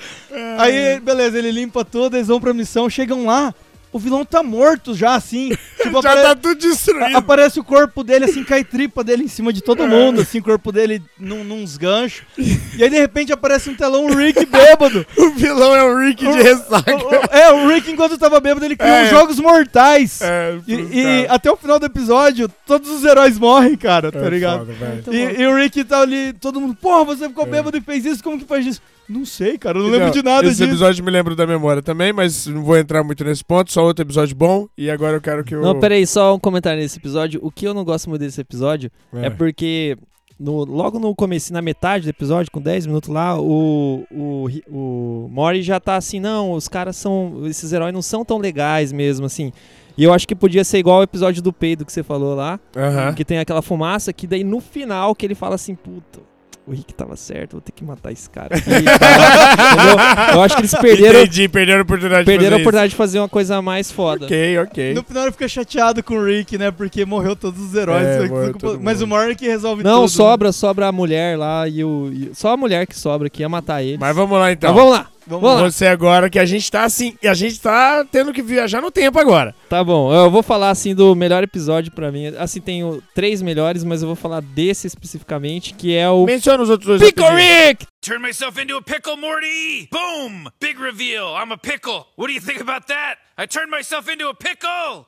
Aí, 0.57 0.99
beleza, 0.99 1.37
ele 1.37 1.51
limpa 1.51 1.83
tudo, 1.85 2.15
eles 2.17 2.27
vão 2.27 2.39
pra 2.39 2.53
missão, 2.53 2.89
chegam 2.89 3.25
lá, 3.25 3.53
o 3.95 3.99
vilão 3.99 4.25
tá 4.25 4.43
morto 4.43 4.93
já, 4.93 5.15
assim. 5.15 5.55
Tipo, 5.85 6.01
Já 6.01 6.09
apare- 6.13 6.21
tá 6.23 6.35
tudo 6.35 6.55
destruído. 6.55 7.15
aparece 7.15 7.59
o 7.59 7.63
corpo 7.63 8.03
dele, 8.03 8.25
assim, 8.25 8.43
cai 8.43 8.63
tripa 8.63 9.03
dele 9.03 9.23
em 9.23 9.27
cima 9.27 9.53
de 9.53 9.61
todo 9.61 9.87
mundo, 9.87 10.21
assim, 10.21 10.39
o 10.39 10.43
corpo 10.43 10.71
dele 10.71 10.99
num, 11.19 11.43
nos 11.43 11.77
ganchos. 11.77 12.23
E 12.77 12.83
aí, 12.83 12.89
de 12.89 12.97
repente, 12.97 13.31
aparece 13.31 13.69
um 13.69 13.75
telão, 13.75 14.07
o 14.07 14.15
Rick 14.15 14.45
bêbado. 14.47 15.05
O 15.17 15.29
vilão 15.29 15.73
é 15.75 15.83
o 15.83 15.97
Rick 15.97 16.25
de 16.29 16.41
ressaca. 16.41 16.93
O- 16.95 17.07
o- 17.09 17.13
é, 17.37 17.51
o 17.53 17.67
Rick, 17.69 17.89
enquanto 17.91 18.17
tava 18.17 18.39
bêbado, 18.39 18.65
ele 18.65 18.75
criou 18.75 18.93
É. 18.95 19.03
os 19.05 19.09
Jogos 19.11 19.39
Mortais. 19.39 20.19
É, 20.21 20.57
E, 20.67 20.73
e 20.73 21.27
até 21.29 21.49
o 21.51 21.55
final 21.55 21.77
do 21.79 21.85
episódio, 21.85 22.49
todos 22.65 22.89
os 22.89 23.03
heróis 23.05 23.37
morrem, 23.39 23.75
cara, 23.77 24.11
tá 24.11 24.19
É 24.19 24.29
ligado? 24.29 24.65
foda, 24.65 25.15
E, 25.15 25.41
e 25.41 25.47
o 25.47 25.55
Rick 25.55 25.83
tá 25.85 26.01
ali, 26.01 26.33
todo 26.33 26.59
mundo, 26.59 26.75
porra, 26.75 27.05
você 27.05 27.27
ficou 27.29 27.45
bêbado 27.45 27.77
e 27.77 27.81
fez 27.81 28.03
isso, 28.05 28.23
como 28.23 28.37
que 28.39 28.45
faz 28.45 28.65
isso? 28.65 28.81
Não 29.07 29.25
sei, 29.25 29.57
cara, 29.57 29.77
eu 29.77 29.83
não 29.83 29.89
lembro 29.89 30.07
Não, 30.07 30.13
de 30.13 30.23
nada 30.23 30.47
Esse 30.47 30.57
disso. 30.57 30.69
episódio 30.69 31.03
me 31.03 31.11
lembra 31.11 31.35
da 31.35 31.45
memória 31.45 31.81
também, 31.81 32.11
mas 32.11 32.47
não 32.47 32.63
vou 32.63 32.77
entrar 32.77 33.03
muito 33.03 33.23
nesse 33.23 33.43
ponto. 33.43 33.71
Só 33.71 33.83
outro 33.83 34.03
episódio 34.03 34.35
bom. 34.35 34.67
E 34.77 34.89
agora 34.89 35.17
eu 35.17 35.21
quero 35.21 35.43
que 35.43 35.55
o. 35.55 35.61
Não, 35.61 35.79
peraí, 35.79 36.05
só 36.07 36.33
um 36.33 36.39
comentário 36.39 36.81
nesse 36.81 36.97
episódio. 36.97 37.39
O 37.43 37.51
que 37.51 37.67
eu 37.67 37.73
não 37.73 37.83
gosto 37.83 38.09
muito 38.09 38.21
desse 38.21 38.41
episódio 38.41 38.91
é, 39.13 39.29
porque 39.29 39.97
no, 40.39 40.65
logo 40.65 40.99
no 40.99 41.15
começo, 41.15 41.53
na 41.53 41.61
metade 41.61 42.05
do 42.05 42.09
episódio, 42.09 42.51
com 42.51 42.59
10 42.61 42.87
minutos 42.87 43.09
lá, 43.09 43.39
o, 43.39 44.05
o, 44.11 44.47
o 44.69 45.29
Mori 45.31 45.61
já 45.61 45.79
tá 45.79 45.95
assim, 45.95 46.19
não, 46.19 46.51
os 46.51 46.67
caras 46.67 46.95
são. 46.97 47.43
Esses 47.45 47.71
heróis 47.71 47.93
não 47.93 48.01
são 48.01 48.25
tão 48.25 48.37
legais 48.37 48.91
mesmo, 48.91 49.25
assim. 49.25 49.51
E 49.97 50.03
eu 50.03 50.11
acho 50.11 50.27
que 50.27 50.35
podia 50.35 50.63
ser 50.63 50.79
igual 50.79 50.99
o 50.99 51.03
episódio 51.03 51.41
do 51.41 51.53
peido 51.53 51.85
que 51.85 51.91
você 51.93 52.03
falou 52.03 52.35
lá. 52.35 52.59
Aham. 52.75 53.13
Que 53.13 53.23
tem 53.23 53.37
aquela 53.37 53.61
fumaça, 53.61 54.11
que 54.11 54.27
daí 54.27 54.43
no 54.43 54.59
final 54.59 55.15
que 55.15 55.25
ele 55.25 55.35
fala 55.35 55.55
assim, 55.55 55.73
puta. 55.73 56.19
O 56.67 56.71
Rick 56.71 56.95
tava 56.95 57.15
certo, 57.15 57.51
vou 57.53 57.61
ter 57.61 57.71
que 57.71 57.83
matar 57.83 58.11
esse 58.11 58.27
cara. 58.27 58.55
aqui. 58.55 58.69
Entendeu? 58.71 60.33
Eu 60.33 60.41
acho 60.41 60.55
que 60.55 60.61
eles 60.61 60.73
perderam, 60.73 61.19
Entendi, 61.21 61.47
perderam 61.47 61.79
a 61.79 61.83
oportunidade 61.83 62.25
perderam 62.25 62.55
a 62.55 62.57
de 62.57 62.63
fazer 62.63 62.63
oportunidade 62.63 62.89
de 62.89 62.95
fazer 62.95 63.19
uma 63.19 63.29
coisa 63.29 63.61
mais 63.61 63.91
foda. 63.91 64.25
Ok, 64.25 64.57
ok. 64.59 64.93
No 64.95 65.03
final 65.03 65.23
ele 65.23 65.31
fica 65.31 65.47
chateado 65.47 66.03
com 66.03 66.15
o 66.15 66.25
Rick, 66.25 66.57
né? 66.57 66.71
Porque 66.71 67.05
morreu 67.05 67.35
todos 67.35 67.61
os 67.61 67.75
heróis. 67.75 68.03
É, 68.05 68.27
morreu 68.27 68.51
culpa- 68.53 68.67
todo 68.67 68.81
Mas 68.81 68.99
mundo. 69.01 69.15
o 69.31 69.35
que 69.35 69.45
resolve 69.47 69.83
Não, 69.83 70.01
tudo. 70.01 70.09
sobra, 70.09 70.51
sobra 70.51 70.87
a 70.87 70.91
mulher 70.91 71.37
lá 71.37 71.67
e 71.67 71.83
o. 71.83 72.09
e- 72.11 72.31
só 72.33 72.53
a 72.53 72.57
mulher 72.57 72.87
que 72.87 72.97
sobra 72.97 73.29
que 73.29 73.41
ia 73.43 73.49
matar 73.49 73.83
ele. 73.83 73.97
Mas 73.99 74.15
vamos 74.15 74.37
lá 74.39 74.51
então. 74.51 74.73
Mas 74.73 74.81
vamos 74.83 74.97
lá. 74.97 75.07
Vamos 75.27 75.43
Vamos 75.43 75.61
lá. 75.61 75.69
Você 75.69 75.87
agora 75.87 76.29
que 76.29 76.39
a 76.39 76.45
gente 76.45 76.69
tá 76.71 76.83
assim. 76.83 77.17
A 77.23 77.33
gente 77.33 77.59
tá 77.59 78.05
tendo 78.05 78.31
que 78.31 78.41
viajar 78.41 78.81
no 78.81 78.91
tempo 78.91 79.19
agora. 79.19 79.55
Tá 79.67 79.83
bom, 79.83 80.13
eu 80.13 80.29
vou 80.29 80.43
falar 80.43 80.69
assim 80.69 80.93
do 80.93 81.15
melhor 81.15 81.43
episódio 81.43 81.91
pra 81.91 82.11
mim. 82.11 82.27
Assim, 82.37 82.61
tenho 82.61 83.01
três 83.13 83.41
melhores, 83.41 83.83
mas 83.83 84.01
eu 84.01 84.07
vou 84.07 84.15
falar 84.15 84.41
desse 84.41 84.87
especificamente, 84.87 85.73
que 85.73 85.95
é 85.95 86.09
o 86.09 86.25
Menciona 86.25 86.63
os 86.63 86.69
outros 86.69 86.99
dois. 86.99 87.01
Pickle. 87.01 87.25
Rick! 87.35 87.85
Turn 88.01 88.21
myself 88.21 88.61
into 88.61 88.77
a 88.77 88.81
pickle, 88.81 89.17
Morty! 89.17 89.89
Boom! 89.91 90.45
Big 90.59 90.79
reveal. 90.79 91.35
I'm 91.35 91.51
a 91.51 91.57
pickle. 91.57 92.05
What 92.15 92.27
do 92.27 92.33
you 92.33 92.41
think 92.41 92.61
about 92.61 92.87
that? 92.87 93.17
I 93.37 93.47
turned 93.47 93.71
myself 93.71 94.07
into 94.11 94.27
a 94.29 94.35
pickle! 94.35 95.07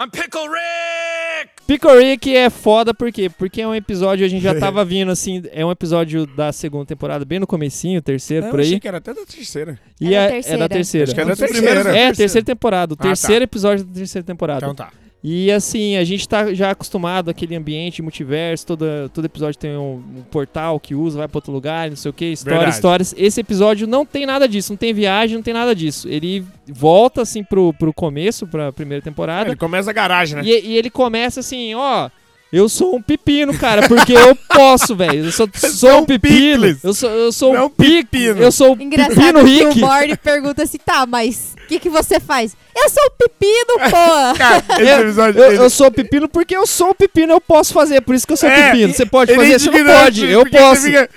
I'm 0.00 0.08
Pickle 0.10 0.46
Rick! 0.48 1.50
Pickle 1.66 1.98
Rick 1.98 2.36
é 2.36 2.48
foda 2.50 2.94
por 2.94 3.10
quê? 3.10 3.28
Porque 3.28 3.60
é 3.60 3.66
um 3.66 3.74
episódio, 3.74 4.24
a 4.24 4.28
gente 4.28 4.42
já 4.42 4.54
tava 4.58 4.84
vindo 4.84 5.10
assim, 5.10 5.42
é 5.50 5.66
um 5.66 5.72
episódio 5.72 6.24
da 6.24 6.52
segunda 6.52 6.86
temporada, 6.86 7.24
bem 7.24 7.40
no 7.40 7.48
comecinho, 7.48 8.00
terceiro, 8.00 8.44
Não, 8.46 8.50
por 8.52 8.60
eu 8.60 8.62
achei 8.62 8.74
aí. 8.74 8.80
que 8.80 8.86
era 8.86 8.98
até 8.98 9.12
da 9.12 9.26
terceira. 9.26 9.78
E 10.00 10.06
É 10.06 10.10
da 10.10 10.16
é, 10.16 10.26
é 10.26 10.30
terceira. 10.30 10.58
da 10.58 10.68
terceira. 10.68 11.04
Acho 11.04 11.14
que 11.16 11.20
é 11.20 11.24
da 11.24 11.36
terceira. 11.36 11.98
É, 11.98 12.12
terceira 12.12 12.44
temporada. 12.46 12.92
O 12.92 12.94
Ah, 12.94 12.96
tá. 12.96 13.02
terceiro 13.08 13.44
episódio 13.44 13.84
da 13.84 13.92
terceira 13.94 14.24
temporada. 14.24 14.64
Então 14.64 14.74
tá. 14.74 14.92
E 15.22 15.50
assim, 15.50 15.96
a 15.96 16.04
gente 16.04 16.28
tá 16.28 16.54
já 16.54 16.70
acostumado 16.70 17.28
àquele 17.28 17.56
ambiente 17.56 18.00
multiverso, 18.00 18.64
todo, 18.64 18.84
todo 19.12 19.24
episódio 19.24 19.58
tem 19.58 19.76
um, 19.76 19.94
um 20.18 20.22
portal 20.30 20.78
que 20.78 20.94
usa, 20.94 21.18
vai 21.18 21.26
pra 21.26 21.38
outro 21.38 21.52
lugar, 21.52 21.88
não 21.90 21.96
sei 21.96 22.10
o 22.10 22.14
que, 22.14 22.26
histórias, 22.26 22.58
Verdade. 22.58 22.74
histórias. 22.76 23.14
Esse 23.18 23.40
episódio 23.40 23.88
não 23.88 24.06
tem 24.06 24.24
nada 24.24 24.46
disso, 24.48 24.72
não 24.72 24.76
tem 24.76 24.94
viagem, 24.94 25.36
não 25.36 25.42
tem 25.42 25.52
nada 25.54 25.74
disso. 25.74 26.08
Ele 26.08 26.44
volta 26.68 27.22
assim 27.22 27.42
pro, 27.42 27.72
pro 27.74 27.92
começo, 27.92 28.46
pra 28.46 28.72
primeira 28.72 29.02
temporada, 29.02 29.50
Ele 29.50 29.56
começa 29.56 29.90
a 29.90 29.92
garagem, 29.92 30.36
né? 30.36 30.42
e, 30.44 30.50
e 30.68 30.76
ele 30.76 30.88
começa 30.90 31.40
assim, 31.40 31.74
ó. 31.74 32.08
Eu 32.50 32.66
sou 32.68 32.96
um 32.96 33.02
pepino, 33.02 33.52
cara, 33.58 33.86
porque 33.86 34.12
eu 34.14 34.34
posso, 34.34 34.96
velho. 34.96 35.26
Eu 35.26 35.32
sou, 35.32 35.48
sou 35.70 35.98
um 35.98 36.04
pepino. 36.06 36.62
picles. 36.62 36.78
Eu 36.82 36.94
sou, 36.94 37.10
eu 37.10 37.30
sou 37.32 37.52
Não 37.52 37.66
um 37.66 37.70
pico. 37.70 38.08
pepino. 38.10 38.40
Eu 38.42 38.50
sou 38.50 38.74
um 38.74 38.80
Engraçado 38.80 39.16
pepino 39.16 39.70
que 39.70 39.78
o. 39.82 39.86
Morty 39.86 40.16
pergunta 40.16 40.62
assim, 40.62 40.78
tá, 40.82 41.04
mas 41.06 41.54
o 41.62 41.66
que, 41.68 41.78
que 41.78 41.90
você 41.90 42.18
faz? 42.18 42.56
Eu 42.74 42.88
sou 42.88 43.02
o 43.04 43.10
pepino, 43.10 43.74
pô! 43.90 44.38
Cara, 44.38 44.64
esse 44.82 45.00
episódio. 45.02 45.40
Eu, 45.42 45.52
ele- 45.52 45.62
eu 45.62 45.68
sou 45.68 45.90
pepino 45.90 46.26
porque 46.28 46.56
eu 46.56 46.66
sou 46.66 46.94
pepino, 46.94 47.34
eu 47.34 47.40
posso 47.40 47.74
fazer, 47.74 48.00
por 48.00 48.14
isso 48.14 48.26
que 48.26 48.32
eu 48.32 48.36
sou 48.38 48.48
É, 48.48 48.70
pepino. 48.70 48.94
Você 48.94 49.04
pode 49.04 49.32
é 49.32 49.34
fazer, 49.36 49.58
você 49.58 49.70
não 49.70 49.94
pode, 49.94 50.24
eu 50.26 50.40
porque 50.40 50.56
você 50.56 50.62
posso. 50.64 50.82
fica- 50.82 51.10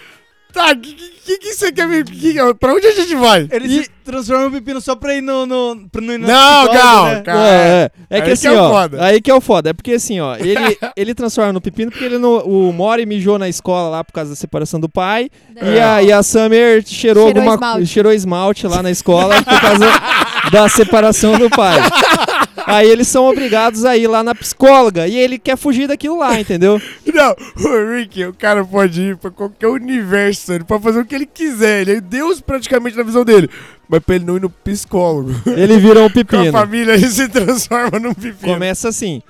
Tá, 0.54 0.76
que, 0.76 0.94
que, 0.94 1.38
que 1.38 1.54
você 1.54 1.72
quer 1.72 1.88
me. 1.88 2.04
Que, 2.04 2.34
pra 2.60 2.74
onde 2.74 2.86
a 2.88 2.92
gente 2.92 3.16
vai? 3.16 3.48
Ele 3.52 3.84
se 3.84 3.90
transforma 4.04 4.46
no 4.46 4.52
pepino 4.52 4.82
só 4.82 4.96
pra 4.96 5.16
ir 5.16 5.22
no. 5.22 5.46
no 5.46 5.88
pra 5.90 6.02
não 6.02 6.14
ir 6.14 6.18
na 6.18 6.28
Não, 6.28 6.74
calma, 6.74 7.14
né? 7.14 7.22
calma. 7.22 7.48
É, 7.48 7.54
é. 7.54 7.92
É 8.10 8.16
Aí 8.16 8.22
que 8.22 8.28
que 8.28 8.34
assim, 8.34 8.48
é 8.48 8.52
o 8.52 8.56
ó. 8.64 8.70
foda. 8.70 9.06
Aí 9.06 9.22
que 9.22 9.32
é 9.32 9.34
o 9.34 9.42
foda. 9.42 9.70
É 9.70 9.74
porque 9.74 9.94
assim, 9.94 10.20
ó, 10.20 10.36
ele, 10.36 10.78
ele 10.98 11.14
transforma 11.16 11.54
no 11.54 11.62
pepino 11.62 11.90
porque 11.92 12.04
ele 12.06 12.18
no, 12.18 12.40
o 12.40 12.74
Mori 12.74 13.06
mijou 13.06 13.40
na 13.40 13.48
escola 13.48 13.90
lá 13.90 14.04
por 14.04 14.12
causa 14.12 14.32
da 14.32 14.36
separação 14.36 14.80
do 14.80 14.90
pai. 14.90 15.30
E, 15.62 15.80
a, 15.80 16.04
e 16.04 16.12
a 16.12 16.22
Summer 16.22 16.84
cheirou, 16.86 17.26
Cheirou 17.26 17.44
alguma 17.44 17.54
esmalte. 17.56 17.86
cheirou 17.88 18.12
esmalte 18.14 18.68
lá 18.68 18.84
na 18.84 18.92
escola 18.92 19.36
por 19.44 19.62
causa 19.62 19.86
da 20.52 20.68
separação 20.70 21.38
do 21.38 21.50
pai. 21.50 21.80
Aí 22.66 22.90
eles 22.90 23.08
são 23.08 23.26
obrigados 23.26 23.86
a 23.86 23.98
ir 23.98 24.08
lá 24.08 24.24
na 24.24 24.36
psicóloga 24.36 25.08
e 25.08 25.18
ele 25.18 25.38
quer 25.40 25.58
fugir 25.58 25.88
daquilo 25.88 26.18
lá, 26.18 26.40
entendeu? 26.40 26.82
Não, 27.14 27.36
o 27.58 27.96
Rick, 27.96 28.26
o 28.26 28.34
cara 28.34 28.64
pode 28.64 29.02
ir 29.02 29.18
pra 29.18 29.32
qualquer 29.32 29.68
universo, 29.68 30.54
ele 30.54 30.64
pode 30.64 30.84
fazer 30.84 31.00
o 31.00 31.06
que 31.06 31.16
ele 31.16 31.26
quiser. 31.26 31.82
Ele 31.82 31.98
é 31.98 32.02
Deus 32.02 32.40
praticamente 32.42 32.96
na 32.98 33.04
visão 33.04 33.24
dele. 33.26 33.50
Mas 33.90 34.00
pra 34.02 34.16
ele 34.16 34.26
não 34.26 34.38
ir 34.38 34.42
no 34.42 34.50
psicólogo. 34.50 35.34
Ele 35.58 35.78
virou 35.78 36.06
um 36.06 36.10
Com 36.10 36.20
a 36.20 36.24
pepino. 36.24 36.52
família, 36.54 36.94
ele 36.94 37.10
se 37.10 37.28
transforma 37.28 38.00
num 38.00 38.14
pepino. 38.14 38.54
Começa 38.54 38.88
assim. 38.88 39.22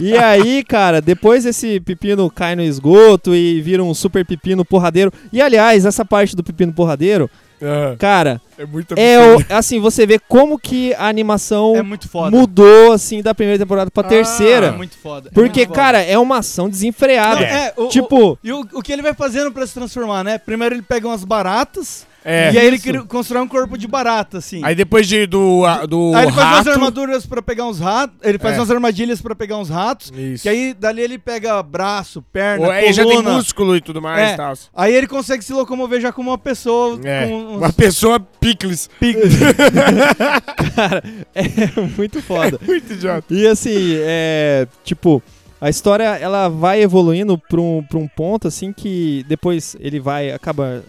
E 0.00 0.16
aí, 0.16 0.64
cara, 0.64 1.02
depois 1.02 1.44
esse 1.44 1.78
pepino 1.80 2.30
cai 2.30 2.56
no 2.56 2.62
esgoto 2.62 3.34
e 3.34 3.60
vira 3.60 3.84
um 3.84 3.92
super 3.92 4.24
pepino 4.24 4.64
porradeiro. 4.64 5.12
E 5.30 5.42
aliás, 5.42 5.84
essa 5.84 6.06
parte 6.06 6.34
do 6.34 6.42
pepino 6.42 6.72
porradeiro, 6.72 7.28
Ah, 7.62 7.96
cara, 7.98 8.40
é 8.56 8.64
muito 8.64 8.94
é 8.96 9.18
o, 9.18 9.44
assim, 9.54 9.80
você 9.80 10.06
vê 10.06 10.18
como 10.18 10.58
que 10.58 10.94
a 10.94 11.06
animação 11.08 11.74
É 11.76 11.82
muito 11.82 12.08
foda. 12.08 12.36
mudou 12.36 12.92
assim 12.92 13.22
da 13.22 13.34
primeira 13.34 13.58
temporada 13.58 13.90
pra 13.90 14.06
É 14.06 14.08
terceira. 14.08 14.72
muito 14.72 14.96
foda. 14.96 15.28
é 15.28 15.32
Porque, 15.34 15.60
muito 15.60 15.68
foda. 15.68 15.80
cara, 15.80 16.02
é 16.02 16.18
uma 16.18 16.38
ação 16.38 16.68
desenfreada. 16.68 17.40
Não, 17.40 17.46
é, 17.46 17.72
o- 17.76 17.88
tipo, 17.88 18.32
o- 18.32 18.38
e 18.42 18.52
o, 18.52 18.60
o 18.74 18.82
que 18.82 18.92
ele 18.92 19.02
vai 19.02 19.12
fazendo 19.14 19.50
pra 19.52 19.66
se 19.66 19.74
transformar, 19.74 20.22
né? 20.24 20.38
Primeiro 20.38 20.74
ele 20.74 20.82
pega 20.82 21.06
umas 21.08 21.24
baratas. 21.24 22.06
É. 22.24 22.52
e 22.52 22.58
aí 22.58 22.66
ele 22.66 22.76
Isso. 22.76 22.84
cria- 22.84 23.02
constrói 23.04 23.40
um 23.42 23.48
corpo 23.48 23.78
de 23.78 23.86
barata, 23.86 24.38
assim. 24.38 24.60
Aí 24.64 24.74
depois 24.74 25.06
de, 25.06 25.24
do, 25.26 25.64
a- 25.64 25.86
do 25.86 26.12
Aí 26.14 26.24
ele 26.24 26.32
faz 26.32 26.56
umas 26.56 26.66
armaduras 26.66 27.24
pra 27.26 27.40
pegar 27.40 27.66
uns 27.66 27.78
ratos. 27.78 28.16
Ele 28.22 28.38
faz 28.38 28.56
É. 28.56 28.60
umas 28.60 28.70
armadilhas 28.70 29.22
pra 29.22 29.34
pegar 29.34 29.56
uns 29.56 29.68
ratos. 29.70 30.10
Isso. 30.14 30.42
Que 30.42 30.48
aí 30.48 30.74
dali 30.74 31.00
ele 31.00 31.18
pega 31.18 31.62
braço, 31.62 32.20
perna, 32.32 32.66
Ou 32.66 32.70
aí 32.72 32.92
já 32.92 33.04
tem 33.04 33.16
coluna. 33.16 33.36
músculo 33.36 33.76
e 33.76 33.80
tudo 33.80 34.02
mais 34.02 34.30
É. 34.30 34.34
e 34.34 34.36
tal. 34.36 34.52
Aí 34.74 34.94
ele 34.94 35.06
consegue 35.06 35.44
se 35.44 35.52
locomover 35.52 36.00
já 36.00 36.12
como 36.12 36.30
uma 36.30 36.38
pessoa 36.38 36.98
É. 37.04 37.26
com 37.28 37.34
uns 37.34 37.56
Uma 37.58 37.72
pessoa 37.72 38.18
picles. 38.20 38.90
picos. 39.00 39.32
cara, 40.74 41.02
é 41.34 41.80
muito 41.96 42.20
foda. 42.22 42.58
Muito 42.66 42.92
idiota. 42.92 43.32
E 43.32 43.46
assim, 43.46 43.96
é. 44.00 44.66
Tipo, 44.84 45.22
a 45.60 45.68
história 45.70 46.04
ela 46.16 46.48
vai 46.48 46.82
evoluindo 46.82 47.38
pra 47.38 47.60
um, 47.60 47.82
pra 47.88 47.98
um 47.98 48.08
ponto 48.08 48.46
assim 48.48 48.72
que 48.72 49.24
depois 49.28 49.76
ele 49.80 50.00
vai. 50.00 50.30
acaba. 50.30 50.82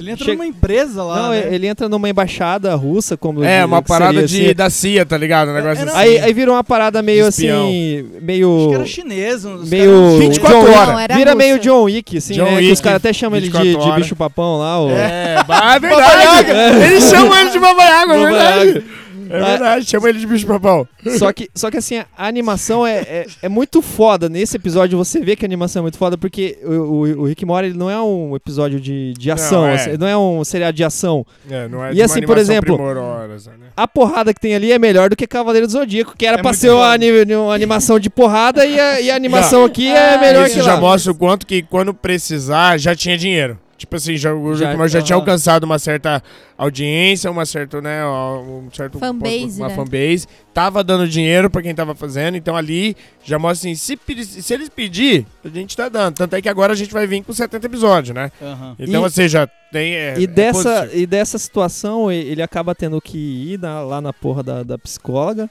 Ele 0.00 0.10
entra 0.12 0.24
Chega- 0.24 0.36
numa 0.36 0.46
empresa 0.46 1.02
lá, 1.02 1.22
Não, 1.22 1.30
né? 1.30 1.48
ele 1.50 1.66
entra 1.66 1.88
numa 1.88 2.08
embaixada 2.08 2.74
russa, 2.74 3.16
como 3.16 3.42
É, 3.42 3.58
que 3.60 3.64
uma 3.66 3.82
parada 3.82 4.12
seria, 4.12 4.26
de, 4.26 4.44
assim. 4.46 4.54
da 4.54 4.70
CIA, 4.70 5.04
tá 5.04 5.16
ligado? 5.18 5.50
Um 5.50 5.54
negócio 5.54 5.84
É, 5.84 5.88
assim. 5.88 5.96
Aí, 5.98 6.18
aí 6.20 6.32
vira 6.32 6.50
uma 6.52 6.62
parada 6.64 7.02
meio 7.02 7.26
espião. 7.28 7.64
assim. 7.66 8.04
Meio. 8.20 8.56
Acho 8.58 8.68
que 8.68 8.74
era 8.74 8.86
chinês. 8.86 9.44
Os 9.44 9.68
meio. 9.68 9.90
caras- 9.92 10.18
24 10.18 10.60
John- 10.60 10.72
horas. 10.72 10.88
Não, 10.88 10.98
era 10.98 11.14
Vira 11.16 11.32
russa. 11.32 11.44
meio 11.44 11.58
John 11.58 11.82
Wick, 11.82 12.16
assim, 12.18 12.34
John 12.34 12.44
né? 12.44 12.56
Wick, 12.58 12.72
os 12.72 12.80
caras 12.80 12.96
até 12.96 13.12
chamam 13.12 13.36
ele 13.38 13.46
de, 13.48 13.52
24 13.52 13.80
de 13.84 13.90
horas. 13.90 14.02
bicho 14.04 14.16
papão 14.16 14.58
lá. 14.58 14.80
O... 14.82 14.90
É, 14.90 15.36
é 15.36 15.78
verdade. 15.80 16.84
Eles 16.86 17.04
chamam 17.04 17.38
ele 17.40 17.50
de 17.50 17.58
babaiágua, 17.58 18.14
é 18.14 18.18
verdade. 18.18 18.84
É 19.32 19.44
verdade, 19.44 19.86
chama 19.86 20.08
ele 20.08 20.18
de 20.18 20.26
bicho 20.26 20.46
papão. 20.46 20.86
Só 21.18 21.32
que, 21.32 21.48
só 21.54 21.70
que 21.70 21.78
assim, 21.78 21.98
a 21.98 22.26
animação 22.26 22.86
é, 22.86 22.98
é, 22.98 23.26
é 23.42 23.48
muito 23.48 23.80
foda. 23.80 24.28
Nesse 24.28 24.56
episódio 24.56 24.98
você 24.98 25.20
vê 25.20 25.34
que 25.36 25.44
a 25.44 25.48
animação 25.48 25.80
é 25.80 25.82
muito 25.82 25.98
foda, 25.98 26.18
porque 26.18 26.58
o, 26.62 26.70
o, 26.70 27.00
o 27.20 27.24
Rick 27.24 27.44
Mori 27.44 27.68
ele 27.68 27.78
não 27.78 27.90
é 27.90 28.00
um 28.00 28.36
episódio 28.36 28.78
de, 28.80 29.14
de 29.14 29.30
ação, 29.30 29.62
Não, 29.62 29.68
é. 29.68 29.74
assim, 29.74 29.96
não 29.96 30.06
é 30.06 30.16
um 30.16 30.44
seriado 30.44 30.76
de 30.76 30.84
ação. 30.84 31.26
É, 31.50 31.68
não 31.68 31.84
é 31.84 31.94
E 31.94 32.02
assim, 32.02 32.22
por 32.22 32.36
exemplo, 32.38 32.76
né? 32.76 33.66
A 33.76 33.88
porrada 33.88 34.34
que 34.34 34.40
tem 34.40 34.54
ali 34.54 34.72
é 34.72 34.78
melhor 34.78 35.10
do 35.10 35.16
que 35.16 35.26
Cavaleiro 35.26 35.66
do 35.66 35.72
Zodíaco, 35.72 36.14
que 36.16 36.26
era 36.26 36.38
É 36.38 36.42
pra 36.42 36.52
ser 36.52 36.70
uma, 36.70 36.94
uma 36.96 37.54
animação 37.54 37.98
de 37.98 38.10
porrada 38.10 38.64
e 38.66 38.78
a, 38.78 39.00
e 39.00 39.10
a 39.10 39.16
animação 39.16 39.64
aqui 39.64 39.88
é 39.88 40.18
melhor 40.18 40.46
Isso 40.46 40.56
que 40.56 40.62
já 40.62 40.74
lá. 40.74 40.80
mostra 40.80 41.12
o 41.12 41.14
quanto 41.14 41.46
que 41.46 41.62
quando 41.62 41.94
precisar 41.94 42.78
já 42.78 42.94
tinha 42.94 43.16
dinheiro. 43.16 43.58
Tipo 43.82 43.96
assim, 43.96 44.16
já, 44.16 44.32
o 44.34 44.54
Já- 44.54 44.66
Rick 44.66 44.78
Mori 44.78 44.90
já 44.90 45.02
tinha 45.02 45.16
aham. 45.16 45.22
alcançado 45.22 45.64
uma 45.64 45.78
certa 45.78 46.22
audiência, 46.56 47.30
uma 47.30 47.44
certa, 47.44 47.80
né, 47.80 48.04
um 48.06 48.68
certo 48.72 48.98
Fanbase, 48.98 49.60
uma 49.60 49.68
né? 49.68 49.74
fanbase, 49.74 50.26
tava 50.54 50.84
dando 50.84 51.08
dinheiro 51.08 51.50
pra 51.50 51.60
quem 51.62 51.74
tava 51.74 51.94
fazendo, 51.94 52.36
então 52.36 52.56
ali 52.56 52.96
já 53.24 53.38
mostra 53.38 53.68
assim, 53.70 53.74
se, 53.74 53.98
se 54.24 54.54
eles 54.54 54.68
pedir, 54.68 55.26
a 55.44 55.48
gente 55.48 55.76
tá 55.76 55.88
dando. 55.88 56.14
Tanto 56.14 56.34
é 56.36 56.40
que 56.42 56.48
agora 56.48 56.72
a 56.72 56.76
gente 56.76 56.92
vai 56.92 57.06
vir 57.06 57.22
com 57.24 57.32
70 57.32 57.66
episódios, 57.66 58.14
né? 58.14 58.30
Então, 58.78 59.00
E- 59.00 59.04
ou 59.04 59.10
seja, 59.10 59.48
tem 59.72 59.94
é, 59.94 60.14
E 60.18 60.24
é 60.24 60.26
dessa, 60.26 60.74
positivo. 60.80 61.02
e 61.02 61.06
dessa 61.06 61.38
situação, 61.38 62.12
ele 62.12 62.42
acaba 62.42 62.74
tendo 62.74 63.00
que 63.00 63.18
ir 63.54 63.58
na- 63.58 63.80
lá 63.82 64.00
na 64.00 64.12
porra 64.12 64.42
da, 64.42 64.62
da 64.62 64.78
psicóloga, 64.78 65.50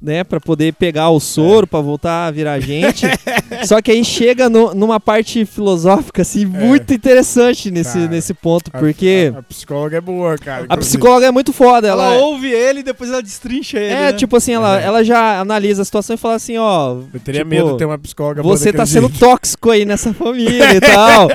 né? 0.00 0.24
Pra 0.24 0.40
poder 0.40 0.72
pegar 0.74 1.10
o 1.10 1.20
soro, 1.20 1.66
pra 1.66 1.80
voltar 1.80 2.26
a 2.26 2.30
virar 2.30 2.58
gente. 2.60 3.06
Só 3.66 3.80
que 3.80 3.90
aí 3.90 4.04
chega 4.04 4.48
no- 4.48 4.74
numa 4.74 4.98
parte 4.98 5.44
filosófica, 5.44 6.22
assim, 6.22 6.44
muito 6.44 6.92
interessante 6.92 7.70
nesse, 7.70 7.98
Cara, 7.98 8.08
nesse 8.08 8.34
ponto, 8.34 8.70
A- 8.72 8.78
porque 8.78 9.32
a, 9.34 9.38
a 9.38 9.42
psicóloga 9.42 9.96
é 9.96 10.00
boa, 10.00 10.36
cara. 10.38 10.66
a 10.68 10.76
psicóloga 10.76 11.26
é 11.26 11.30
muito 11.30 11.52
foda. 11.52 11.86
Ela, 11.88 12.14
Ela, 12.14 12.24
ouve 12.24 12.50
ele 12.50 12.80
e 12.80 12.82
depois 12.82 13.10
ela 13.10 13.22
destrincha 13.22 13.78
ele. 13.78 13.92
é, 13.92 13.96
né? 14.06 14.12
tipo 14.12 14.36
assim, 14.36 14.52
ela, 14.52 14.80
É. 14.80 14.84
ela 14.84 15.04
já 15.04 15.38
analisa 15.40 15.82
a 15.82 15.84
situação 15.84 16.14
e 16.14 16.16
fala 16.16 16.34
assim, 16.34 16.56
ó... 16.58 16.96
Eu 17.12 17.20
teria 17.20 17.40
tipo, 17.42 17.50
medo 17.50 17.72
de 17.72 17.78
ter 17.78 17.84
uma 17.84 17.98
psicóloga 17.98 18.42
boa 18.42 18.56
Você 18.56 18.72
tá 18.72 18.84
sendo 18.86 19.08
jeito. 19.08 19.20
tóxico 19.20 19.70
aí 19.70 19.84
nessa 19.84 20.12
família 20.12 20.74
e 20.76 20.80
tal. 20.80 21.28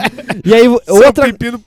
E 0.43 0.53
aí, 0.53 0.63
Seu 0.85 0.95
outra, 0.95 1.25
pepino, 1.25 1.61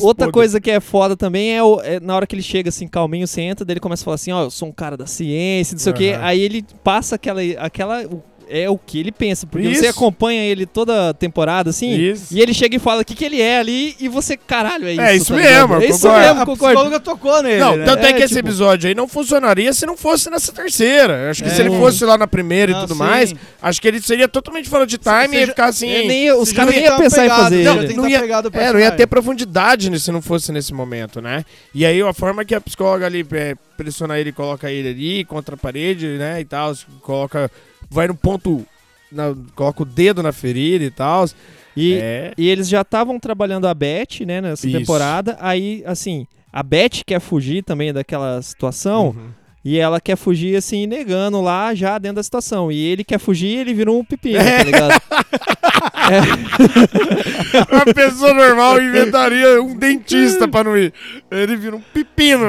Outra 0.00 0.30
coisa 0.32 0.60
que 0.60 0.70
é 0.70 0.80
foda 0.80 1.16
também 1.16 1.54
é, 1.56 1.62
o- 1.62 1.80
é 1.82 2.00
na 2.00 2.16
hora 2.16 2.26
que 2.26 2.34
ele 2.34 2.42
chega 2.42 2.68
assim, 2.68 2.88
calminho, 2.88 3.26
senta, 3.26 3.64
daí 3.64 3.74
ele 3.74 3.80
começa 3.80 4.02
a 4.02 4.04
falar 4.04 4.14
assim, 4.16 4.32
ó, 4.32 4.42
eu 4.44 4.50
sou 4.50 4.68
um 4.68 4.72
cara 4.72 4.96
da 4.96 5.06
ciência, 5.06 5.74
não 5.74 5.80
sei 5.80 5.92
o 5.92 5.94
quê. 5.94 6.11
Aí 6.20 6.40
ele 6.40 6.64
passa 6.84 7.14
aquela. 7.16 7.40
aquela 7.58 8.02
o- 8.06 8.22
é 8.54 8.68
o 8.68 8.76
que 8.76 9.00
ele 9.00 9.10
pensa, 9.10 9.46
porque 9.46 9.66
você 9.74 9.80
Isso. 9.88 9.90
acompanha 9.98 10.42
ele 10.44 10.66
toda 10.66 11.08
a 11.08 11.14
temporada, 11.14 11.70
assim, 11.70 11.90
Isso. 11.90 12.26
e 12.36 12.40
ele 12.42 12.52
chega 12.52 12.76
e 12.76 12.78
fala 12.78 13.00
o 13.00 13.04
que, 13.04 13.14
que 13.14 13.24
ele 13.24 13.40
é 13.40 13.58
ali, 13.58 13.96
e 13.98 14.08
você, 14.08 14.36
caralho, 14.36 14.86
é 14.86 14.92
isso. 14.92 15.00
É 15.02 15.16
isso 15.16 15.26
tá 15.34 15.40
mesmo, 15.40 15.74
É 15.76 15.86
isso 15.86 16.00
concordo. 16.00 16.20
mesmo, 16.26 16.40
a 16.42 16.46
concordo. 16.46 16.74
psicóloga 16.74 17.00
tocou 17.00 17.42
nele, 17.42 17.58
Não, 17.60 17.76
né? 17.78 17.84
tanto 17.86 18.04
é, 18.04 18.10
É, 18.10 18.12
que 18.12 18.22
esse 18.22 18.34
tipo- 18.34 18.48
episódio 18.48 18.88
aí 18.88 18.94
não 18.94 19.08
funcionaria 19.08 19.72
se 19.72 19.86
não 19.86 19.96
fosse 19.96 20.28
nessa 20.28 20.52
terceira. 20.52 21.30
Acho 21.30 21.42
que 21.42 21.48
É. 21.48 21.52
se 21.54 21.60
ele 21.62 21.70
fosse 21.70 22.04
lá 22.04 22.18
na 22.18 22.26
primeira 22.26 22.72
e 22.72 22.74
Não, 22.74 22.82
tudo 22.82 22.92
sim. 22.92 22.98
mais, 22.98 23.34
acho 23.62 23.80
que 23.80 23.88
ele 23.88 24.02
seria 24.02 24.28
totalmente 24.28 24.68
fora 24.68 24.86
de 24.86 24.98
time 24.98 25.28
Você 25.28 25.34
e 25.36 25.40
ia 25.40 25.46
ficar 25.46 25.66
assim. 25.66 25.88
É, 25.90 26.02
nem, 26.06 26.32
os 26.32 26.48
Você 26.50 26.54
caras 26.54 26.74
nem 26.74 26.84
iam 26.84 26.88
tem 26.88 26.96
que 26.98 27.02
pensar 27.04 27.16
tá 27.16 27.22
em 27.24 27.28
pegado, 27.28 27.42
fazer 27.44 27.64
não, 27.64 27.82
ele. 27.82 27.94
não 27.94 28.02
tá 28.04 28.10
ia, 28.10 28.20
pegado 28.20 28.48
o 28.48 28.58
é, 28.58 28.72
não 28.72 28.80
ia 28.80 28.92
ter 28.92 29.06
profundidade 29.06 29.98
se 29.98 30.12
não 30.12 30.20
fosse 30.20 30.52
nesse 30.52 30.74
momento, 30.74 31.20
né? 31.22 31.44
E 31.74 31.86
aí 31.86 32.02
a 32.02 32.12
forma 32.12 32.44
que 32.44 32.54
a 32.54 32.60
psicóloga 32.60 33.06
ali 33.06 33.26
é, 33.32 33.54
pressiona 33.78 34.18
ele, 34.18 34.30
coloca 34.32 34.70
ele 34.70 34.88
ali 34.90 35.24
contra 35.24 35.54
a 35.54 35.58
parede, 35.58 36.06
né, 36.18 36.40
e 36.40 36.44
tal, 36.44 36.74
coloca, 37.00 37.50
vai 37.92 38.08
no 38.08 38.14
ponto, 38.14 38.64
na- 39.10 39.34
coloca 39.54 39.82
o 39.82 39.86
dedo 39.86 40.22
na 40.22 40.32
ferida 40.32 40.84
e 40.84 40.90
tal. 40.90 41.26
E, 41.76 41.94
É. 41.94 42.32
e 42.36 42.48
eles 42.48 42.68
já 42.68 42.80
estavam 42.82 43.18
trabalhando 43.20 43.66
a 43.66 43.74
Beth, 43.74 44.20
né, 44.26 44.40
nessa 44.40 44.66
Isso. 44.66 44.78
temporada. 44.78 45.36
Aí, 45.40 45.82
assim, 45.86 46.26
a 46.52 46.62
Beth 46.62 47.02
quer 47.06 47.20
fugir 47.20 47.62
também 47.62 47.92
daquela 47.92 48.40
situação. 48.42 49.08
Uhum. 49.08 49.28
E 49.64 49.78
ela 49.78 50.00
quer 50.00 50.16
fugir, 50.16 50.56
assim, 50.56 50.86
negando 50.86 51.40
lá 51.40 51.72
já 51.74 51.96
dentro 51.98 52.16
da 52.16 52.22
situação. 52.22 52.70
E 52.72 52.76
ele 52.84 53.04
quer 53.04 53.18
fugir 53.18 53.58
ele 53.58 53.72
virou 53.72 53.98
um 54.00 54.04
pepino, 54.04 54.38
É. 54.38 54.58
tá 54.58 54.64
ligado? 54.64 55.02
Uma 57.70 57.94
pessoa 57.94 58.32
normal 58.34 58.80
inventaria 58.80 59.62
um 59.62 59.76
dentista 59.76 60.46
pra 60.48 60.64
não 60.64 60.76
ir. 60.76 60.92
Ele 61.30 61.56
vira 61.56 61.76
um 61.76 61.80
pepino. 61.80 62.46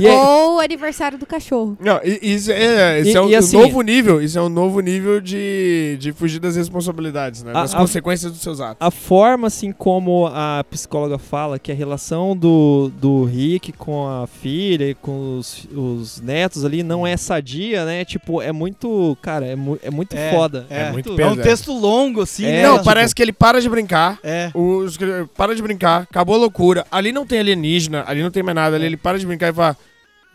E 0.00 0.06
aí- 0.06 0.14
Ou 0.14 0.56
o 0.56 0.60
aniversário 0.60 1.18
do 1.18 1.26
cachorro. 1.26 1.76
Não, 1.80 2.00
isso 2.22 2.50
é, 2.52 3.00
esse 3.00 3.10
E- 3.10 3.16
é 3.16 3.20
o, 3.20 3.28
e 3.28 3.34
assim- 3.36 3.56
novo 3.56 3.80
nível. 3.82 4.20
Isso 4.22 4.38
é 4.38 4.42
um 4.42 4.48
novo 4.48 4.80
nível 4.80 5.20
de, 5.20 5.96
de 6.00 6.12
fugir 6.12 6.38
das 6.40 6.56
responsabilidades, 6.56 7.42
né? 7.42 7.52
Das 7.52 7.74
a- 7.74 7.78
consequências 7.78 8.32
dos 8.32 8.40
seus 8.40 8.60
atos. 8.60 8.76
a 8.80 8.90
forma, 8.90 9.46
assim, 9.46 9.72
como 9.72 10.26
a 10.26 10.64
psicóloga 10.70 11.18
fala 11.18 11.58
que 11.58 11.70
a 11.70 11.74
relação 11.74 12.36
do, 12.36 12.90
do 13.00 13.24
Rick 13.24 13.72
com 13.72 14.06
a 14.08 14.26
filha 14.26 14.90
e 14.90 14.94
com 14.94 15.38
os, 15.38 15.66
os 15.74 16.20
netos 16.20 16.55
ali 16.64 16.82
não 16.82 17.06
é 17.06 17.16
sadia, 17.16 17.84
né? 17.84 18.04
Tipo, 18.04 18.40
é 18.40 18.52
muito, 18.52 19.16
cara, 19.20 19.44
é, 19.46 19.56
mu 19.56 19.78
é 19.82 19.90
muito 19.90 20.16
É, 20.16 20.30
foda. 20.30 20.66
É, 20.70 20.82
É 20.82 20.92
muito 20.92 21.10
é 21.10 21.12
um 21.12 21.16
pesado. 21.16 21.42
texto 21.42 21.72
longo, 21.72 22.22
assim, 22.22 22.44
É, 22.46 22.50
né? 22.52 22.62
não, 22.62 22.72
tipo- 22.74 22.84
parece 22.84 23.14
que 23.14 23.22
ele 23.22 23.32
para 23.32 23.60
de 23.60 23.68
brincar. 23.68 24.18
É. 24.22 24.50
Os, 24.54 24.98
para 25.36 25.54
de 25.54 25.62
brincar, 25.62 26.02
acabou 26.02 26.34
a 26.36 26.38
loucura. 26.38 26.86
Ali 26.90 27.12
não 27.12 27.26
tem 27.26 27.38
alienígena, 27.40 28.04
ali 28.06 28.22
não 28.22 28.30
tem 28.30 28.42
mais 28.42 28.54
nada. 28.54 28.76
Ali 28.76 28.86
ele 28.86 28.96
para 28.96 29.18
de 29.18 29.26
brincar 29.26 29.50
e 29.50 29.52
fala. 29.52 29.76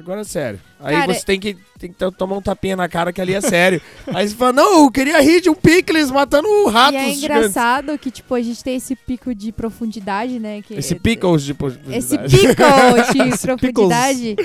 Agora 0.01 0.21
é 0.21 0.23
sério. 0.23 0.59
Aí 0.79 0.95
Cara, 0.95 1.13
você 1.13 1.23
tem 1.23 1.39
que, 1.39 1.55
tem 1.79 1.91
que 1.91 1.95
to- 1.97 2.11
tomar 2.11 2.37
um 2.37 2.41
tapinha 2.41 2.75
na 2.75 2.89
cara 2.89 3.13
que 3.13 3.21
ali 3.21 3.33
é 3.33 3.41
sério. 3.41 3.79
Aí 4.07 4.27
você 4.27 4.35
fala, 4.35 4.51
não, 4.53 4.83
eu 4.85 4.91
queria 4.91 5.21
rir 5.21 5.41
de 5.41 5.49
um 5.49 5.53
picles 5.53 6.09
matando 6.09 6.47
ratos 6.67 6.93
e 6.93 6.97
é 6.97 7.13
gigantes." 7.13 7.23
engraçado 7.23 7.97
que, 7.99 8.09
tipo, 8.09 8.33
a 8.33 8.41
gente 8.41 8.63
tem 8.63 8.75
esse 8.75 8.95
pico 8.95 9.33
de 9.35 9.51
profundidade, 9.51 10.39
né? 10.39 10.61
Que 10.61 10.73
Esse 10.73 10.95
pickles 10.95 11.43
de 11.43 11.51
Esse 11.91 12.17
profundidade. 12.17 12.37
pico 13.11 13.29
de 13.29 13.37
profundidade. 13.39 14.35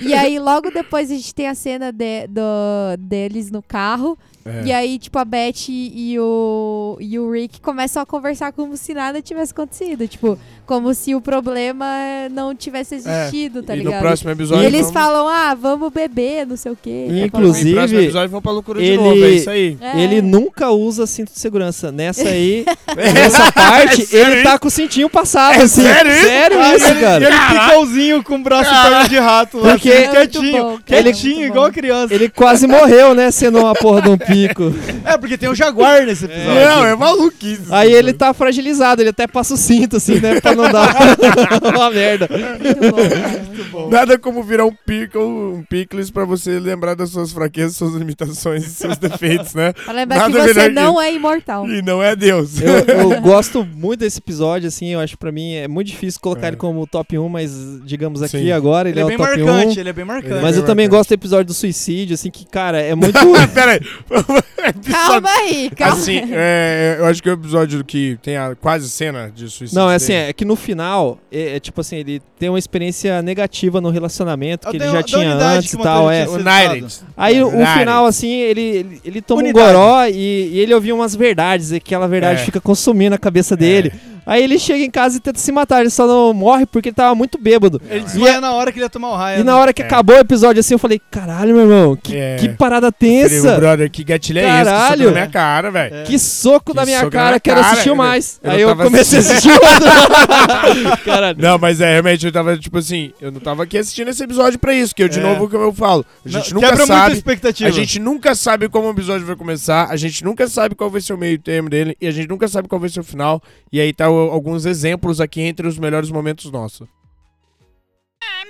E 0.00 0.14
aí, 0.14 0.38
logo 0.38 0.70
depois, 0.70 1.10
a 1.10 1.14
gente 1.14 1.34
tem 1.34 1.46
a 1.48 1.54
cena 1.54 1.92
de- 1.92 2.26
do- 2.28 2.96
deles 2.98 3.50
no 3.50 3.62
carro. 3.62 4.18
É. 4.44 4.62
E 4.66 4.72
aí, 4.72 4.98
tipo, 4.98 5.18
a 5.18 5.24
Beth 5.24 5.68
e 5.68 6.16
o, 6.18 6.96
e 7.00 7.18
o 7.18 7.30
Rick 7.30 7.60
começam 7.60 8.02
a 8.02 8.06
conversar 8.06 8.52
como 8.52 8.76
se 8.76 8.92
nada 8.94 9.22
tivesse 9.22 9.52
acontecido. 9.52 10.06
Tipo, 10.08 10.38
como 10.66 10.92
se 10.94 11.14
o 11.14 11.20
problema 11.20 11.86
não 12.30 12.54
tivesse 12.54 12.94
existido, 12.96 13.62
tá 13.62 13.72
É. 13.72 13.76
e 13.76 13.78
ligado? 13.80 13.94
no 13.94 14.00
próximo 14.00 14.30
E 14.30 14.32
episódio. 14.32 14.64
eles 14.64 14.80
vamos... 14.86 14.92
falam, 14.92 15.28
ah, 15.28 15.54
vamos 15.54 15.92
beber, 15.92 16.46
não 16.46 16.56
sei 16.56 16.72
o 16.72 16.76
quê. 16.80 17.06
E, 17.10 17.20
Tá 17.20 17.26
inclusive, 17.26 17.70
No 17.70 17.76
próximo 17.76 18.00
episódio 18.00 18.28
vão 18.30 18.42
pra 18.42 18.52
loucura 18.52 18.80
de 18.80 18.86
ele- 18.86 18.96
novo, 18.96 19.24
é 19.24 19.30
isso 19.30 19.50
aí. 19.50 19.76
É. 19.80 20.00
Ele 20.02 20.22
nunca 20.22 20.70
usa 20.70 21.06
cinto 21.06 21.32
de 21.32 21.38
segurança. 21.38 21.92
Nessa 21.92 22.28
aí, 22.28 22.64
nessa 22.96 23.52
parte, 23.52 24.04
sério 24.06 24.32
ele 24.34 24.42
tá 24.42 24.58
com 24.58 24.68
o 24.68 24.70
cintinho 24.70 25.08
passado. 25.10 25.54
É 25.54 25.62
assim. 25.62 25.82
sério 25.82 26.10
isso? 26.12 26.22
Sério 26.26 26.58
Ah, 26.60 26.76
isso, 26.76 26.86
ele, 26.88 27.00
cara. 27.00 27.24
ele 27.24 27.36
picãozinho 27.60 28.22
com 28.24 28.34
o 28.36 28.38
braço 28.42 28.70
e 28.70 28.82
perna 28.82 29.08
de 29.08 29.18
rato 29.18 29.58
lá, 29.58 29.70
Porque- 29.72 29.88
assim, 29.90 30.02
É 30.02 30.08
quietinho, 30.08 30.62
bom, 30.62 30.78
cara, 30.86 31.02
quietinho, 31.02 31.46
igual 31.46 31.70
criança. 31.72 32.14
Ele 32.14 32.28
quase 32.28 32.66
morreu, 32.66 33.14
né? 33.14 33.30
Sendo 33.30 33.58
uma 33.60 33.74
porra 33.74 34.02
de 34.02 34.08
um 34.08 34.16
pico. 34.32 34.72
É, 35.04 35.18
porque 35.18 35.36
tem 35.36 35.48
o 35.48 35.54
Jaguar 35.54 36.06
nesse 36.06 36.24
episódio. 36.26 36.54
Não, 36.54 36.86
é 36.86 36.94
maluquice. 36.94 37.62
Aí 37.70 37.92
ele 37.92 38.12
tá 38.12 38.32
fragilizado, 38.32 39.02
ele 39.02 39.10
até 39.10 39.26
passa 39.26 39.54
o 39.54 39.56
cinto, 39.56 39.96
assim, 39.96 40.20
né? 40.20 40.40
Pra 40.40 40.54
não 40.54 40.70
dar 40.70 40.94
uma 41.74 41.90
merda. 41.90 42.28
Muito 42.30 42.90
bom, 42.90 43.08
cara. 43.08 43.28
Muito 43.44 43.64
bom. 43.70 43.90
Nada 43.90 44.18
como 44.18 44.42
virar 44.44 44.64
um 44.64 44.72
pickle, 44.86 45.20
um 45.22 45.64
pickles 45.68 46.10
pra 46.10 46.24
você 46.24 46.58
lembrar 46.60 46.94
das 46.94 47.10
suas 47.10 47.32
fraquezas, 47.32 47.76
suas 47.76 47.94
limitações 47.94 48.64
e 48.64 48.70
seus 48.70 48.96
defeitos, 48.96 49.54
né? 49.54 49.72
Pra 49.72 49.92
lembrar 49.92 50.16
Nada 50.18 50.30
que 50.32 50.38
você 50.40 50.54
melhor 50.54 50.68
que 50.68 50.74
não 50.74 51.00
é 51.02 51.12
imortal. 51.12 51.68
E 51.68 51.82
não 51.82 52.00
é 52.02 52.14
Deus. 52.14 52.60
Eu, 52.60 52.78
eu 52.78 53.20
gosto 53.20 53.64
muito 53.64 54.00
desse 54.00 54.18
episódio, 54.18 54.68
assim, 54.68 54.88
eu 54.90 55.00
acho 55.00 55.18
pra 55.18 55.32
mim 55.32 55.54
é 55.54 55.66
muito 55.66 55.88
difícil 55.88 56.20
colocar 56.20 56.46
É. 56.46 56.48
ele 56.50 56.56
como 56.56 56.86
top 56.86 57.18
1, 57.18 57.28
mas 57.28 57.50
digamos 57.84 58.22
aqui 58.22 58.38
Sim. 58.38 58.52
agora 58.52 58.88
ele, 58.88 59.00
Ele 59.00 59.10
é 59.10 59.14
é, 59.14 59.16
bem 59.16 59.26
o 59.26 59.28
top 59.28 59.42
marcante, 59.42 59.76
1. 59.78 59.80
ele 59.80 59.88
é 59.88 59.92
bem 59.92 60.04
marcante. 60.04 60.42
Mas 60.42 60.56
eu 60.56 60.62
bem 60.62 60.66
também 60.66 60.86
marcante. 60.86 60.98
gosto 60.98 61.08
do 61.08 61.14
episódio 61.14 61.46
do 61.46 61.54
suicídio, 61.54 62.14
assim, 62.14 62.30
que, 62.30 62.46
cara, 62.46 62.80
é 62.80 62.94
muito. 62.94 63.18
Pera 63.52 63.72
aí. 63.72 63.80
Episódio- 64.62 64.92
Calma 64.92 65.28
aí, 65.28 65.70
calma. 65.76 65.94
Assim, 65.94 66.20
é, 66.30 66.96
eu 66.98 67.06
acho 67.06 67.20
que 67.22 67.28
é 67.28 67.32
o 67.32 67.34
episódio 67.34 67.84
que 67.84 68.16
tem 68.22 68.36
a 68.36 68.54
quase 68.54 68.88
cena 68.88 69.30
de 69.34 69.48
suicídio. 69.50 69.74
Não, 69.80 69.90
é 69.90 69.96
assim, 69.96 70.12
dele. 70.12 70.30
é 70.30 70.32
que 70.32 70.44
no 70.44 70.54
final, 70.54 71.18
é, 71.32 71.56
é 71.56 71.60
tipo 71.60 71.80
assim, 71.80 71.96
ele 71.96 72.22
tem 72.38 72.48
uma 72.48 72.58
experiência 72.58 73.20
negativa 73.22 73.80
no 73.80 73.90
relacionamento 73.90 74.68
que 74.70 74.78
Da- 74.78 74.84
ele 74.84 74.92
já 74.92 74.98
da 75.00 75.02
tinha 75.02 75.34
antes 75.34 75.72
e 75.72 75.78
tal, 75.78 76.08
é. 76.10 76.26
United. 76.28 77.00
Aí 77.16 77.42
o- 77.42 77.46
o 77.48 77.54
United. 77.54 77.78
final, 77.80 78.06
assim, 78.06 78.30
ele, 78.30 78.60
ele, 78.60 79.00
ele 79.04 79.20
toma 79.22 79.42
Unidade. 79.42 79.68
um 79.68 79.72
goró 79.72 80.06
e, 80.06 80.12
e 80.52 80.60
ele 80.60 80.72
ouvia 80.74 80.94
umas 80.94 81.14
verdades, 81.16 81.72
e 81.72 81.76
aquela 81.76 82.06
verdade 82.06 82.42
É. 82.42 82.44
fica 82.44 82.60
consumindo 82.60 83.14
a 83.14 83.18
cabeça 83.18 83.56
dele. 83.56 83.92
Aí 84.24 84.42
ele 84.42 84.58
chega 84.58 84.84
em 84.84 84.90
casa 84.90 85.16
e 85.16 85.20
tenta 85.20 85.38
se 85.38 85.50
matar, 85.52 85.80
ele 85.80 85.90
só 85.90 86.06
não 86.06 86.32
morre 86.32 86.64
porque 86.66 86.88
ele 86.90 86.96
tava 86.96 87.14
muito 87.14 87.38
bêbado. 87.38 87.80
Ele 87.90 88.00
desmaia 88.04 88.40
na 88.40 88.52
hora 88.52 88.70
que 88.72 88.78
ele 88.78 88.84
ia 88.84 88.90
tomar 88.90 89.10
o 89.10 89.16
raio. 89.16 89.40
E 89.40 89.44
na 89.44 89.56
hora 89.58 89.72
que 89.72 89.82
É. 89.82 89.84
acabou 89.84 90.16
o 90.16 90.18
episódio, 90.20 90.60
assim, 90.60 90.74
eu 90.74 90.78
falei, 90.78 91.00
caralho, 91.10 91.54
meu 91.54 91.62
irmão, 91.62 91.96
que, 91.96 92.16
É. 92.16 92.36
que 92.36 92.48
parada 92.50 92.92
Falei, 92.98 93.28
tensa. 93.28 93.56
brother, 93.56 93.90
que 93.90 94.04
gatilho 94.04 94.38
é 94.38 94.42
esse? 94.42 94.48
Que 94.58 94.64
Caralho. 94.64 95.02
soco 95.02 95.04
na 95.04 95.20
minha 95.20 95.26
cara, 95.30 95.70
velho. 95.70 95.94
É. 95.96 96.02
Que 96.04 96.18
soco 96.18 96.74
na 96.74 96.82
Que 96.82 96.86
minha 96.86 97.00
soco 97.00 97.10
na 97.14 97.18
cara, 97.20 97.30
minha 97.30 97.40
quero 97.40 97.60
cara, 97.60 97.72
assistir 97.72 97.88
eu- 97.88 97.96
mais. 97.96 98.40
eu 98.42 98.50
Aí 98.50 98.62
não 98.62 98.68
eu 98.70 98.76
comecei 98.76 99.18
a 99.18 99.20
assistir 99.22 99.50
outro. 99.50 100.96
Caralho. 101.04 101.38
Não, 101.40 101.58
mas 101.58 101.80
é, 101.80 101.90
realmente, 101.92 102.26
eu 102.26 102.32
tava, 102.32 102.56
tipo 102.56 102.78
assim, 102.78 103.12
eu 103.20 103.30
não 103.30 103.40
tava 103.40 103.62
aqui 103.62 103.78
assistindo 103.78 104.08
esse 104.08 104.22
episódio 104.22 104.58
pra 104.58 104.74
isso, 104.74 104.94
que 104.94 105.02
eu, 105.02 105.08
de 105.08 105.18
É. 105.18 105.22
novo, 105.22 105.48
como 105.48 105.64
eu 105.64 105.72
falo, 105.72 106.04
a 106.24 106.28
Não, 106.28 106.32
gente 106.40 106.54
nunca 106.54 106.66
Quebra 106.68 106.86
muita 106.86 106.94
sabe... 107.00 107.16
expectativa. 107.16 107.68
A 107.68 107.72
gente 107.72 107.98
nunca 107.98 108.34
sabe 108.34 108.68
como 108.68 108.88
o 108.88 108.90
episódio 108.90 109.26
vai 109.26 109.36
começar, 109.36 109.88
a 109.90 109.96
gente 109.96 110.24
nunca 110.24 110.46
sabe 110.48 110.74
qual 110.74 110.90
vai 110.90 111.00
ser 111.00 111.12
o 111.12 111.18
meio 111.18 111.38
termo 111.38 111.68
dele, 111.68 111.96
e 112.00 112.06
a 112.06 112.10
gente 112.10 112.28
nunca 112.28 112.46
sabe 112.48 112.68
qual 112.68 112.80
vai 112.80 112.88
ser 112.88 113.00
o 113.00 113.04
final. 113.04 113.42
E 113.72 113.80
aí 113.80 113.92
tá 113.92 114.08
alguns 114.30 114.66
exemplos 114.66 115.20
aqui 115.20 115.42
entre 115.42 115.66
os 115.66 115.78
melhores 115.78 116.10
momentos 116.10 116.50
nossos. 116.50 116.88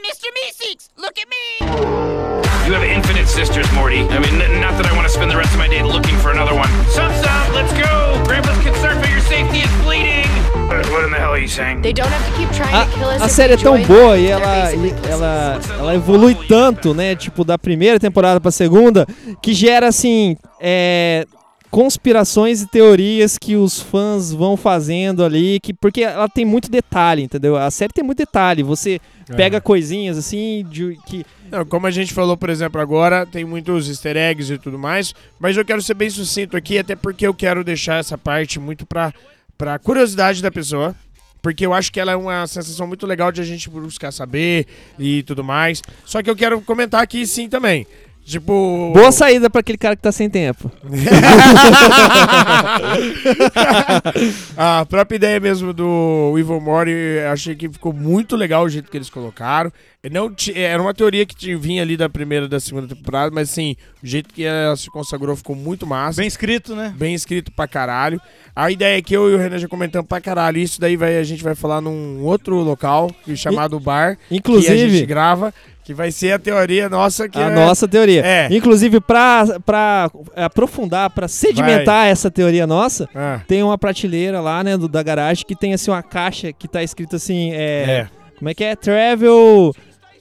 Mr. 0.02 0.28
Meeseeks, 0.34 0.88
look 0.98 1.18
at 1.18 1.28
me! 1.28 2.42
You 2.66 2.74
have 2.74 2.84
infinite 2.84 3.28
sisters, 3.28 3.70
Morty. 3.72 4.00
I 4.02 4.18
mean, 4.18 4.38
not 4.60 4.76
that 4.76 4.86
I 4.86 4.94
want 4.94 5.06
to 5.06 5.12
spend 5.12 5.30
the 5.30 5.36
rest 5.36 5.52
of 5.52 5.58
my 5.58 5.68
day 5.68 5.82
looking 5.82 6.16
for 6.18 6.30
another 6.30 6.54
one. 6.54 6.68
Stop, 6.90 7.12
stop, 7.14 7.54
let's 7.54 7.72
go! 7.72 8.22
Grandpa's 8.24 8.58
concern 8.62 9.00
for 9.02 9.08
your 9.08 9.20
safety 9.20 9.58
is 9.58 9.70
bleeding! 9.82 10.28
What, 10.68 10.88
what 10.90 11.04
in 11.04 11.10
the 11.10 11.18
hell 11.18 11.32
are 11.32 11.38
you 11.38 11.48
saying? 11.48 11.82
They 11.82 11.92
don't 11.92 12.08
have 12.08 12.24
to 12.24 12.36
keep 12.38 12.48
trying 12.50 12.88
to 12.88 12.96
kill 12.96 13.08
us 13.08 13.20
A 13.20 13.26
if 13.26 13.32
série 13.32 13.54
é 13.54 13.56
tão 13.56 13.82
boa 13.82 14.16
e 14.16 14.26
ela, 14.26 14.72
e 14.72 14.94
ela, 15.08 15.60
ela 15.78 15.94
evolui 15.94 16.34
tanto, 16.48 16.94
né? 16.94 17.14
Tipo, 17.16 17.44
da 17.44 17.58
primeira 17.58 17.98
temporada 18.00 18.40
pra 18.40 18.50
segunda, 18.50 19.06
que 19.42 19.52
gera, 19.52 19.88
assim, 19.88 20.36
é, 20.60 21.26
conspirações 21.72 22.60
e 22.60 22.66
teorias 22.66 23.38
que 23.38 23.56
os 23.56 23.80
fãs 23.80 24.30
vão 24.30 24.58
fazendo 24.58 25.24
ali, 25.24 25.58
que, 25.58 25.72
porque 25.72 26.02
ela 26.02 26.28
tem 26.28 26.44
muito 26.44 26.70
detalhe, 26.70 27.22
entendeu? 27.22 27.56
A 27.56 27.70
série 27.70 27.94
tem 27.94 28.04
muito 28.04 28.18
detalhe. 28.18 28.62
Você 28.62 29.00
pega 29.34 29.58
coisinhas, 29.58 30.18
assim, 30.18 30.66
de, 30.68 30.98
que... 31.06 31.24
Não, 31.50 31.64
como 31.64 31.86
a 31.86 31.90
gente 31.90 32.12
falou, 32.12 32.36
por 32.36 32.50
exemplo, 32.50 32.78
agora, 32.78 33.24
tem 33.24 33.42
muitos 33.42 33.88
easter 33.88 34.18
eggs 34.18 34.52
e 34.52 34.58
tudo 34.58 34.78
mais, 34.78 35.14
mas 35.40 35.56
eu 35.56 35.64
quero 35.64 35.80
ser 35.80 35.94
bem 35.94 36.10
sucinto 36.10 36.58
aqui, 36.58 36.78
até 36.78 36.94
porque 36.94 37.26
eu 37.26 37.32
quero 37.32 37.64
deixar 37.64 37.98
essa 37.98 38.18
parte 38.18 38.60
muito 38.60 38.84
pra, 38.84 39.10
pra 39.56 39.78
curiosidade 39.78 40.42
da 40.42 40.50
pessoa. 40.50 40.94
Porque 41.40 41.64
eu 41.66 41.72
acho 41.72 41.90
que 41.90 41.98
ela 41.98 42.12
é 42.12 42.16
uma 42.16 42.46
sensação 42.46 42.86
muito 42.86 43.04
legal 43.04 43.32
de 43.32 43.40
a 43.40 43.44
gente 43.44 43.68
buscar 43.68 44.12
saber 44.12 44.66
e 44.96 45.24
tudo 45.24 45.42
mais. 45.42 45.82
Só 46.04 46.22
que 46.22 46.30
eu 46.30 46.36
quero 46.36 46.60
comentar 46.60 47.02
aqui 47.02 47.26
sim 47.26 47.48
também. 47.48 47.84
Tipo. 48.24 48.92
Boa 48.94 49.10
saída 49.10 49.50
pra 49.50 49.60
aquele 49.60 49.78
cara 49.78 49.96
que 49.96 50.02
tá 50.02 50.12
sem 50.12 50.30
tempo. 50.30 50.70
a 54.56 54.86
própria 54.86 55.16
ideia 55.16 55.40
mesmo 55.40 55.72
do 55.72 56.34
Evil 56.38 56.62
eu 56.86 57.30
achei 57.30 57.56
que 57.56 57.68
ficou 57.68 57.92
muito 57.92 58.36
legal 58.36 58.64
o 58.64 58.68
jeito 58.68 58.90
que 58.90 58.96
eles 58.96 59.10
colocaram. 59.10 59.72
Não 60.10 60.34
era 60.54 60.82
uma 60.82 60.92
teoria 60.92 61.24
que 61.24 61.54
vinha 61.54 61.82
ali 61.82 61.96
da 61.96 62.08
primeira 62.08 62.46
e 62.46 62.48
da 62.48 62.58
segunda 62.58 62.92
temporada, 62.92 63.30
mas 63.32 63.50
assim, 63.50 63.76
o 64.02 64.06
jeito 64.06 64.34
que 64.34 64.44
ela 64.44 64.76
se 64.76 64.90
consagrou 64.90 65.36
ficou 65.36 65.54
muito 65.54 65.86
massa. 65.86 66.20
Bem 66.20 66.26
escrito, 66.26 66.74
né? 66.74 66.92
Bem 66.96 67.14
escrito 67.14 67.52
pra 67.52 67.68
caralho. 67.68 68.20
A 68.54 68.70
ideia 68.70 68.98
é 68.98 69.02
que 69.02 69.16
eu 69.16 69.30
e 69.30 69.34
o 69.34 69.38
Renan 69.38 69.58
já 69.58 69.68
comentamos 69.68 70.08
pra 70.08 70.20
caralho. 70.20 70.58
Isso 70.58 70.80
daí 70.80 70.96
vai, 70.96 71.18
a 71.18 71.22
gente 71.22 71.44
vai 71.44 71.54
falar 71.54 71.80
num 71.80 72.20
outro 72.22 72.56
local, 72.56 73.14
é 73.28 73.36
chamado 73.36 73.78
Bar, 73.78 74.16
que 74.16 74.22
a 74.22 74.34
gente 74.34 74.38
Inclusive, 74.40 75.06
grava, 75.06 75.54
que 75.84 75.92
vai 75.92 76.10
ser 76.12 76.32
a 76.32 76.38
teoria 76.38 76.88
nossa 76.88 77.28
que 77.28 77.38
a 77.38 77.50
é... 77.50 77.54
nossa 77.54 77.88
teoria. 77.88 78.24
É. 78.24 78.48
Inclusive, 78.50 79.00
pra, 79.00 79.44
pra 79.64 80.10
aprofundar, 80.36 81.10
pra 81.10 81.26
sedimentar 81.28 82.06
essa 82.06 82.30
teoria 82.30 82.66
nossa, 82.66 83.08
Ah, 83.14 83.40
tem 83.46 83.62
uma 83.62 83.76
prateleira 83.76 84.40
lá, 84.40 84.62
né, 84.62 84.76
do, 84.76 84.88
da 84.88 85.02
garagem, 85.02 85.44
que 85.46 85.56
tem, 85.56 85.74
assim, 85.74 85.90
uma 85.90 86.02
caixa 86.02 86.52
que 86.52 86.68
tá 86.68 86.82
escrito 86.82 87.16
assim, 87.16 87.52
é... 87.52 87.56
é. 87.56 88.08
Como 88.38 88.48
é 88.48 88.54
que 88.54 88.64
é? 88.64 88.74
Travel... 88.76 89.74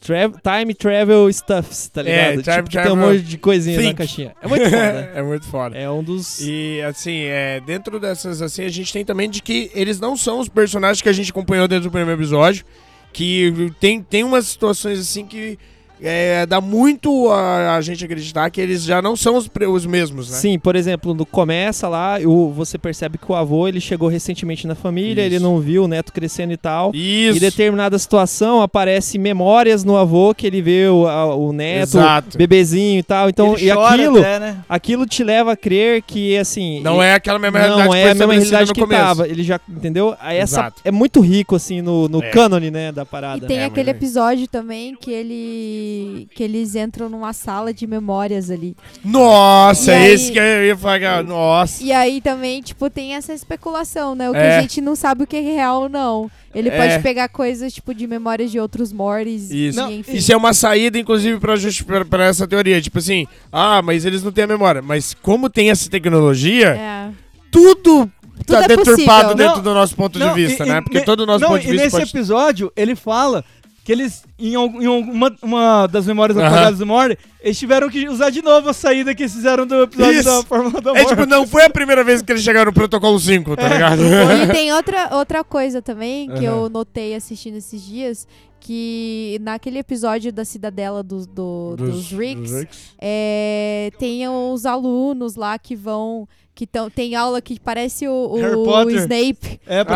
Tra 0.04 0.30
time 0.30 0.74
Travel 0.74 1.32
Stuffs, 1.32 1.88
tá 1.90 2.02
É, 2.02 2.34
ligado? 2.34 2.42
time 2.42 2.56
tipo, 2.56 2.70
que 2.70 2.72
tem 2.72 2.82
um 2.82 2.96
travel 2.96 3.14
monte 3.14 3.22
de 3.22 3.38
coisinha 3.38 3.78
na 3.78 3.84
think. 3.84 3.98
caixinha. 3.98 4.32
É 4.42 4.48
muito 4.48 4.64
foda. 4.64 5.12
é 5.14 5.22
muito 5.22 5.46
foda. 5.46 5.78
é 5.78 5.90
um 5.92 6.04
dos... 6.04 6.40
E 6.42 6.82
assim, 6.82 7.20
é, 7.26 7.60
dentro 7.60 8.00
dessas 8.00 8.42
assim, 8.42 8.66
a 8.66 8.70
gente 8.70 8.92
tem 8.92 9.06
também 9.06 9.30
de 9.30 9.44
que 9.44 9.70
eles 9.76 10.00
não 10.00 10.18
são 10.18 10.40
os 10.40 10.50
personagens 10.50 11.04
que 11.04 11.10
a 11.10 11.14
gente 11.14 11.30
acompanhou 11.30 11.68
dentro 11.68 11.84
do 11.84 11.92
primeiro 11.92 12.20
episódio. 12.20 12.66
Que 13.14 13.72
tem, 13.80 14.02
tem 14.02 14.24
umas 14.24 14.48
situações 14.48 15.00
assim 15.00 15.26
que 15.26 15.58
é, 16.02 16.46
dá 16.46 16.60
muito 16.60 17.30
a, 17.30 17.76
a 17.76 17.82
gente 17.82 18.04
acreditar 18.06 18.50
que 18.50 18.60
eles 18.60 18.84
já 18.84 19.02
não 19.02 19.16
são 19.16 19.36
os, 19.36 19.50
os 19.70 19.86
mesmos, 19.86 20.30
né? 20.30 20.38
Sim, 20.38 20.60
por 20.60 20.76
exemplo, 20.76 21.14
no 21.14 21.26
começa 21.26 21.88
lá, 21.88 22.18
o, 22.26 22.50
você 22.52 22.78
percebe 22.78 23.18
que 23.18 23.32
o 23.32 23.36
avô 23.36 23.68
ele 23.68 23.80
chegou 23.80 24.08
recentemente 24.10 24.66
na 24.68 24.76
família, 24.76 25.22
Isso. 25.26 25.36
ele 25.36 25.40
não 25.44 25.60
viu 25.60 25.84
o 25.84 25.88
neto 25.88 26.12
crescendo 26.12 26.54
e 26.54 26.58
tal. 26.58 26.92
Isso. 26.94 27.38
Em 27.38 27.40
determinada 27.40 27.98
situação 28.00 28.62
aparece 28.62 29.18
memórias 29.18 29.84
no 29.84 29.96
avô 29.98 30.34
que 30.34 30.48
ele 30.48 30.62
vê 30.62 30.88
o, 30.88 31.08
a- 31.08 31.36
o 31.36 31.54
neto, 31.54 31.98
Exato. 31.98 32.38
bebezinho 32.38 33.00
e 33.00 33.04
tal. 33.04 33.30
Então, 33.30 33.54
Ele 33.56 33.66
e 33.66 33.72
aquilo, 33.72 34.20
até, 34.20 34.40
né? 34.40 34.58
aquilo 34.68 35.06
te 35.06 35.24
leva 35.24 35.52
a 35.54 35.56
crer 35.58 36.02
que 36.02 36.38
assim, 36.38 36.82
Não 36.82 37.02
é 37.02 37.14
aquela 37.14 37.38
mesma 37.40 37.60
realidade 37.60 37.86
não 37.88 37.92
que 37.94 37.98
é 38.00 38.12
a 38.12 38.16
mesma 38.16 38.34
realidade 38.34 38.74
que 38.74 38.80
começo. 38.82 39.02
tava. 39.02 39.28
Ele 39.28 39.44
já, 39.44 39.60
entendeu? 39.70 40.16
Aí 40.20 40.38
essa 40.38 40.62
Exato. 40.62 40.82
é 40.84 40.92
muito 40.92 41.20
rico 41.22 41.56
assim 41.56 41.82
no, 41.82 42.08
no 42.10 42.24
É. 42.24 42.30
cânone, 42.30 42.72
né, 42.72 42.92
da 42.92 43.04
E 43.04 43.06
parada. 43.06 43.48
tem 43.48 43.60
É, 43.60 43.66
aquele 43.66 43.92
mas 43.92 43.96
é. 43.96 43.98
episódio 43.98 44.48
também 44.48 44.96
que 44.96 45.12
ele 45.12 45.91
que 46.36 46.44
eles 46.44 46.76
entram 46.76 47.10
numa 47.10 47.34
sala 47.34 47.74
de 47.74 47.86
memórias 47.88 48.50
ali. 48.50 48.76
Nossa, 49.04 49.92
E 49.92 49.96
aí- 49.96 50.12
esse 50.14 50.32
que 50.32 50.40
eu 50.40 50.66
ia 50.66 50.78
falar. 50.78 51.24
Nossa. 51.24 51.84
E 51.84 51.92
aí 51.92 52.22
também, 52.22 52.62
tipo, 52.62 52.90
tem 52.90 53.16
essa 53.16 53.34
especulação, 53.34 54.16
né? 54.16 54.30
O 54.30 54.34
que 54.34 54.40
É. 54.40 54.58
a 54.58 54.62
gente 54.62 54.82
não 54.82 54.96
sabe 54.96 55.24
o 55.24 55.28
que 55.28 55.38
é 55.38 55.42
real 55.42 55.84
ou 55.84 55.90
não. 55.90 56.30
Ele 56.54 56.70
É. 56.70 56.78
pode 56.78 57.02
pegar 57.04 57.30
coisas, 57.30 57.74
tipo, 57.74 57.94
de 57.94 58.06
memórias 58.08 58.52
de 58.52 58.60
outros 58.60 58.92
mortes. 58.92 59.50
Isso. 59.52 59.80
E, 59.80 60.00
enfim. 60.00 60.16
Isso 60.18 60.32
é 60.34 60.36
uma 60.38 60.54
saída, 60.54 60.98
inclusive, 61.00 61.40
pra, 61.40 61.56
pra, 61.86 62.06
pra 62.06 62.26
essa 62.26 62.46
teoria. 62.48 62.82
Tipo 62.82 63.00
assim, 63.00 63.26
ah, 63.52 63.82
mas 63.82 64.04
eles 64.06 64.22
não 64.24 64.32
têm 64.32 64.44
a 64.44 64.48
memória. 64.48 64.82
Mas 64.82 65.14
como 65.22 65.50
tem 65.50 65.70
essa 65.72 65.90
tecnologia, 65.90 66.68
É. 66.76 67.10
tudo 67.50 68.12
tá 68.46 68.64
é 68.64 68.68
deturpado 68.68 69.30
possível. 69.30 69.36
dentro 69.36 69.56
Não, 69.58 69.64
do 69.64 69.74
nosso 69.74 69.96
ponto 69.96 70.20
de 70.20 70.26
Não, 70.26 70.34
vista, 70.34 70.66
e- 70.66 70.70
né? 70.70 70.78
e 70.80 70.82
Porque 70.82 71.00
ne- 71.00 71.06
todo 71.06 71.22
o 71.22 71.26
nosso 71.26 71.40
não, 71.42 71.50
ponto 71.52 71.62
de 71.62 71.68
e 71.68 71.72
vista 71.72 71.84
nesse 71.86 71.98
pode... 71.98 72.10
episódio, 72.10 72.72
ele 72.76 72.96
fala 72.96 73.46
que 73.84 73.92
eles, 73.92 74.24
em, 74.38 74.52
em 74.54 74.86
alguma 74.86 75.36
uma 75.42 75.88
das 75.88 76.06
memórias 76.06 76.38
apagadas 76.38 76.78
do 76.80 76.86
Morty, 76.86 77.18
eles 77.42 77.58
tiveram 77.58 77.90
que 77.90 78.08
usar 78.08 78.30
de 78.30 78.42
novo 78.44 78.70
a 78.70 78.74
saída 78.74 79.16
que 79.16 79.24
eles 79.24 79.34
fizeram 79.34 79.66
do 79.66 79.84
episódio 79.84 80.20
Isso. 80.20 80.30
da 80.30 80.44
Fórmula 80.44 80.80
da 80.82 80.92
É 80.92 80.94
Morte. 81.02 81.08
tipo, 81.10 81.26
não 81.26 81.48
foi 81.48 81.64
a 81.66 81.70
primeira 81.70 82.04
vez 82.04 82.22
que 82.22 82.32
eles 82.32 82.44
chegaram 82.44 82.68
no 82.72 82.74
protocolo 82.76 83.20
5, 83.20 83.56
tá 83.56 83.68
ligado? 83.68 84.02
E 84.04 84.48
tem 84.54 84.72
outra, 84.72 85.16
outra 85.16 85.44
coisa 85.44 85.82
também 85.82 86.30
que 86.30 86.44
eu 86.46 86.70
notei 86.70 87.16
assistindo 87.16 87.56
esses 87.58 87.82
dias, 87.82 88.28
que 88.60 89.40
naquele 89.42 89.80
episódio 89.80 90.32
da 90.32 90.46
cidadela 90.46 91.02
dos, 91.02 91.26
do- 91.26 91.76
dos, 91.76 92.12
Ricks, 92.12 92.52
dos 92.52 92.60
Ricks. 92.60 92.80
é, 93.02 93.90
tem 93.98 94.28
os 94.30 94.66
alunos 94.68 95.36
lá 95.36 95.58
que 95.58 95.76
vão. 95.76 96.28
Que 96.62 96.68
tão, 96.68 96.92
tem 96.92 97.16
aula 97.16 97.42
que 97.42 97.60
parece 97.60 98.08
o, 98.08 98.12
o 98.14 98.36
Harry 98.40 98.54
Potter. 98.64 98.96
Snape. 98.98 99.60
É 99.66 99.84
pra 99.84 99.96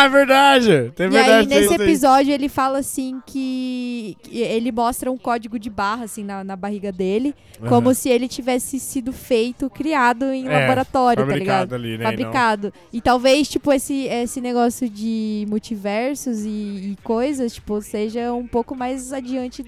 Ah, 0.00 0.04
é 0.04 0.08
verdade. 0.08 0.90
Tem 0.96 1.08
E 1.08 1.10
verdade. 1.10 1.30
aí, 1.52 1.60
nesse 1.60 1.74
episódio, 1.74 2.32
ele 2.32 2.48
fala 2.48 2.78
assim 2.78 3.20
que. 3.26 4.16
que 4.22 4.38
ele 4.40 4.72
mostra 4.72 5.12
um 5.12 5.18
código 5.18 5.58
de 5.58 5.68
barra, 5.68 6.04
assim, 6.04 6.24
na, 6.24 6.42
na 6.42 6.56
barriga 6.56 6.90
dele. 6.90 7.34
Como 7.68 7.92
se 7.92 8.08
ele 8.08 8.28
tivesse 8.28 8.80
sido 8.80 9.12
feito, 9.12 9.68
criado 9.68 10.24
em 10.32 10.48
É, 10.48 10.60
laboratório, 10.60 11.22
tá 11.22 11.28
fabricado 11.28 11.64
ligado? 11.64 11.74
ali, 11.74 11.98
né, 11.98 12.04
Fabricado. 12.06 12.72
E 12.90 13.02
talvez, 13.02 13.46
tipo, 13.46 13.70
esse, 13.70 14.04
esse 14.06 14.40
negócio 14.40 14.88
de 14.88 15.44
multiversos 15.50 16.46
e, 16.46 16.48
e 16.48 16.96
coisas, 17.02 17.52
tipo, 17.52 17.82
seja 17.82 18.32
um 18.32 18.46
pouco 18.46 18.74
mais 18.74 19.12
adiante 19.12 19.62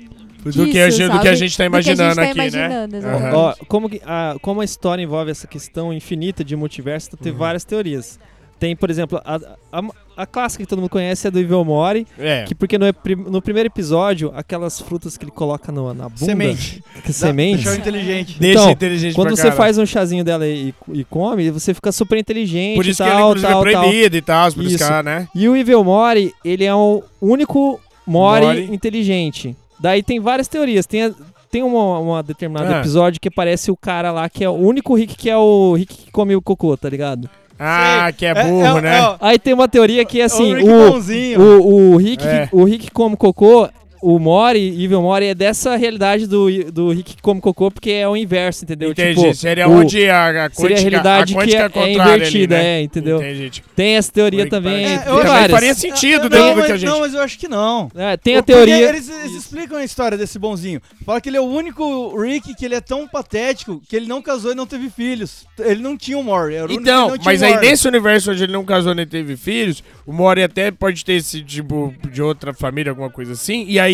Do 0.57 0.67
que, 0.67 0.79
a 0.81 0.91
gente, 0.91 1.11
do 1.13 1.21
que 1.21 1.29
a 1.29 1.35
gente 1.35 1.57
tá 1.57 1.65
gente 1.65 1.67
imaginando 1.67 2.15
tá 2.17 2.23
aqui, 2.23 2.33
imaginando, 2.33 3.01
né? 3.01 3.33
Ó, 3.35 3.55
como, 3.67 3.89
que- 3.89 4.01
a, 4.05 4.37
como 4.41 4.61
a 4.61 4.65
história 4.65 5.03
envolve 5.03 5.31
essa 5.31 5.47
questão 5.47 5.93
infinita 5.93 6.45
de 6.45 6.55
multiverso, 6.57 7.17
tem 7.17 7.33
Uhum. 7.33 7.39
várias 7.39 7.65
teorias. 7.65 8.19
Tem, 8.59 8.75
por 8.75 8.91
exemplo, 8.91 9.21
a, 9.25 9.37
a, 9.73 9.83
a 10.17 10.27
clássica 10.27 10.65
que 10.65 10.69
todo 10.69 10.81
mundo 10.81 10.91
conhece 10.91 11.29
é 11.29 11.31
do 11.31 11.39
Evil 11.39 11.65
Mori, 11.65 12.05
É. 12.19 12.43
que 12.43 12.57
porque 12.57 12.77
no, 12.77 12.87
no 13.31 13.41
primeiro 13.41 13.69
episódio, 13.69 14.33
aquelas 14.35 14.81
frutas 14.81 15.17
que 15.17 15.25
ele 15.25 15.31
coloca 15.31 15.71
no- 15.71 15.95
na 15.95 16.09
bunda, 16.09 16.25
Semente. 16.25 16.83
que 17.05 17.13
semente, 17.13 17.63
Deixar 17.63 17.79
inteligente. 17.79 18.37
Deixa 18.37 18.59
Então, 18.59 18.71
inteligente 18.73 19.15
quando 19.15 19.29
pra 19.29 19.37
você 19.37 19.43
caralho. 19.43 19.57
faz 19.57 19.79
um 19.79 19.87
chazinho 19.87 20.25
dela 20.25 20.45
e, 20.45 20.75
e 20.93 21.05
come, 21.05 21.53
você 21.53 21.73
fica 21.73 21.93
super 21.93 22.19
inteligente 22.19 22.75
Por 22.75 22.85
isso 22.85 23.01
e 23.01 23.05
que 23.07 23.09
ele, 23.13 23.17
tal, 23.21 23.29
inclusive, 23.31 23.53
tal, 23.53 23.65
é 23.69 23.73
tal. 23.73 23.81
proibido 23.83 24.17
e 24.17 24.23
tal, 24.23 24.53
por 24.53 24.65
isso, 24.65 24.83
ela, 24.83 25.03
né? 25.05 25.29
E 25.33 25.49
o 25.49 25.55
Evil 25.57 25.85
Mori, 25.85 26.35
ele 26.45 26.65
é 26.65 26.75
o 26.75 27.05
único 27.23 27.81
Mori, 28.05 28.45
Mori. 28.45 28.75
inteligente. 28.75 29.55
Daí 29.81 30.03
tem 30.03 30.19
várias 30.21 30.49
teorias. 30.49 30.87
Tem, 30.87 31.05
a- 31.05 31.13
tem 31.51 31.63
uma, 31.63 31.99
uma 31.99 32.23
determinado 32.23 32.73
Ah. 32.73 32.79
episódio 32.81 33.21
que 33.21 33.29
aparece 33.29 33.71
o 33.71 33.77
cara 33.77 34.11
lá, 34.13 34.29
que 34.29 34.45
é 34.45 34.49
o 34.49 34.55
único 34.55 34.95
Rick 34.95 35.15
que 35.17 35.31
é 35.31 35.37
o 35.37 35.75
Rick 35.75 35.95
que 36.07 36.11
come 36.11 36.35
o 36.37 36.43
cocô, 36.43 36.77
tá 36.77 36.89
ligado? 36.89 37.29
Ah, 37.59 38.13
que 38.17 38.25
é 38.25 38.31
É- 38.31 38.45
burro, 38.45 38.79
é- 38.79 38.81
né? 38.83 38.99
é- 39.01 39.17
Aí 39.21 39.39
tem 39.39 39.53
uma 39.53 39.67
teoria 39.67 40.05
que 40.05 40.21
é 40.21 40.25
assim, 40.25 40.53
o 40.55 40.57
Rick 40.57 41.37
o, 41.39 41.43
o, 41.43 41.93
o, 41.95 41.97
Rick, 41.97 42.25
É. 42.27 42.49
o 42.53 42.63
Rick 42.65 42.85
que 42.87 42.91
come 42.93 43.17
cocô, 43.17 43.69
o 44.01 44.19
Mori, 44.19 44.83
Evil 44.83 45.03
Mori, 45.03 45.27
é 45.27 45.35
dessa 45.35 45.77
realidade 45.77 46.27
do, 46.27 46.49
do 46.73 46.91
Rick 46.91 47.17
que 47.17 47.23
come 47.23 47.41
cocô, 47.41 47.71
porque 47.71 47.91
é 47.91 48.09
o 48.09 48.17
inverso, 48.17 48.65
entendeu? 48.65 48.91
Entendi. 48.93 49.21
Tipo, 49.21 49.35
seria 49.35 49.69
o- 49.69 49.73
onde 49.81 50.09
a, 50.09 50.29
a 50.47 50.51
quântica, 50.51 50.61
seria 50.63 50.77
a 50.77 50.81
realidade 50.81 51.37
a 51.39 51.45
que 51.45 51.57
é, 51.57 51.61
é 51.83 51.93
invertida, 51.93 52.57
ali, 52.57 52.65
né? 52.65 52.79
é, 52.79 52.83
entendeu? 52.83 53.17
Entendi. 53.19 53.63
Tem 53.75 53.97
essa 53.97 54.13
teoria 54.13 54.41
Rick 54.45 54.51
também. 54.51 54.85
parece- 54.87 55.09
É, 55.09 55.11
eu 55.11 55.23
várias. 55.25 55.51
faria 55.51 55.75
sentido 55.75 56.23
não, 56.23 56.29
dentro 56.29 56.51
do 56.51 56.57
mas, 56.57 56.67
que 56.67 56.73
a 56.73 56.77
gente... 56.77 56.89
não, 56.91 57.01
mas 57.01 57.15
eu 57.15 57.21
acho 57.21 57.39
que 57.39 57.49
não. 57.49 57.91
É, 57.95 58.17
tem 58.17 58.37
a 58.37 58.43
Porque 58.43 58.53
teoria. 58.53 58.89
Eles, 58.89 59.09
eles 59.09 59.33
explicam 59.35 59.79
a 59.79 59.85
história 59.85 60.17
desse 60.19 60.39
bonzinho. 60.39 60.81
Fala 61.05 61.21
que 61.21 61.29
ele 61.29 61.37
é 61.37 61.41
o 61.41 61.45
único 61.45 62.17
Rick 62.21 62.55
que 62.55 62.65
ele 62.65 62.75
é 62.75 62.81
tão 62.81 63.07
patético 63.09 63.83
que 63.89 63.97
ele 63.97 64.07
não 64.07 64.21
casou 64.23 64.53
e 64.53 64.55
não 64.55 64.67
teve 64.67 64.91
filhos. 64.91 65.47
Ele 65.59 65.83
não 65.83 65.97
tinha 65.97 66.17
um 66.19 66.23
Mori. 66.23 66.55
Era 66.55 66.65
o 66.65 66.67
único 66.67 66.83
que 66.85 66.89
Então, 66.91 67.09
não 67.09 67.19
tinha 67.19 67.25
mas 67.25 67.43
aí 67.43 67.55
Mori. 67.55 67.67
nesse 67.67 67.89
universo 67.89 68.31
onde 68.31 68.45
ele 68.45 68.53
não 68.53 68.65
casou 68.65 68.95
nem 68.95 69.07
teve 69.07 69.37
filhos, 69.37 69.83
o 70.07 70.13
Mori 70.13 70.43
até 70.43 70.71
pode 70.71 71.05
ter 71.05 71.15
esse 71.15 71.43
tipo 71.43 71.95
de 72.11 72.23
outra 72.23 72.53
família, 72.53 72.91
alguma 72.93 73.11
coisa 73.11 73.33
assim. 73.33 73.65
E 73.69 73.79
aí, 73.81 73.88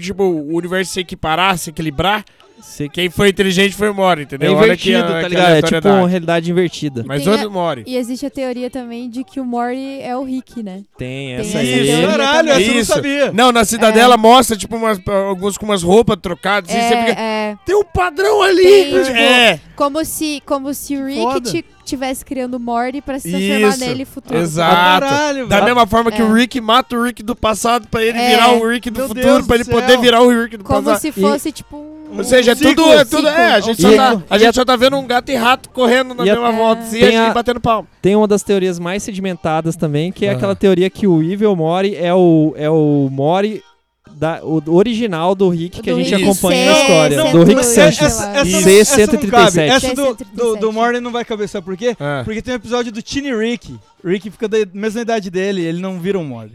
tipo, 0.00 0.22
o 0.24 0.56
universo 0.56 0.92
se 0.92 1.00
equiparar, 1.00 1.56
se 1.58 1.70
equilibrar, 1.70 2.24
Você 2.60 2.88
quem 2.88 3.10
foi 3.10 3.28
inteligente 3.28 3.74
foi 3.74 3.90
o 3.90 3.94
Mori, 3.94 4.22
É 4.22 4.24
entendeu? 4.24 4.54
Olha 4.56 4.74
que 4.76 4.88
invertido, 4.90 5.20
tá 5.20 5.28
ligado? 5.28 5.54
É 5.54 5.62
tipo 5.62 5.88
uma 5.88 6.08
realidade 6.08 6.50
invertida. 6.50 7.04
Mas 7.06 7.22
Tem 7.22 7.30
outro 7.32 7.48
a- 7.48 7.50
Mori. 7.50 7.84
E 7.86 7.94
existe 7.96 8.24
a 8.24 8.30
teoria 8.30 8.70
também 8.70 9.10
de 9.10 9.22
que 9.22 9.38
o 9.38 9.44
Mori 9.44 10.00
é 10.00 10.16
o 10.16 10.24
Rick, 10.24 10.62
né? 10.62 10.82
Tem 10.96 11.36
Tem 11.36 11.46
essa 11.46 11.58
aí. 11.58 12.06
Caralho, 12.06 12.50
essa 12.50 12.60
eu 12.62 12.74
não 12.74 12.84
sabia. 12.84 13.32
Não, 13.32 13.52
na 13.52 13.64
cidadela 13.66 14.16
mostra, 14.16 14.56
tipo, 14.56 14.76
umas, 14.76 14.98
alguns 15.06 15.58
com 15.58 15.66
umas 15.66 15.82
roupas 15.82 16.16
trocadas. 16.22 16.70
e 16.70 16.72
você 16.72 16.88
fica. 16.88 17.20
É, 17.20 17.50
é. 17.52 17.58
Tem 17.66 17.74
um 17.76 17.84
padrão 17.84 18.42
ali! 18.42 18.62
Tem, 18.62 18.84
tipo, 19.04 19.16
é, 19.16 19.60
Como 19.76 20.02
se, 20.04 20.42
como 20.46 20.72
se 20.72 20.96
o 20.96 21.04
Rick 21.06 21.20
Foda. 21.20 21.50
ti- 21.50 21.64
tivesse 21.84 22.24
criando 22.24 22.54
o 22.54 22.60
Morty 22.60 23.00
pra 23.00 23.18
se 23.18 23.30
transformar 23.30 23.68
Isso, 23.68 23.80
nele 23.80 24.04
futuro. 24.04 24.38
exato. 24.38 24.74
Caralho, 25.06 25.46
Da 25.46 25.62
mesma 25.62 25.86
forma 25.86 26.10
que 26.10 26.20
É. 26.20 26.24
o 26.24 26.32
Rick 26.32 26.60
mata 26.60 26.96
o 26.96 27.02
Rick 27.04 27.22
do 27.22 27.36
passado 27.36 27.86
pra 27.88 28.02
ele 28.02 28.18
É. 28.18 28.30
virar 28.30 28.52
o 28.54 28.68
Rick 28.68 28.90
do 28.90 28.98
Meu 28.98 29.08
futuro, 29.08 29.26
Deus 29.26 29.46
pra 29.46 29.54
ele 29.56 29.64
do 29.64 29.70
poder 29.70 29.92
céu. 29.92 30.00
virar 30.00 30.22
o 30.22 30.28
Rick 30.42 30.56
do 30.56 30.64
Como 30.64 30.82
passado. 30.82 31.00
se 31.00 31.12
fosse, 31.12 31.52
tipo, 31.52 31.76
um... 31.76 32.18
Ou 32.18 32.24
seja, 32.24 32.52
é 32.52 32.54
ciclo, 32.54 32.74
tudo, 32.76 32.92
é 32.92 33.04
tudo. 33.04 33.28
É, 33.28 33.54
a 33.54 33.60
gente, 33.60 33.82
só, 33.82 33.90
E- 33.90 33.96
tá, 33.96 34.22
a 34.30 34.36
e 34.36 34.38
gente 34.38 34.48
a- 34.48 34.52
só 34.52 34.64
tá 34.64 34.76
vendo 34.76 34.96
um 34.96 35.06
gato 35.06 35.30
e 35.30 35.34
rato 35.34 35.68
correndo 35.70 36.14
na 36.14 36.24
E 36.24 36.30
a- 36.30 36.34
mesma 36.34 36.52
volta 36.52 36.82
assim, 36.82 36.98
e 37.00 37.16
a- 37.16 37.30
batendo 37.32 37.60
palma. 37.60 37.88
Tem 38.00 38.14
uma 38.14 38.28
das 38.28 38.42
teorias 38.42 38.78
mais 38.78 39.02
sedimentadas 39.02 39.74
também, 39.76 40.12
que 40.12 40.24
é 40.26 40.30
Ah. 40.30 40.32
aquela 40.32 40.54
teoria 40.54 40.88
que 40.88 41.06
o 41.06 41.22
Evil 41.22 41.54
Mori 41.56 41.96
é 41.96 42.14
o, 42.14 42.54
é 42.56 42.70
o 42.70 43.08
Mori 43.10 43.62
da, 44.10 44.40
o 44.44 44.62
original 44.74 45.34
do 45.34 45.48
Rick 45.48 45.80
que 45.82 45.90
a 45.90 45.94
Do 45.94 45.98
gente 46.00 46.10
Rick 46.14 46.22
acompanha 46.24 46.64
C- 46.66 46.70
na 46.74 46.80
história. 46.82 47.16
Não, 47.16 47.32
do 47.32 47.44
Rick 47.44 47.60
essa- 47.60 47.74
Sanchez. 47.74 48.02
Essa, 48.12 48.24
essa, 48.28 48.44
não- 48.44 48.58
essa 48.80 49.12
não 49.12 49.28
cabe. 49.30 49.50
C137. 49.56 49.68
Essa 49.70 49.94
do, 49.94 49.94
do, 49.94 50.14
do 50.56 50.68
C137. 50.68 50.72
Morty 50.72 51.00
não 51.00 51.10
vai 51.12 51.24
caber, 51.24 51.48
sabe 51.48 51.64
por 51.64 51.76
quê? 51.76 51.96
É. 51.98 52.22
Porque 52.22 52.42
tem 52.42 52.54
um 52.54 52.56
episódio 52.56 52.92
do 52.92 53.02
Tiny 53.02 53.34
Rick. 53.34 53.74
Rick 54.04 54.30
fica 54.30 54.46
da 54.46 54.58
mesma 54.72 55.00
idade 55.00 55.30
dele, 55.30 55.62
ele 55.62 55.80
não 55.80 55.98
vira 55.98 56.18
um 56.18 56.24
Morty. 56.24 56.54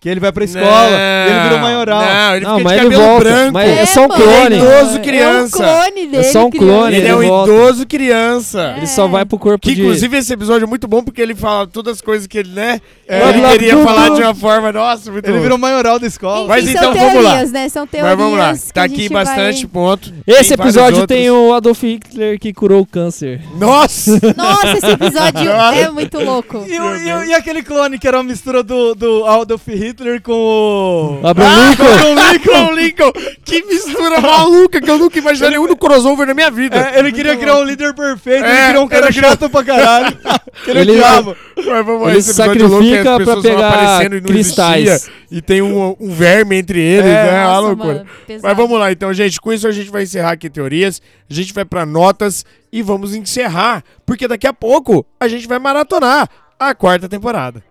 Que 0.00 0.08
ele 0.08 0.18
vai 0.18 0.32
pra 0.32 0.44
escola 0.44 0.64
e 0.66 1.30
ele 1.30 1.40
vira 1.42 1.56
um 1.56 1.58
maioral. 1.58 2.00
Não, 2.00 2.36
ele 2.36 2.44
Não, 2.46 2.56
fica 2.56 2.64
mas 2.70 2.78
de 2.78 2.84
cabelo 2.84 3.02
volta, 3.04 3.24
branco. 3.24 3.52
mas 3.52 3.70
é 3.70 3.84
só 3.86 4.04
um 4.06 4.08
clone. 4.08 4.56
Idoso 4.56 4.96
É 4.96 4.98
criança. 5.00 5.56
um 5.58 5.60
clone 5.60 6.06
dele, 6.06 6.24
só 6.24 6.46
um 6.46 6.50
clone, 6.50 6.96
Ele 6.96 7.06
é 7.06 7.10
ele 7.10 7.12
um 7.26 7.28
volta. 7.28 7.52
idoso 7.52 7.86
criança. 7.86 8.74
Ele 8.78 8.86
só 8.86 9.06
vai 9.06 9.26
pro 9.26 9.38
corpo 9.38 9.58
Que 9.60 9.74
de... 9.74 9.82
inclusive 9.82 10.16
esse 10.16 10.32
episódio 10.32 10.64
é 10.64 10.66
muito 10.66 10.88
bom 10.88 11.02
porque 11.02 11.20
ele 11.20 11.34
fala 11.34 11.66
todas 11.66 11.96
as 11.96 12.00
coisas 12.00 12.26
que 12.26 12.38
ele, 12.38 12.48
né? 12.48 12.80
É. 13.06 13.28
ele 13.28 13.40
Blá, 13.40 13.50
queria 13.50 13.76
falar 13.76 14.08
de 14.08 14.22
uma 14.22 14.34
forma, 14.34 14.72
nossa, 14.72 15.12
muito 15.12 15.26
Ele 15.26 15.36
bom. 15.36 15.42
virou 15.42 15.58
maioral 15.58 15.98
da 15.98 16.06
escola. 16.06 16.44
Enfim, 16.44 16.48
Mas 16.48 16.64
são 16.64 16.72
então, 16.72 16.92
teorias, 16.94 17.12
vamos 17.12 17.24
lá. 17.24 17.44
né? 17.60 17.68
São 17.68 17.86
teorias 17.86 18.10
Mas 18.16 18.24
vamos 18.24 18.38
lá. 18.38 18.54
Tá 18.72 18.82
aqui 18.84 19.08
bastante 19.10 19.66
vai... 19.66 19.70
ponto. 19.72 20.14
Esse 20.26 20.56
Tem 20.56 20.64
episódio 20.64 21.06
tem 21.06 21.30
o 21.30 21.52
Adolf 21.52 21.82
Hitler 21.82 22.38
que 22.38 22.54
curou 22.54 22.80
o 22.80 22.86
câncer. 22.86 23.42
Nossa! 23.58 24.12
Nossa, 24.34 24.78
esse 24.78 24.90
episódio 24.92 25.50
é 25.76 25.90
muito 25.90 26.18
louco. 26.24 26.64
E, 26.66 27.34
aquele 27.34 27.62
clone 27.62 27.98
que 27.98 28.08
era 28.08 28.16
uma 28.16 28.24
mistura 28.24 28.62
do, 28.62 28.94
do 28.94 29.26
Adolf 29.26 29.66
Hitler 29.68 29.89
com 30.22 30.32
o. 30.32 31.26
Abraham 31.26 31.50
Ah, 31.50 31.70
Lincoln. 31.70 31.84
Abraham 31.84 32.32
Lincoln, 32.32 32.72
Lincoln! 32.80 33.12
Que 33.44 33.64
mistura 33.64 34.20
maluca 34.22 34.80
que 34.80 34.90
eu 34.90 34.98
nunca 34.98 35.18
imaginei 35.18 35.50
nenhum 35.50 35.66
no 35.66 35.76
crossover 35.76 36.26
na 36.26 36.34
minha 36.34 36.50
vida. 36.50 36.76
É, 36.94 36.98
ele 36.98 37.12
queria 37.12 37.36
criar 37.36 37.56
um 37.56 37.64
líder 37.64 37.94
perfeito, 37.94 38.44
É, 38.44 38.62
ele 38.64 38.68
criou 38.70 38.84
um 38.84 38.88
cara 38.88 39.06
ele 39.06 39.12
chato 39.12 39.48
pra 39.50 39.64
caralho. 39.64 40.16
que 40.64 40.70
ele 40.70 40.80
Ele- 40.80 40.92
odiava. 40.92 41.36
Mas 41.56 41.66
vamos 41.66 41.88
Ele 41.88 41.94
louco 42.00 42.12
que 42.12 42.18
as 42.18 42.24
sacrifica 42.36 43.20
pra 43.24 43.36
pegar 43.42 44.04
e 44.16 44.20
cristais. 44.22 44.86
existia, 44.88 45.12
E 45.30 45.42
tem 45.42 45.60
um, 45.60 45.94
um 46.00 46.10
verme 46.10 46.56
entre 46.56 46.80
eles, 46.80 47.04
É, 47.10 47.12
né? 47.12 47.28
É 47.28 47.44
uma 47.44 47.46
Nossa, 47.48 47.60
loucura. 47.60 47.94
mano. 48.28 48.40
Mas 48.42 48.56
vamos 48.56 48.78
lá, 48.80 48.90
então, 48.92 49.12
gente. 49.12 49.40
Com 49.40 49.52
isso 49.52 49.68
a 49.68 49.72
gente 49.72 49.90
vai 49.90 50.04
encerrar 50.04 50.32
aqui 50.32 50.48
teorias. 50.48 51.02
A 51.30 51.34
gente 51.34 51.52
vai 51.52 51.64
pra 51.64 51.84
notas 51.84 52.44
e 52.72 52.80
vamos 52.82 53.14
encerrar. 53.14 53.84
Porque 54.06 54.26
daqui 54.26 54.46
a 54.46 54.52
pouco 54.54 55.04
a 55.20 55.28
gente 55.28 55.46
vai 55.46 55.58
maratonar 55.58 56.28
a 56.58 56.74
quarta 56.74 57.08
temporada. 57.08 57.62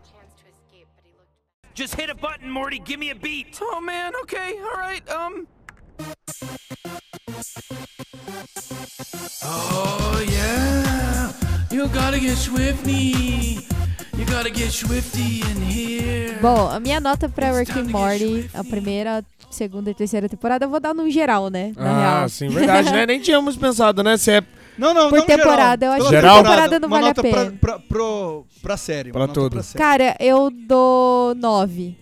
Just 1.80 1.95
hit 1.95 2.10
a 2.10 2.14
button, 2.14 2.51
Morty. 2.51 2.77
Give 2.77 2.99
me 2.99 3.10
a 3.10 3.15
beat. 3.15 3.57
Oh 3.61 3.80
man. 3.80 4.11
Okay. 4.23 4.60
All 4.60 4.77
right. 4.77 5.01
Um. 5.10 5.47
Oh 9.45 10.22
yeah, 10.27 11.31
you 11.72 11.88
gotta 11.88 12.19
get 12.19 12.35
swifty. 12.35 13.65
You 14.18 14.26
gotta 14.26 14.49
get 14.49 14.73
swifty 14.73 15.39
in 15.39 15.61
here. 15.61 16.38
Bom, 16.41 16.68
a 16.68 16.81
minha 16.81 16.99
nota 16.99 17.30
pra 17.30 17.57
Rick 17.57 17.72
and 17.72 17.89
Morty, 17.89 18.49
a 18.53 18.61
primeira, 18.61 19.23
segunda 19.49 19.89
e 19.89 19.93
terceira 19.93 20.27
temporada, 20.27 20.65
eu 20.65 20.69
vou 20.69 20.81
dar 20.81 20.93
no 20.93 21.10
geral, 21.10 21.49
né? 21.49 21.72
Na 21.77 21.89
ah, 21.89 22.18
real. 22.18 22.30
sim, 22.30 22.49
verdade, 22.49 22.91
né? 22.91 23.06
Nem 23.07 23.22
tínhamos 23.22 23.56
pensado, 23.56 24.03
né? 24.03 24.18
Se 24.18 24.31
é 24.31 24.43
Não, 24.80 24.93
não, 24.93 25.10
Por 25.10 25.19
não 25.19 25.26
temporada, 25.26 25.85
eu 25.85 25.91
geral. 25.91 26.01
acho 26.01 26.10
que 26.10 26.22
Pela 26.22 26.34
por 26.34 26.43
temporada 26.43 26.80
não 26.80 26.88
uma 26.88 26.97
vale 26.97 27.06
a 27.06 27.10
nota 27.10 27.22
pra- 27.22 27.31
pena. 27.45 27.57
Pra, 27.60 27.80
pro- 27.80 28.45
pra 28.61 28.77
série. 28.77 29.11
Pra 29.11 29.27
tudo. 29.27 29.61
série. 29.61 29.77
Cara, 29.77 30.15
eu 30.19 30.49
dou 30.49 31.35
nove 31.35 31.95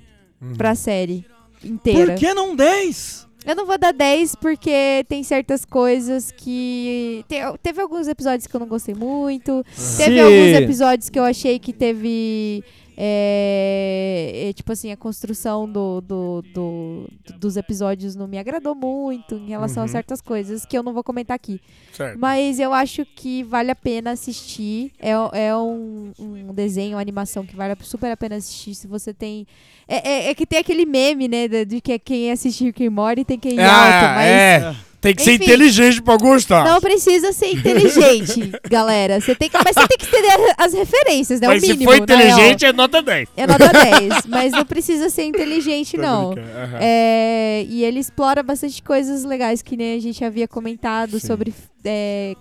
pra 0.58 0.76
série 0.76 1.26
inteira. 1.64 2.14
Por 2.14 2.20
que 2.20 2.34
não 2.34 2.56
10? 2.56 3.26
Eu 3.46 3.56
não 3.56 3.66
vou 3.66 3.78
dar 3.78 3.94
10 3.94 4.36
porque 4.36 5.06
tem 5.08 5.24
certas 5.24 5.64
coisas 5.64 6.32
que. 6.32 7.24
te- 7.30 7.38
teve 7.64 7.82
alguns 7.82 8.08
episódios 8.08 8.46
que 8.46 8.54
eu 8.56 8.60
não 8.60 8.68
gostei 8.68 8.94
muito. 8.94 9.64
Teve 9.98 10.16
Se- 10.16 10.20
alguns 10.20 10.62
episódios 10.64 11.10
que 11.10 11.18
eu 11.18 11.24
achei 11.24 11.58
que 11.58 11.72
teve. 11.72 12.64
É, 13.00 14.48
é, 14.50 14.54
tipo 14.54 14.72
assim, 14.72 14.92
a 14.92 14.98
construção 14.98 15.70
do, 15.72 16.02
do- 16.02 16.44
do- 16.54 17.10
dos 17.38 17.56
episódios 17.58 18.16
não 18.16 18.28
me 18.28 18.38
agradou 18.38 18.74
muito 18.76 19.36
em 19.36 19.48
relação 19.48 19.84
a 19.84 19.86
Uhum. 19.86 19.92
certas 19.92 20.20
coisas 20.22 20.66
que 20.66 20.78
eu 20.78 20.84
não 20.84 20.94
vou 20.94 21.04
comentar 21.04 21.36
aqui. 21.36 21.62
certo. 21.94 22.18
Mas 22.20 22.60
eu 22.60 22.74
acho 22.74 23.06
que 23.06 23.44
vale 23.44 23.72
a 23.72 23.76
pena 23.76 24.12
assistir. 24.12 24.92
É, 25.00 25.12
é 25.12 25.56
um, 25.56 26.12
um 26.20 26.54
desenho, 26.54 26.96
uma 26.96 27.02
animação 27.02 27.46
que 27.46 27.56
vale 27.56 27.76
super 27.82 28.12
a 28.12 28.18
pena 28.18 28.36
assistir 28.36 28.76
se 28.76 28.88
você 28.88 29.14
tem. 29.14 29.46
É, 29.88 30.10
é- 30.10 30.30
é 30.30 30.36
que 30.36 30.46
tem 30.46 30.60
aquele 30.60 30.86
meme, 30.86 31.28
né? 31.28 31.48
De, 31.48 31.66
de 31.66 31.82
que 31.82 31.98
quem 32.00 32.32
assistir 32.32 32.66
Rick 32.66 32.86
and 32.86 32.92
Morty 32.92 33.24
tem 33.24 33.40
que 33.40 33.50
ir 33.50 33.60
Ah, 33.60 34.64
alto, 34.64 34.74
mas. 34.74 34.87
É. 35.10 35.14
tem 35.14 35.16
que 35.16 35.24
ser 35.24 35.34
Enfim. 35.34 35.44
inteligente 35.46 36.02
pra 36.02 36.18
gostar. 36.18 36.66
Não 36.66 36.80
precisa 36.82 37.32
ser 37.34 37.48
inteligente, 37.52 38.52
galera. 38.70 39.20
Você 39.22 39.36
tem 39.36 39.50
que, 39.50 39.58
mas 39.58 39.74
você 39.76 39.88
tem 39.88 39.98
que 39.98 40.06
entender 40.08 40.54
as 40.58 40.74
referências, 40.74 41.40
né? 41.40 41.48
Mas 41.48 41.64
o 41.64 41.66
se 41.66 41.72
mínimo. 41.74 41.92
for 41.92 41.98
na 41.98 42.04
inteligente, 42.04 42.62
real. 42.62 42.74
é 42.74 42.76
nota 42.76 43.02
10. 43.02 43.30
É 43.38 43.48
nota 43.48 43.68
10, 43.74 44.26
mas 44.28 44.52
não 44.52 44.66
precisa 44.66 45.10
ser 45.10 45.24
inteligente, 45.24 45.98
não. 45.98 46.32
aham. 46.32 46.78
É, 46.80 47.66
e 47.70 47.84
ele 47.84 48.00
explora 48.00 48.42
bastante 48.44 48.82
coisas 48.84 49.24
legais 49.24 49.62
que 49.62 49.76
nem 49.78 49.98
a 49.98 50.02
gente 50.02 50.24
havia 50.24 50.48
comentado 50.48 51.20
Sim. 51.20 51.28
sobre 51.28 51.54
é, 51.86 52.36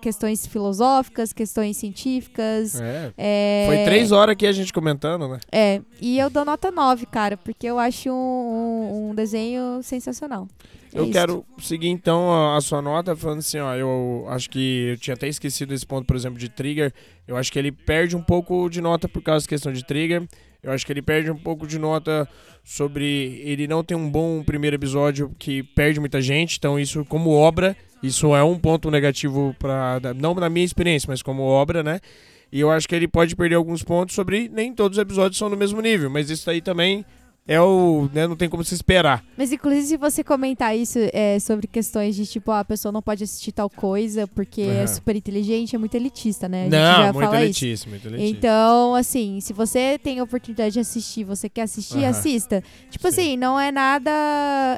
questões 0.00 0.46
filosóficas, 0.46 1.32
questões 1.32 1.76
científicas. 1.76 2.80
É. 2.80 3.12
é, 3.18 3.64
Foi 3.66 3.84
três 3.84 4.12
horas 4.12 4.32
aqui 4.34 4.46
a 4.46 4.52
gente 4.52 4.72
comentando, 4.72 5.26
né? 5.28 5.38
É, 5.50 5.80
e 6.00 6.18
eu 6.18 6.30
dou 6.30 6.44
nota 6.44 6.70
9, 6.70 7.06
cara, 7.06 7.36
porque 7.36 7.66
eu 7.66 7.78
acho 7.78 8.10
um- 8.10 9.10
um 9.10 9.14
desenho 9.14 9.80
sensacional. 9.82 10.46
É 10.96 11.00
Eu 11.00 11.10
quero 11.10 11.44
seguir 11.58 11.88
então 11.88 12.32
a, 12.32 12.56
a 12.56 12.60
sua 12.60 12.80
nota 12.80 13.14
falando 13.14 13.40
assim, 13.40 13.58
ó, 13.58 13.74
eu 13.74 14.24
acho 14.28 14.48
que 14.48 14.88
eu 14.90 14.96
tinha 14.96 15.14
até 15.14 15.28
esquecido 15.28 15.74
esse 15.74 15.86
ponto, 15.86 16.06
por 16.06 16.16
exemplo, 16.16 16.38
de 16.38 16.48
Trigger. 16.48 16.92
Eu 17.28 17.36
acho 17.36 17.52
que 17.52 17.58
ele 17.58 17.70
perde 17.70 18.16
um 18.16 18.22
pouco 18.22 18.68
de 18.70 18.80
nota 18.80 19.06
por 19.08 19.22
causa 19.22 19.44
da 19.44 19.48
questão 19.48 19.72
de 19.72 19.84
Trigger. 19.84 20.26
Eu 20.62 20.72
acho 20.72 20.84
que 20.86 20.92
ele 20.92 21.02
perde 21.02 21.30
um 21.30 21.36
pouco 21.36 21.66
de 21.66 21.78
nota 21.78 22.28
sobre 22.64 23.40
ele 23.44 23.68
não 23.68 23.84
ter 23.84 23.94
um 23.94 24.10
bom 24.10 24.42
primeiro 24.42 24.74
episódio 24.74 25.30
que 25.38 25.62
perde 25.62 26.00
muita 26.00 26.20
gente. 26.20 26.56
Então 26.56 26.80
isso 26.80 27.04
como 27.04 27.30
obra, 27.30 27.76
isso 28.02 28.34
é 28.34 28.42
um 28.42 28.58
ponto 28.58 28.90
negativo 28.90 29.54
para 29.58 30.00
não 30.16 30.34
na 30.34 30.48
minha 30.48 30.64
experiência, 30.64 31.06
mas 31.08 31.22
como 31.22 31.42
obra, 31.42 31.82
né? 31.82 32.00
E 32.50 32.60
eu 32.60 32.70
acho 32.70 32.88
que 32.88 32.94
ele 32.94 33.06
pode 33.06 33.36
perder 33.36 33.56
alguns 33.56 33.82
pontos 33.82 34.14
sobre 34.14 34.48
nem 34.48 34.72
todos 34.72 34.98
os 34.98 35.02
episódios 35.02 35.38
são 35.38 35.48
no 35.48 35.56
mesmo 35.56 35.80
nível, 35.80 36.08
mas 36.08 36.30
isso 36.30 36.48
aí 36.48 36.60
também 36.60 37.04
é 37.48 37.60
o, 37.60 38.08
né, 38.12 38.26
não 38.26 38.36
tem 38.36 38.48
como 38.48 38.64
se 38.64 38.74
esperar. 38.74 39.24
Mas 39.36 39.52
inclusive 39.52 39.86
se 39.86 39.96
você 39.96 40.24
comentar 40.24 40.76
isso 40.76 40.98
é, 41.12 41.38
sobre 41.38 41.66
questões 41.66 42.16
de 42.16 42.26
tipo, 42.26 42.50
ah, 42.50 42.60
a 42.60 42.64
pessoa 42.64 42.90
não 42.90 43.00
pode 43.02 43.22
assistir 43.24 43.52
tal 43.52 43.70
coisa 43.70 44.26
porque 44.26 44.62
é 44.62 44.78
Aham. 44.78 44.86
super 44.88 45.14
inteligente, 45.16 45.76
é 45.76 45.78
muito 45.78 45.94
elitista, 45.94 46.48
né? 46.48 46.66
A 46.66 46.68
Não, 46.68 47.12
muito 47.12 47.34
elitista, 47.34 47.88
muito 47.88 48.08
elitista. 48.08 48.36
Então, 48.36 48.94
assim, 48.94 49.40
se 49.40 49.52
você 49.52 49.98
tem 50.02 50.18
a 50.18 50.24
oportunidade 50.24 50.72
de 50.74 50.80
assistir, 50.80 51.24
você 51.24 51.48
quer 51.48 51.62
assistir, 51.62 51.98
Aham. 51.98 52.10
assista. 52.10 52.62
Tipo 52.90 53.08
assim, 53.08 53.36
não 53.36 53.58
é 53.58 53.70
nada 53.70 54.10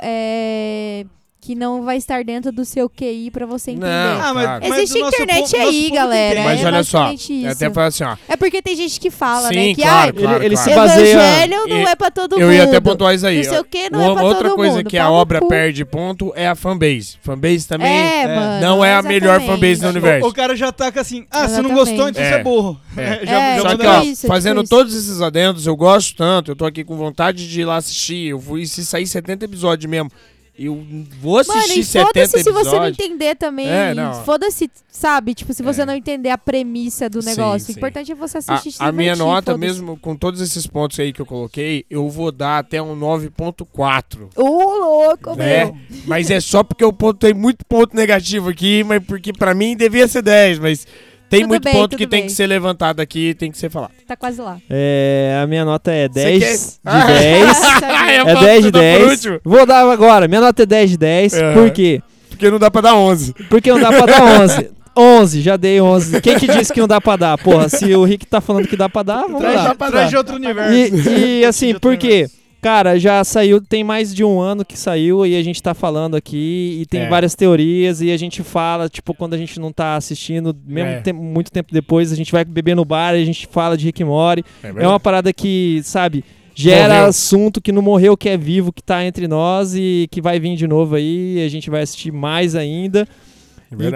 é, 0.03 1.07
que 1.49 1.55
não 1.55 1.83
vai 1.83 1.97
estar 1.97 2.23
dentro 2.25 2.53
do 2.53 2.63
seu 2.63 2.91
QI 2.91 3.31
pra 3.31 3.47
você 3.47 3.71
entender. 3.71 3.87
Não, 3.87 4.21
Ah, 4.21 4.35
mas- 4.35 4.45
claro. 4.45 4.65
mas 4.69 4.79
Existe 4.83 4.99
o 4.99 5.01
nosso 5.01 5.15
internet 5.23 5.41
nosso 5.41 5.57
aí, 5.57 5.91
galera. 5.91 6.43
Mas 6.45 6.61
é 6.61 6.67
olha 6.67 6.85
só, 6.85 7.11
eu 7.31 7.51
até 7.51 7.71
falo 7.71 7.87
assim, 7.87 8.05
ó. 8.05 8.17
É 8.29 8.37
porque 8.37 8.61
tem 8.61 8.77
gente 8.77 9.01
que 9.01 9.11
fala, 9.11 9.49
Sim, 9.49 9.55
né? 9.55 9.75
Que 9.75 9.81
claro, 9.81 10.11
ah, 10.11 10.21
claro, 10.21 10.37
Ele- 10.37 10.45
ele 10.45 10.57
se 10.59 10.65
claro. 10.65 10.81
baseia- 10.91 11.13
Evangelho 11.15 11.57
não 11.71 11.79
E- 11.79 11.85
é 11.85 11.95
pra 11.97 12.11
todo 12.11 12.33
Eu 12.39 12.49
mundo. 12.49 12.53
ia 12.55 12.65
até 12.65 12.81
pontuar 12.81 13.15
isso 13.15 13.27
aí. 13.27 13.37
Não 13.39 13.45
sei 13.45 13.59
o 13.61 13.65
que, 13.65 13.89
não 13.89 13.99
é 14.03 14.05
Uma 14.09 14.15
pra 14.17 14.25
outra 14.25 14.49
todo 14.51 14.57
coisa 14.57 14.77
mundo. 14.77 14.91
que 14.91 14.99
a 14.99 15.11
obra 15.11 15.41
cu. 15.41 15.49
perde 15.49 15.85
ponto 15.87 16.33
é 16.37 16.47
a 16.47 16.55
fanbase. 16.55 17.17
Fanbase 17.23 17.67
também 17.67 17.89
É, 17.91 18.23
É. 18.25 18.27
mano. 18.37 18.61
não 18.61 18.85
é 18.85 18.95
a 18.95 19.01
melhor 19.01 19.41
fanbase 19.41 19.81
do 19.81 19.89
universo. 19.89 20.27
O, 20.27 20.31
o 20.31 20.35
cara 20.35 20.55
já 20.55 20.71
taca 20.71 21.01
assim, 21.01 21.25
ah, 21.31 21.49
se 21.49 21.63
não 21.63 21.71
gostou, 21.71 22.11
então 22.11 22.23
você 22.23 22.35
É. 22.35 22.41
é 22.41 22.43
burro. 22.43 22.79
É. 22.95 23.21
já, 23.25 23.41
É, 23.43 23.57
já 23.57 23.63
Só 23.63 23.75
que, 23.79 23.87
ó, 23.87 24.03
isso, 24.03 24.27
é 24.27 24.29
fazendo 24.29 24.57
tipo 24.57 24.65
isso. 24.65 24.71
todos 24.77 24.95
esses 24.95 25.23
adendos, 25.23 25.67
eu 25.67 25.75
gosto 25.75 26.15
tanto, 26.15 26.51
eu 26.51 26.57
tô 26.57 26.67
aqui 26.67 26.85
com 26.85 26.95
vontade 26.95 27.49
de 27.49 27.63
ir 27.63 27.65
lá 27.65 27.77
assistir. 27.77 28.29
Eu 28.29 28.39
fui, 28.39 28.67
se 28.67 28.85
sair 28.85 29.07
70 29.07 29.47
episódios 29.47 29.91
mesmo, 29.91 30.11
eu 30.59 30.85
vou 31.21 31.35
Mano, 31.47 31.53
assistir 31.61 31.81
e 31.81 31.85
70 31.85 32.07
foda-se 32.07 32.31
se 32.33 32.37
episódios. 32.41 32.69
você 32.71 32.77
não 32.79 32.87
entender 32.89 33.37
também. 33.37 33.69
É. 33.69 33.95
Foda-se, 34.25 34.71
sabe? 34.91 35.35
Tipo, 35.35 35.53
se 35.53 35.63
você 35.63 35.83
É. 35.83 35.87
não 35.87 35.95
entender 35.95 36.31
a 36.31 36.39
premissa 36.39 37.09
do 37.09 37.21
negócio. 37.23 37.67
sim. 37.69 37.73
O 37.73 37.77
importante 37.77 38.11
é 38.13 38.15
você 38.15 38.39
A, 38.39 38.41
assistir 38.41 38.73
se 38.73 38.83
a 38.83 38.91
minha 38.91 39.15
nota, 39.15 39.57
mesmo 39.57 39.97
com 39.99 40.17
todos 40.17 40.41
esses 40.41 40.67
pontos 40.67 40.99
aí 40.99 41.13
que 41.13 41.23
eu 41.23 41.27
coloquei, 41.27 41.85
eu 41.89 42.09
vou 42.09 42.33
dar 42.33 42.59
até 42.59 42.83
um 42.83 42.97
9.4. 42.97 44.29
Ô, 44.37 44.43
louco, 44.45 45.35
né? 45.37 45.67
meu. 45.67 45.77
Mas 46.07 46.31
é 46.31 46.41
só 46.41 46.63
porque 46.63 46.83
eu 46.85 46.93
pontuei 46.93 47.35
muito 47.35 47.65
ponto 47.67 47.95
negativo 47.95 48.49
aqui, 48.51 48.83
mas 48.85 49.03
porque 49.05 49.33
pra 49.33 49.55
mim 49.55 49.77
devia 49.77 50.09
ser 50.09 50.23
10, 50.23 50.59
mas 50.59 50.87
tem 51.31 51.41
Tudo 51.41 51.49
muito 51.51 51.65
bem, 51.65 51.73
ponto 51.75 51.91
que 51.97 52.07
tem 52.07 52.21
bem. 52.21 52.27
que 52.27 52.33
ser 52.33 52.47
levantado 52.47 53.01
aqui 53.01 53.31
e 53.31 53.35
tem 53.35 53.51
que 53.51 53.59
ser 53.59 53.71
falado. 53.71 53.93
Tá 54.07 54.17
quase 54.17 54.41
lá. 54.41 54.57
É, 54.71 55.39
a 55.43 55.47
minha 55.47 55.65
nota 55.65 55.91
é 55.93 56.09
10 56.09 56.39
quer- 56.43 56.53
de 56.53 56.59
10. 56.59 56.81
Ah, 56.85 57.11
é 58.13 58.25
pra- 58.25 58.35
10 58.41 58.65
de 58.65 58.71
pra 58.73 58.81
por 58.81 58.85
10. 58.87 59.11
último. 59.11 59.41
Vou 59.45 59.67
dar 59.67 59.91
agora. 59.91 60.27
Minha 60.29 60.41
nota 60.41 60.63
é 60.63 60.67
10 60.67 60.91
de 60.91 60.97
10. 60.99 61.35
Aham. 61.35 61.55
Por 61.55 61.71
quê? 61.71 62.01
Porque 62.31 62.51
não 62.51 62.59
dá 62.59 62.71
pra 62.71 62.81
dar 62.81 62.95
11. 62.95 63.35
Porque 63.51 63.71
não 63.71 63.81
dá 63.81 63.89
pra 63.89 64.07
dar 64.07 64.41
11. 64.43 64.71
11, 64.97 65.41
já 65.43 65.57
dei 65.57 65.81
11. 65.81 66.21
Quem 66.21 66.39
que 66.39 66.47
disse 66.49 66.73
que 66.73 66.81
não 66.81 66.89
dá 66.89 67.01
pra 67.01 67.17
dar? 67.17 67.39
Porra, 67.39 67.69
se 67.69 67.95
o 67.95 68.05
Rick 68.05 68.27
tá 68.27 68.41
falando 68.41 68.67
que 68.67 68.77
dá 68.77 68.89
pra 68.89 69.03
dar, 69.03 69.23
vamos 69.23 69.41
Traz, 69.41 69.57
lá. 69.57 69.69
de- 69.73 69.77
traz 69.91 70.11
de 70.11 70.17
outro 70.17 70.35
universo. 70.37 70.73
E, 70.73 71.41
e, 71.41 71.45
assim, 71.45 71.73
De 71.75 71.81
por 71.81 71.97
quê? 71.97 72.09
universo. 72.09 72.38
Cara, 72.61 72.99
já 72.99 73.23
saiu, 73.23 73.61
tem 73.61 73.85
mais 73.85 74.13
de 74.13 74.25
um 74.25 74.41
ano 74.41 74.65
que 74.65 74.77
saiu 74.77 75.25
e 75.25 75.37
a 75.37 75.43
gente 75.45 75.63
tá 75.63 75.75
falando 75.75 76.17
aqui 76.17 76.79
e 76.81 76.87
tem 76.87 77.03
É. 77.03 77.09
várias 77.09 77.35
teorias 77.37 78.01
e 78.03 78.11
a 78.11 78.17
gente 78.17 78.43
fala, 78.43 78.89
tipo, 78.89 79.15
quando 79.15 79.35
a 79.35 79.39
gente 79.39 79.61
não 79.61 79.73
tá 79.73 79.95
assistindo, 79.95 80.55
mesmo 80.67 80.91
É. 81.07 81.13
muito 81.13 81.53
tempo 81.53 81.73
depois, 81.73 82.11
a 82.13 82.17
gente 82.17 82.33
vai 82.33 82.45
beber 82.45 82.75
no 82.75 82.85
bar 82.85 83.15
e 83.15 83.23
a 83.23 83.25
gente 83.25 83.47
fala 83.47 83.77
de 83.77 83.85
Rick 83.87 84.03
Morty. 84.03 84.45
É, 84.65 84.69
É 84.85 84.89
uma 84.89 84.99
parada 84.99 85.33
que, 85.33 85.81
sabe, 85.85 86.25
gera 86.53 86.95
Morreu. 86.95 87.07
assunto 87.07 87.61
que 87.61 87.71
não 87.71 87.81
morreu, 87.81 88.17
que 88.17 88.29
é 88.29 88.37
vivo, 88.37 88.73
que 88.73 88.83
tá 88.83 89.05
entre 89.05 89.29
nós 89.29 89.77
e 89.77 90.09
que 90.11 90.21
vai 90.21 90.41
vir 90.41 90.57
de 90.57 90.67
novo 90.67 90.97
aí, 90.97 91.37
e 91.39 91.45
a 91.47 91.49
gente 91.49 91.71
vai 91.71 91.83
assistir 91.83 92.11
mais 92.13 92.57
ainda. 92.57 93.07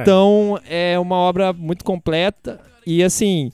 Então, 0.02 0.56
é 0.70 0.96
uma 1.00 1.16
obra 1.16 1.52
muito 1.52 1.84
completa 1.84 2.60
e 2.86 3.02
assim, 3.02 3.50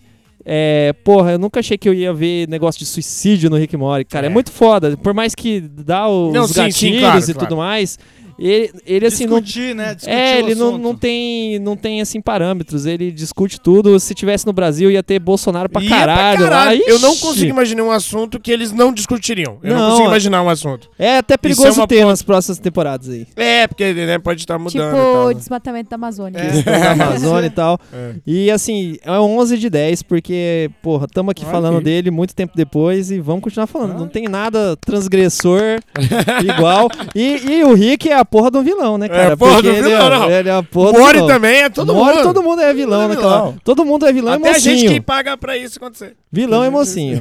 é, 0.50 0.94
porra, 1.04 1.32
eu 1.32 1.38
nunca 1.38 1.60
achei 1.60 1.76
que 1.76 1.86
eu 1.86 1.92
ia 1.92 2.10
ver 2.10 2.48
negócio 2.48 2.78
de 2.78 2.86
suicídio 2.86 3.50
no 3.50 3.56
Rick 3.56 3.76
Morty, 3.76 4.06
cara, 4.06 4.26
é, 4.26 4.30
É. 4.30 4.32
muito 4.32 4.50
foda, 4.50 4.96
por 4.96 5.12
mais 5.12 5.34
que 5.34 5.60
dá 5.60 6.08
os 6.08 6.32
Não, 6.32 6.46
sim, 6.48 6.54
sim, 6.54 6.92
gatilhos 6.92 7.00
claro, 7.00 7.18
e 7.20 7.34
claro. 7.34 7.38
tudo 7.48 7.56
mais, 7.58 7.98
ele, 8.38 8.70
ele 8.86 9.06
assim 9.06 9.26
não 9.26 9.40
Discutir, 9.40 9.74
né? 9.74 9.94
Discutir 9.94 10.14
é, 10.14 10.36
o 10.36 10.38
ele 10.38 10.54
não, 10.54 10.78
não 10.78 10.94
tem 10.94 11.58
não 11.58 11.76
tem 11.76 12.00
assim 12.00 12.20
parâmetros, 12.20 12.86
ele 12.86 13.10
discute 13.10 13.60
tudo. 13.60 13.98
Se 13.98 14.14
tivesse 14.14 14.46
no 14.46 14.52
Brasil 14.52 14.90
ia 14.90 15.02
ter 15.02 15.18
Bolsonaro 15.18 15.68
pra 15.68 15.82
Ia 15.82 15.88
caralho, 15.90 16.42
lá. 16.44 16.48
caralho. 16.50 16.82
Eu 16.86 16.98
não 16.98 17.16
consigo 17.16 17.50
imaginar 17.50 17.82
um 17.84 17.90
assunto 17.90 18.38
que 18.40 18.50
eles 18.50 18.72
não 18.72 18.92
discutiriam. 18.92 19.58
Eu 19.62 19.70
não, 19.74 19.78
Não, 19.78 19.90
consigo 19.90 20.06
é- 20.06 20.10
imaginar 20.10 20.42
um 20.42 20.48
assunto. 20.48 20.88
É 20.98 21.18
até 21.18 21.34
Isso 21.34 21.34
é 21.34 21.38
perigoso 21.38 21.80
uma 21.80 21.86
ter 21.86 22.04
nas 22.04 22.22
próximas 22.22 22.58
temporadas 22.58 23.08
aí. 23.08 23.26
É, 23.36 23.66
porque 23.66 23.92
né, 23.92 24.18
pode 24.18 24.40
estar 24.40 24.58
mudando 24.58 24.72
Tipo, 24.72 24.86
e 24.86 24.90
tal. 25.12 25.24
o 25.24 25.28
né? 25.28 25.34
desmatamento 25.34 25.90
da 25.90 25.96
Amazônia. 25.96 26.38
É. 26.38 26.50
Questão 26.50 26.72
da 26.80 26.90
Amazônia 27.04 27.46
e 27.46 27.50
tal. 27.50 27.78
É. 27.92 28.12
E 28.26 28.50
assim, 28.50 28.96
é 29.02 29.12
um 29.12 29.38
11 29.38 29.58
de 29.58 29.68
10, 29.70 30.02
porque, 30.02 30.70
porra, 30.82 31.06
tamo 31.12 31.30
aqui 31.30 31.44
falando 31.44 31.80
dele 31.80 32.10
muito 32.10 32.34
tempo 32.34 32.52
depois 32.56 33.10
e 33.10 33.18
vamos 33.20 33.42
continuar 33.42 33.66
falando. 33.66 33.92
Ah. 33.92 33.98
Não 33.98 34.08
tem 34.08 34.28
nada 34.28 34.76
transgressor 34.76 35.80
igual. 36.42 36.88
E, 37.14 37.36
e 37.58 37.64
o 37.64 37.74
Rick 37.74 38.08
é 38.08 38.14
a 38.18 38.24
porra 38.30 38.50
do 38.50 38.62
vilão, 38.62 38.96
né, 38.98 39.08
cara? 39.08 39.32
É, 39.32 39.36
porra 39.36 39.54
Porque 39.54 39.68
do 39.70 39.74
ele, 39.76 39.88
vilão, 39.88 40.06
é, 40.06 40.10
não. 40.18 40.30
ele 40.30 40.48
é 40.48 40.52
a 40.52 40.62
porra 40.62 40.92
do 40.92 40.98
vilão. 41.12 41.26
também 41.26 41.62
é 41.62 41.68
todo 41.68 41.94
Mori, 41.94 42.16
mundo. 42.16 42.22
todo 42.24 42.42
mundo 42.42 42.60
é 42.62 42.72
vilão, 42.74 43.00
Todo 43.00 43.08
mundo 43.08 43.12
é 43.12 43.16
naquela. 43.16 43.38
vilão. 43.42 43.58
Todo 43.64 43.84
mundo 43.84 44.06
é 44.06 44.12
vilão 44.12 44.34
Até 44.34 44.48
e 44.48 44.50
a 44.50 44.58
gente 44.58 44.72
mocinho. 44.74 44.92
que 44.92 45.00
paga 45.00 45.36
pra 45.36 45.56
isso 45.56 45.78
acontecer. 45.78 46.16
Vilão 46.30 46.64
e 46.64 46.70
mocinho. 46.70 47.20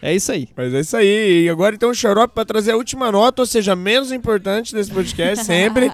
É 0.00 0.14
isso 0.14 0.30
aí. 0.30 0.48
Mas 0.56 0.74
é 0.74 0.80
isso 0.80 0.96
aí. 0.96 1.44
E 1.44 1.48
agora 1.50 1.74
então 1.74 1.90
o 1.90 1.94
Xarope 1.94 2.34
pra 2.34 2.44
trazer 2.44 2.72
a 2.72 2.76
última 2.76 3.10
nota, 3.10 3.42
ou 3.42 3.46
seja, 3.46 3.74
menos 3.74 4.12
importante 4.12 4.74
desse 4.74 4.90
podcast, 4.92 5.44
sempre. 5.46 5.90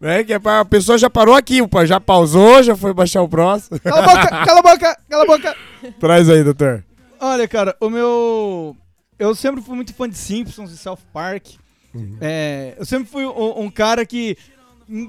né? 0.00 0.22
Que 0.24 0.32
é 0.34 0.38
pra, 0.38 0.60
a 0.60 0.64
pessoa 0.64 0.98
já 0.98 1.08
parou 1.08 1.34
aqui, 1.34 1.62
opa, 1.62 1.86
já 1.86 1.98
pausou, 2.00 2.62
já 2.62 2.76
foi 2.76 2.92
baixar 2.92 3.22
o 3.22 3.28
próximo. 3.28 3.80
Cala 3.80 4.00
a 4.00 4.06
boca, 4.06 4.28
cala 4.44 4.58
a 4.58 4.62
boca, 4.62 4.98
cala 5.08 5.22
a 5.22 5.26
boca. 5.26 5.56
Traz 5.98 6.28
aí, 6.28 6.42
doutor. 6.44 6.84
Olha, 7.18 7.48
cara, 7.48 7.74
o 7.80 7.88
meu. 7.88 8.76
Eu 9.18 9.34
sempre 9.34 9.62
fui 9.62 9.74
muito 9.74 9.94
fã 9.94 10.06
de 10.06 10.18
Simpsons 10.18 10.70
e 10.70 10.76
South 10.76 10.98
Park. 11.12 11.46
É, 12.20 12.74
eu 12.78 12.84
sempre 12.84 13.08
fui 13.08 13.24
um, 13.24 13.62
um 13.62 13.70
cara 13.70 14.04
que. 14.06 14.36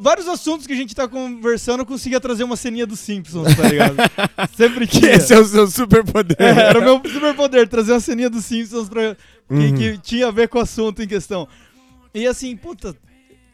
Vários 0.01 0.27
assuntos 0.27 0.65
que 0.65 0.73
a 0.73 0.75
gente 0.75 0.95
tá 0.95 1.07
conversando, 1.07 1.81
eu 1.81 1.85
conseguia 1.85 2.19
trazer 2.19 2.43
uma 2.43 2.55
ceninha 2.55 2.87
dos 2.87 2.99
Simpsons, 2.99 3.55
tá 3.55 3.69
ligado? 3.69 3.95
sempre 4.57 4.87
tinha. 4.87 5.11
Esse 5.11 5.35
é 5.35 5.39
o 5.39 5.45
seu 5.45 5.67
superpoder. 5.67 6.35
É, 6.39 6.69
era 6.69 6.79
o 6.79 6.83
meu 6.83 6.99
superpoder, 7.13 7.67
trazer 7.67 7.91
uma 7.91 7.99
ceninha 7.99 8.27
dos 8.29 8.43
Simpsons 8.45 8.89
pra, 8.89 9.15
que, 9.47 9.53
Uhum. 9.53 9.75
que 9.75 9.97
tinha 9.99 10.27
a 10.27 10.31
ver 10.31 10.47
com 10.49 10.57
o 10.57 10.61
assunto 10.61 11.03
em 11.03 11.07
questão. 11.07 11.47
E 12.11 12.25
assim, 12.25 12.55
puta, 12.57 12.95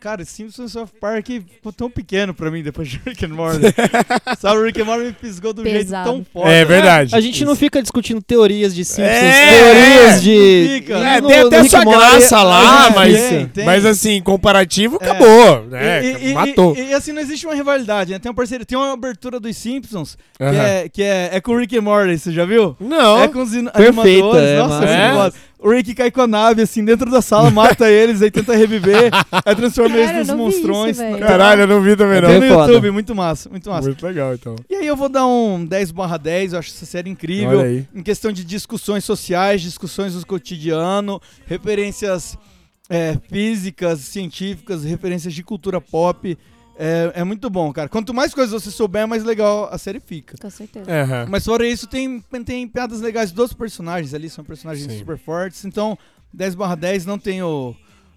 cara, 0.04 0.26
Simpsons 0.26 0.74
South 0.74 0.90
Park 1.00 1.28
ficou 1.30 1.72
tão 1.72 1.90
pequeno 1.90 2.34
pra 2.34 2.52
mim 2.52 2.62
depois 2.62 2.90
de 2.90 3.00
Rick 3.06 3.24
and 3.26 3.30
Morty. 3.30 3.62
Sabe, 4.38 4.58
o 4.58 4.66
Rick 4.66 4.82
and 4.82 4.86
Morty 4.86 5.06
me 5.06 5.14
fisgou 5.14 5.54
de 5.54 5.62
um 5.62 5.64
jeito 5.64 5.78
Pesado. 5.80 6.10
tão 6.12 6.26
foda. 6.34 6.50
É 6.52 6.66
verdade. 6.66 7.16
A 7.16 7.22
gente 7.22 7.46
não 7.46 7.56
fica 7.56 7.82
discutindo 7.82 8.22
teorias 8.22 8.76
de 8.76 8.84
Simpsons, 8.84 9.08
É, 9.08 9.48
teorias 9.50 10.14
é, 10.16 10.20
de. 10.20 10.68
fica. 10.82 10.94
É, 10.98 11.22
no- 11.22 11.28
tem 11.30 11.40
até 11.40 11.64
sua 11.70 11.86
graça 11.86 12.44
lá, 12.44 12.84
gente 12.88 12.96
mas, 12.96 13.20
fica. 13.22 13.50
tem. 13.54 13.66
mas 13.66 13.86
assim, 13.86 14.22
comparativo, 14.22 14.98
É. 15.00 15.06
acabou. 15.06 15.64
né? 15.68 16.04
E- 16.06 16.30
e- 16.32 16.34
Matou. 16.34 16.76
E, 16.76 16.90
e, 16.90 16.94
assim, 16.94 17.14
não 17.14 17.22
existe 17.22 17.46
uma 17.46 17.56
rivalidade, 17.56 18.12
né? 18.12 18.20
Tem 18.20 18.30
uma 18.30 18.36
parceria, 18.36 18.66
tem 18.66 18.78
uma 18.78 18.92
abertura 18.92 19.40
dos 19.40 19.56
Simpsons 19.56 20.18
que, 20.38 20.44
Aham. 20.44 20.54
é, 20.62 20.90
que 20.90 21.02
é, 21.02 21.30
é 21.32 21.40
com 21.40 21.54
o 21.54 21.58
Rick 21.58 21.78
and 21.78 21.82
Morty, 21.82 22.18
você 22.20 22.32
já 22.34 22.44
viu? 22.46 22.76
Não. 22.78 23.24
É 23.24 23.28
com 23.30 23.42
os 23.42 23.52
Perfeita, 23.52 23.78
animadores, 23.80 24.50
é, 24.50 24.58
nossa, 24.58 24.80
mas- 24.82 24.90
é 24.90 24.94
É. 25.08 25.14
foda. 25.14 25.34
O 25.64 25.72
Rick 25.72 25.96
cai 25.96 26.12
com 26.12 26.22
a 26.22 26.28
nave, 26.28 26.62
assim, 26.62 26.84
dentro 26.84 27.10
da 27.10 27.22
sala, 27.22 27.50
mata 27.50 27.88
eles, 27.92 28.22
aí 28.22 28.30
tenta 28.30 28.54
reviver, 28.56 29.10
aí 29.46 29.56
transforma 29.56 29.96
Cara, 29.96 30.02
eles 30.02 30.28
nos 30.28 30.28
não 30.28 30.50
vi 30.50 30.50
isso, 30.50 30.68
monstrões. 30.68 30.98
velho. 30.98 31.20
Caralho, 31.20 31.62
eu 31.62 31.68
não 31.68 31.82
vi 31.82 31.96
também 31.96 32.20
não. 32.22 32.28
Tem 32.28 32.40
bem 32.42 32.50
no 32.50 32.56
foda. 32.56 32.72
YouTube, 32.72 32.92
muito 32.92 33.16
massa, 33.16 33.50
muito 33.50 33.70
massa. 33.70 33.88
Muito 33.88 34.06
legal, 34.06 34.34
então. 34.34 34.56
E 34.70 34.76
aí 34.76 34.86
eu 34.86 34.98
vou 34.98 35.08
dar 35.08 35.26
um 35.26 35.64
10 35.66 35.92
barra 35.92 36.18
10, 36.18 36.52
eu 36.54 36.60
acho 36.60 36.70
essa 36.70 36.86
série 36.86 37.10
incrível. 37.10 37.60
Olha 37.60 37.70
aí. 37.70 37.88
Em 37.96 38.04
questão 38.04 38.32
de 38.34 38.44
discussões 38.44 39.06
sociais, 39.06 39.62
discussões 39.62 40.14
do 40.14 40.26
cotidiano, 40.26 41.22
referências 41.46 42.38
é, 42.90 43.18
físicas, 43.30 44.02
científicas, 44.02 44.84
referências 44.84 45.34
de 45.34 45.44
cultura 45.44 45.80
pop. 45.80 46.38
É, 46.78 47.12
é 47.16 47.24
muito 47.24 47.50
bom, 47.50 47.72
cara. 47.72 47.88
Quanto 47.88 48.14
mais 48.14 48.34
coisas 48.34 48.52
você 48.64 48.72
souber, 48.72 49.08
mais 49.08 49.24
legal 49.24 49.70
a 49.72 49.78
série 49.78 50.00
fica. 50.00 50.36
Com 50.40 50.50
certeza. 50.50 50.90
Aham. 50.90 51.28
Mas 51.30 51.46
fora 51.46 51.68
isso, 51.68 51.88
tem, 51.88 52.20
tem 52.46 52.68
piadas 52.68 53.02
legais 53.02 53.32
dos 53.32 53.54
personagens 53.54 54.14
ali, 54.14 54.30
são 54.30 54.44
personagens 54.44 54.92
Sim. 54.92 55.00
super 55.00 55.18
fortes. 55.18 55.66
Então, 55.66 55.98
10 56.34 56.56
barra 56.56 56.76
10 56.76 57.06
não 57.06 57.20
tem 57.20 57.42
o... 57.44 57.76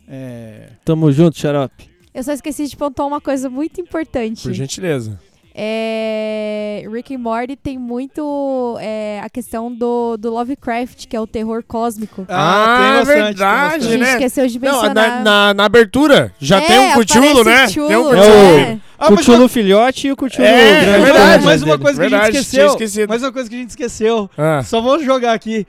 é, 0.08 0.70
Tamo 0.84 1.10
junto, 1.12 1.38
xarope. 1.38 1.90
Eu 2.14 2.22
só 2.22 2.32
esqueci 2.32 2.66
de 2.66 2.76
pontuar 2.76 3.06
uma 3.06 3.20
coisa 3.20 3.50
muito 3.50 3.78
importante. 3.78 4.42
Por 4.42 4.54
gentileza. 4.54 5.20
É, 5.58 6.84
Rick 6.92 7.14
and 7.14 7.18
Morty 7.18 7.56
tem 7.56 7.78
muito 7.78 8.76
é, 8.80 9.20
a 9.24 9.28
questão 9.30 9.72
do, 9.72 10.16
do 10.16 10.30
Lovecraft, 10.30 11.06
que 11.06 11.16
é 11.16 11.20
o 11.20 11.26
terror 11.26 11.62
cósmico. 11.66 12.26
Ah, 12.28 12.76
tem 12.78 12.86
é 12.86 12.92
bastante, 12.92 13.06
tem 13.06 13.24
verdade, 13.24 13.38
bastante. 13.38 13.86
a 13.86 13.90
gente 13.90 14.00
né? 14.00 14.10
esqueceu 14.12 14.46
de 14.46 14.58
Não, 14.58 14.72
mencionar. 14.72 14.94
na, 14.94 15.20
na, 15.22 15.54
na 15.54 15.64
abertura 15.64 16.32
já 16.38 16.58
É, 16.58 16.66
tem 16.66 16.78
um 16.78 16.92
Cthulhu, 17.00 17.44
né? 17.44 17.52
aparece 17.52 17.80
o 17.80 17.86
Tem 17.88 17.96
um 17.96 18.04
Cthulhu, 18.04 18.20
Cthulhu. 18.22 18.58
é. 18.58 18.78
Ah, 18.98 19.10
mas 19.10 19.20
Cthulhu 19.20 19.48
filhote 19.48 20.08
e 20.08 20.12
o 20.12 20.16
Cthulhu 20.16 20.44
É, 20.46 20.80
grande. 20.84 20.90
é 20.90 21.04
verdade. 21.04 21.44
mais 21.44 21.62
uma 21.62 21.78
coisa 21.78 22.06
que 22.08 22.14
a 22.14 22.30
gente 22.30 22.38
esqueceu. 22.38 23.08
Mais 23.08 23.22
uma 23.22 23.32
coisa 23.32 23.48
que 23.48 23.54
a 23.56 23.58
gente 23.58 23.70
esqueceu. 23.70 24.30
Ah. 24.36 24.62
Só 24.62 24.80
vou 24.80 25.02
jogar 25.02 25.32
aqui. 25.32 25.66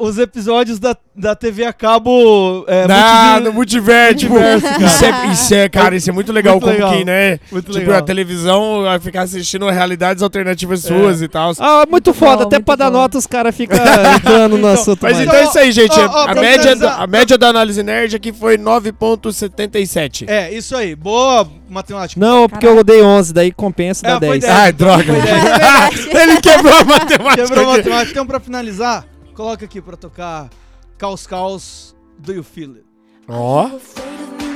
Os 0.00 0.18
episódios 0.18 0.80
da, 0.80 0.96
da 1.14 1.36
TV 1.36 1.64
a 1.64 1.72
cabo. 1.72 2.64
É, 2.66 2.86
Ah, 2.90 3.38
no 3.40 3.52
multiverso, 3.52 4.16
tipo, 4.18 4.32
multiverso, 4.34 4.66
cara. 4.66 4.84
isso, 4.84 5.04
é, 5.04 5.26
isso 5.32 5.54
é, 5.54 5.68
cara, 5.68 5.94
isso 5.96 6.10
é 6.10 6.12
muito 6.12 6.32
legal 6.32 6.54
Muito 6.54 6.64
como 6.64 6.74
legal. 6.74 6.92
que, 6.92 7.04
né? 7.04 7.38
Muito 7.52 7.66
tipo, 7.66 7.78
legal. 7.78 7.98
a 7.98 8.02
televisão 8.02 8.82
vai 8.82 8.98
ficar 8.98 9.22
assistindo 9.22 9.68
realidades 9.70 10.24
alternativas 10.24 10.80
suas 10.80 11.22
e 11.22 11.28
tal. 11.28 11.52
Ah, 11.60 11.84
muito 11.88 12.12
foda. 12.12 12.38
bom, 12.38 12.42
Até 12.48 12.56
muito 12.56 12.66
pra 12.66 12.74
dar 12.74 12.90
nota 12.90 13.16
os 13.16 13.26
caras 13.28 13.54
ficam 13.54 13.78
entrando 14.16 14.58
no 14.58 14.66
assunto. 14.66 14.98
Mas 15.02 15.12
mais. 15.18 15.26
então 15.28 15.38
é 15.38 15.44
isso 15.44 15.58
aí, 15.58 15.70
gente. 15.70 15.98
ó, 16.00 16.06
ó, 16.08 16.28
a, 16.30 16.34
média, 16.34 16.74
da- 16.74 16.94
a 16.96 17.06
média 17.06 17.38
da 17.38 17.48
análise 17.48 17.80
nerd 17.82 18.16
aqui 18.16 18.32
foi 18.32 18.58
9.77. 18.58 20.24
É, 20.28 20.52
isso 20.52 20.74
aí. 20.76 20.94
Boa 20.96 21.46
matemática. 21.68 22.20
Não, 22.20 22.48
porque 22.48 22.66
eu 22.66 22.82
dei 22.82 23.02
11, 23.02 23.32
daí 23.32 23.52
compensa 23.52 24.06
É, 24.06 24.10
dá 24.10 24.18
foi 24.18 24.38
10. 24.38 24.40
10. 24.40 24.52
Ai, 24.52 24.72
droga. 24.72 25.04
Foi 25.04 25.22
10. 25.22 26.06
Ele 26.22 26.40
quebrou 26.40 26.74
a 26.76 26.84
matemática. 26.84 27.42
Quebrou 27.46 27.64
a 27.64 27.76
matemática. 27.76 28.10
Então, 28.10 28.26
pra 28.26 28.40
finalizar, 28.40 29.04
coloca 29.40 29.64
aqui 29.64 29.80
pra 29.80 29.96
tocar 29.96 30.50
Caos 30.98 31.26
Caos 31.26 31.96
Do 32.18 32.34
You 32.34 32.42
Feel 32.42 32.72
It? 32.72 32.84
Ó. 33.26 33.70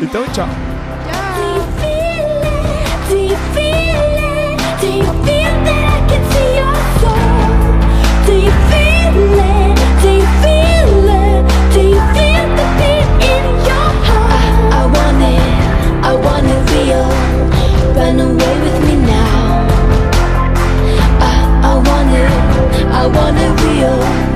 Então, 0.02 0.28
tchau. 0.28 0.46
I? 0.46 1.14
I, 14.70 14.84
want 14.84 15.22
it, 15.22 15.40
I 16.04 16.14
want 16.14 16.46
it 16.46 16.60
real. 16.72 17.08
Run 17.96 18.20
away 18.20 18.54
with 18.60 18.78
me 18.84 18.96
now. 19.06 19.66
I, 21.20 21.32
I 21.62 21.74
want 21.88 22.10
it, 22.12 22.30
I 22.92 23.06
want 23.06 23.38
it 23.38 23.52
real. 23.64 24.33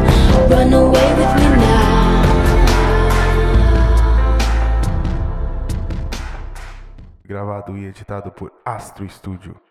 Gravado 7.38 7.78
e 7.78 7.84
editado 7.84 8.32
por 8.32 8.50
Astro 8.64 9.08
Studio. 9.08 9.67